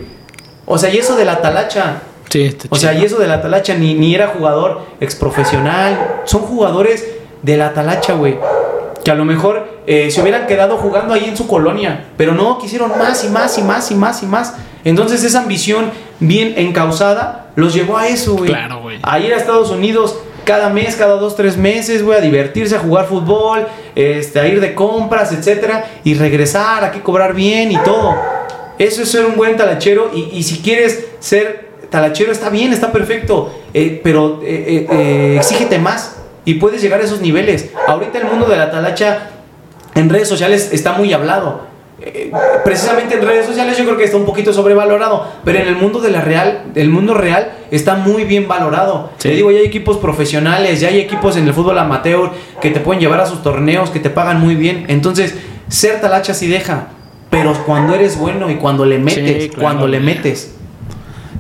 O 0.66 0.78
sea, 0.78 0.94
y 0.94 0.98
eso 0.98 1.16
de 1.16 1.26
la 1.26 1.42
talacha, 1.42 2.02
Sí, 2.30 2.56
o 2.70 2.76
sea, 2.76 2.94
y 2.94 3.04
eso 3.04 3.18
de 3.18 3.28
la 3.28 3.42
talacha 3.42 3.74
ni, 3.74 3.96
ni 3.96 4.14
era 4.14 4.28
jugador 4.28 4.82
exprofesional. 5.00 6.22
Son 6.26 6.42
jugadores 6.42 7.08
de 7.42 7.58
la 7.58 7.74
talacha, 7.74 8.14
güey. 8.14 8.38
Que 9.04 9.10
a 9.10 9.16
lo 9.16 9.26
mejor 9.26 9.82
eh, 9.88 10.12
se 10.12 10.22
hubieran 10.22 10.46
quedado 10.46 10.78
jugando 10.78 11.16
ahí 11.16 11.26
en 11.26 11.36
su 11.36 11.48
colonia. 11.48 12.06
Pero 12.18 12.34
no, 12.34 12.60
quisieron 12.60 12.92
más 13.00 13.24
y 13.24 13.30
más 13.30 13.58
y 13.58 13.64
más 13.64 13.90
y 13.90 13.96
más 13.96 14.22
y 14.22 14.26
más. 14.28 14.56
Entonces 14.84 15.24
esa 15.24 15.42
ambición 15.42 15.90
bien 16.20 16.54
encausada 16.58 17.48
los 17.56 17.74
llevó 17.74 17.98
a 17.98 18.08
eso, 18.08 18.36
güey. 18.36 18.50
Claro, 18.52 18.82
güey. 18.82 19.00
A 19.02 19.20
ir 19.20 19.34
a 19.34 19.38
Estados 19.38 19.72
Unidos 19.72 20.20
cada 20.50 20.68
mes, 20.70 20.95
cada 20.95 21.14
dos, 21.14 21.36
tres 21.36 21.58
meses, 21.58 22.02
güey, 22.02 22.18
a 22.18 22.22
divertirse, 22.22 22.76
a 22.76 22.80
jugar 22.80 23.06
fútbol, 23.06 23.68
este, 23.93 24.39
a 24.39 24.47
ir 24.47 24.60
de 24.60 24.74
compras, 24.74 25.32
etcétera, 25.32 25.86
y 26.04 26.16
regresar, 26.16 26.84
a 26.84 26.89
que 26.89 27.02
cobrar 27.02 27.36
bien 27.36 27.72
y 27.72 27.78
todo. 27.84 28.16
Eso 28.80 29.04
es 29.04 29.12
ser 29.12 29.28
un 29.28 29.36
buen 29.36 29.56
talachero 29.58 30.10
y, 30.12 30.22
y 30.34 30.41
si 30.41 30.58
quieres 30.58 31.06
ser 31.20 31.70
talachero 31.91 32.32
está 32.32 32.50
bien, 32.50 32.74
está 32.74 32.91
perfecto, 32.91 33.54
eh, 33.76 34.02
pero 34.04 34.39
eh, 34.41 34.88
eh, 34.88 34.88
eh, 34.89 35.36
exígete 35.38 35.78
más 35.78 36.16
y 36.45 36.56
puedes 36.56 36.82
llegar 36.82 37.00
a 37.00 37.04
esos 37.04 37.22
niveles. 37.22 37.70
Ahorita 37.86 38.18
el 38.18 38.26
mundo 38.26 38.47
de 38.47 38.58
la 38.58 38.72
talacha 38.72 39.30
en 39.93 40.10
redes 40.10 40.28
sociales 40.28 40.70
está 40.72 40.93
muy 40.93 41.14
hablado. 41.14 41.62
Eh, 42.02 42.32
precisamente 42.64 43.16
en 43.16 43.22
redes 43.22 43.45
sociales 43.45 43.78
yo 43.78 43.84
creo 43.84 43.97
que 43.97 44.06
está 44.06 44.16
un 44.16 44.26
poquito 44.26 44.54
sobrevalorado, 44.54 45.26
pero 45.43 45.60
en 45.60 45.68
el 45.68 45.76
mundo 45.76 46.00
de 46.00 46.12
la 46.12 46.22
real, 46.22 46.64
el 46.76 46.89
mundo 46.89 47.14
real 47.14 47.52
está 47.72 47.95
muy 47.95 48.24
bien 48.24 48.47
valorado. 48.47 49.12
Sí. 49.18 49.30
Te 49.30 49.36
digo, 49.36 49.52
ya 49.52 49.60
hay 49.60 49.66
equipos 49.66 49.97
profesionales, 49.97 50.80
ya 50.80 50.89
hay 50.89 51.00
equipos 51.00 51.36
en 51.36 51.47
el 51.47 51.54
fútbol 51.54 51.78
amateur 51.78 52.32
que 52.62 52.70
te 52.71 52.80
pueden 52.80 53.01
llevar 53.01 53.20
a 53.20 53.26
sus 53.26 53.43
torneos, 53.43 53.89
que 53.89 54.00
te 54.00 54.09
pagan 54.09 54.39
muy 54.39 54.55
bien. 54.55 54.86
Entonces, 54.88 55.36
ser 55.67 56.00
talacha 56.00 56.34
sí 56.34 56.47
deja, 56.47 56.89
pero 57.30 57.54
cuando 57.66 57.96
eres 57.96 58.17
bueno 58.17 58.50
y 58.50 58.55
cuando 58.55 58.86
le 58.86 58.97
metes, 58.97 59.47
claro, 59.47 59.62
cuando 59.62 59.88
le 59.88 60.00
metes. 60.00 60.55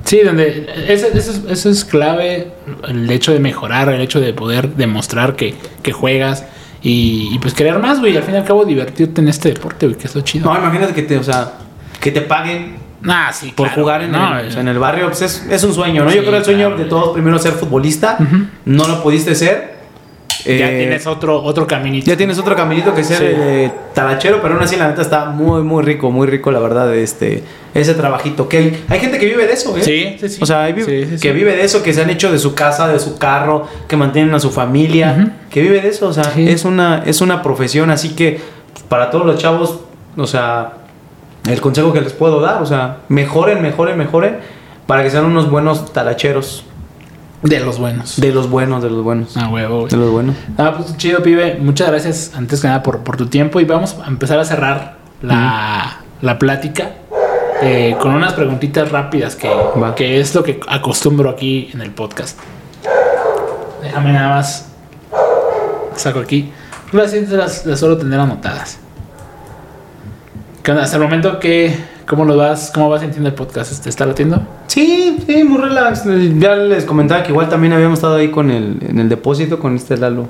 Sí, 0.03 0.21
donde 0.21 0.67
eso, 0.87 1.07
eso 1.13 1.31
es, 1.31 1.41
eso 1.49 1.69
es 1.69 1.85
clave, 1.85 2.51
el 2.87 3.09
hecho 3.11 3.31
de 3.31 3.39
mejorar, 3.39 3.89
el 3.89 4.01
hecho 4.01 4.19
de 4.19 4.33
poder 4.33 4.75
demostrar 4.75 5.35
que, 5.35 5.53
que 5.83 5.91
juegas 5.91 6.45
y, 6.81 7.29
y 7.33 7.39
pues 7.39 7.53
querer 7.53 7.79
más, 7.79 7.99
güey, 7.99 8.15
al 8.17 8.23
fin 8.23 8.35
y 8.35 8.37
al 8.37 8.45
cabo 8.45 8.65
divertirte 8.65 9.21
en 9.21 9.27
este 9.27 9.49
deporte, 9.53 9.85
güey, 9.87 9.97
que 9.97 10.07
es 10.07 10.15
lo 10.15 10.21
chido. 10.21 10.51
No, 10.51 10.57
imagínate 10.59 10.93
que 10.93 11.03
te, 11.03 11.17
o 11.17 11.23
sea, 11.23 11.53
que 11.99 12.11
te 12.11 12.21
paguen 12.21 12.77
Ah, 13.07 13.31
sí, 13.31 13.53
por 13.55 13.67
claro, 13.67 13.81
jugar 13.81 14.01
en, 14.01 14.11
no, 14.11 14.37
el, 14.37 14.47
o 14.47 14.51
sea, 14.51 14.61
en 14.61 14.67
el 14.67 14.77
barrio, 14.77 15.07
pues 15.07 15.21
es, 15.21 15.45
es 15.49 15.63
un 15.63 15.73
sueño, 15.73 16.03
¿no? 16.03 16.09
Sí, 16.09 16.17
Yo 16.17 16.23
creo 16.25 16.35
el 16.37 16.43
sueño 16.43 16.67
claro. 16.67 16.83
de 16.83 16.89
todos 16.89 17.13
primero 17.13 17.39
ser 17.39 17.53
futbolista, 17.53 18.17
no 18.65 18.87
lo 18.87 19.01
pudiste 19.01 19.35
ser. 19.35 19.78
Ya 20.45 20.71
Eh, 20.71 20.77
tienes 20.79 21.05
otro, 21.07 21.41
otro 21.43 21.67
caminito. 21.67 22.05
ya 22.05 22.15
tienes 22.15 22.39
otro 22.39 22.55
caminito 22.55 22.93
que 22.93 23.03
ser 23.03 23.17
Sí. 23.17 23.25
eh, 23.27 23.71
talachero, 23.93 24.39
pero 24.41 24.53
aún 24.55 24.63
así 24.63 24.75
la 24.77 24.87
neta 24.87 25.01
está 25.01 25.25
muy, 25.25 25.61
muy 25.63 25.83
rico, 25.83 26.11
muy 26.11 26.27
rico, 26.27 26.51
la 26.51 26.59
verdad, 26.59 26.95
este, 26.95 27.43
ese 27.73 27.93
trabajito. 27.93 28.47
Que 28.47 28.57
hay, 28.57 28.83
hay 28.87 28.99
gente 28.99 29.19
que 29.19 29.25
vive 29.25 29.45
de 29.47 29.53
eso, 29.53 29.75
¿eh? 29.77 29.83
Sí, 29.83 30.15
sí, 30.19 30.29
sí. 30.29 30.39
O 30.41 30.45
sea, 30.45 30.63
hay 30.63 30.73
vi- 30.73 30.83
Sí, 30.83 31.05
sí, 31.05 31.17
sí. 31.17 31.21
que 31.21 31.33
vive 31.33 31.55
de 31.55 31.63
eso, 31.63 31.83
que 31.83 31.93
se 31.93 32.01
han 32.01 32.09
hecho 32.09 32.31
de 32.31 32.39
su 32.39 32.55
casa, 32.55 32.87
de 32.87 32.99
su 32.99 33.17
carro, 33.17 33.67
que 33.87 33.97
mantienen 33.97 34.33
a 34.33 34.39
su 34.39 34.49
familia, 34.51 35.33
que 35.49 35.61
vive 35.61 35.81
de 35.81 35.89
eso, 35.89 36.07
o 36.07 36.13
sea, 36.13 36.31
es, 36.37 36.63
una, 36.65 37.03
es 37.05 37.21
una 37.21 37.41
profesión, 37.41 37.89
así 37.91 38.15
que 38.15 38.39
para 38.87 39.11
todos 39.11 39.25
los 39.25 39.37
chavos, 39.39 39.79
o 40.15 40.27
sea, 40.27 40.73
el 41.49 41.59
consejo 41.61 41.91
que 41.93 42.01
les 42.01 42.13
puedo 42.13 42.39
dar, 42.39 42.61
o 42.61 42.65
sea, 42.65 42.99
mejoren, 43.09 43.61
mejoren, 43.61 43.97
mejoren, 43.97 44.37
para 44.87 45.03
que 45.03 45.09
sean 45.11 45.25
unos 45.25 45.49
buenos 45.49 45.91
talacheros, 45.93 46.63
De 47.41 47.59
los 47.61 47.79
buenos. 47.79 48.19
de 48.19 48.31
los 48.33 48.49
buenos, 48.49 48.83
de 48.83 48.89
los 48.89 49.03
buenos, 49.03 49.37
Ah, 49.37 49.47
huevo, 49.49 49.87
de 49.87 49.95
los 49.97 50.11
buenos. 50.11 50.35
Ah, 50.57 50.73
pues 50.75 50.97
chido, 50.97 51.23
pibe. 51.23 51.55
Muchas 51.61 51.87
gracias 51.89 52.31
antes 52.35 52.61
que 52.61 52.67
nada 52.67 52.83
por, 52.83 52.99
por 52.99 53.15
tu 53.17 53.27
tiempo 53.27 53.59
y 53.61 53.65
vamos 53.65 53.95
a 54.03 54.07
empezar 54.07 54.39
a 54.39 54.45
cerrar 54.45 54.97
la, 55.21 56.01
la 56.21 56.37
plática 56.37 56.91
eh, 57.61 57.95
con 58.01 58.13
unas 58.13 58.33
preguntitas 58.33 58.91
rápidas 58.91 59.35
que, 59.35 59.47
Va. 59.49 59.95
que 59.95 60.19
es 60.19 60.35
lo 60.35 60.43
que 60.43 60.59
acostumbro 60.67 61.29
aquí 61.29 61.69
en 61.73 61.81
el 61.81 61.91
podcast. 61.91 62.37
Déjame 63.81 64.11
nada 64.11 64.35
más. 64.35 64.65
Saco 65.95 66.19
aquí. 66.19 66.51
Las 66.91 67.11
siguientes 67.11 67.37
las, 67.37 67.65
las 67.65 67.79
suelo 67.79 67.97
tener 67.97 68.19
anotadas. 68.19 68.79
¿Qué 70.63 70.71
onda? 70.71 70.83
Hasta 70.83 70.97
el 70.97 71.03
momento 71.03 71.39
que... 71.39 71.75
¿Cómo 72.09 72.25
lo 72.25 72.35
vas? 72.35 72.71
¿Cómo 72.73 72.89
vas 72.89 73.01
sintiendo 73.01 73.29
el 73.29 73.35
podcast? 73.35 73.83
¿Te 73.83 73.87
está 73.87 74.03
latiendo? 74.03 74.41
Sí, 74.65 75.19
sí, 75.27 75.43
muy 75.43 75.59
relax. 75.59 76.05
Ya 76.39 76.55
les 76.55 76.83
comentaba 76.83 77.21
que 77.21 77.29
igual 77.29 77.49
también 77.49 77.71
habíamos 77.71 77.99
estado 77.99 78.15
ahí 78.15 78.31
con 78.31 78.49
el, 78.49 78.79
en 78.81 78.97
el 78.97 79.09
depósito 79.09 79.59
con 79.59 79.75
este 79.75 79.95
Lalo 79.95 80.27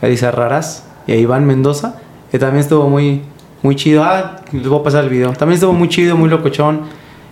Raras 0.00 0.84
y 1.06 1.12
a 1.12 1.16
Iván 1.16 1.46
Mendoza, 1.46 1.94
que 2.32 2.40
también 2.40 2.62
estuvo 2.62 2.88
muy, 2.88 3.22
muy 3.62 3.76
chido. 3.76 4.02
Ah, 4.02 4.40
les 4.50 4.66
voy 4.66 4.80
a 4.80 4.82
pasar 4.82 5.04
el 5.04 5.10
video. 5.10 5.32
También 5.34 5.54
estuvo 5.54 5.72
muy 5.72 5.88
chido, 5.88 6.16
muy 6.16 6.28
locochón. 6.28 6.80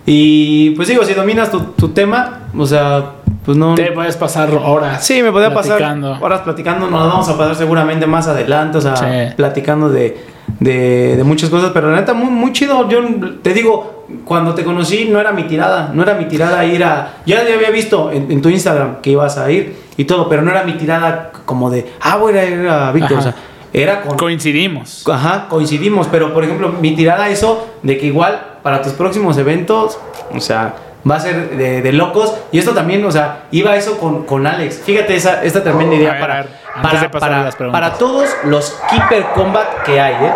Y 0.05 0.69
pues 0.69 0.87
digo, 0.87 1.03
si 1.03 1.13
dominas 1.13 1.51
tu 1.51 1.89
tema, 1.89 2.43
o 2.57 2.65
sea, 2.65 3.15
pues 3.45 3.57
no. 3.57 3.75
Te 3.75 3.91
puedes 3.91 4.15
pasar 4.17 4.49
horas. 4.53 5.05
Sí, 5.05 5.21
me 5.23 5.31
podía 5.31 5.53
pasar 5.53 5.81
horas 6.21 6.41
platicando. 6.41 6.89
Nos 6.89 7.07
vamos 7.07 7.29
a 7.29 7.37
pasar 7.37 7.55
seguramente 7.55 8.05
más 8.05 8.27
adelante, 8.27 8.77
o 8.77 8.81
sea, 8.81 8.95
Sí. 8.95 9.33
platicando 9.35 9.89
de, 9.89 10.17
de, 10.59 11.15
de 11.17 11.23
muchas 11.23 11.49
cosas. 11.49 11.71
Pero 11.73 11.89
la 11.91 11.97
neta, 11.99 12.13
muy, 12.13 12.29
muy 12.29 12.51
chido. 12.53 12.87
Yo 12.87 12.99
te 13.41 13.53
digo, 13.53 14.05
cuando 14.25 14.53
te 14.53 14.63
conocí, 14.63 15.07
no 15.11 15.19
era 15.19 15.31
mi 15.31 15.43
tirada. 15.43 15.91
No 15.93 16.03
era 16.03 16.13
mi 16.15 16.25
tirada 16.25 16.63
ir 16.65 16.83
a. 16.83 17.15
Ya 17.25 17.43
te 17.45 17.53
había 17.53 17.71
visto 17.71 18.11
en, 18.11 18.31
en 18.31 18.41
tu 18.41 18.49
Instagram 18.49 19.01
que 19.01 19.09
ibas 19.11 19.37
a 19.37 19.49
ir 19.51 19.75
y 19.97 20.05
todo, 20.05 20.29
pero 20.29 20.41
no 20.41 20.51
era 20.51 20.63
mi 20.63 20.73
tirada 20.73 21.31
como 21.45 21.69
de, 21.69 21.91
ah, 22.01 22.17
voy 22.17 22.33
a 22.37 22.45
ir 22.45 22.67
a 22.67 22.91
Víctor. 22.91 23.17
O 23.17 23.21
sea, 23.21 23.35
era 23.73 24.01
con. 24.01 24.17
Coincidimos. 24.17 25.03
Ajá, 25.09 25.47
coincidimos, 25.49 26.07
pero 26.11 26.33
por 26.33 26.43
ejemplo, 26.43 26.73
mi 26.79 26.95
tirada 26.95 27.29
eso 27.29 27.67
de 27.81 27.97
que 27.97 28.05
igual 28.07 28.39
para 28.61 28.81
tus 28.81 28.93
próximos 28.93 29.37
eventos, 29.37 29.97
o 30.35 30.39
sea, 30.39 30.75
va 31.09 31.15
a 31.15 31.19
ser 31.19 31.57
de, 31.57 31.81
de 31.81 31.91
locos. 31.93 32.33
Y 32.51 32.59
esto 32.59 32.71
también, 32.73 33.03
o 33.05 33.11
sea, 33.11 33.43
iba 33.51 33.75
eso 33.75 33.97
con, 33.97 34.25
con 34.25 34.45
Alex. 34.47 34.81
Fíjate 34.85 35.15
esa, 35.15 35.43
esta 35.43 35.63
tremenda 35.63 35.95
A 35.95 35.99
idea 35.99 36.11
ver, 36.13 36.21
para, 36.21 36.35
ver, 36.37 36.47
para, 36.81 37.11
para, 37.11 37.43
las 37.43 37.55
para 37.55 37.93
todos 37.93 38.29
los 38.45 38.77
Keeper 38.89 39.25
Combat 39.35 39.83
que 39.85 39.99
hay, 39.99 40.13
¿eh? 40.25 40.31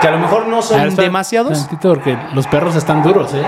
Que 0.00 0.08
a 0.08 0.10
lo 0.12 0.18
mejor 0.18 0.46
no 0.46 0.56
ver, 0.56 0.62
son 0.64 0.80
espera 0.88 1.02
demasiados. 1.08 1.68
porque 1.82 2.16
los 2.34 2.46
perros 2.46 2.76
están 2.76 3.02
duros, 3.02 3.34
¿eh? 3.34 3.42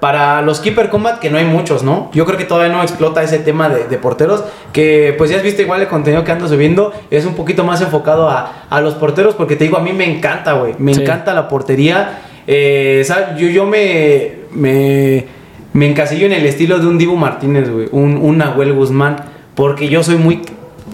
Para 0.00 0.42
los 0.42 0.60
Keeper 0.60 0.90
Combat, 0.90 1.18
que 1.18 1.30
no 1.30 1.38
hay 1.38 1.46
muchos, 1.46 1.82
¿no? 1.82 2.10
Yo 2.12 2.26
creo 2.26 2.36
que 2.36 2.44
todavía 2.44 2.70
no 2.70 2.82
explota 2.82 3.22
ese 3.22 3.38
tema 3.38 3.70
de, 3.70 3.84
de 3.84 3.96
porteros. 3.96 4.44
Que 4.70 5.14
pues 5.16 5.30
ya 5.30 5.38
has 5.38 5.42
visto 5.42 5.62
igual 5.62 5.80
el 5.80 5.88
contenido 5.88 6.24
que 6.24 6.32
ando 6.32 6.46
subiendo. 6.46 6.92
Es 7.10 7.24
un 7.24 7.34
poquito 7.34 7.64
más 7.64 7.80
enfocado 7.80 8.28
a, 8.28 8.52
a 8.68 8.80
los 8.82 8.94
porteros. 8.94 9.34
Porque 9.34 9.56
te 9.56 9.64
digo, 9.64 9.78
a 9.78 9.80
mí 9.80 9.94
me 9.94 10.04
encanta, 10.04 10.52
güey. 10.52 10.74
Me 10.76 10.92
Sí. 10.92 11.02
encanta 11.02 11.32
la 11.32 11.48
portería. 11.48 12.18
Eh. 12.46 13.04
Yo, 13.38 13.48
yo 13.48 13.66
me, 13.66 14.32
me, 14.52 15.24
me 15.72 15.90
encasillo 15.90 16.26
en 16.26 16.32
el 16.32 16.46
estilo 16.46 16.78
de 16.78 16.86
un 16.86 16.98
Dibu 16.98 17.16
Martínez. 17.16 17.68
Un, 17.92 18.16
un 18.16 18.38
Nahuel 18.38 18.72
Guzmán. 18.72 19.16
Porque 19.54 19.88
yo 19.88 20.02
soy 20.02 20.16
muy. 20.16 20.42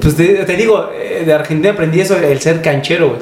Pues 0.03 0.17
te, 0.17 0.57
digo, 0.57 0.91
eh, 0.95 1.25
de 1.25 1.33
Argentina 1.33 1.73
aprendí 1.73 2.01
eso, 2.01 2.17
el 2.17 2.41
ser 2.41 2.63
canchero. 2.63 3.17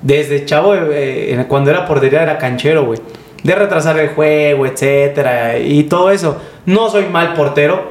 Desde 0.00 0.44
chavo, 0.44 0.74
eh, 0.74 1.44
cuando 1.48 1.70
era 1.70 1.86
portería, 1.86 2.22
era 2.22 2.38
canchero. 2.38 2.92
De 3.42 3.54
retrasar 3.54 3.98
el 3.98 4.10
juego, 4.10 4.66
etcétera, 4.66 5.58
y 5.58 5.84
todo 5.84 6.10
eso. 6.10 6.40
No 6.66 6.90
soy 6.90 7.06
mal 7.06 7.34
portero, 7.34 7.90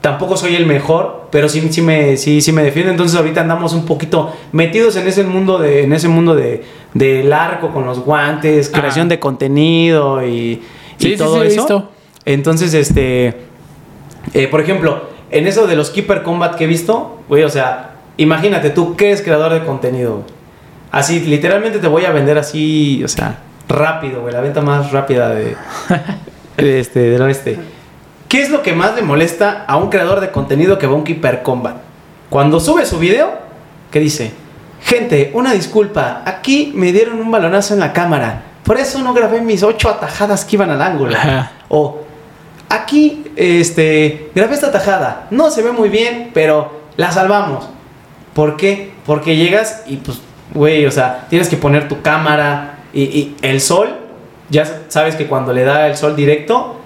tampoco 0.00 0.36
soy 0.36 0.54
el 0.56 0.66
mejor, 0.66 1.28
pero 1.30 1.48
sí, 1.48 1.66
sí, 1.70 1.82
me, 1.82 2.16
sí, 2.16 2.40
sí 2.40 2.52
me 2.52 2.62
defiendo. 2.62 2.90
Entonces 2.90 3.16
ahorita 3.18 3.40
andamos 3.40 3.72
un 3.72 3.84
poquito 3.84 4.32
metidos 4.52 4.96
en 4.96 5.06
ese 5.08 5.24
mundo 5.24 5.58
de, 5.58 5.84
en 5.84 5.92
ese 5.92 6.08
mundo 6.08 6.34
de, 6.34 6.62
del 6.94 7.32
arco 7.32 7.70
con 7.72 7.84
los 7.84 8.00
guantes, 8.00 8.70
Ajá. 8.72 8.80
creación 8.80 9.08
de 9.08 9.18
contenido 9.18 10.24
y, 10.26 10.30
y 10.30 10.62
Sí, 10.98 11.16
todo 11.16 11.40
sí, 11.42 11.48
eso. 11.48 11.56
visto. 11.62 11.90
Entonces, 12.24 12.74
este, 12.74 13.34
eh, 14.34 14.48
por 14.50 14.60
ejemplo, 14.60 15.08
en 15.30 15.46
eso 15.46 15.66
de 15.66 15.76
los 15.76 15.90
Keeper 15.90 16.22
Combat 16.22 16.54
que 16.56 16.64
he 16.64 16.66
visto, 16.66 17.20
güey, 17.28 17.42
o 17.44 17.48
sea, 17.48 17.96
imagínate 18.16 18.70
tú 18.70 18.96
que 18.96 19.06
eres 19.08 19.22
creador 19.22 19.52
de 19.52 19.64
contenido. 19.64 20.22
Así, 20.90 21.20
literalmente 21.20 21.78
te 21.78 21.88
voy 21.88 22.04
a 22.04 22.10
vender 22.12 22.38
así, 22.38 23.02
o 23.04 23.08
sea, 23.08 23.38
rápido, 23.68 24.22
güey, 24.22 24.32
la 24.32 24.40
venta 24.40 24.60
más 24.62 24.90
rápida 24.92 25.30
de, 25.30 25.54
de 26.56 26.80
este, 26.80 27.00
del 27.00 27.22
oeste. 27.22 27.58
¿Qué 28.28 28.42
es 28.42 28.50
lo 28.50 28.62
que 28.62 28.74
más 28.74 28.94
le 28.94 29.02
molesta 29.02 29.64
a 29.66 29.78
un 29.78 29.88
creador 29.88 30.20
de 30.20 30.30
contenido 30.30 30.78
que 30.78 30.86
va 30.86 30.92
a 30.92 30.96
un 30.96 31.04
Keeper 31.04 31.42
Combat? 31.42 31.76
Cuando 32.28 32.60
sube 32.60 32.84
su 32.84 32.98
video, 32.98 33.32
¿qué 33.90 34.00
dice? 34.00 34.32
Gente, 34.82 35.30
una 35.32 35.52
disculpa, 35.52 36.22
aquí 36.26 36.72
me 36.74 36.92
dieron 36.92 37.20
un 37.20 37.30
balonazo 37.30 37.72
en 37.72 37.80
la 37.80 37.92
cámara, 37.94 38.42
por 38.64 38.76
eso 38.76 38.98
no 38.98 39.14
grabé 39.14 39.40
mis 39.40 39.62
ocho 39.62 39.88
atajadas 39.88 40.44
que 40.44 40.56
iban 40.56 40.70
al 40.70 40.82
ángulo. 40.82 41.16
Ajá. 41.16 41.52
O 41.70 42.02
aquí, 42.68 43.24
este, 43.34 44.30
grabé 44.34 44.54
esta 44.54 44.70
tajada. 44.70 45.26
No 45.30 45.50
se 45.50 45.62
ve 45.62 45.72
muy 45.72 45.88
bien, 45.88 46.30
pero 46.34 46.82
la 46.96 47.10
salvamos. 47.10 47.66
¿Por 48.34 48.58
qué? 48.58 48.92
Porque 49.06 49.36
llegas 49.36 49.84
y 49.86 49.96
pues, 49.96 50.20
güey, 50.52 50.84
o 50.84 50.90
sea, 50.90 51.26
tienes 51.30 51.48
que 51.48 51.56
poner 51.56 51.88
tu 51.88 52.02
cámara 52.02 52.80
y, 52.92 53.04
y 53.04 53.36
el 53.40 53.62
sol, 53.62 53.96
ya 54.50 54.66
sabes 54.88 55.16
que 55.16 55.26
cuando 55.26 55.54
le 55.54 55.64
da 55.64 55.86
el 55.86 55.96
sol 55.96 56.14
directo, 56.14 56.77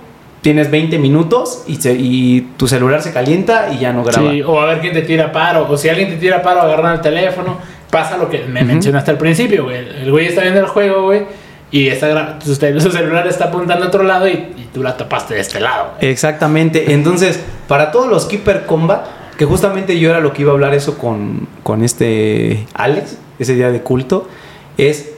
tienes 0.42 0.70
20 0.70 0.98
minutos 0.98 1.64
y, 1.66 1.76
se- 1.76 1.94
y 1.98 2.42
tu 2.58 2.68
celular 2.68 3.00
se 3.00 3.12
calienta 3.12 3.72
y 3.72 3.78
ya 3.78 3.92
no 3.92 4.04
graba. 4.04 4.30
Sí, 4.30 4.42
o 4.42 4.60
a 4.60 4.66
ver 4.66 4.80
quién 4.80 4.92
te 4.92 5.02
tira 5.02 5.32
paro. 5.32 5.66
O 5.70 5.76
si 5.78 5.88
alguien 5.88 6.08
te 6.10 6.16
tira 6.16 6.42
paro, 6.42 6.60
agarran 6.60 6.94
el 6.94 7.00
teléfono. 7.00 7.56
Pasa 7.90 8.16
lo 8.16 8.28
que 8.28 8.44
me 8.44 8.62
mencionaste 8.62 9.10
al 9.10 9.18
principio, 9.18 9.64
güey. 9.64 9.76
El 9.76 10.10
güey 10.10 10.26
está 10.26 10.42
viendo 10.42 10.60
el 10.60 10.66
juego, 10.66 11.04
güey. 11.04 11.22
Y 11.70 11.88
está 11.88 12.38
su, 12.44 12.54
celular 12.54 13.26
está 13.26 13.46
apuntando 13.46 13.84
a 13.86 13.88
otro 13.88 14.02
lado 14.02 14.28
y, 14.28 14.32
y 14.32 14.68
tú 14.74 14.82
la 14.82 14.96
tapaste 14.96 15.34
de 15.34 15.40
este 15.40 15.60
lado. 15.60 15.92
güey. 15.98 16.10
Exactamente. 16.10 16.92
Entonces, 16.92 17.40
para 17.68 17.90
todos 17.90 18.08
los 18.08 18.26
Keeper 18.26 18.66
Combat, 18.66 19.06
que 19.38 19.44
justamente 19.46 19.98
yo 19.98 20.10
era 20.10 20.20
lo 20.20 20.32
que 20.32 20.42
iba 20.42 20.50
a 20.50 20.54
hablar 20.54 20.74
eso 20.74 20.98
con, 20.98 21.48
con 21.62 21.82
este 21.82 22.66
Alex, 22.74 23.16
ese 23.38 23.54
día 23.54 23.70
de 23.70 23.80
culto, 23.80 24.28
es 24.76 25.10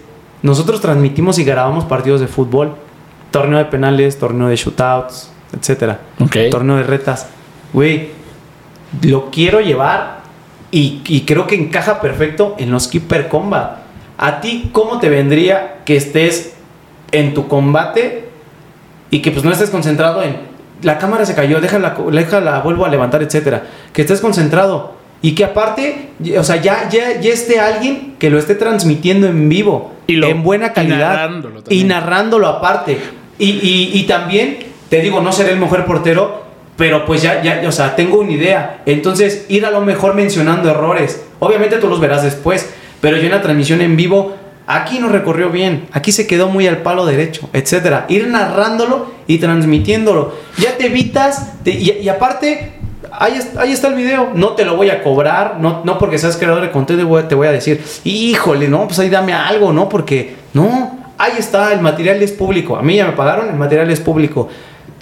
nosotros 0.43 0.81
transmitimos 0.81 1.39
y 1.39 1.45
grabamos 1.45 1.85
partidos 1.85 2.21
de 2.21 2.27
fútbol, 2.29 2.75
torneo 3.35 3.59
de 3.59 3.65
penales, 3.65 4.17
torneo 4.19 4.47
de 4.47 4.55
shootouts, 4.55 5.31
etcétera, 5.59 5.99
Ok. 6.21 6.37
torneo 6.53 6.77
de 6.77 6.85
retas. 6.85 7.27
Güey, 7.73 8.11
lo 9.03 9.31
quiero 9.33 9.61
llevar 9.61 10.21
y, 10.71 11.03
y 11.07 11.23
creo 11.23 11.47
que 11.49 11.57
encaja 11.57 12.01
perfecto 12.01 12.55
en 12.59 12.71
los 12.71 12.87
Keeper 12.87 13.29
Combat. 13.29 13.79
¿A 14.19 14.41
ti 14.41 14.71
cómo 14.73 15.01
te 15.01 15.09
vendría 15.09 15.79
que 15.85 15.97
estés 15.97 16.55
en 17.11 17.35
tu 17.35 17.49
combate 17.49 18.29
y 19.11 19.19
que 19.21 19.33
pues 19.33 19.45
no 19.45 19.51
estés 19.51 19.71
concentrado 19.71 20.23
en 20.23 20.37
la 20.83 20.99
cámara 20.99 21.27
se 21.27 21.35
cayó, 21.35 21.61
déjala, 21.61 21.97
déjala, 22.13 22.61
vuelvo 22.61 22.85
a 22.85 22.89
levantar, 22.89 23.23
etcétera. 23.23 23.63
Que 23.93 24.03
estés 24.03 24.21
concentrado 24.21 24.95
y 25.23 25.35
que 25.35 25.45
aparte, 25.45 26.11
o 26.39 26.45
sea, 26.45 26.57
ya, 26.63 26.89
ya, 26.91 27.21
ya 27.21 27.33
esté 27.33 27.59
alguien 27.59 28.15
que 28.19 28.31
lo 28.31 28.39
esté 28.39 28.55
transmitiendo 28.55 29.27
en 29.27 29.49
vivo, 29.49 29.93
Y 30.07 30.17
lo- 30.17 30.27
en 30.29 30.43
buena 30.43 30.67
y 30.67 30.71
calidad 30.71 31.09
narrándolo 31.15 31.63
y 31.71 31.85
narrándolo 31.85 32.47
aparte. 32.49 32.99
Y, 33.39 33.91
y- 33.95 34.03
también, 34.05 34.59
te 34.89 35.01
digo, 35.01 35.21
no 35.21 35.33
seré 35.33 35.53
el 35.53 35.59
mejor 35.59 35.85
portero, 35.85 36.45
pero 36.77 37.05
pues 37.05 37.23
ya, 37.23 37.43
ya, 37.43 37.63
o 37.69 37.73
sea, 37.73 37.97
tengo 37.97 38.21
una 38.21 38.33
idea. 38.33 38.83
Entonces, 38.87 39.47
ir 39.49 39.67
a 39.67 39.71
lo 39.71 39.81
mejor 39.81 40.15
mencionando 40.15 40.71
errores. 40.71 41.23
Obviamente 41.41 41.77
tú 41.79 41.89
los 41.89 42.01
verás 42.01 42.23
después, 42.23 42.71
pero 43.01 43.17
yo 43.17 43.25
en 43.25 43.33
la 43.33 43.43
transmisión 43.43 43.81
en 43.81 43.97
vivo, 43.97 44.35
aquí 44.67 44.99
no 44.99 45.09
recorrió 45.09 45.51
bien, 45.51 45.89
aquí 45.93 46.11
se 46.13 46.27
quedó 46.27 46.49
muy 46.49 46.67
al 46.67 46.79
palo 46.79 47.07
derecho, 47.07 47.49
etcétera. 47.53 48.07
Ir 48.09 48.29
narrándolo 48.29 49.13
y 49.27 49.39
transmitiéndolo. 49.39 50.35
Ya 50.59 50.77
te 50.77 50.87
evitas, 50.87 51.53
y, 51.65 52.09
aparte, 52.09 52.73
ahí, 53.13 53.39
ahí 53.59 53.73
está 53.73 53.89
el 53.89 53.95
video. 53.95 54.31
No 54.35 54.51
te 54.51 54.65
lo 54.65 54.77
voy 54.77 54.91
a 54.91 55.03
cobrar, 55.03 55.59
no, 55.61 55.83
no 55.85 55.99
porque 55.99 56.19
seas 56.19 56.37
creador 56.37 56.63
de 56.63 56.71
contenido 56.71 57.25
te 57.25 57.35
voy 57.35 57.49
a 57.49 57.53
decir, 57.53 57.83
híjole, 58.05 58.69
no, 58.69 58.87
pues 58.87 58.99
ahí 59.01 59.11
dame 59.11 59.33
algo, 59.33 59.73
¿no? 59.73 59.89
Porque, 59.89 60.37
no, 60.55 60.94
ahí 61.19 61.33
está, 61.39 61.73
el 61.73 61.81
material 61.81 62.23
es 62.23 62.33
público. 62.33 62.77
A 62.77 62.83
mí 62.83 62.97
ya 62.97 63.07
me 63.07 63.13
pagaron, 63.13 63.49
el 63.49 63.55
material 63.57 63.91
es 63.91 64.01
público. 64.01 64.49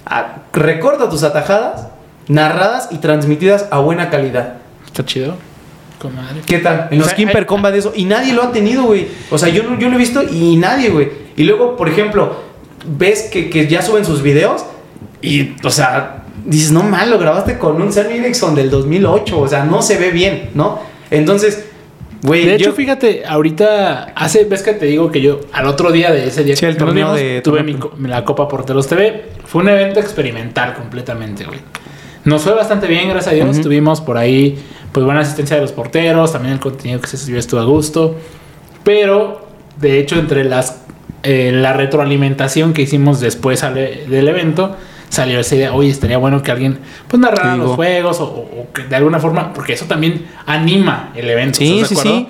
Ah, 0.05 0.37
recorta 0.53 1.09
tus 1.09 1.23
atajadas, 1.23 1.87
narradas 2.27 2.89
y 2.91 2.97
transmitidas 2.97 3.67
a 3.71 3.79
buena 3.79 4.09
calidad. 4.09 4.55
Está 4.85 5.05
chido. 5.05 5.35
Con 5.99 6.15
madre. 6.15 6.41
¿Qué 6.45 6.59
tal? 6.59 6.87
En 6.91 6.97
O 6.97 6.99
los 6.99 7.07
sea, 7.07 7.15
Kimper 7.15 7.37
hay- 7.37 7.45
Combat 7.45 7.71
de 7.71 7.79
eso. 7.79 7.93
Y 7.95 8.05
nadie 8.05 8.33
lo 8.33 8.43
ha 8.43 8.51
tenido, 8.51 8.83
güey. 8.83 9.07
O 9.31 9.37
sea, 9.37 9.49
yo, 9.49 9.63
yo 9.79 9.87
lo 9.89 9.95
he 9.95 9.97
visto 9.97 10.21
y 10.23 10.57
nadie, 10.57 10.89
güey. 10.89 11.09
Y 11.37 11.43
luego, 11.43 11.75
por 11.77 11.87
ejemplo, 11.89 12.35
ves 12.85 13.23
que, 13.31 13.49
que 13.49 13.67
ya 13.67 13.81
suben 13.81 14.03
sus 14.03 14.21
videos 14.21 14.65
y, 15.21 15.55
o 15.63 15.69
sea, 15.69 16.23
dices, 16.45 16.71
no 16.71 16.83
mal, 16.83 17.09
lo 17.09 17.17
grabaste 17.19 17.57
con 17.57 17.81
un 17.81 17.93
Sony 17.93 18.11
Ericsson 18.19 18.53
del 18.55 18.69
2008. 18.69 19.39
O 19.39 19.47
sea, 19.47 19.63
no 19.63 19.81
se 19.81 19.97
ve 19.97 20.11
bien, 20.11 20.49
¿no? 20.55 20.79
Entonces, 21.09 21.65
güey, 22.23 22.45
De 22.45 22.55
hecho, 22.55 22.65
yo- 22.65 22.71
fíjate, 22.73 23.23
ahorita 23.27 24.13
hace, 24.15 24.45
ves 24.45 24.63
que 24.63 24.73
te 24.73 24.85
digo 24.87 25.11
que 25.11 25.21
yo 25.21 25.41
al 25.51 25.67
otro 25.67 25.91
día 25.91 26.11
de 26.11 26.27
ese 26.27 26.43
día 26.43 26.55
Sí, 26.55 26.65
el 26.65 26.73
que 26.73 26.79
nos 26.79 26.87
torneo 26.87 27.05
vimos, 27.13 27.19
de- 27.19 27.41
tuve 27.41 27.61
mi 27.63 27.77
la 28.07 28.23
Copa 28.25 28.47
Porteros 28.47 28.87
TV. 28.87 29.25
Fue 29.45 29.61
un 29.61 29.69
evento 29.69 29.99
experimental 29.99 30.73
completamente, 30.73 31.43
güey. 31.45 31.59
Nos 32.25 32.41
fue 32.43 32.53
bastante 32.53 32.87
bien, 32.87 33.09
gracias 33.09 33.33
a 33.33 33.35
Dios. 33.35 33.61
Tuvimos 33.61 33.99
por 34.01 34.17
ahí, 34.17 34.57
pues, 34.91 35.05
buena 35.05 35.19
asistencia 35.21 35.57
de 35.57 35.61
los 35.61 35.73
porteros. 35.73 36.31
También 36.31 36.53
el 36.53 36.59
contenido 36.59 36.99
que 37.01 37.07
se 37.07 37.17
subió 37.17 37.37
estuvo 37.37 37.59
a 37.59 37.65
gusto. 37.65 38.15
Pero, 38.83 39.45
de 39.79 39.99
hecho, 39.99 40.15
entre 40.17 40.43
las 40.45 40.79
eh, 41.25 41.51
la 41.53 41.71
retroalimentación 41.71 42.73
que 42.73 42.81
hicimos 42.81 43.21
después 43.21 43.61
sale- 43.61 44.05
del 44.09 44.27
evento, 44.27 44.75
salió 45.13 45.39
esa 45.39 45.55
idea, 45.55 45.73
oye, 45.73 45.89
estaría 45.89 46.17
bueno 46.17 46.41
que 46.41 46.51
alguien 46.51 46.79
pues 47.07 47.21
narrara 47.21 47.53
Digo. 47.53 47.65
los 47.65 47.75
juegos 47.75 48.19
o, 48.19 48.67
que 48.73 48.83
de 48.83 48.95
alguna 48.95 49.19
forma, 49.19 49.53
porque 49.53 49.73
eso 49.73 49.85
también 49.85 50.25
anima 50.47 51.11
el 51.15 51.29
evento. 51.29 51.59
Sí, 51.59 51.81
¿estás 51.81 51.89
de 51.89 51.95
sí, 51.95 52.01
acuerdo? 52.01 52.19
sí. 52.19 52.27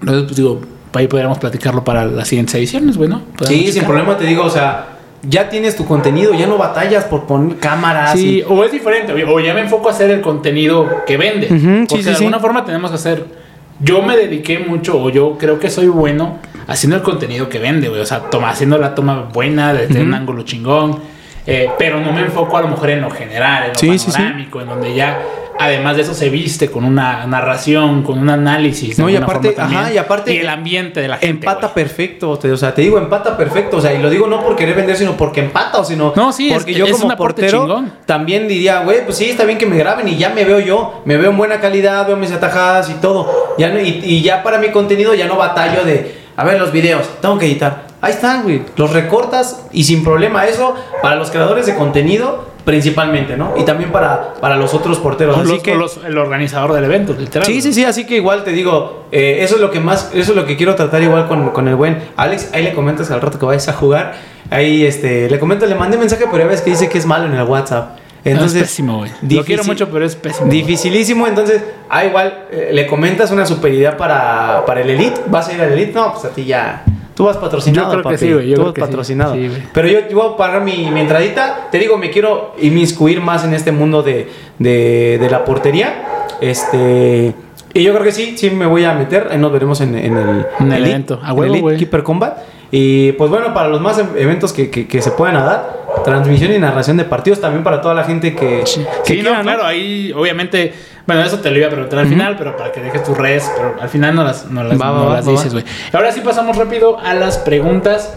Entonces, 0.00 0.24
pues 0.24 0.36
digo, 0.36 0.60
ahí 0.94 1.08
podríamos 1.08 1.38
platicarlo 1.38 1.84
para 1.84 2.06
las 2.06 2.26
siguientes 2.26 2.54
ediciones, 2.54 2.96
bueno. 2.96 3.20
Sí, 3.46 3.70
sin 3.70 3.84
problema 3.84 4.16
te 4.16 4.24
digo, 4.24 4.44
o 4.44 4.50
sea, 4.50 4.96
ya 5.28 5.50
tienes 5.50 5.76
tu 5.76 5.84
contenido, 5.84 6.32
ya 6.32 6.46
no 6.46 6.56
batallas 6.56 7.04
por 7.04 7.26
poner 7.26 7.58
cámaras. 7.58 8.12
Sí, 8.12 8.42
o 8.48 8.64
es 8.64 8.72
diferente, 8.72 9.12
o 9.12 9.40
ya 9.40 9.52
me 9.52 9.60
enfoco 9.60 9.88
a 9.88 9.92
hacer 9.92 10.10
el 10.10 10.22
contenido 10.22 11.04
que 11.06 11.18
vende. 11.18 11.48
porque 11.86 12.02
de 12.02 12.14
alguna 12.14 12.38
forma 12.38 12.64
tenemos 12.64 12.90
que 12.90 12.96
hacer. 12.96 13.46
Yo 13.78 14.00
me 14.00 14.16
dediqué 14.16 14.58
mucho, 14.58 14.98
o 14.98 15.10
yo 15.10 15.36
creo 15.36 15.58
que 15.58 15.68
soy 15.68 15.88
bueno 15.88 16.38
haciendo 16.66 16.96
el 16.96 17.02
contenido 17.02 17.50
que 17.50 17.58
vende, 17.58 17.90
güey. 17.90 18.00
O 18.00 18.06
sea, 18.06 18.20
toma, 18.30 18.48
haciendo 18.48 18.78
la 18.78 18.94
toma 18.94 19.28
buena, 19.30 19.74
desde 19.74 20.00
un 20.00 20.14
ángulo 20.14 20.44
chingón. 20.44 20.98
Eh, 21.46 21.70
pero 21.78 22.00
no 22.00 22.12
me 22.12 22.22
enfoco 22.22 22.56
a 22.56 22.62
lo 22.62 22.68
mejor 22.68 22.90
en 22.90 23.00
lo 23.00 23.10
general, 23.10 23.72
en 23.80 23.88
lo 23.88 24.04
panorámico, 24.04 24.60
en 24.60 24.66
donde 24.68 24.94
ya 24.94 25.18
además 25.58 25.96
de 25.96 26.02
eso 26.02 26.14
se 26.14 26.28
viste 26.28 26.70
con 26.70 26.84
una 26.84 27.26
narración, 27.26 28.02
con 28.02 28.18
un 28.18 28.30
análisis. 28.30 28.98
No, 28.98 29.08
y 29.08 29.16
aparte, 29.16 29.54
ajá, 29.56 29.92
y 29.92 29.98
aparte. 29.98 30.34
Y 30.34 30.38
el 30.38 30.48
ambiente 30.48 31.00
de 31.00 31.08
la 31.08 31.18
gente. 31.18 31.46
Empata 31.46 31.72
perfecto, 31.72 32.30
o 32.30 32.56
sea, 32.56 32.74
te 32.74 32.82
digo, 32.82 32.98
empata 32.98 33.36
perfecto. 33.36 33.78
O 33.78 33.80
sea, 33.80 33.94
y 33.94 34.02
lo 34.02 34.10
digo 34.10 34.26
no 34.26 34.42
por 34.42 34.56
querer 34.56 34.74
vender, 34.74 34.96
sino 34.96 35.16
porque 35.16 35.40
empata, 35.40 35.78
o 35.78 35.84
sino. 35.84 36.12
No, 36.16 36.32
sí, 36.32 36.50
porque 36.52 36.74
yo 36.74 36.90
como 36.90 37.16
portero 37.16 37.84
también 38.04 38.48
diría, 38.48 38.80
güey, 38.80 39.04
pues 39.04 39.16
sí, 39.16 39.30
está 39.30 39.44
bien 39.44 39.58
que 39.58 39.66
me 39.66 39.76
graben 39.76 40.08
y 40.08 40.16
ya 40.16 40.30
me 40.30 40.44
veo 40.44 40.60
yo, 40.60 41.02
me 41.04 41.16
veo 41.16 41.30
en 41.30 41.36
buena 41.36 41.60
calidad, 41.60 42.06
veo 42.06 42.16
mis 42.16 42.32
atajadas 42.32 42.90
y 42.90 42.94
todo. 42.94 43.54
Ya 43.58 43.68
y, 43.80 44.02
y 44.04 44.22
ya 44.22 44.42
para 44.42 44.58
mi 44.58 44.70
contenido 44.70 45.14
ya 45.14 45.26
no 45.26 45.36
batallo 45.36 45.84
de, 45.84 46.16
a 46.36 46.44
ver, 46.44 46.58
los 46.58 46.72
videos, 46.72 47.08
tengo 47.20 47.38
que 47.38 47.46
editar. 47.46 47.85
Ahí 48.00 48.12
están, 48.12 48.42
güey. 48.42 48.62
Los 48.76 48.92
recortas 48.92 49.66
y 49.72 49.84
sin 49.84 50.04
problema. 50.04 50.46
Eso 50.46 50.74
para 51.02 51.16
los 51.16 51.30
creadores 51.30 51.66
de 51.66 51.74
contenido 51.74 52.56
principalmente, 52.66 53.36
¿no? 53.36 53.54
Y 53.56 53.62
también 53.64 53.92
para, 53.92 54.34
para 54.34 54.56
los 54.56 54.74
otros 54.74 54.98
porteros. 54.98 55.38
así 55.38 55.60
que 55.60 55.72
el 55.72 56.18
organizador 56.18 56.72
del 56.72 56.84
evento, 56.84 57.14
literal. 57.16 57.46
Sí, 57.46 57.62
sí, 57.62 57.72
sí, 57.72 57.84
así 57.84 58.06
que 58.06 58.16
igual 58.16 58.42
te 58.42 58.50
digo, 58.50 59.04
eh, 59.12 59.38
eso 59.40 59.54
es 59.54 59.60
lo 59.60 59.70
que 59.70 59.78
más, 59.78 60.10
eso 60.12 60.32
es 60.32 60.36
lo 60.36 60.46
que 60.46 60.56
quiero 60.56 60.74
tratar 60.74 61.00
igual 61.00 61.28
con, 61.28 61.50
con, 61.50 61.68
el 61.68 61.76
buen 61.76 62.02
Alex. 62.16 62.50
Ahí 62.52 62.64
le 62.64 62.74
comentas 62.74 63.08
al 63.12 63.20
rato 63.20 63.38
que 63.38 63.46
vayas 63.46 63.68
a 63.68 63.72
jugar. 63.72 64.16
Ahí 64.50 64.84
este, 64.84 65.30
le 65.30 65.38
comento, 65.38 65.64
le 65.64 65.76
mandé 65.76 65.96
mensaje, 65.96 66.24
pero 66.28 66.42
ya 66.42 66.50
ves 66.50 66.60
que 66.60 66.70
dice 66.70 66.88
que 66.88 66.98
es 66.98 67.06
malo 67.06 67.26
en 67.26 67.34
el 67.34 67.44
WhatsApp. 67.44 67.98
Entonces, 68.24 68.62
es 68.62 68.68
pésimo, 68.68 68.98
güey. 68.98 69.12
Lo 69.30 69.44
quiero 69.44 69.62
mucho, 69.62 69.88
pero 69.88 70.04
es 70.04 70.16
pésimo. 70.16 70.50
Dificilísimo. 70.50 71.28
Entonces, 71.28 71.62
ah, 71.88 72.04
igual, 72.04 72.46
eh, 72.50 72.70
le 72.72 72.88
comentas 72.88 73.30
una 73.30 73.46
superioridad 73.46 73.96
para, 73.96 74.64
para 74.66 74.80
el 74.80 74.90
Elite. 74.90 75.20
¿Vas 75.28 75.48
a 75.48 75.52
ir 75.52 75.60
al 75.60 75.72
Elite? 75.72 75.92
No, 75.92 76.12
pues 76.12 76.24
a 76.24 76.30
ti 76.30 76.44
ya 76.44 76.82
Tú 77.16 77.24
vas 77.24 77.38
patrocinado, 77.38 77.94
yo 77.94 78.02
creo 78.02 78.12
Que 78.12 78.18
sí, 78.18 78.30
güey. 78.30 78.54
Tú 78.54 78.62
vas 78.62 78.74
patrocinado. 78.74 79.34
Pero 79.72 79.88
yo, 79.88 80.00
voy 80.12 80.34
a 80.34 80.36
pagar 80.36 80.62
mi, 80.62 80.90
mi, 80.90 81.00
entradita. 81.00 81.68
Te 81.70 81.78
digo, 81.78 81.96
me 81.96 82.10
quiero 82.10 82.54
inmiscuir 82.60 83.22
más 83.22 83.42
en 83.42 83.54
este 83.54 83.72
mundo 83.72 84.02
de, 84.02 84.28
de, 84.58 85.16
de, 85.18 85.30
la 85.30 85.42
portería. 85.42 86.26
Este. 86.42 87.34
Y 87.76 87.82
yo 87.82 87.92
creo 87.92 88.04
que 88.04 88.12
sí, 88.12 88.38
sí 88.38 88.48
me 88.48 88.64
voy 88.64 88.84
a 88.84 88.94
meter. 88.94 89.28
Ahí 89.30 89.36
nos 89.36 89.52
veremos 89.52 89.82
en, 89.82 89.94
en 89.96 90.16
el, 90.16 90.46
en 90.60 90.72
el 90.72 90.86
evento. 90.86 91.20
A 91.22 91.34
huevo, 91.34 91.70
el 91.70 91.76
Keeper 91.76 92.02
Combat. 92.02 92.38
Y 92.70 93.12
pues 93.12 93.30
bueno, 93.30 93.52
para 93.52 93.68
los 93.68 93.82
más 93.82 93.98
eventos 93.98 94.54
que, 94.54 94.70
que, 94.70 95.02
se 95.02 95.10
puedan 95.10 95.34
dar, 95.34 95.84
transmisión 96.02 96.52
y 96.52 96.58
narración 96.58 96.96
de 96.96 97.04
partidos 97.04 97.40
también 97.40 97.62
para 97.62 97.80
toda 97.80 97.94
la 97.94 98.04
gente 98.04 98.34
que, 98.34 98.62
sí, 98.66 98.84
no, 99.22 99.40
claro, 99.42 99.64
ahí 99.64 100.12
obviamente, 100.16 100.74
bueno, 101.06 101.22
eso 101.22 101.38
te 101.38 101.50
lo 101.50 101.58
iba 101.58 101.68
a 101.68 101.70
preguntar 101.70 102.00
al 102.00 102.08
final, 102.08 102.34
pero 102.36 102.56
para 102.56 102.72
que 102.72 102.80
dejes 102.80 103.04
tus 103.04 103.16
redes, 103.16 103.48
pero 103.56 103.76
al 103.80 103.88
final 103.88 104.16
no 104.16 104.24
las, 104.24 104.50
no 104.50 104.64
las, 104.64 105.24
dices, 105.24 105.52
güey. 105.52 105.64
Ahora 105.92 106.10
sí 106.10 106.22
pasamos 106.22 106.56
rápido 106.56 106.98
a 106.98 107.14
las 107.14 107.38
preguntas. 107.38 108.16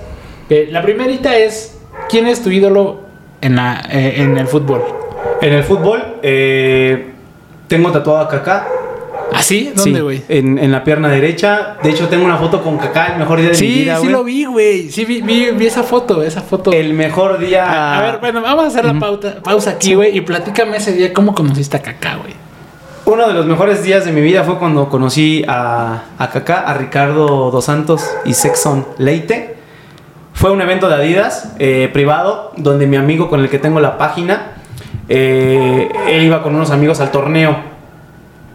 la 0.49 0.81
primerita 0.81 1.38
es, 1.38 1.80
¿quién 2.10 2.26
es 2.26 2.41
tu 2.41 2.49
ídolo 2.49 3.02
en, 3.41 3.56
la, 3.56 3.84
eh, 3.91 4.15
en 4.18 4.36
el 4.36 4.48
fútbol? 4.48 4.81
En 5.41 5.53
el 5.53 5.64
fútbol, 5.64 6.02
eh, 6.23 7.11
tengo 7.68 7.91
tatuado 7.91 8.22
a 8.22 8.27
Kaká 8.27 8.78
¿Ah, 9.34 9.41
sí? 9.41 9.72
¿Dónde, 9.76 10.01
güey? 10.01 10.23
en, 10.27 10.57
en, 10.57 10.72
la 10.72 10.84
pierna 10.84 11.07
derecha. 11.10 11.77
De 11.81 11.89
hecho, 11.89 12.07
tengo 12.07 12.26
una 12.26 12.38
foto 12.38 12.61
con 12.64 12.77
Kaká, 12.77 13.14
el 13.14 13.19
mejor 13.19 13.39
día 13.39 13.51
de 13.51 13.60
mi 13.60 13.68
vida, 13.68 13.97
Sí, 13.97 14.07
sí 14.07 14.11
lo 14.11 14.23
vi, 14.23 14.45
güey. 14.45 14.89
Sí, 14.89 15.06
vi, 15.06 15.22
vi, 15.22 15.65
esa 15.65 15.84
foto, 15.84 16.23
esa 16.23 16.41
foto. 16.41 16.72
El 16.72 16.93
mejor 16.93 17.38
día... 17.38 17.97
A, 17.97 18.01
ver, 18.01 18.19
bueno, 18.19 18.41
vamos 18.41 18.65
a 18.65 18.68
hacer 18.68 18.85
la 18.85 18.97
pauta, 18.97 19.41
pausa 19.43 19.72
aquí, 19.72 19.93
güey. 19.93 20.18
Y 20.18 20.22
platícame 20.22 20.77
ese 20.77 20.93
día, 20.93 21.14
¿cómo 21.14 21.34
conociste 21.34 21.77
a 21.77 21.81
Kaká, 21.81 22.18
güey? 22.18 22.34
Uno 23.06 23.27
de 23.27 23.34
los 23.34 23.45
mejores 23.45 23.84
días 23.84 24.06
de 24.06 24.11
mi 24.11 24.22
vida 24.22 24.43
fue 24.43 24.57
cuando 24.57 24.89
conocí 24.89 25.43
a, 25.47 26.03
a 26.18 26.30
Kaká, 26.30 26.60
a 26.60 26.73
Ricardo 26.76 27.49
Dos 27.51 27.65
Santos 27.65 28.10
y 28.26 28.34
Sexon 28.34 28.85
Leite. 28.97 29.57
Fue 30.34 30.51
un 30.51 30.61
evento 30.61 30.88
de 30.88 30.95
Adidas 30.95 31.53
eh, 31.60 31.89
privado, 31.91 32.51
donde 32.56 32.88
mi 32.88 32.97
amigo 32.97 33.30
con 33.30 33.41
el 33.41 33.49
que 33.49 33.60
tengo 33.60 33.80
la 33.80 33.97
página, 33.97 34.53
eh, 35.10 35.89
él 36.07 36.23
iba 36.23 36.41
con 36.43 36.56
unos 36.56 36.72
amigos 36.72 37.01
al 37.01 37.11
torneo 37.11 37.69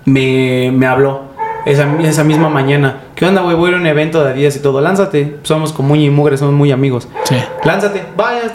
me, 0.05 0.71
me 0.73 0.87
habló 0.87 1.23
esa, 1.65 1.89
esa, 2.03 2.25
misma 2.25 2.49
mañana. 2.49 3.01
¿Qué 3.15 3.25
onda, 3.25 3.43
güey? 3.43 3.57
Voy 3.57 3.67
a 3.67 3.69
ir 3.71 3.75
a 3.77 3.81
un 3.81 3.87
evento 3.87 4.23
de 4.23 4.35
días 4.35 4.55
y 4.57 4.61
todo. 4.61 4.81
Lánzate. 4.81 5.39
Somos 5.43 5.73
como 5.73 5.91
muy 5.91 6.05
y 6.05 6.11
mugre, 6.11 6.37
somos 6.37 6.55
muy 6.55 6.73
amigos. 6.73 7.09
Sí. 7.25 7.37
Lánzate. 7.65 8.03
Vaya, 8.17 8.53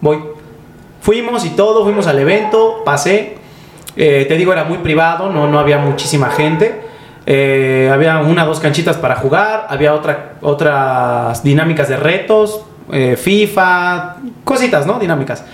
voy. 0.00 0.18
Fuimos 1.00 1.44
y 1.44 1.50
todo, 1.50 1.84
fuimos 1.84 2.06
al 2.06 2.18
evento, 2.18 2.82
pasé. 2.84 3.36
Eh, 3.96 4.26
te 4.28 4.36
digo, 4.36 4.52
era 4.52 4.64
muy 4.64 4.78
privado, 4.78 5.30
no, 5.30 5.48
no 5.48 5.58
había 5.58 5.78
muchísima 5.78 6.30
gente. 6.30 6.82
Eh, 7.26 7.90
había 7.92 8.18
una 8.20 8.44
o 8.44 8.46
dos 8.46 8.58
canchitas 8.58 8.96
para 8.96 9.16
jugar, 9.16 9.66
había 9.68 9.94
otra, 9.94 10.32
otras 10.40 11.42
dinámicas 11.42 11.88
de 11.88 11.96
retos, 11.96 12.62
eh, 12.90 13.16
FIFA, 13.16 14.16
cositas, 14.44 14.86
¿no? 14.86 14.98
Dinámicas. 14.98 15.44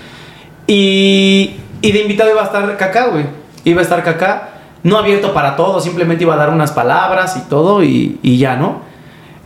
Y, 0.67 1.57
y 1.83 1.93
de 1.93 2.01
invitado 2.01 2.31
iba 2.31 2.41
a 2.41 2.45
estar 2.45 2.77
Kaká, 2.77 3.09
güey. 3.09 3.27
Iba 3.65 3.81
a 3.81 3.83
estar 3.83 4.03
Kaká 4.03 4.54
no 4.85 4.99
abierto 4.99 5.33
para 5.33 5.57
todo, 5.57 5.81
simplemente 5.81 6.25
iba 6.25 6.35
a 6.35 6.37
dar 6.37 6.51
unas 6.51 6.71
palabras 6.71 7.37
y 7.37 7.49
todo 7.49 7.83
y, 7.83 8.39
ya, 8.39 8.55
¿no? 8.55 8.83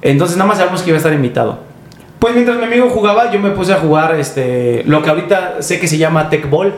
Entonces 0.03 0.37
nada 0.37 0.49
más 0.49 0.59
sabemos 0.59 0.83
que 0.83 0.91
iba 0.91 0.97
a 0.97 0.99
estar 0.99 1.13
invitado. 1.13 1.61
Pues 2.19 2.35
mientras 2.35 2.59
mi 2.59 2.65
amigo 2.65 2.91
jugaba, 2.91 3.31
yo 3.31 3.39
me 3.39 3.51
puse 3.51 3.73
a 3.73 3.77
jugar 3.77 4.17
este, 4.17 4.83
lo 4.87 5.01
que 5.01 5.11
ahorita 5.11 5.63
sé 5.63 5.79
que 5.79 5.87
se 5.87 5.97
llama 5.97 6.29
Tech 6.29 6.51
Ball, 6.51 6.75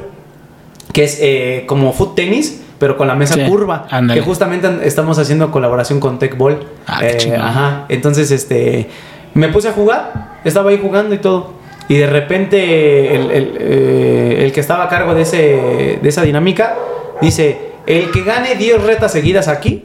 que 0.93 1.05
es 1.05 1.19
eh, 1.23 1.65
como 1.67 1.95
foot 1.95 2.15
tenis, 2.15 2.63
pero 2.79 2.99
con 2.99 3.09
la 3.09 3.15
mesa 3.15 3.47
curva. 3.47 3.87
Que 4.13 4.21
justamente 4.21 4.69
estamos 4.83 5.19
haciendo 5.19 5.51
colaboración 5.51 5.99
con 5.99 6.19
Tech 6.19 6.37
Ball. 6.37 6.59
Ah, 6.87 7.01
eh, 7.03 7.37
ajá. 7.41 7.87
Entonces, 7.89 8.31
este, 8.31 8.91
me 9.33 9.49
puse 9.49 9.69
a 9.69 9.73
jugar, 9.73 10.41
estaba 10.45 10.69
ahí 10.69 10.79
jugando 10.81 11.15
y 11.15 11.19
todo. 11.19 11.55
Y 11.89 11.97
de 11.97 12.07
repente 12.07 13.15
el, 13.17 13.31
el, 13.31 13.57
eh, 13.59 14.45
el 14.45 14.53
que 14.53 14.61
estaba 14.61 14.85
a 14.85 14.89
cargo 14.89 15.15
de, 15.15 15.23
ese, 15.23 15.99
de 16.01 16.09
esa 16.09 16.23
dinámica 16.23 16.77
dice, 17.21 17.70
el 17.91 18.13
que 18.13 18.23
gane 18.23 18.55
10 18.55 18.85
retas 18.85 19.11
seguidas 19.11 19.49
aquí 19.49 19.85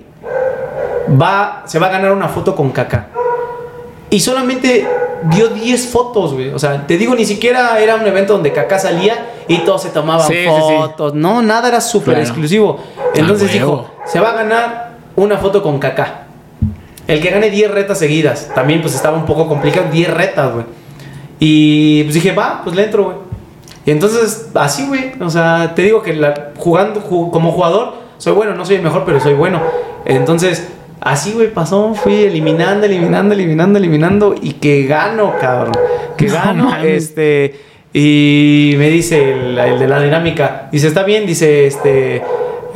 va, 1.19 1.64
se 1.65 1.80
va 1.80 1.88
a 1.88 1.90
ganar 1.90 2.11
una 2.11 2.27
foto 2.27 2.56
con 2.56 2.72
Kaká. 2.72 3.07
Y 4.11 4.19
solamente 4.19 4.88
dio 5.23 5.48
10 5.48 5.88
fotos, 5.88 6.34
güey. 6.34 6.49
O 6.49 6.60
sea, 6.60 6.86
te 6.86 6.99
digo, 6.99 7.15
ni 7.15 7.26
siquiera 7.26 7.80
era 7.80 7.95
un 7.95 8.06
evento 8.06 8.34
donde 8.34 8.53
Kaká 8.53 8.77
salía 8.77 9.34
y 9.48 9.57
todos 9.60 9.82
se 9.82 9.90
tomaban 9.90 10.27
fotos. 10.45 11.15
No, 11.15 11.41
nada 11.41 11.68
era 11.68 11.82
súper 11.82 12.19
exclusivo. 12.19 12.80
Entonces 13.15 13.52
dijo, 13.52 13.90
se 14.06 14.19
va 14.19 14.30
a 14.30 14.34
ganar 14.34 14.91
una 15.15 15.38
foto 15.38 15.64
con 15.64 15.80
Kaká. 15.80 16.27
El 17.07 17.22
que 17.22 17.32
gane 17.32 17.49
10 17.49 17.72
retas 17.72 17.98
seguidas. 17.98 18.52
También 18.53 18.82
pues 18.82 18.94
estaba 18.94 19.18
un 19.18 19.26
poco 19.26 19.48
complicado. 19.48 19.88
10 19.91 20.14
retas, 20.14 20.53
güey. 20.53 20.65
Y 21.40 22.03
pues 22.03 22.14
dije, 22.14 22.34
va, 22.34 22.61
pues 22.64 22.76
le 22.76 22.84
entro, 22.84 23.03
güey. 23.03 23.18
Y 23.86 23.91
entonces, 23.91 24.49
así, 24.56 24.88
güey. 24.88 25.12
O 25.22 25.30
sea, 25.30 25.74
te 25.76 25.84
digo 25.84 26.02
que 26.02 26.14
la, 26.14 26.52
jugando 26.57 27.02
como 27.02 27.52
jugador, 27.52 27.94
soy 28.18 28.34
bueno, 28.34 28.56
no 28.56 28.66
soy 28.66 28.78
el 28.78 28.82
mejor, 28.82 29.03
pero 29.06 29.20
soy 29.20 29.34
bueno. 29.34 29.62
Entonces, 30.06 30.70
así, 31.02 31.34
güey, 31.34 31.53
pasó. 31.53 31.94
Fui 31.94 32.24
eliminando, 32.24 32.86
eliminando, 32.86 33.34
eliminando, 33.34 33.78
eliminando. 33.78 34.36
Y 34.41 34.53
que 34.53 34.86
gano, 34.86 35.36
cabrón. 35.40 35.76
Que 36.18 36.26
gano. 36.28 36.76
Este. 36.84 37.62
Y 37.94 38.74
me 38.78 38.90
dice 38.90 39.32
el, 39.32 39.80
de 39.80 39.88
la 39.88 40.02
dinámica. 40.02 40.68
Dice, 40.72 40.88
está 40.88 41.03
bien, 41.03 41.26
dice, 41.26 41.68
este. 41.68 42.24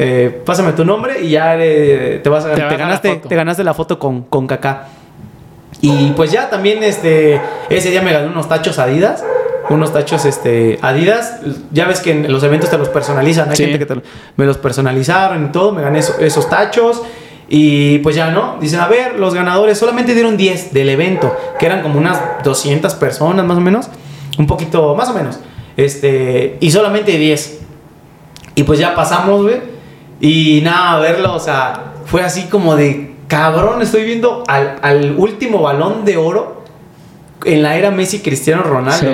Eh, 0.02 0.42
pásame 0.46 0.72
tu 0.72 0.86
nombre 0.86 1.20
y 1.22 1.32
ya 1.32 1.58
te 1.58 2.30
vas 2.30 2.46
a, 2.46 2.54
te, 2.54 2.62
ganaste, 2.62 3.18
te 3.18 3.36
ganaste 3.36 3.66
la 3.66 3.74
foto 3.74 4.00
con, 4.00 4.22
con 4.22 4.48
Kaká. 4.48 4.88
Y 5.82 6.12
pues 6.12 6.32
ya 6.32 6.50
también 6.50 6.84
este 6.84 7.40
ese 7.70 7.92
día 7.92 8.02
me 8.02 8.14
gané 8.14 8.28
unos 8.28 8.48
tachos 8.48 8.80
Adidas 8.80 9.26
unos 9.70 9.94
tachos 9.94 10.26
este, 10.26 10.80
Adidas. 10.82 11.40
Ya 11.72 11.88
ves 11.88 12.00
que 12.00 12.12
en 12.12 12.32
los 12.32 12.44
eventos 12.44 12.70
te 12.70 12.78
los 12.78 12.90
personalizan. 12.90 13.50
Hay 13.50 13.58
gente 13.58 13.86
que 13.86 14.02
me 14.36 14.46
los 14.46 14.58
personalizaron 14.58 15.46
y 15.46 15.50
todo. 15.50 15.72
Me 15.72 15.82
gané 15.82 16.00
esos 16.00 16.50
tachos. 16.50 17.02
Y 17.48 18.00
pues 18.00 18.16
ya 18.16 18.32
no. 18.32 18.58
Dicen, 18.60 18.80
a 18.80 18.88
ver, 18.88 19.20
los 19.20 19.34
ganadores 19.34 19.78
solamente 19.78 20.14
dieron 20.14 20.38
10 20.38 20.74
del 20.74 20.90
evento. 20.90 21.36
Que 21.60 21.66
eran 21.66 21.82
como 21.82 22.00
unas 22.00 22.20
200 22.44 22.94
personas 22.96 23.46
más 23.46 23.58
o 23.58 23.62
menos. 23.62 23.90
Un 24.38 24.48
poquito, 24.48 24.96
más 24.96 25.10
o 25.10 25.14
menos. 25.14 25.40
Este, 25.78 26.58
y 26.60 26.72
solamente 26.72 27.18
10. 27.18 27.60
Y 28.56 28.64
pues 28.64 28.80
ya 28.80 28.96
pasamos, 28.96 29.44
güey. 29.44 29.62
Y 30.20 30.62
nada, 30.64 30.94
a 30.94 31.00
verlo, 31.00 31.34
o 31.34 31.40
sea, 31.40 31.94
fue 32.06 32.24
así 32.24 32.44
como 32.44 32.76
de 32.76 33.16
cabrón. 33.28 33.82
Estoy 33.82 34.04
viendo 34.04 34.44
al, 34.48 34.78
al 34.82 35.16
último 35.18 35.62
balón 35.62 36.04
de 36.04 36.18
oro 36.18 36.60
en 37.46 37.64
la 37.64 37.76
era 37.78 37.92
Messi 37.92 38.20
Cristiano 38.20 38.64
Ronaldo, 38.64 39.12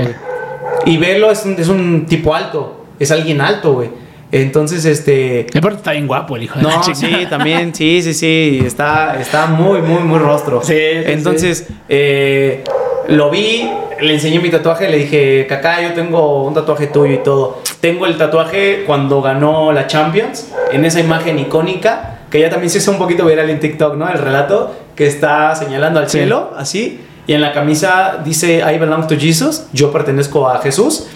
y 0.86 0.98
verlo 0.98 1.32
es 1.32 1.46
un, 1.46 1.56
es 1.60 1.68
un 1.68 2.06
tipo 2.06 2.34
alto, 2.36 2.86
es 3.00 3.12
alguien 3.12 3.42
alto, 3.42 3.74
güey. 3.74 3.90
Entonces, 4.32 4.84
este... 4.86 5.46
Aparte 5.56 5.78
está 5.78 5.92
bien 5.92 6.08
guapo 6.08 6.36
el 6.36 6.44
hijo 6.44 6.58
de 6.58 6.64
No, 6.64 6.70
la 6.70 6.82
chingada. 6.82 7.20
sí, 7.20 7.26
también, 7.30 7.74
sí, 7.74 8.02
sí, 8.02 8.14
sí, 8.14 8.62
está, 8.66 9.20
está 9.20 9.46
muy, 9.48 9.82
muy, 9.82 10.02
muy 10.04 10.20
rostro. 10.20 10.62
Sí, 10.62 10.74
sí, 10.74 10.78
Entonces, 11.06 11.68
eh, 11.88 12.64
lo 13.08 13.30
vi, 13.30 13.70
le 14.02 14.14
enseñé 14.14 14.40
mi 14.40 14.50
tatuaje, 14.50 14.90
le 14.90 14.98
dije, 14.98 15.46
Kaká, 15.48 15.82
yo 15.84 15.94
tengo 15.94 16.44
un 16.44 16.54
tatuaje 16.54 16.88
tuyo 16.88 17.14
y 17.14 17.18
todo. 17.24 17.62
Tengo 17.80 18.08
el 18.08 18.18
tatuaje 18.18 18.84
cuando 18.86 19.22
ganó 19.22 19.72
la 19.72 19.88
Champions, 19.88 20.52
en 20.74 20.84
esa 20.86 21.00
imagen 21.00 21.38
icónica, 21.40 22.20
que 22.30 22.40
ya 22.42 22.50
también 22.50 22.70
se 22.72 22.80
hizo 22.80 22.92
un 22.92 22.98
poquito 22.98 23.26
viral 23.26 23.50
en 23.50 23.60
TikTok, 23.60 23.96
¿no? 23.96 24.10
El 24.10 24.18
relato 24.18 24.76
que 24.96 25.06
está 25.08 25.56
señalando 25.56 26.00
al 26.00 26.10
Sí. 26.10 26.18
cielo, 26.18 26.52
así, 26.58 27.00
y 27.28 27.34
en 27.34 27.42
la 27.42 27.52
camisa 27.54 28.18
dice, 28.24 28.58
I 28.60 28.78
belong 28.78 29.08
to 29.08 29.16
Jesus, 29.18 29.66
yo 29.74 29.92
pertenezco 29.92 30.48
a 30.50 30.60
Jesús. 30.60 31.08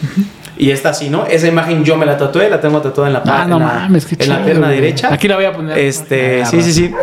Y 0.57 0.71
está 0.71 0.89
así, 0.89 1.09
¿no? 1.09 1.25
Esa 1.25 1.47
imagen 1.47 1.85
yo 1.85 1.95
me 1.95 2.05
la 2.05 2.17
tatué, 2.17 2.49
la 2.49 2.59
tengo 2.59 2.81
tatuada 2.81 3.07
en 3.07 3.13
la, 3.13 3.21
Ah, 3.25 3.45
no 3.47 3.55
en 3.55 3.61
la- 3.61 3.73
mames, 3.75 4.05
qué 4.05 4.17
en 4.21 4.27
la 4.29 4.43
pierna 4.43 4.67
derecha. 4.67 5.07
Aquí 5.13 5.27
la 5.29 5.35
voy 5.37 5.45
a 5.45 5.53
poner. 5.53 5.77
Este, 5.77 6.41
Agarra. 6.41 6.51
sí, 6.51 6.61
sí, 6.61 6.73
sí. 6.73 6.93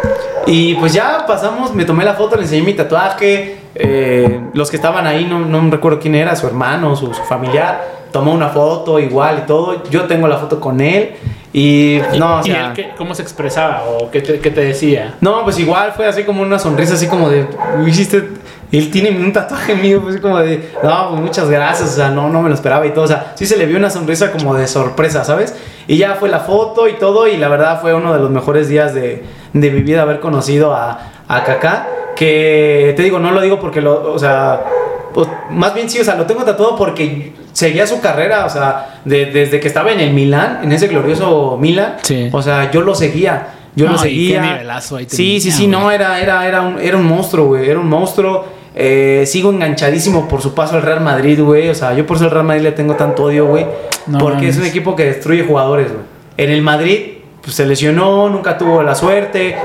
Y 0.47 0.75
pues 0.75 0.93
ya 0.93 1.25
pasamos, 1.27 1.73
me 1.75 1.87
tomé 1.87 2.05
la 2.05 2.13
foto, 2.15 2.37
le 2.37 2.43
enseñé 2.43 2.63
mi 2.63 2.75
tatuaje. 2.75 3.57
eh, 3.79 4.41
los 4.55 4.71
que 4.71 4.77
estaban 4.77 5.07
ahí, 5.07 5.25
no, 5.27 5.39
no 5.41 5.71
recuerdo 5.71 5.99
quién 6.01 6.15
era, 6.15 6.35
su 6.37 6.47
hermano, 6.47 6.97
su, 6.97 7.13
su 7.13 7.23
familiar, 7.25 7.83
tomó 8.11 8.33
una 8.33 8.49
foto 8.49 8.99
igual 8.99 9.41
y 9.43 9.47
todo. 9.47 9.83
Yo 9.91 10.05
tengo 10.05 10.27
la 10.29 10.37
foto 10.39 10.61
con 10.61 10.81
él. 10.81 11.13
Y 11.53 11.97
¿Y- 12.13 12.19
no, 12.19 12.37
o 12.37 12.41
y 12.41 12.45
sea. 12.51 12.69
él 12.69 12.73
qué- 12.75 12.91
cómo 12.97 13.15
se 13.15 13.23
expresaba 13.23 13.85
o 13.85 14.11
qué 14.11 14.21
te, 14.21 14.39
qué 14.41 14.51
te 14.51 14.61
decía? 14.63 15.15
No, 15.23 15.45
pues 15.45 15.59
igual 15.59 15.93
fue 15.97 16.07
así 16.07 16.25
como 16.25 16.43
una 16.43 16.59
sonrisa, 16.59 16.95
así 16.95 17.07
como 17.07 17.29
de, 17.31 17.47
hiciste, 17.87 18.29
él 18.79 18.91
tiene 18.91 19.11
un 19.11 19.33
tatuaje 19.33 19.75
mío, 19.75 20.01
pues 20.03 20.21
como 20.21 20.39
de, 20.39 20.71
no, 20.83 21.11
pues 21.11 21.21
muchas 21.23 21.49
gracias, 21.51 21.91
o 21.91 21.97
sea, 21.97 22.11
no, 22.11 22.29
no 22.29 22.43
me 22.43 22.49
lo 22.49 22.55
esperaba 22.55 22.87
y 22.87 22.91
todo, 22.91 23.05
o 23.05 23.09
sea, 23.09 23.33
sí 23.35 23.47
se 23.47 23.57
le 23.57 23.67
vio 23.67 23.77
una 23.79 23.91
sonrisa 23.91 24.33
como 24.33 24.55
de 24.55 24.67
sorpresa, 24.67 25.25
¿sabes? 25.25 25.55
Y 25.87 25.97
ya 25.99 26.15
fue 26.15 26.29
la 26.29 26.41
foto 26.41 26.89
y 26.89 26.95
todo, 26.95 27.29
y 27.29 27.37
la 27.37 27.49
verdad 27.49 27.81
fue 27.81 27.95
uno 27.95 28.13
de 28.13 28.19
los 28.19 28.31
mejores 28.31 28.69
días 28.69 28.93
de, 28.95 29.23
de 29.53 29.71
mi 29.71 29.83
vida 29.83 30.03
haber 30.03 30.21
conocido 30.21 30.75
a, 30.75 30.99
a 31.29 31.45
Kaká, 31.45 31.89
que 32.17 32.95
te 32.97 33.03
digo, 33.03 33.19
no 33.19 33.31
lo 33.31 33.41
digo 33.41 33.61
porque 33.61 33.81
lo, 33.81 34.13
o 34.13 34.19
sea, 34.19 34.63
pues, 35.15 35.29
más 35.51 35.75
bien 35.75 35.89
sí, 35.89 36.01
o 36.01 36.05
sea, 36.05 36.17
lo 36.17 36.27
tengo 36.27 36.43
tatuado 36.45 36.77
porque 36.77 37.33
seguía 37.53 37.87
su 37.87 38.01
carrera, 38.01 38.45
o 38.47 38.51
sea, 38.51 39.01
de- 39.05 39.27
desde 39.27 39.61
que 39.61 39.69
estaba 39.69 39.93
en 39.93 40.01
el 40.01 40.13
Milán, 40.13 40.61
en 40.63 40.73
ese 40.73 40.89
glorioso 40.89 41.57
Milán, 41.61 41.97
Sí. 42.03 42.29
o 42.33 42.43
sea, 42.43 42.71
yo 42.71 42.81
lo 42.83 42.95
seguía, 42.95 43.49
yo 43.75 43.87
No, 43.87 43.93
lo 43.93 43.97
y 43.99 44.01
seguía. 44.01 44.41
qué 44.43 44.47
nivelazo 44.49 44.97
ahí 44.97 45.07
sí, 45.09 45.41
sí, 45.41 45.49
tenía, 45.51 45.57
sí, 45.57 45.67
no, 45.69 45.83
güey. 45.85 45.95
era, 45.97 46.21
era, 46.21 46.47
era, 46.49 46.61
un, 46.63 46.79
era 46.81 46.97
un 46.97 47.07
monstruo, 47.07 47.47
güey, 47.47 47.69
era 47.71 47.79
un 47.79 47.89
monstruo. 47.89 48.56
Eh, 48.79 49.25
sigo 49.27 49.51
enganchadísimo 49.51 50.29
por 50.29 50.43
su 50.43 50.55
paso 50.55 50.77
al 50.77 50.83
Real 50.83 51.01
Madrid, 51.01 51.41
güey. 51.41 51.69
O 51.71 51.75
sea, 51.75 51.95
yo 51.95 52.07
por 52.07 52.17
eso 52.19 52.27
al 52.27 52.31
Real 52.31 52.45
Madrid 52.45 52.63
le 52.63 52.73
tengo 52.73 52.95
tanto 52.95 53.25
odio, 53.25 53.47
güey. 53.47 53.67
No 54.07 54.19
porque 54.19 54.49
es 54.49 54.59
un 54.59 54.67
equipo 54.67 54.95
que 54.95 55.05
destruye 55.07 55.45
jugadores, 55.45 55.89
güey. 55.89 56.05
En 56.37 56.51
el 56.51 56.61
Madrid, 56.61 57.01
pues 57.43 57.57
se 57.57 57.65
lesionó, 57.65 58.29
nunca 58.29 58.59
tuvo 58.59 58.83
la 58.83 58.95
suerte. 58.95 59.57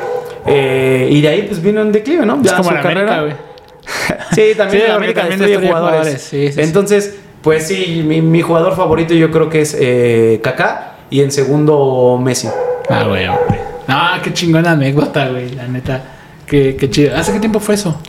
eh, 0.48 1.10
y 1.12 1.22
de 1.22 1.28
ahí, 1.28 1.42
pues 1.44 1.62
vino 1.62 1.82
en 1.82 1.92
declive, 1.92 2.26
¿no? 2.26 2.38
Es 2.38 2.44
Ya 2.44 2.56
como 2.58 2.70
su 2.70 2.76
la 2.76 2.82
América, 2.82 3.22
güey. 3.22 3.34
Sí, 4.34 4.42
también 4.56 4.84
Sí, 4.84 4.88
la 4.88 4.96
América 4.96 5.22
también 5.22 5.40
destruye 5.40 5.58
destruye 5.58 5.68
jugadores. 5.68 5.98
jugadores, 6.00 6.22
sí, 6.22 6.48
sí, 6.48 6.54
sí. 6.54 6.62
Entonces, 6.62 7.16
pues 7.42 7.68
sí, 7.68 8.04
mi, 8.08 8.22
mi 8.22 8.42
jugador 8.42 8.76
favorito 8.76 9.14
yo 9.14 9.30
creo 9.32 9.50
que 9.50 9.62
es 9.62 9.76
eh, 9.78 10.40
Kaká 10.42 10.96
y 11.10 11.20
en 11.22 11.32
segundo 11.32 12.18
Messi. 12.24 12.48
Ah, 12.90 13.04
güey, 13.08 13.28
güey. 13.28 13.60
Ah, 13.90 14.20
qué 14.24 14.32
chingona 14.32 14.72
anécdota, 14.72 15.28
güey, 15.28 15.50
la 15.50 15.68
neta. 15.68 16.02
Qué, 16.46 16.78
qué 16.80 16.90
chido. 16.90 17.16
¿Hace 17.18 17.34
qué 17.34 17.40
tiempo 17.40 17.60
fue 17.60 17.76
eso? 17.76 18.00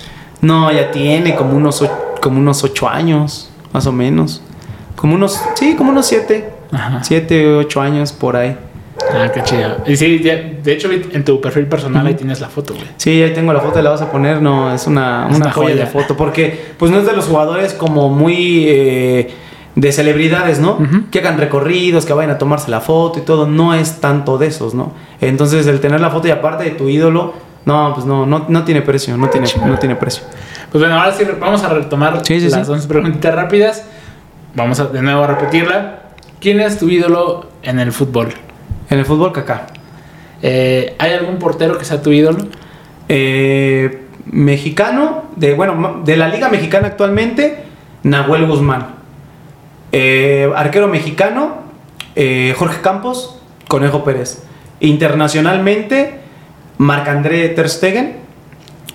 No, 0.43 0.71
ya 0.71 0.91
tiene 0.91 1.35
como 1.35 1.57
unos, 1.57 1.83
como 2.21 2.39
unos 2.39 2.63
ocho 2.65 2.89
años, 2.89 3.49
más 3.73 3.87
o 3.87 3.93
menos. 3.93 4.43
Como 4.97 5.15
unos, 5.15 5.41
sí, 5.55 5.75
como 5.77 5.91
unos 5.91 6.07
siete. 6.07 6.51
Ajá. 6.71 7.03
Siete, 7.03 7.55
ocho 7.57 7.81
años 7.81 8.13
por 8.13 8.37
ahí. 8.37 8.57
Ah, 9.15 9.31
qué 9.33 9.43
chido. 9.43 9.79
Y 9.87 9.97
sí, 9.97 10.21
ya- 10.23 10.37
de 10.37 10.73
hecho, 10.73 10.89
en 10.93 11.25
tu 11.25 11.41
perfil 11.41 11.67
personal 11.67 12.07
ahí 12.07 12.15
tienes 12.15 12.41
la 12.41 12.49
foto, 12.49 12.75
güey. 12.75 12.87
Sí, 12.99 13.23
ahí 13.23 13.33
tengo 13.33 13.53
la 13.53 13.61
foto, 13.61 13.81
la 13.83 13.91
vas 13.91 14.03
a 14.03 14.11
poner. 14.13 14.41
No, 14.43 14.73
es 14.73 14.87
una, 14.87 15.27
Es 15.31 15.37
una, 15.37 15.47
una 15.47 15.53
joya, 15.53 15.71
joya. 15.71 15.85
de 15.85 15.91
foto. 15.91 16.17
Porque, 16.17 16.73
pues 16.79 16.91
no 16.91 16.99
es 16.99 17.07
de 17.07 17.13
los 17.13 17.27
jugadores 17.27 17.73
como 17.73 18.09
muy 18.11 18.65
eh, 18.69 19.31
de 19.75 19.93
celebridades, 19.93 20.61
¿no? 20.61 20.79
Que 21.11 21.19
hagan 21.21 21.39
recorridos, 21.39 22.05
que 22.07 22.13
vayan 22.13 22.31
a 22.33 22.39
tomarse 22.39 22.71
la 22.71 22.81
foto 22.81 23.19
y 23.19 23.23
todo. 23.23 23.47
No 23.47 23.75
es 23.75 24.01
tanto 24.01 24.39
de 24.39 24.47
esos, 24.49 24.75
¿no? 24.75 24.93
Entonces, 25.21 25.67
el 25.67 25.81
tener 25.81 26.01
la 26.01 26.11
foto 26.11 26.29
y 26.29 26.31
aparte 26.31 26.65
de 26.65 26.71
tu 26.71 26.89
ídolo, 26.89 27.35
no, 27.65 27.93
pues 27.95 28.07
no, 28.07 28.27
no, 28.27 28.47
no 28.49 28.65
tiene 28.65 28.83
precio. 28.83 29.17
No 29.17 29.29
tiene, 29.29 29.47
no 29.65 29.79
tiene 29.79 29.97
precio. 29.97 30.25
Pues 30.71 30.83
bueno, 30.83 30.99
ahora 30.99 31.13
sí 31.13 31.25
vamos 31.39 31.63
a 31.63 31.69
retomar 31.69 32.25
Sí, 32.25 32.41
sí, 32.41 32.49
las 32.49 32.67
sí. 32.67 32.73
11 32.73 32.89
preguntitas 32.89 33.35
rápidas. 33.35 33.85
Vamos 34.55 34.81
a, 34.81 34.87
de 34.87 35.03
nuevo 35.03 35.23
a 35.23 35.27
repetirla. 35.27 36.01
¿Quién 36.41 36.61
es 36.61 36.79
tu 36.79 36.89
ídolo 36.89 37.47
en 37.63 37.79
el 37.79 37.93
fútbol? 37.93 38.33
En 38.91 38.99
el 38.99 39.05
fútbol, 39.05 39.33
Kaká. 39.33 39.67
Eh, 40.43 40.97
¿Hay 40.99 41.13
algún 41.13 41.39
portero 41.39 41.79
que 41.79 41.85
sea 41.85 42.03
tu 42.03 42.11
ídolo? 42.11 42.39
Eh, 43.09 44.07
mexicano, 44.27 45.25
de, 45.37 45.55
bueno, 45.55 46.03
de 46.05 46.17
la 46.17 46.29
Liga 46.29 46.49
Mexicana 46.49 46.89
actualmente, 46.89 47.65
Nahuel 48.03 48.47
Guzmán. 48.47 48.87
Eh, 49.93 50.51
arquero 50.57 50.89
mexicano, 50.89 51.59
eh, 52.17 52.55
Jorge 52.59 52.81
Campos, 52.81 53.39
Conejo 53.69 54.05
Pérez. 54.05 54.43
Internacionalmente, 54.81 56.22
Marc-André 56.83 57.49
Ter 57.51 57.69
Stegen. 57.69 58.17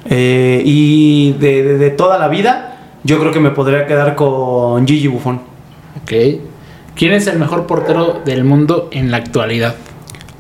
Eh, 0.10 0.62
y 0.64 1.34
de, 1.34 1.64
de- 1.64 1.78
de 1.78 1.90
toda 1.90 2.18
la 2.18 2.28
vida, 2.28 2.78
yo 3.04 3.20
creo 3.20 3.32
que 3.32 3.40
me 3.40 3.50
podría 3.52 3.86
quedar 3.88 4.16
con 4.16 4.88
Gigi 4.88 5.08
Buffon. 5.08 5.42
Ok. 6.04 6.12
¿Quién 6.96 7.14
es 7.14 7.28
el 7.28 7.38
mejor 7.40 7.66
portero 7.68 8.22
del 8.26 8.44
mundo 8.44 8.90
en 8.92 9.12
la 9.12 9.18
actualidad? 9.18 9.76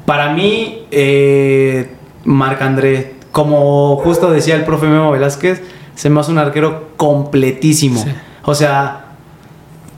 Para 0.06 0.32
mí, 0.34 0.86
eh, 0.92 1.92
Marc-André, 2.24 3.16
como 3.32 3.98
justo 3.98 4.32
decía 4.32 4.56
el 4.56 4.64
profe 4.64 4.88
Memo 4.88 5.12
Velázquez, 5.12 5.62
se 5.96 6.10
me 6.10 6.20
hace 6.20 6.32
un 6.32 6.38
arquero 6.38 6.90
completísimo. 6.96 8.02
Sí. 8.02 8.10
O 8.44 8.56
sea, 8.56 9.06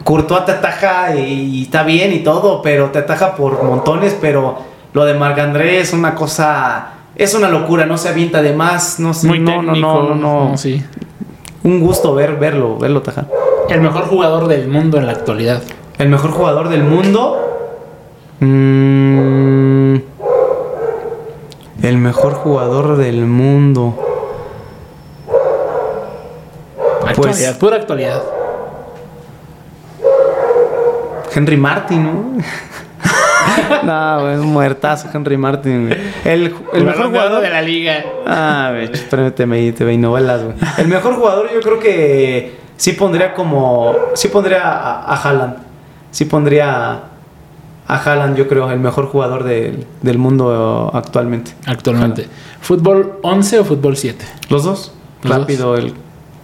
Courtois 0.04 0.46
te 0.46 0.52
ataja 0.54 1.16
y, 1.16 1.62
está 1.64 1.84
bien 1.84 2.12
y 2.14 2.20
todo, 2.20 2.62
pero 2.64 2.90
te 2.90 3.00
ataja 3.00 3.36
por 3.36 3.64
montones, 3.64 4.18
pero 4.20 4.58
lo 4.94 5.06
de 5.06 5.14
Marc-André 5.14 5.80
es 5.80 5.94
una 5.94 6.16
cosa... 6.16 6.94
Es 7.20 7.34
una 7.34 7.50
locura, 7.50 7.86
no 7.86 7.98
se 7.98 8.08
avienta 8.08 8.41
de 8.41 8.54
más, 8.54 8.98
no 8.98 9.14
sé, 9.14 9.28
Muy 9.28 9.40
no, 9.40 9.52
técnico. 9.52 9.76
no, 9.76 10.04
no, 10.04 10.16
no, 10.16 10.50
no. 10.52 10.58
sí. 10.58 10.82
Un 11.64 11.82
gusto 11.82 12.16
ver, 12.16 12.38
verlo, 12.38 12.78
verlo 12.78 13.00
atajar. 13.00 13.28
El 13.68 13.82
mejor 13.82 14.06
jugador 14.06 14.48
del 14.48 14.70
mundo 14.70 14.98
en 14.98 15.06
la 15.06 15.12
actualidad. 15.12 15.62
El 15.98 16.08
mejor 16.08 16.32
jugador 16.32 16.70
del 16.70 16.82
mundo. 16.82 17.38
Mm, 18.40 19.96
el 21.84 21.98
mejor 21.98 22.36
jugador 22.36 22.96
del 22.96 23.26
mundo. 23.26 24.00
Actualidad, 27.06 27.58
pura 27.58 27.76
actualidad. 27.76 28.24
Henry 31.36 31.58
Martin, 31.58 32.04
¿no? 32.06 32.44
no, 33.84 34.32
es 34.32 34.40
un 34.40 34.54
muertazo 34.54 35.10
Henry 35.14 35.36
Martin, 35.36 35.88
güey. 35.88 36.00
El, 36.26 36.54
el 36.74 36.86
mejor 36.86 37.08
jugador 37.08 37.41
de 37.41 37.50
la 37.50 37.62
liga. 37.62 38.04
Ah, 38.26 38.72
güey, 38.72 38.90
permíteme 39.10 39.58
ahí, 39.58 39.72
te 39.72 39.84
ve 39.84 39.98
novelas, 39.98 40.44
güey. 40.44 40.56
El 40.78 40.88
mejor 40.88 41.16
jugador 41.16 41.50
yo 41.54 41.62
creo 41.62 41.80
que 41.80 42.58
sí 42.78 42.94
pondría 42.94 43.34
como... 43.34 43.96
Sí 44.16 44.28
pondría 44.28 44.62
a, 44.64 45.14
a 45.14 45.16
Haaland. 45.16 45.58
Sí 46.12 46.26
pondría 46.26 46.91
a, 46.91 47.04
a 47.88 47.96
Haaland, 47.98 48.36
yo 48.36 48.48
creo, 48.48 48.70
el 48.72 48.80
mejor 48.80 49.08
jugador 49.08 49.44
del, 49.44 49.86
del 50.02 50.18
mundo 50.18 50.91
actualmente. 50.94 51.52
Actualmente. 51.66 52.28
¿Fútbol 52.62 53.20
11 53.22 53.60
o 53.60 53.66
fútbol 53.66 53.98
7? 53.98 54.26
Los 54.50 54.64
dos. 54.64 54.94
Los 55.24 55.38
Rápido, 55.38 55.76
el, 55.76 55.94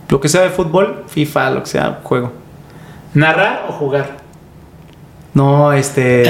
lo 0.09 0.19
que 0.19 0.29
sea 0.29 0.41
de 0.41 0.49
fútbol, 0.49 1.03
FIFA, 1.07 1.49
lo 1.51 1.63
que 1.63 1.69
sea, 1.69 1.99
juego. 2.03 2.31
¿Narrar 3.13 3.65
o 3.69 3.73
jugar? 3.73 4.17
No, 5.33 5.71
este. 5.73 6.23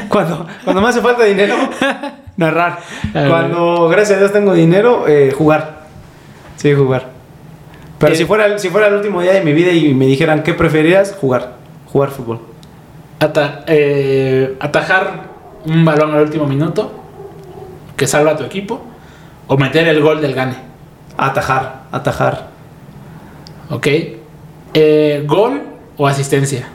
cuando, 0.08 0.46
cuando 0.64 0.80
me 0.82 0.88
hace 0.88 1.00
falta 1.00 1.24
dinero, 1.24 1.54
narrar. 2.42 2.78
Cuando, 3.12 3.88
gracias 3.88 4.16
a 4.16 4.20
Dios, 4.20 4.32
tengo 4.32 4.52
dinero, 4.52 5.06
eh, 5.08 5.32
jugar. 5.36 5.82
Sí, 6.56 6.74
jugar. 6.74 7.08
Pero 7.98 8.12
Eh, 8.14 8.16
si, 8.16 8.24
fuera, 8.24 8.46
el- 8.46 8.58
si 8.58 8.68
fuera 8.68 8.88
el 8.88 8.94
último 8.94 9.20
día 9.22 9.32
de 9.32 9.40
mi 9.42 9.52
vida 9.52 9.70
y 9.72 9.94
me 9.94 10.06
dijeran 10.06 10.42
qué 10.42 10.54
preferías, 10.54 11.16
jugar. 11.20 11.54
Jugar 11.90 12.10
fútbol. 12.10 12.40
Ata- 13.20 13.64
eh, 13.66 14.56
atajar 14.60 15.30
un 15.64 15.84
balón 15.84 16.12
al 16.14 16.22
último 16.22 16.46
minuto 16.46 16.90
que 17.96 18.06
salva 18.06 18.32
a 18.32 18.36
tu 18.36 18.44
equipo 18.44 18.80
o 19.46 19.56
meter 19.56 19.86
el 19.88 20.00
gol 20.02 20.20
del 20.20 20.34
gane. 20.34 20.56
Atajar, 21.16 21.82
atajar. 21.92 22.48
¿Ok? 23.70 23.86
Eh, 24.74 25.22
¿Gol 25.26 25.62
o 25.96 26.06
asistencia? 26.06 26.66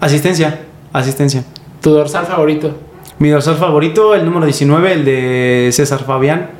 Asistencia, 0.00 0.58
asistencia. 0.92 1.44
¿Tu 1.80 1.90
dorsal 1.90 2.26
favorito? 2.26 2.72
Mi 3.18 3.30
dorsal 3.30 3.56
favorito, 3.56 4.14
el 4.14 4.24
número 4.24 4.44
19, 4.46 4.92
el 4.92 5.04
de 5.04 5.70
César 5.72 6.04
Fabián 6.04 6.50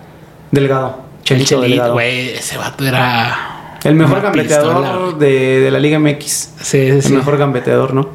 Delgado. 0.50 1.02
Chelito 1.22 1.54
el 1.56 1.60
Chelito, 1.62 1.68
Delgado. 1.68 1.92
güey. 1.94 2.30
Ese 2.30 2.56
vato 2.58 2.84
era. 2.84 3.78
El 3.84 3.94
mejor 3.94 4.20
gambeteador 4.22 5.18
de, 5.18 5.60
de 5.60 5.70
la 5.70 5.78
Liga 5.78 5.98
MX. 6.00 6.26
Sí, 6.28 6.52
sí, 6.62 6.76
El 6.88 7.02
sí. 7.02 7.12
mejor 7.12 7.36
gambeteador, 7.38 7.94
¿no? 7.94 8.08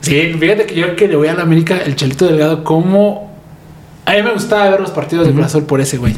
Sí, 0.00 0.34
fíjate 0.38 0.66
que 0.66 0.74
yo 0.74 0.94
que 0.96 1.08
le 1.08 1.16
voy 1.16 1.28
a 1.28 1.34
la 1.34 1.42
América, 1.42 1.78
el 1.78 1.96
Chelito 1.96 2.26
Delgado, 2.26 2.64
como... 2.64 3.32
A 4.04 4.12
mí 4.14 4.22
me 4.22 4.32
gustaba 4.32 4.68
ver 4.68 4.80
los 4.80 4.90
partidos 4.90 5.26
de 5.26 5.32
Cruz 5.32 5.46
Azul 5.46 5.62
por 5.64 5.80
ese, 5.80 5.96
güey. 5.96 6.16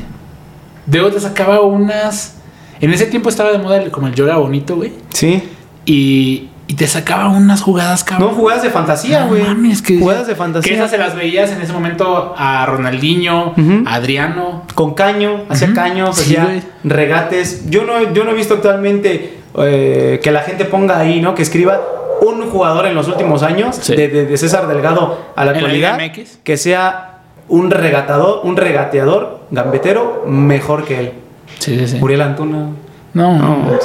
De 0.86 1.00
te 1.10 1.20
sacaba 1.20 1.60
unas... 1.60 2.38
En 2.80 2.92
ese 2.92 3.06
tiempo 3.06 3.28
estaba 3.28 3.52
de 3.52 3.58
moda 3.58 3.76
el- 3.80 3.90
como 3.90 4.08
el 4.08 4.14
yoga 4.14 4.36
bonito, 4.38 4.74
güey. 4.76 4.92
Sí. 5.10 5.42
Y, 5.86 6.48
y 6.66 6.74
te 6.74 6.86
sacaba 6.86 7.28
unas 7.28 7.60
jugadas, 7.62 8.04
cabrón. 8.04 8.30
No, 8.30 8.34
jugadas 8.34 8.62
de 8.62 8.70
fantasía, 8.70 9.20
No 9.20 9.28
güey. 9.28 9.42
mames, 9.42 9.82
que 9.82 9.98
jugadas 9.98 10.26
de 10.26 10.32
Que 10.32 10.38
fantasía. 10.38 10.74
esas 10.74 10.90
se 10.90 10.98
las 10.98 11.14
veías 11.14 11.50
en 11.50 11.60
ese 11.60 11.72
momento 11.72 12.34
a 12.38 12.64
Ronaldinho, 12.66 13.54
a 13.86 13.94
Adriano. 13.94 14.62
Con 14.74 14.94
caño, 14.94 15.42
hacía 15.50 15.72
caños, 15.74 16.16
Sí, 16.16 16.36
hacía 16.36 16.62
regates. 16.84 17.68
Yo 17.70 17.84
no, 17.84 18.12
yo 18.14 18.24
no 18.24 18.30
he 18.30 18.34
visto 18.34 18.54
actualmente 18.54 19.38
eh, 19.58 20.20
que 20.22 20.32
la 20.32 20.40
gente 20.40 20.64
ponga 20.64 20.98
ahí, 20.98 21.20
¿no? 21.20 21.34
Que 21.34 21.42
escriba 21.42 21.80
un 22.22 22.48
jugador 22.50 22.86
en 22.86 22.94
los 22.94 23.08
últimos 23.08 23.42
años, 23.42 23.76
Sí. 23.80 23.94
de, 23.94 24.08
de- 24.08 24.24
de 24.26 24.36
César 24.38 24.66
Delgado 24.66 25.18
a 25.36 25.44
la 25.44 25.50
actualidad, 25.52 25.98
que 26.42 26.56
sea 26.56 27.18
un 27.48 27.70
regatador, 27.70 28.40
un 28.44 28.56
regateador, 28.56 29.40
gambetero, 29.50 30.24
mejor 30.26 30.84
que 30.86 30.98
él. 31.00 31.12
Sí, 31.58 31.78
sí, 31.78 31.86
sí. 31.88 31.98
Uriel 32.00 32.22
Antuna. 32.22 32.68
No, 33.12 33.38
No, 33.38 33.78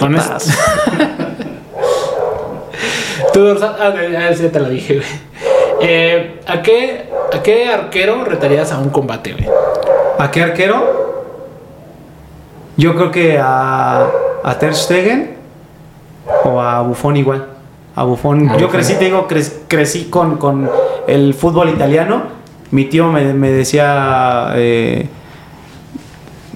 con 0.00 0.12
muertas. 0.12 0.48
Tú, 3.32 3.40
Dorsal, 3.40 3.76
ah, 3.80 3.92
ya 4.10 4.34
sí 4.34 4.48
te 4.48 4.60
lo 4.60 4.68
dije, 4.68 4.94
güey. 4.96 5.06
Eh, 5.80 6.40
¿a, 6.46 6.62
qué, 6.62 7.08
¿A 7.32 7.42
qué 7.42 7.68
arquero 7.68 8.24
retarías 8.24 8.70
a 8.72 8.78
un 8.78 8.90
combate, 8.90 9.32
güey? 9.32 9.46
¿A 10.18 10.30
qué 10.30 10.42
arquero? 10.42 11.24
Yo 12.76 12.94
creo 12.94 13.10
que 13.10 13.38
a, 13.38 14.06
a 14.44 14.58
Ter 14.58 14.74
Stegen 14.74 15.36
o 16.44 16.60
a 16.60 16.82
Buffon 16.82 17.16
igual. 17.16 17.46
A 17.96 18.04
Buffon. 18.04 18.56
Yo 18.58 18.68
crecí, 18.70 18.94
te 18.94 19.06
digo, 19.06 19.26
cre- 19.28 19.52
crecí 19.68 20.04
con, 20.04 20.36
con 20.36 20.70
el 21.06 21.34
fútbol 21.34 21.68
italiano. 21.70 22.22
Mi 22.70 22.86
tío 22.86 23.08
me, 23.08 23.34
me 23.34 23.50
decía, 23.50 24.52
eh, 24.54 25.06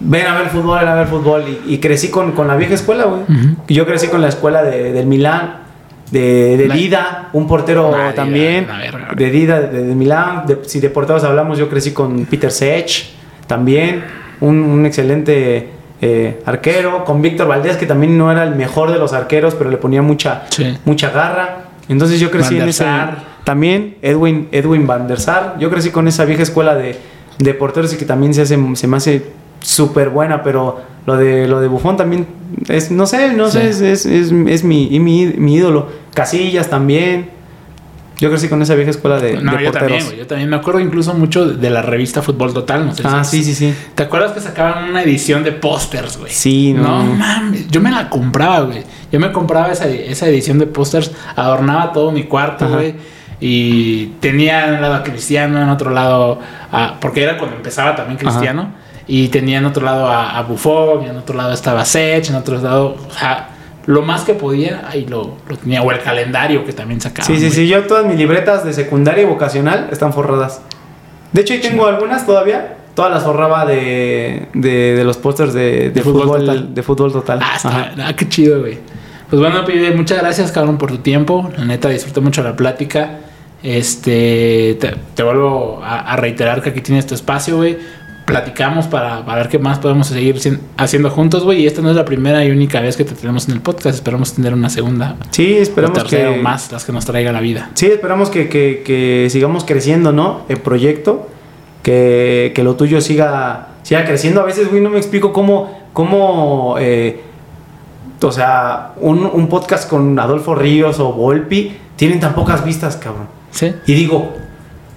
ven 0.01 0.27
a 0.27 0.39
ver 0.39 0.49
fútbol, 0.49 0.79
ven 0.81 0.89
a 0.89 0.95
ver 0.95 1.07
fútbol. 1.07 1.45
Y, 1.67 1.75
y 1.75 1.79
crecí 1.79 2.09
con, 2.11 2.33
con 2.33 2.49
la 2.49 2.57
vieja 2.57 2.75
escuela, 2.75 3.05
güey. 3.05 3.23
Yo 3.69 3.85
crecí 3.87 4.09
con 4.09 4.23
la 4.23 4.29
escuela 4.29 4.63
de, 4.63 4.93
del 4.95 5.07
Milán, 5.07 5.65
de, 6.11 6.57
de 6.57 6.69
Dida, 6.69 7.31
un 7.33 7.47
portero 7.47 7.89
Dida, 7.89 8.15
también. 8.15 8.67
verga, 8.67 9.09
de 9.17 9.31
Dida, 9.31 9.61
de, 9.61 9.83
de 9.85 9.95
Milán. 9.95 10.47
De- 10.47 10.61
si 10.67 10.81
de 10.81 10.91
porteros 10.91 11.25
hablamos, 11.25 11.59
yo 11.59 11.69
crecí 11.69 11.93
con 11.93 12.27
Peter 12.27 12.51
Sech 12.51 13.09
también. 13.47 14.05
Un, 14.41 14.59
un 14.63 14.87
excelente 14.87 15.69
eh, 16.01 16.41
arquero. 16.45 17.05
Con 17.05 17.23
Víctor 17.23 17.49
Valdés, 17.49 17.77
que 17.77 17.87
también 17.87 18.17
no 18.19 18.31
era 18.31 18.45
el 18.45 18.55
mejor 18.55 18.91
de 18.93 18.99
los 18.99 19.13
arqueros, 19.13 19.55
pero 19.55 19.71
le 19.71 19.79
ponía 19.79 20.03
mucha, 20.03 20.43
Sí. 20.51 20.77
mucha 20.85 21.11
garra. 21.11 21.65
Entonces 21.89 22.21
yo 22.21 22.31
crecí 22.31 22.59
en. 22.59 22.73
Sar. 22.73 23.37
También 23.45 23.97
Edwin, 24.03 24.49
Edwin 24.53 24.87
Van 24.87 25.07
der 25.07 25.21
Sar. 25.21 25.55
Yo 25.59 25.71
crecí 25.71 25.91
con 25.91 26.09
esa 26.09 26.25
vieja 26.25 26.43
escuela 26.43 26.75
de, 26.75 26.97
de 27.39 27.55
porteros 27.55 27.93
y 27.95 27.97
que 27.97 28.05
también 28.05 28.35
se, 28.35 28.43
hace, 28.43 28.59
se 28.75 28.87
me 28.89 28.97
hace 28.97 29.23
súper 29.67 30.11
buena, 30.11 30.43
pero 30.43 30.81
lo 31.07 31.17
de, 31.17 31.47
lo 31.49 31.61
de 31.61 31.69
Buffon 31.69 31.97
también 31.97 32.27
es, 32.69 32.91
no 32.91 33.07
sé, 33.07 33.33
no 33.33 33.47
Sí. 33.51 33.59
sé, 33.59 33.69
es, 33.69 33.81
es, 33.81 34.07
es, 34.07 34.33
es 34.33 34.65
mi, 34.65 34.89
y 34.95 35.01
mi, 35.01 35.27
mi 35.27 35.55
ídolo. 35.57 35.89
Casillas 36.15 36.69
también. 36.71 37.35
Yo 38.19 38.31
crecí 38.31 38.49
con 38.49 38.63
esa 38.63 38.75
vieja 38.75 38.91
escuela 38.91 39.19
de, 39.21 39.35
No, 39.43 39.53
de 39.57 39.65
yo 39.65 39.71
porteros. 39.73 39.99
también. 39.99 40.19
Yo 40.21 40.27
también 40.27 40.49
me 40.49 40.57
acuerdo 40.57 40.81
incluso 40.81 41.13
mucho 41.13 41.45
de 41.45 41.69
la 41.69 41.83
revista 41.83 42.23
Fútbol 42.23 42.55
Total. 42.55 42.87
No 42.87 42.95
sé 42.95 43.03
Ah, 43.05 43.23
si- 43.25 43.43
sí, 43.45 43.55
sí, 43.55 43.73
sí. 43.73 43.75
¿Te 43.95 44.05
acuerdas 44.05 44.33
que 44.33 44.41
sacaban 44.41 44.89
una 44.89 45.03
edición 45.03 45.45
de 45.45 45.53
pósters, 45.53 46.17
güey? 46.17 46.33
Sí, 46.33 46.73
no. 46.73 47.03
No 47.05 47.13
mames, 47.15 47.69
yo 47.69 47.81
me 47.83 47.91
la 47.91 48.09
compraba, 48.09 48.61
güey. 48.61 48.85
Yo 49.13 49.21
me 49.21 49.31
compraba 49.33 49.71
esa, 49.71 49.87
esa 49.89 50.27
edición 50.29 50.59
de 50.59 50.67
pósters, 50.67 51.13
adornaba 51.37 51.93
todo 51.93 52.11
mi 52.11 52.23
cuarto, 52.25 52.67
güey. 52.69 52.95
Y 53.39 54.07
tenía 54.21 54.67
en 54.69 54.75
un 54.77 54.81
lado 54.81 54.95
a 54.95 55.03
Cristiano, 55.03 55.61
en 55.63 55.69
otro 55.69 55.91
lado 55.91 56.41
a. 56.73 56.95
Porque 56.99 57.23
era 57.23 57.37
cuando 57.37 57.57
empezaba 57.57 57.95
también 57.95 58.17
Cristiano. 58.19 58.73
Y 59.09 59.29
tenía 59.29 59.59
en 59.59 59.67
otro 59.67 59.85
lado 59.85 60.09
a, 60.09 60.37
a 60.37 60.43
Buffon, 60.43 61.05
y 61.05 61.07
en 61.09 61.17
otro 61.17 61.37
lado 61.37 61.53
estaba 61.53 61.85
Sech, 61.85 62.29
en 62.29 62.35
otro 62.35 62.61
lado. 62.61 62.97
O 63.09 63.13
sea, 63.13 63.51
lo 63.87 64.03
más 64.03 64.23
que 64.23 64.35
podía, 64.35 64.85
ahí 64.89 65.07
lo, 65.07 65.37
lo 65.49 65.57
tenía. 65.57 65.83
O 65.83 65.93
el 65.93 66.01
calendario 66.01 66.65
que 66.65 66.73
también 66.73 67.01
sacaba. 67.01 67.25
Sí, 67.25 67.39
sí, 67.39 67.51
sí. 67.51 67.69
Yo 67.69 67.85
todas 67.85 68.05
mis 68.05 68.17
libretas 68.17 68.65
de 68.65 68.73
secundaria 68.73 69.23
y 69.23 69.27
vocacional 69.27 69.89
están 69.93 70.13
forradas. 70.13 70.61
De 71.33 71.43
hecho, 71.43 71.55
ahí 71.55 71.61
tengo 71.61 71.87
algunas 71.87 72.27
todavía. 72.27 72.79
Todas 72.95 73.13
las 73.13 73.25
forraba 73.25 73.67
de, 73.67 74.49
de, 74.55 74.95
de 74.97 75.05
los 75.05 75.19
pósters 75.19 75.53
de, 75.53 75.91
de 75.91 76.01
fútbol 76.01 76.23
fútbol, 76.23 76.41
total. 76.41 76.75
de 76.75 76.83
fútbol 76.83 77.13
total. 77.13 77.41
Ah, 77.43 77.53
está, 77.57 77.95
ah, 78.09 78.17
qué 78.17 78.27
chido, 78.29 78.61
güey. 78.61 78.79
Pues 79.29 79.39
bueno, 79.41 79.65
pibe, 79.67 79.91
muchas 79.91 80.19
gracias, 80.19 80.51
cabrón, 80.51 80.79
por 80.79 80.91
tu 80.91 80.99
tiempo. 80.99 81.51
La 81.59 81.67
neta, 81.67 81.91
disfruté 81.91 82.21
mucho 82.21 82.43
la 82.43 82.57
plática. 82.57 83.19
Este, 83.63 84.79
te, 84.81 84.95
te 85.15 85.23
vuelvo 85.23 85.81
a, 85.85 86.13
a 86.13 86.17
reiterar 86.17 86.63
que 86.63 86.71
aquí 86.71 86.81
tienes 86.81 87.07
tu 87.07 87.15
espacio, 87.15 87.57
güey. 87.59 87.77
Platicamos 88.27 88.89
para, 88.89 89.25
para 89.25 89.39
ver 89.43 89.49
qué 89.49 89.59
más 89.61 89.79
podemos 89.79 90.09
seguir 90.09 90.37
cien- 90.41 90.59
haciendo 90.77 91.11
juntos, 91.11 91.45
güey. 91.45 91.63
Y 91.63 91.67
esta 91.69 91.81
no 91.81 91.91
es 91.91 91.97
la 91.97 92.05
primera 92.05 92.45
y 92.45 92.51
única 92.51 92.81
vez 92.81 92.97
que 92.97 93.05
te 93.05 93.15
tenemos 93.15 93.47
en 93.49 93.55
el 93.55 93.61
podcast. 93.61 93.95
Esperamos 93.95 94.33
tener 94.35 94.53
una 94.53 94.69
segunda 94.69 95.15
Sí, 95.31 95.57
esperamos 95.57 95.97
tercera 95.97 96.33
que 96.35 96.41
o 96.41 96.43
más, 96.43 96.73
las 96.73 96.85
que 96.85 96.91
nos 96.93 97.05
traiga 97.07 97.31
la 97.31 97.41
vida. 97.41 97.71
Sí, 97.75 97.87
esperamos 97.87 98.29
que, 98.29 98.49
que- 98.49 98.83
que 98.85 99.29
sigamos 99.31 99.63
creciendo, 99.65 100.11
¿no? 100.13 100.41
El 100.49 100.59
proyecto, 100.59 101.29
que, 101.85 102.51
que 102.55 102.65
lo 102.65 102.75
tuyo 102.75 103.01
siga, 103.01 103.69
siga 103.85 104.05
creciendo. 104.05 104.41
A 104.41 104.45
veces, 104.45 104.69
güey, 104.71 104.83
no 104.83 104.91
me 104.91 104.99
explico 104.99 105.33
cómo, 105.33 105.89
cómo 105.93 106.75
eh, 106.81 107.21
o 108.21 108.33
sea, 108.33 108.95
un, 109.01 109.25
un 109.25 109.47
podcast 109.49 109.89
con 109.89 110.19
Adolfo 110.19 110.57
Ríos 110.57 110.99
o 110.99 111.13
Volpi 111.13 111.77
tienen 111.95 112.19
tan 112.19 112.35
pocas 112.35 112.65
vistas, 112.65 112.97
cabrón. 112.97 113.29
Sí. 113.53 113.73
Y 113.87 113.95
digo, 113.95 114.33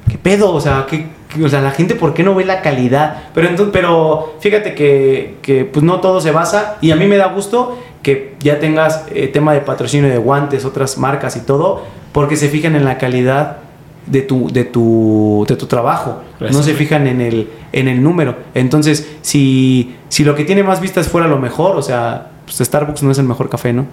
¿qué 0.10 0.18
pedo? 0.18 0.52
O 0.52 0.60
sea, 0.60 0.88
¿qué, 0.90 0.98
qué- 0.98 1.19
o 1.44 1.48
sea 1.48 1.62
la 1.62 1.72
gente, 1.72 1.96
¿por 1.96 2.14
qué 2.14 2.24
no 2.24 2.34
ve 2.34 2.46
la 2.46 2.62
calidad? 2.62 3.24
Pero, 3.34 3.48
entonces, 3.48 3.72
pero 3.72 4.36
fíjate 4.40 4.74
que, 4.74 5.38
que, 5.42 5.66
pues 5.66 5.84
no 5.84 6.00
todo 6.00 6.22
se 6.22 6.32
basa. 6.32 6.78
Y 6.82 6.92
a 6.92 6.96
mí 6.96 7.06
me 7.06 7.18
da 7.18 7.28
gusto 7.28 7.78
que 8.02 8.36
ya 8.40 8.60
tengas 8.60 9.06
eh, 9.14 9.28
tema 9.28 9.54
de 9.54 9.62
patrocinio 9.62 10.10
de 10.10 10.18
guantes, 10.18 10.66
otras 10.66 10.98
marcas 10.98 11.36
y 11.36 11.42
todo, 11.42 11.84
porque 12.12 12.36
se 12.36 12.50
fijan 12.50 12.76
en 12.76 12.86
la 12.86 12.98
calidad 12.98 13.58
de 14.08 14.22
tu, 14.22 14.50
de 14.52 14.66
tu, 14.66 15.46
de 15.48 15.56
tu 15.56 15.68
trabajo. 15.68 16.22
Gracias, 16.40 16.58
no 16.58 16.64
se 16.64 16.74
fijan 16.74 17.06
en 17.06 17.22
el, 17.22 17.50
en 17.72 17.88
el 17.88 18.02
número. 18.02 18.38
Entonces, 18.56 19.08
si, 19.22 19.96
si 20.10 20.24
lo 20.24 20.36
que 20.36 20.46
tiene 20.46 20.64
más 20.64 20.82
vistas 20.82 21.08
fuera 21.10 21.28
lo 21.28 21.38
mejor, 21.38 21.76
o 21.76 21.82
sea, 21.82 22.30
pues 22.46 22.58
Starbucks 22.58 23.04
no 23.04 23.12
es 23.12 23.20
el 23.20 23.26
mejor 23.26 23.50
café, 23.50 23.72
¿no? 23.72 23.86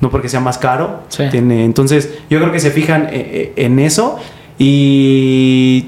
No 0.00 0.10
porque 0.10 0.28
sea 0.28 0.40
más 0.40 0.58
caro. 0.58 1.00
Sí. 1.08 1.24
Tiene, 1.30 1.64
entonces, 1.64 2.18
yo 2.28 2.38
creo 2.40 2.52
que 2.52 2.60
se 2.60 2.70
fijan 2.70 3.04
eh, 3.04 3.08
eh, 3.12 3.52
en 3.56 3.78
eso 3.78 4.18
y 4.58 5.86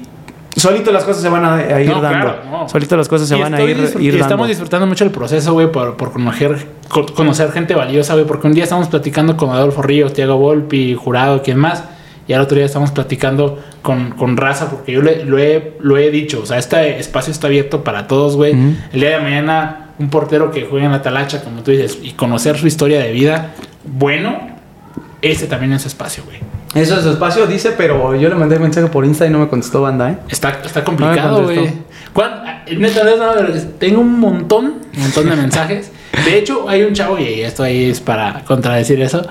solito 0.59 0.91
las 0.91 1.03
cosas 1.03 1.21
se 1.21 1.29
van 1.29 1.45
a, 1.45 1.81
ir 1.81 1.87
No, 1.87 2.01
dando. 2.01 2.19
claro, 2.25 2.35
no. 2.49 2.69
Solito 2.69 2.97
las 2.97 3.07
cosas 3.07 3.27
se 3.27 3.37
Y 3.37 3.41
van 3.41 3.53
a 3.53 3.61
ir, 3.61 3.69
ir 3.69 3.77
y 3.99 4.07
dando. 4.09 4.17
estamos 4.23 4.47
disfrutando 4.47 4.87
mucho 4.87 5.03
el 5.03 5.11
proceso, 5.11 5.53
güey, 5.53 5.71
por, 5.71 5.95
por 5.97 6.11
conocer, 6.11 6.67
co- 6.89 7.05
conocer 7.05 7.51
gente 7.51 7.75
valiosa, 7.75 8.13
güey, 8.13 8.25
porque 8.25 8.47
un 8.47 8.53
día 8.53 8.63
estamos 8.63 8.87
platicando 8.87 9.37
con 9.37 9.49
Adolfo 9.51 9.81
Ríos, 9.81 10.13
Tiago 10.13 10.37
Volpi, 10.37 10.95
Jurado, 10.95 11.41
quien 11.43 11.57
más, 11.57 11.83
y 12.27 12.33
al 12.33 12.41
otro 12.41 12.57
día 12.57 12.65
estamos 12.65 12.91
platicando 12.91 13.59
con, 13.81 14.11
con 14.11 14.35
Raza, 14.35 14.69
porque 14.69 14.91
yo 14.91 15.01
le- 15.01 15.23
lo, 15.25 15.37
he, 15.37 15.73
lo 15.79 15.97
he 15.97 16.09
dicho, 16.11 16.41
o 16.41 16.45
sea, 16.45 16.57
este 16.57 16.99
espacio 16.99 17.31
está 17.31 17.47
abierto 17.47 17.83
para 17.83 18.07
todos, 18.07 18.35
güey. 18.35 18.51
El 18.91 18.99
día 18.99 19.11
de 19.17 19.19
mañana, 19.21 19.91
un 19.99 20.09
portero 20.09 20.51
que 20.51 20.65
juega 20.65 20.85
en 20.87 20.91
la 20.91 21.01
talacha, 21.01 21.43
como 21.43 21.61
tú 21.61 21.71
dices, 21.71 21.97
y 22.01 22.11
conocer 22.13 22.57
su 22.57 22.67
historia 22.67 22.99
de 22.99 23.11
vida, 23.11 23.53
bueno, 23.85 24.39
ese 25.21 25.47
también 25.47 25.71
es 25.73 25.83
su 25.83 25.87
espacio, 25.87 26.23
güey. 26.25 26.37
Eso 26.77 26.99
es 26.99 27.05
espacio, 27.05 27.47
dice, 27.47 27.71
pero 27.77 28.15
yo 28.15 28.29
le 28.29 28.35
mandé 28.35 28.59
mensaje 28.59 28.87
por 28.87 29.05
Insta 29.05 29.25
y 29.25 29.29
no 29.29 29.39
me 29.39 29.47
contestó 29.47 29.81
banda, 29.81 30.11
¿eh? 30.11 30.17
Está, 30.29 30.49
está 30.63 30.83
complicado, 30.83 31.43
güey. 31.43 31.55
contestó. 31.57 31.79
¿Cuán- 32.13 32.31
ah, 32.45 32.63
neta, 32.77 33.03
neta, 33.03 33.35
neta, 33.41 33.67
tengo 33.79 34.01
un 34.01 34.19
montón, 34.19 34.65
un 34.95 35.01
montón 35.01 35.29
de 35.29 35.35
mensajes. 35.43 35.91
De 36.25 36.37
hecho, 36.37 36.67
hay 36.67 36.83
un 36.83 36.93
chavo, 36.93 37.17
y 37.19 37.41
esto 37.41 37.63
ahí 37.63 37.89
es 37.89 37.99
para 38.01 38.43
contradecir 38.45 38.99
eso, 39.01 39.25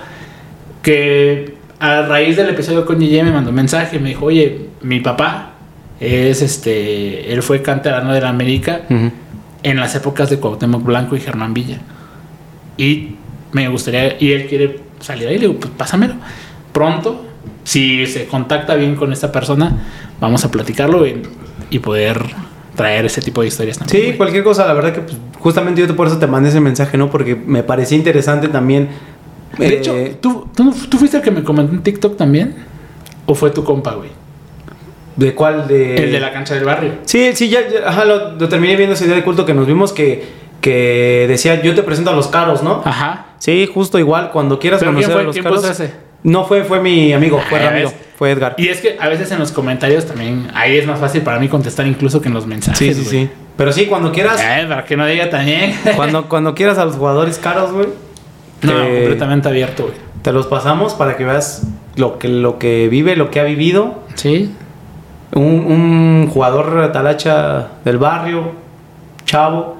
que 0.81 1.55
a 1.79 2.01
raíz 2.03 2.35
del 2.37 2.49
episodio 2.49 2.85
con 2.85 2.99
Yeye 2.99 3.23
me 3.23 3.31
mandó 3.31 3.49
un 3.49 3.55
mensaje. 3.55 3.99
Me 3.99 4.09
dijo, 4.09 4.25
oye, 4.25 4.67
mi 4.81 4.99
papá 4.99 5.51
es 5.99 6.41
este, 6.41 7.31
él 7.33 7.43
fue 7.43 7.61
canterano 7.61 8.13
de 8.13 8.21
la 8.21 8.29
América 8.29 8.81
en 9.63 9.77
las 9.79 9.95
épocas 9.95 10.29
de 10.29 10.37
Cuauhtémoc 10.39 10.83
Blanco 10.83 11.15
y 11.15 11.19
Germán 11.19 11.53
Villa. 11.53 11.79
Y 12.77 13.15
me 13.51 13.67
gustaría, 13.69 14.15
y 14.19 14.31
él 14.31 14.47
quiere 14.47 14.79
salir 14.99 15.27
ahí, 15.27 15.35
le 15.35 15.47
digo, 15.47 15.59
pues 15.59 15.71
pásamelo. 15.75 16.15
Pronto, 16.71 17.25
si 17.67 18.05
se 18.07 18.27
contacta 18.27 18.75
bien 18.75 18.95
con 18.95 19.11
esta 19.11 19.29
persona, 19.29 19.75
vamos 20.21 20.45
a 20.45 20.49
platicarlo 20.49 21.05
y, 21.05 21.21
y 21.69 21.79
poder 21.79 22.21
traer 22.77 23.05
ese 23.05 23.19
tipo 23.19 23.41
de 23.41 23.47
historias 23.47 23.77
también. 23.77 23.99
Sí, 23.99 24.05
güey. 24.05 24.17
cualquier 24.17 24.45
cosa, 24.45 24.65
la 24.65 24.71
verdad 24.71 24.93
que 24.93 25.01
pues, 25.01 25.17
justamente 25.37 25.85
yo 25.85 25.93
por 25.93 26.07
eso 26.07 26.17
te 26.17 26.27
mandé 26.27 26.47
ese 26.47 26.61
mensaje, 26.61 26.97
¿no? 26.97 27.09
Porque 27.09 27.35
me 27.35 27.63
parecía 27.63 27.97
interesante 27.97 28.47
también. 28.47 28.87
De 29.57 29.67
eh, 29.67 29.77
hecho, 29.79 29.93
¿tú, 30.21 30.47
tú, 30.55 30.97
fuiste 30.97 31.17
el 31.17 31.23
que 31.23 31.29
me 31.31 31.43
comentó 31.43 31.73
en 31.73 31.83
TikTok 31.83 32.15
también? 32.15 32.55
¿O 33.25 33.35
fue 33.35 33.49
tu 33.49 33.65
compa, 33.65 33.95
güey? 33.95 34.11
¿de 35.17 35.35
cuál? 35.35 35.67
De... 35.67 35.95
El 35.95 36.11
de 36.13 36.21
la 36.21 36.31
cancha 36.31 36.55
del 36.55 36.63
barrio. 36.63 36.93
Sí, 37.03 37.31
sí, 37.33 37.49
ya, 37.49 37.67
ya, 37.67 37.89
ajá, 37.89 38.05
lo, 38.05 38.35
lo 38.35 38.47
terminé 38.47 38.77
viendo 38.77 38.93
ese 38.93 39.07
día 39.07 39.15
de 39.15 39.25
culto 39.25 39.45
que 39.45 39.53
nos 39.53 39.67
vimos 39.67 39.91
que, 39.91 40.23
que 40.61 41.25
decía, 41.27 41.61
yo 41.61 41.75
te 41.75 41.83
presento 41.83 42.11
a 42.11 42.15
los 42.15 42.27
caros, 42.27 42.63
¿no? 42.63 42.81
Ajá. 42.85 43.25
Sí, 43.39 43.69
justo 43.73 43.99
igual, 43.99 44.31
cuando 44.31 44.57
quieras 44.57 44.79
¿Pero 44.79 44.93
quién 44.93 45.03
conocer 45.03 45.21
a 45.21 45.23
los 45.25 45.33
¿Quién 45.33 45.43
caros. 45.43 45.59
puso 45.59 45.71
ese? 45.73 46.06
No 46.23 46.45
fue, 46.45 46.63
fue 46.63 46.79
mi 46.81 47.13
amigo, 47.13 47.39
fue 47.49 47.59
Ah, 47.59 47.63
ya 47.63 47.69
Ramiro. 47.69 47.91
Fue 48.17 48.31
Edgar. 48.31 48.55
Y 48.57 48.67
es 48.69 48.81
que 48.81 48.97
a 48.99 49.07
veces 49.07 49.31
en 49.31 49.37
los 49.39 49.51
comentarios 49.51 50.05
también, 50.05 50.47
ahí 50.55 50.75
es 50.75 50.87
más 50.87 50.99
fácil 50.99 51.21
para 51.21 51.39
mí 51.39 51.47
contestar 51.47 51.85
incluso 51.85 52.19
que 52.21 52.27
en 52.29 52.33
los 52.33 52.47
mensajes. 52.47 52.79
Sí, 52.79 52.93
sí, 52.93 53.05
sí. 53.05 53.29
Pero 53.55 53.71
sí, 53.71 53.85
cuando 53.85 54.11
quieras, 54.11 54.39
Eh, 54.41 54.65
para 54.67 54.83
que 54.85 54.97
no 54.97 55.05
diga 55.05 55.29
también. 55.29 55.75
cuando, 55.95 56.27
cuando 56.27 56.55
quieras 56.55 56.77
a 56.79 56.85
los 56.85 56.95
jugadores 56.95 57.37
caros, 57.37 57.71
güey, 57.71 57.87
no, 58.63 58.71
te- 58.73 58.95
completamente 58.99 59.47
abierto, 59.49 59.83
güey. 59.83 59.95
te 60.23 60.31
los 60.31 60.47
pasamos 60.47 60.95
para 60.95 61.15
que 61.15 61.25
veas 61.25 61.63
lo 61.95 62.17
que, 62.17 62.27
lo 62.27 62.57
que 62.57 62.87
vive, 62.89 63.15
lo 63.15 63.29
que 63.29 63.39
ha 63.39 63.43
vivido. 63.43 63.99
Sí. 64.15 64.51
Un, 65.35 65.43
un 65.43 66.29
jugador 66.33 66.91
talacha 66.91 67.67
del 67.85 67.99
barrio, 67.99 68.51
chavo, 69.25 69.77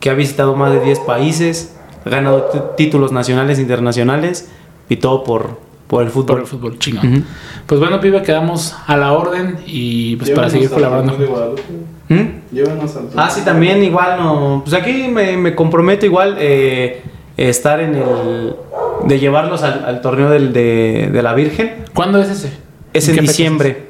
que 0.00 0.10
ha 0.10 0.14
visitado 0.14 0.54
más 0.56 0.72
de 0.72 0.80
10 0.80 1.00
países, 1.00 1.74
ha 2.04 2.10
ganado 2.10 2.42
títulos 2.76 3.12
nacionales 3.12 3.58
e 3.58 3.62
internacionales 3.62 4.50
y 4.90 4.96
todo 4.96 5.24
por, 5.24 5.60
por 5.88 6.02
el 6.04 6.10
Por 6.10 6.22
fútbol. 6.24 6.40
el 6.42 6.46
fútbol 6.46 6.78
chingón. 6.78 7.24
Pues 7.66 7.80
bueno, 7.80 8.00
pibe, 8.00 8.22
quedamos 8.22 8.76
a 8.86 8.96
la 8.96 9.12
orden 9.12 9.58
y 9.66 10.14
pues 10.16 10.30
para 10.30 10.48
seguir 10.48 10.70
colaborando. 10.70 11.12
Torneo 11.14 11.26
de 11.28 11.32
Guadalupe. 11.34 11.62
¿Mm? 12.10 12.54
Llévanos 12.54 12.96
al 12.96 13.08
Ah, 13.16 13.28
sí, 13.30 13.40
también 13.44 13.82
igual 13.82 14.18
no. 14.18 14.62
Pues 14.64 14.74
aquí 14.80 15.08
me, 15.08 15.36
me 15.36 15.54
comprometo 15.54 16.06
igual 16.06 16.36
eh, 16.38 17.02
estar 17.36 17.80
en 17.80 17.94
el. 17.96 18.54
de 19.06 19.18
llevarlos 19.18 19.62
al, 19.62 19.84
al 19.84 20.00
torneo 20.00 20.30
del, 20.30 20.52
de, 20.52 21.10
de 21.12 21.22
la 21.22 21.34
Virgen. 21.34 21.84
¿Cuándo 21.94 22.20
es 22.20 22.28
ese? 22.30 22.52
Es 22.92 23.04
¿En 23.08 23.14
en 23.14 23.20
fecha 23.20 23.32
diciembre. 23.32 23.87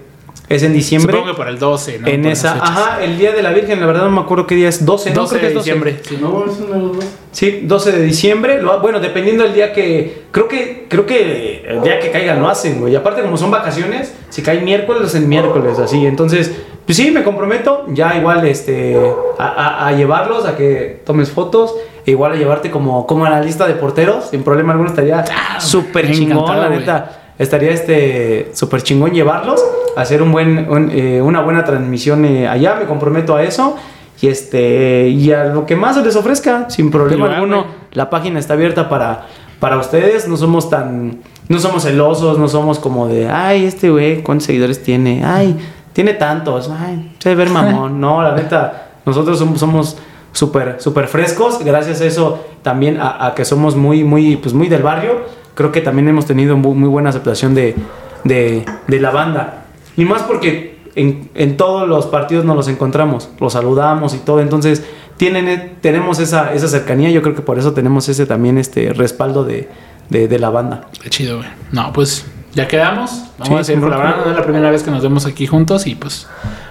Es 0.49 0.63
en 0.63 0.73
diciembre. 0.73 1.13
Supongo 1.13 1.33
que 1.33 1.37
por 1.37 1.49
el 1.49 1.59
12, 1.59 1.99
¿no? 1.99 2.07
en 2.09 2.23
Por 2.23 2.33
esa. 2.33 2.53
Ajá, 2.55 3.03
el 3.05 3.19
día 3.19 3.33
de 3.33 3.43
la 3.43 3.51
Virgen, 3.53 3.81
la 3.81 3.87
verdad 3.87 4.05
no 4.05 4.11
me 4.11 4.21
acuerdo 4.23 4.47
qué 4.47 4.55
día 4.55 4.69
es. 4.71 4.85
12, 4.85 5.11
¿no? 5.11 5.21
12 5.23 5.39
Creo 5.39 5.41
que 5.41 5.47
de 5.47 5.49
es 5.49 5.55
12. 5.55 5.65
diciembre. 5.65 6.01
sí. 6.03 6.19
No, 6.21 6.45
es 6.51 6.59
uno 6.59 6.75
de 6.75 6.81
los 6.81 6.97
dos. 6.97 7.05
Sí, 7.33 7.61
12 7.65 7.93
de 7.93 8.03
diciembre. 8.03 8.63
Lo- 8.63 8.81
bueno, 8.81 8.99
dependiendo 9.01 9.45
del 9.45 9.53
día 9.55 9.73
que. 9.73 10.23
Creo 10.31 10.49
que 10.49 10.87
creo 10.89 11.05
que 11.05 11.65
el 11.69 11.83
día 11.83 12.01
que 12.01 12.11
caigan 12.11 12.41
lo 12.41 12.49
hacen, 12.49 12.81
güey. 12.81 12.95
Y 12.95 12.97
aparte, 12.97 13.21
como 13.23 13.37
son 13.37 13.51
vacaciones, 13.51 14.15
si 14.31 14.41
cae 14.43 14.61
miércoles, 14.61 15.03
es 15.09 15.15
el 15.17 15.27
miércoles, 15.27 15.79
así. 15.79 16.07
Entonces, 16.07 16.51
pues 16.87 16.97
sí, 16.97 17.11
me 17.11 17.23
comprometo 17.23 17.85
ya 17.89 18.17
igual 18.17 18.47
este, 18.47 18.97
a, 19.39 19.47
a- 19.47 19.89
a 19.89 19.93
llevarlos, 19.93 20.47
a 20.47 20.57
que 20.57 21.03
tomes 21.05 21.31
fotos. 21.31 21.75
E 22.07 22.13
igual 22.13 22.33
a 22.33 22.37
llevarte 22.37 22.71
como, 22.71 23.07
como 23.07 23.27
a 23.27 23.31
la 23.31 23.43
lista 23.43 23.67
de 23.67 23.75
porteros. 23.75 24.31
Sin 24.31 24.43
problema 24.43 24.73
alguno 24.73 24.89
estaría 24.89 25.23
Ah, 25.31 25.61
súper 25.61 26.11
chingón, 26.11 26.59
la 26.59 26.71
neta. 26.71 27.28
Estaría 27.39 27.71
este 27.71 28.51
súper 28.53 28.83
chingón 28.83 29.13
llevarlos, 29.13 29.65
hacer 29.97 30.23
un 30.23 30.33
buen, 30.33 30.69
un, 30.71 30.91
eh, 30.91 31.23
una 31.23 31.41
buena 31.41 31.65
transmisión 31.65 32.25
eh, 32.25 32.49
allá, 32.49 32.75
me 32.75 32.87
comprometo 32.87 33.37
a 33.37 33.43
eso. 33.43 33.77
Y 34.21 34.27
este 34.27 35.09
y 35.09 35.31
a 35.31 35.45
lo 35.45 35.65
que 35.65 35.77
más 35.77 35.95
se 35.95 36.03
les 36.03 36.17
ofrezca, 36.17 36.69
sin 36.69 36.91
problema 36.91 37.27
Igual, 37.27 37.35
alguno. 37.35 37.57
güey. 37.63 37.75
La 37.93 38.11
página 38.11 38.41
está 38.41 38.55
abierta 38.55 38.89
para, 38.89 39.27
para 39.61 39.79
ustedes. 39.79 40.27
No 40.27 40.37
somos 40.37 40.69
tan. 40.69 41.21
No 41.49 41.59
somos 41.61 41.85
celosos, 41.85 42.37
no 42.39 42.49
somos 42.49 42.81
como 42.81 43.07
de. 43.07 43.29
Ay, 43.29 43.65
este 43.65 43.91
güey, 43.91 44.23
¿cuántos 44.25 44.47
seguidores 44.47 44.83
tiene? 44.83 45.25
Ay, 45.25 45.57
tiene 45.93 46.15
tantos. 46.15 46.69
Ay, 46.69 47.15
se 47.21 47.35
ver 47.37 47.49
mamón. 47.51 48.01
No, 48.01 48.21
la 48.21 48.35
neta, 48.35 48.89
nosotros 49.07 49.39
somos. 49.39 49.61
somos 49.61 49.97
súper 50.31 50.77
súper 50.79 51.09
frescos 51.09 51.65
gracias 51.65 52.03
a 52.03 52.05
eso 52.05 52.45
también 52.63 53.01
a, 53.01 53.27
a 53.27 53.35
que 53.35 53.47
somos 53.47 53.75
muy 53.75 54.05
muy 54.05 54.37
pues 54.37 54.53
muy 54.53 54.69
del 54.69 54.83
barrio 54.83 55.23
creo 55.59 55.73
que 55.73 55.81
también 55.81 56.07
hemos 56.07 56.25
tenido 56.25 56.57
muy, 56.57 56.75
muy 56.75 56.89
buena 56.89 57.11
aceptación 57.11 57.53
de, 57.57 57.75
de, 58.23 58.65
de 58.87 59.01
la 59.01 59.11
banda 59.11 59.65
y 59.97 60.05
más 60.05 60.23
porque 60.23 60.79
en, 60.95 61.31
en 61.35 61.57
todos 61.57 61.89
los 61.89 62.07
partidos 62.07 62.45
nos 62.45 62.55
los 62.55 62.69
encontramos 62.69 63.29
los 63.41 63.55
saludamos 63.55 64.15
y 64.15 64.19
todo 64.19 64.41
entonces 64.41 64.85
tienen 65.17 65.49
eh, 65.49 65.73
tenemos 65.81 66.21
esa, 66.21 66.53
esa 66.55 66.69
cercanía 66.69 67.11
yo 67.11 67.23
creo 67.23 67.35
que 67.35 67.43
por 67.43 67.59
eso 67.59 67.73
tenemos 67.73 68.09
ese 68.09 68.25
también 68.25 68.57
este 68.57 68.93
respaldo 68.93 69.43
de, 69.45 69.69
de, 70.11 70.29
de 70.29 70.39
la 70.39 70.51
banda 70.51 70.87
Qué 71.03 71.11
chido, 71.11 71.39
güey. 71.39 71.49
No, 71.73 71.93
pues 71.93 72.25
ya 72.55 72.67
quedamos. 72.67 73.11
Vamos 73.39 73.49
Sí, 73.49 73.55
a 73.55 73.65
seguir 73.65 73.83
colaborando. 73.83 74.17
bronca. 74.23 74.31
Es 74.31 74.37
la 74.39 74.45
primera 74.45 74.71
vez 74.71 74.83
que 74.85 74.91
nos 74.91 75.03
vemos 75.03 75.27
aquí 75.27 75.47
juntos 75.47 75.87
y 75.87 75.95
pues, 75.97 76.27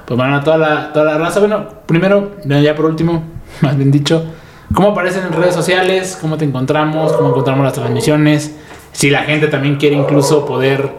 pues 0.05 0.17
bueno, 0.17 0.41
toda 0.43 0.57
la, 0.57 0.91
toda 0.93 1.05
la 1.05 1.17
raza. 1.17 1.39
Bueno, 1.39 1.65
primero, 1.85 2.31
ya 2.45 2.73
por 2.75 2.85
último, 2.85 3.23
más 3.61 3.77
bien 3.77 3.91
dicho, 3.91 4.25
¿cómo 4.73 4.89
aparecen 4.89 5.23
en 5.25 5.33
redes 5.33 5.53
sociales? 5.53 6.17
¿Cómo 6.19 6.37
te 6.37 6.45
encontramos? 6.45 7.13
¿Cómo 7.13 7.29
encontramos 7.29 7.63
las 7.63 7.73
transmisiones? 7.73 8.55
Si 8.91 9.09
la 9.09 9.23
gente 9.23 9.47
también 9.47 9.75
quiere 9.75 9.95
incluso 9.95 10.45
poder 10.45 10.89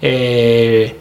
eh, 0.00 0.96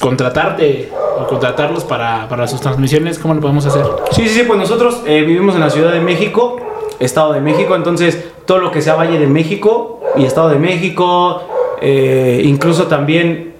contratarte 0.00 0.90
o 1.18 1.26
contratarlos 1.26 1.84
para, 1.84 2.28
para 2.28 2.46
sus 2.46 2.60
transmisiones, 2.60 3.18
¿cómo 3.18 3.34
lo 3.34 3.40
podemos 3.40 3.66
hacer? 3.66 3.84
Sí, 4.10 4.28
sí, 4.28 4.40
sí, 4.40 4.42
pues 4.46 4.58
nosotros 4.58 5.02
eh, 5.06 5.22
vivimos 5.22 5.54
en 5.54 5.60
la 5.60 5.70
Ciudad 5.70 5.92
de 5.92 6.00
México, 6.00 6.56
Estado 7.00 7.32
de 7.32 7.40
México, 7.40 7.74
entonces 7.74 8.24
todo 8.46 8.58
lo 8.58 8.70
que 8.70 8.82
sea 8.82 8.94
Valle 8.94 9.18
de 9.18 9.26
México 9.26 10.00
y 10.16 10.24
Estado 10.24 10.48
de 10.48 10.58
México, 10.58 11.42
eh, 11.80 12.42
incluso 12.44 12.86
también 12.86 13.54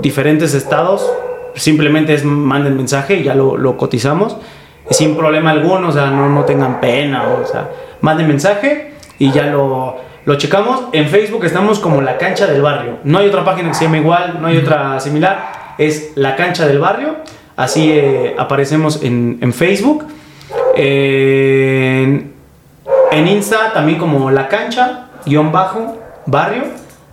diferentes 0.00 0.54
estados, 0.54 1.10
simplemente 1.54 2.14
es 2.14 2.24
manden 2.24 2.76
mensaje 2.76 3.16
y 3.16 3.22
ya 3.22 3.34
lo, 3.34 3.56
lo 3.56 3.76
cotizamos, 3.76 4.36
sin 4.90 5.16
problema 5.16 5.50
alguno, 5.50 5.88
o 5.88 5.92
sea, 5.92 6.10
no, 6.10 6.28
no 6.28 6.44
tengan 6.44 6.80
pena, 6.80 7.24
o 7.42 7.46
sea, 7.46 7.70
manden 8.00 8.28
mensaje 8.28 8.92
y 9.18 9.30
ya 9.32 9.46
lo, 9.46 9.96
lo 10.26 10.36
checamos. 10.36 10.84
En 10.92 11.08
Facebook 11.08 11.44
estamos 11.46 11.78
como 11.78 12.02
La 12.02 12.18
Cancha 12.18 12.46
del 12.46 12.60
Barrio, 12.60 12.98
no 13.04 13.18
hay 13.18 13.28
otra 13.28 13.44
página 13.44 13.70
que 13.70 13.74
se 13.74 13.84
llame 13.84 13.98
igual, 13.98 14.38
no 14.40 14.48
hay 14.48 14.58
otra 14.58 15.00
similar, 15.00 15.74
es 15.78 16.12
La 16.16 16.36
Cancha 16.36 16.66
del 16.66 16.78
Barrio, 16.78 17.16
así 17.56 17.90
eh, 17.90 18.34
aparecemos 18.36 19.02
en, 19.02 19.38
en 19.40 19.52
Facebook. 19.54 20.04
En, 20.76 22.34
en 23.10 23.28
Insta 23.28 23.72
también 23.72 23.98
como 23.98 24.30
La 24.30 24.48
Cancha, 24.48 25.06
guion 25.24 25.50
bajo, 25.50 25.96
barrio. 26.26 26.64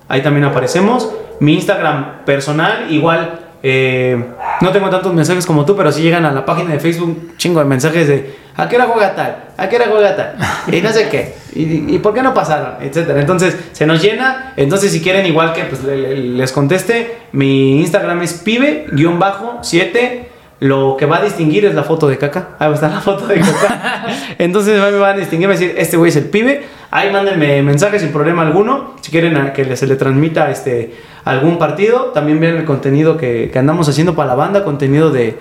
Ahí 0.10 0.22
también 0.22 0.44
aparecemos. 0.44 1.10
Mi 1.40 1.53
Instagram 1.53 2.26
personal, 2.26 2.88
igual. 2.91 3.40
eh, 3.64 4.22
no 4.60 4.72
tengo 4.72 4.90
tantos 4.90 5.14
mensajes 5.14 5.45
como 5.45 5.65
tú, 5.65 5.76
pero 5.76 5.91
si 5.91 6.02
llegan 6.02 6.26
a 6.26 6.31
la 6.31 6.45
página 6.45 6.72
de 6.72 6.80
Facebook, 6.80 7.35
chingo 7.38 7.60
de 7.60 7.65
mensajes 7.65 8.07
de 8.07 8.35
¿a 8.55 8.67
qué 8.69 8.75
hora 8.75 8.85
juega 8.85 9.15
tal? 9.15 9.43
¿A 9.57 9.69
qué 9.69 9.75
hora 9.77 9.85
juega 9.89 10.15
tal? 10.15 10.35
Y 10.75 10.81
no 10.81 10.91
sé 10.91 11.09
qué. 11.09 11.34
¿Y, 11.55 11.95
y 11.95 11.99
por 11.99 12.13
qué 12.13 12.21
no 12.23 12.34
pasaron? 12.34 12.75
Etcétera. 12.81 13.19
Entonces 13.19 13.55
se 13.73 13.85
nos 13.85 14.01
llena. 14.01 14.53
Entonces, 14.57 14.91
si 14.91 15.01
quieren, 15.01 15.25
igual 15.25 15.53
que 15.53 15.63
pues, 15.65 15.84
le- 15.84 15.97
le- 15.97 16.15
les 16.15 16.51
conteste, 16.51 17.15
mi 17.31 17.80
Instagram 17.81 18.21
es 18.23 18.34
pibe-7. 18.43 20.27
Lo 20.59 20.95
que 20.97 21.05
va 21.05 21.17
a 21.17 21.21
distinguir 21.23 21.65
es 21.65 21.75
la 21.75 21.84
foto 21.84 22.07
de 22.07 22.17
caca. 22.17 22.49
Ahí 22.57 22.67
va 22.67 22.71
a 22.71 22.75
estar 22.75 22.89
la 22.91 23.01
foto 23.01 23.27
de 23.27 23.35
caca. 23.41 24.05
Entonces 24.38 24.80
me 24.80 24.97
van 24.97 25.15
a 25.15 25.19
distinguir, 25.19 25.49
me 25.49 25.55
van 25.55 25.61
a 25.61 25.65
decir, 25.65 25.75
este 25.77 25.97
güey 25.97 26.09
es 26.09 26.15
el 26.15 26.25
pibe. 26.25 26.63
Ahí 26.89 27.11
mándenme 27.11 27.61
mensajes 27.63 28.01
sin 28.01 28.11
problema 28.13 28.43
alguno. 28.43 28.93
Si 29.01 29.11
quieren 29.11 29.51
que 29.53 29.75
se 29.75 29.88
le 29.88 29.97
transmita 29.97 30.49
este, 30.51 30.93
algún 31.25 31.57
partido, 31.57 32.11
también 32.13 32.39
vean 32.39 32.55
el 32.55 32.63
contenido 32.65 33.17
que, 33.17 33.49
que 33.51 33.59
andamos 33.59 33.89
haciendo 33.89 34.15
para 34.15 34.30
la 34.30 34.35
banda, 34.35 34.63
contenido 34.63 35.11
de, 35.11 35.38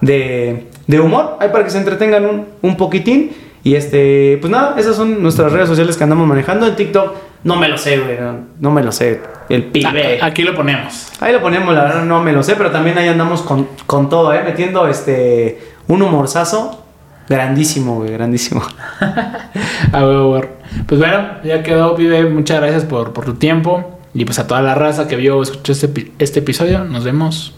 de, 0.00 0.68
de 0.86 1.00
humor, 1.00 1.36
ahí 1.40 1.48
para 1.50 1.64
que 1.64 1.70
se 1.70 1.78
entretengan 1.78 2.24
un, 2.26 2.46
un 2.62 2.76
poquitín. 2.76 3.32
Y 3.62 3.76
este, 3.76 4.36
pues 4.40 4.50
nada, 4.50 4.74
esas 4.78 4.94
son 4.94 5.22
nuestras 5.22 5.50
redes 5.50 5.68
sociales 5.68 5.96
que 5.96 6.04
andamos 6.04 6.26
manejando. 6.26 6.66
En 6.66 6.76
TikTok 6.76 7.14
no 7.44 7.56
me 7.56 7.68
lo 7.68 7.78
sé, 7.78 7.98
güey, 7.98 8.18
no, 8.20 8.38
no 8.60 8.70
me 8.70 8.82
lo 8.82 8.92
sé. 8.92 9.20
El 9.48 9.64
pibe. 9.64 10.18
Aquí 10.22 10.42
lo 10.42 10.54
ponemos. 10.54 11.08
Ahí 11.20 11.32
lo 11.32 11.40
ponemos, 11.40 11.74
la 11.74 11.84
verdad 11.84 12.04
no 12.04 12.22
me 12.22 12.32
lo 12.32 12.42
sé, 12.42 12.56
pero 12.56 12.70
también 12.70 12.98
ahí 12.98 13.08
andamos 13.08 13.42
con, 13.42 13.68
con 13.86 14.08
todo, 14.08 14.32
¿eh? 14.34 14.42
Metiendo 14.44 14.86
este, 14.88 15.60
un 15.88 16.02
humorzazo 16.02 16.84
grandísimo, 17.28 17.96
güey, 17.96 18.12
grandísimo. 18.12 18.62
A 19.92 20.06
huevo. 20.06 20.42
Pues 20.86 21.00
bueno, 21.00 21.26
ya 21.44 21.62
quedó, 21.62 21.94
pibe. 21.94 22.24
Muchas 22.26 22.60
gracias 22.60 22.84
por, 22.84 23.12
por 23.12 23.24
tu 23.24 23.34
tiempo. 23.34 23.98
Y 24.14 24.24
pues 24.24 24.38
a 24.38 24.46
toda 24.46 24.62
la 24.62 24.74
raza 24.74 25.08
que 25.08 25.16
vio 25.16 25.38
o 25.38 25.42
escuchó 25.42 25.72
este, 25.72 26.12
este 26.18 26.38
episodio, 26.38 26.84
nos 26.84 27.04
vemos. 27.04 27.54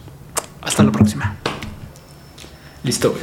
Hasta 0.62 0.82
la 0.82 0.90
próxima. 0.90 1.36
Listo, 2.86 3.10
güey. 3.10 3.22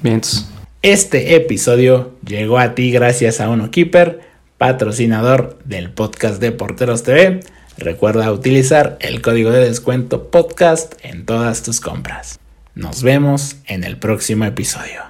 Bien, 0.00 0.14
entonces, 0.14 0.46
Este 0.80 1.34
episodio 1.34 2.12
llegó 2.24 2.60
a 2.60 2.76
ti 2.76 2.92
gracias 2.92 3.40
a 3.40 3.48
Uno 3.48 3.72
Keeper, 3.72 4.20
patrocinador 4.58 5.58
del 5.64 5.90
podcast 5.90 6.40
de 6.40 6.52
Porteros 6.52 7.02
TV. 7.02 7.40
Recuerda 7.76 8.30
utilizar 8.30 8.96
el 9.00 9.22
código 9.22 9.50
de 9.50 9.66
descuento 9.66 10.30
podcast 10.30 10.94
en 11.02 11.26
todas 11.26 11.64
tus 11.64 11.80
compras. 11.80 12.38
Nos 12.76 13.02
vemos 13.02 13.56
en 13.66 13.82
el 13.82 13.96
próximo 13.96 14.44
episodio. 14.44 15.06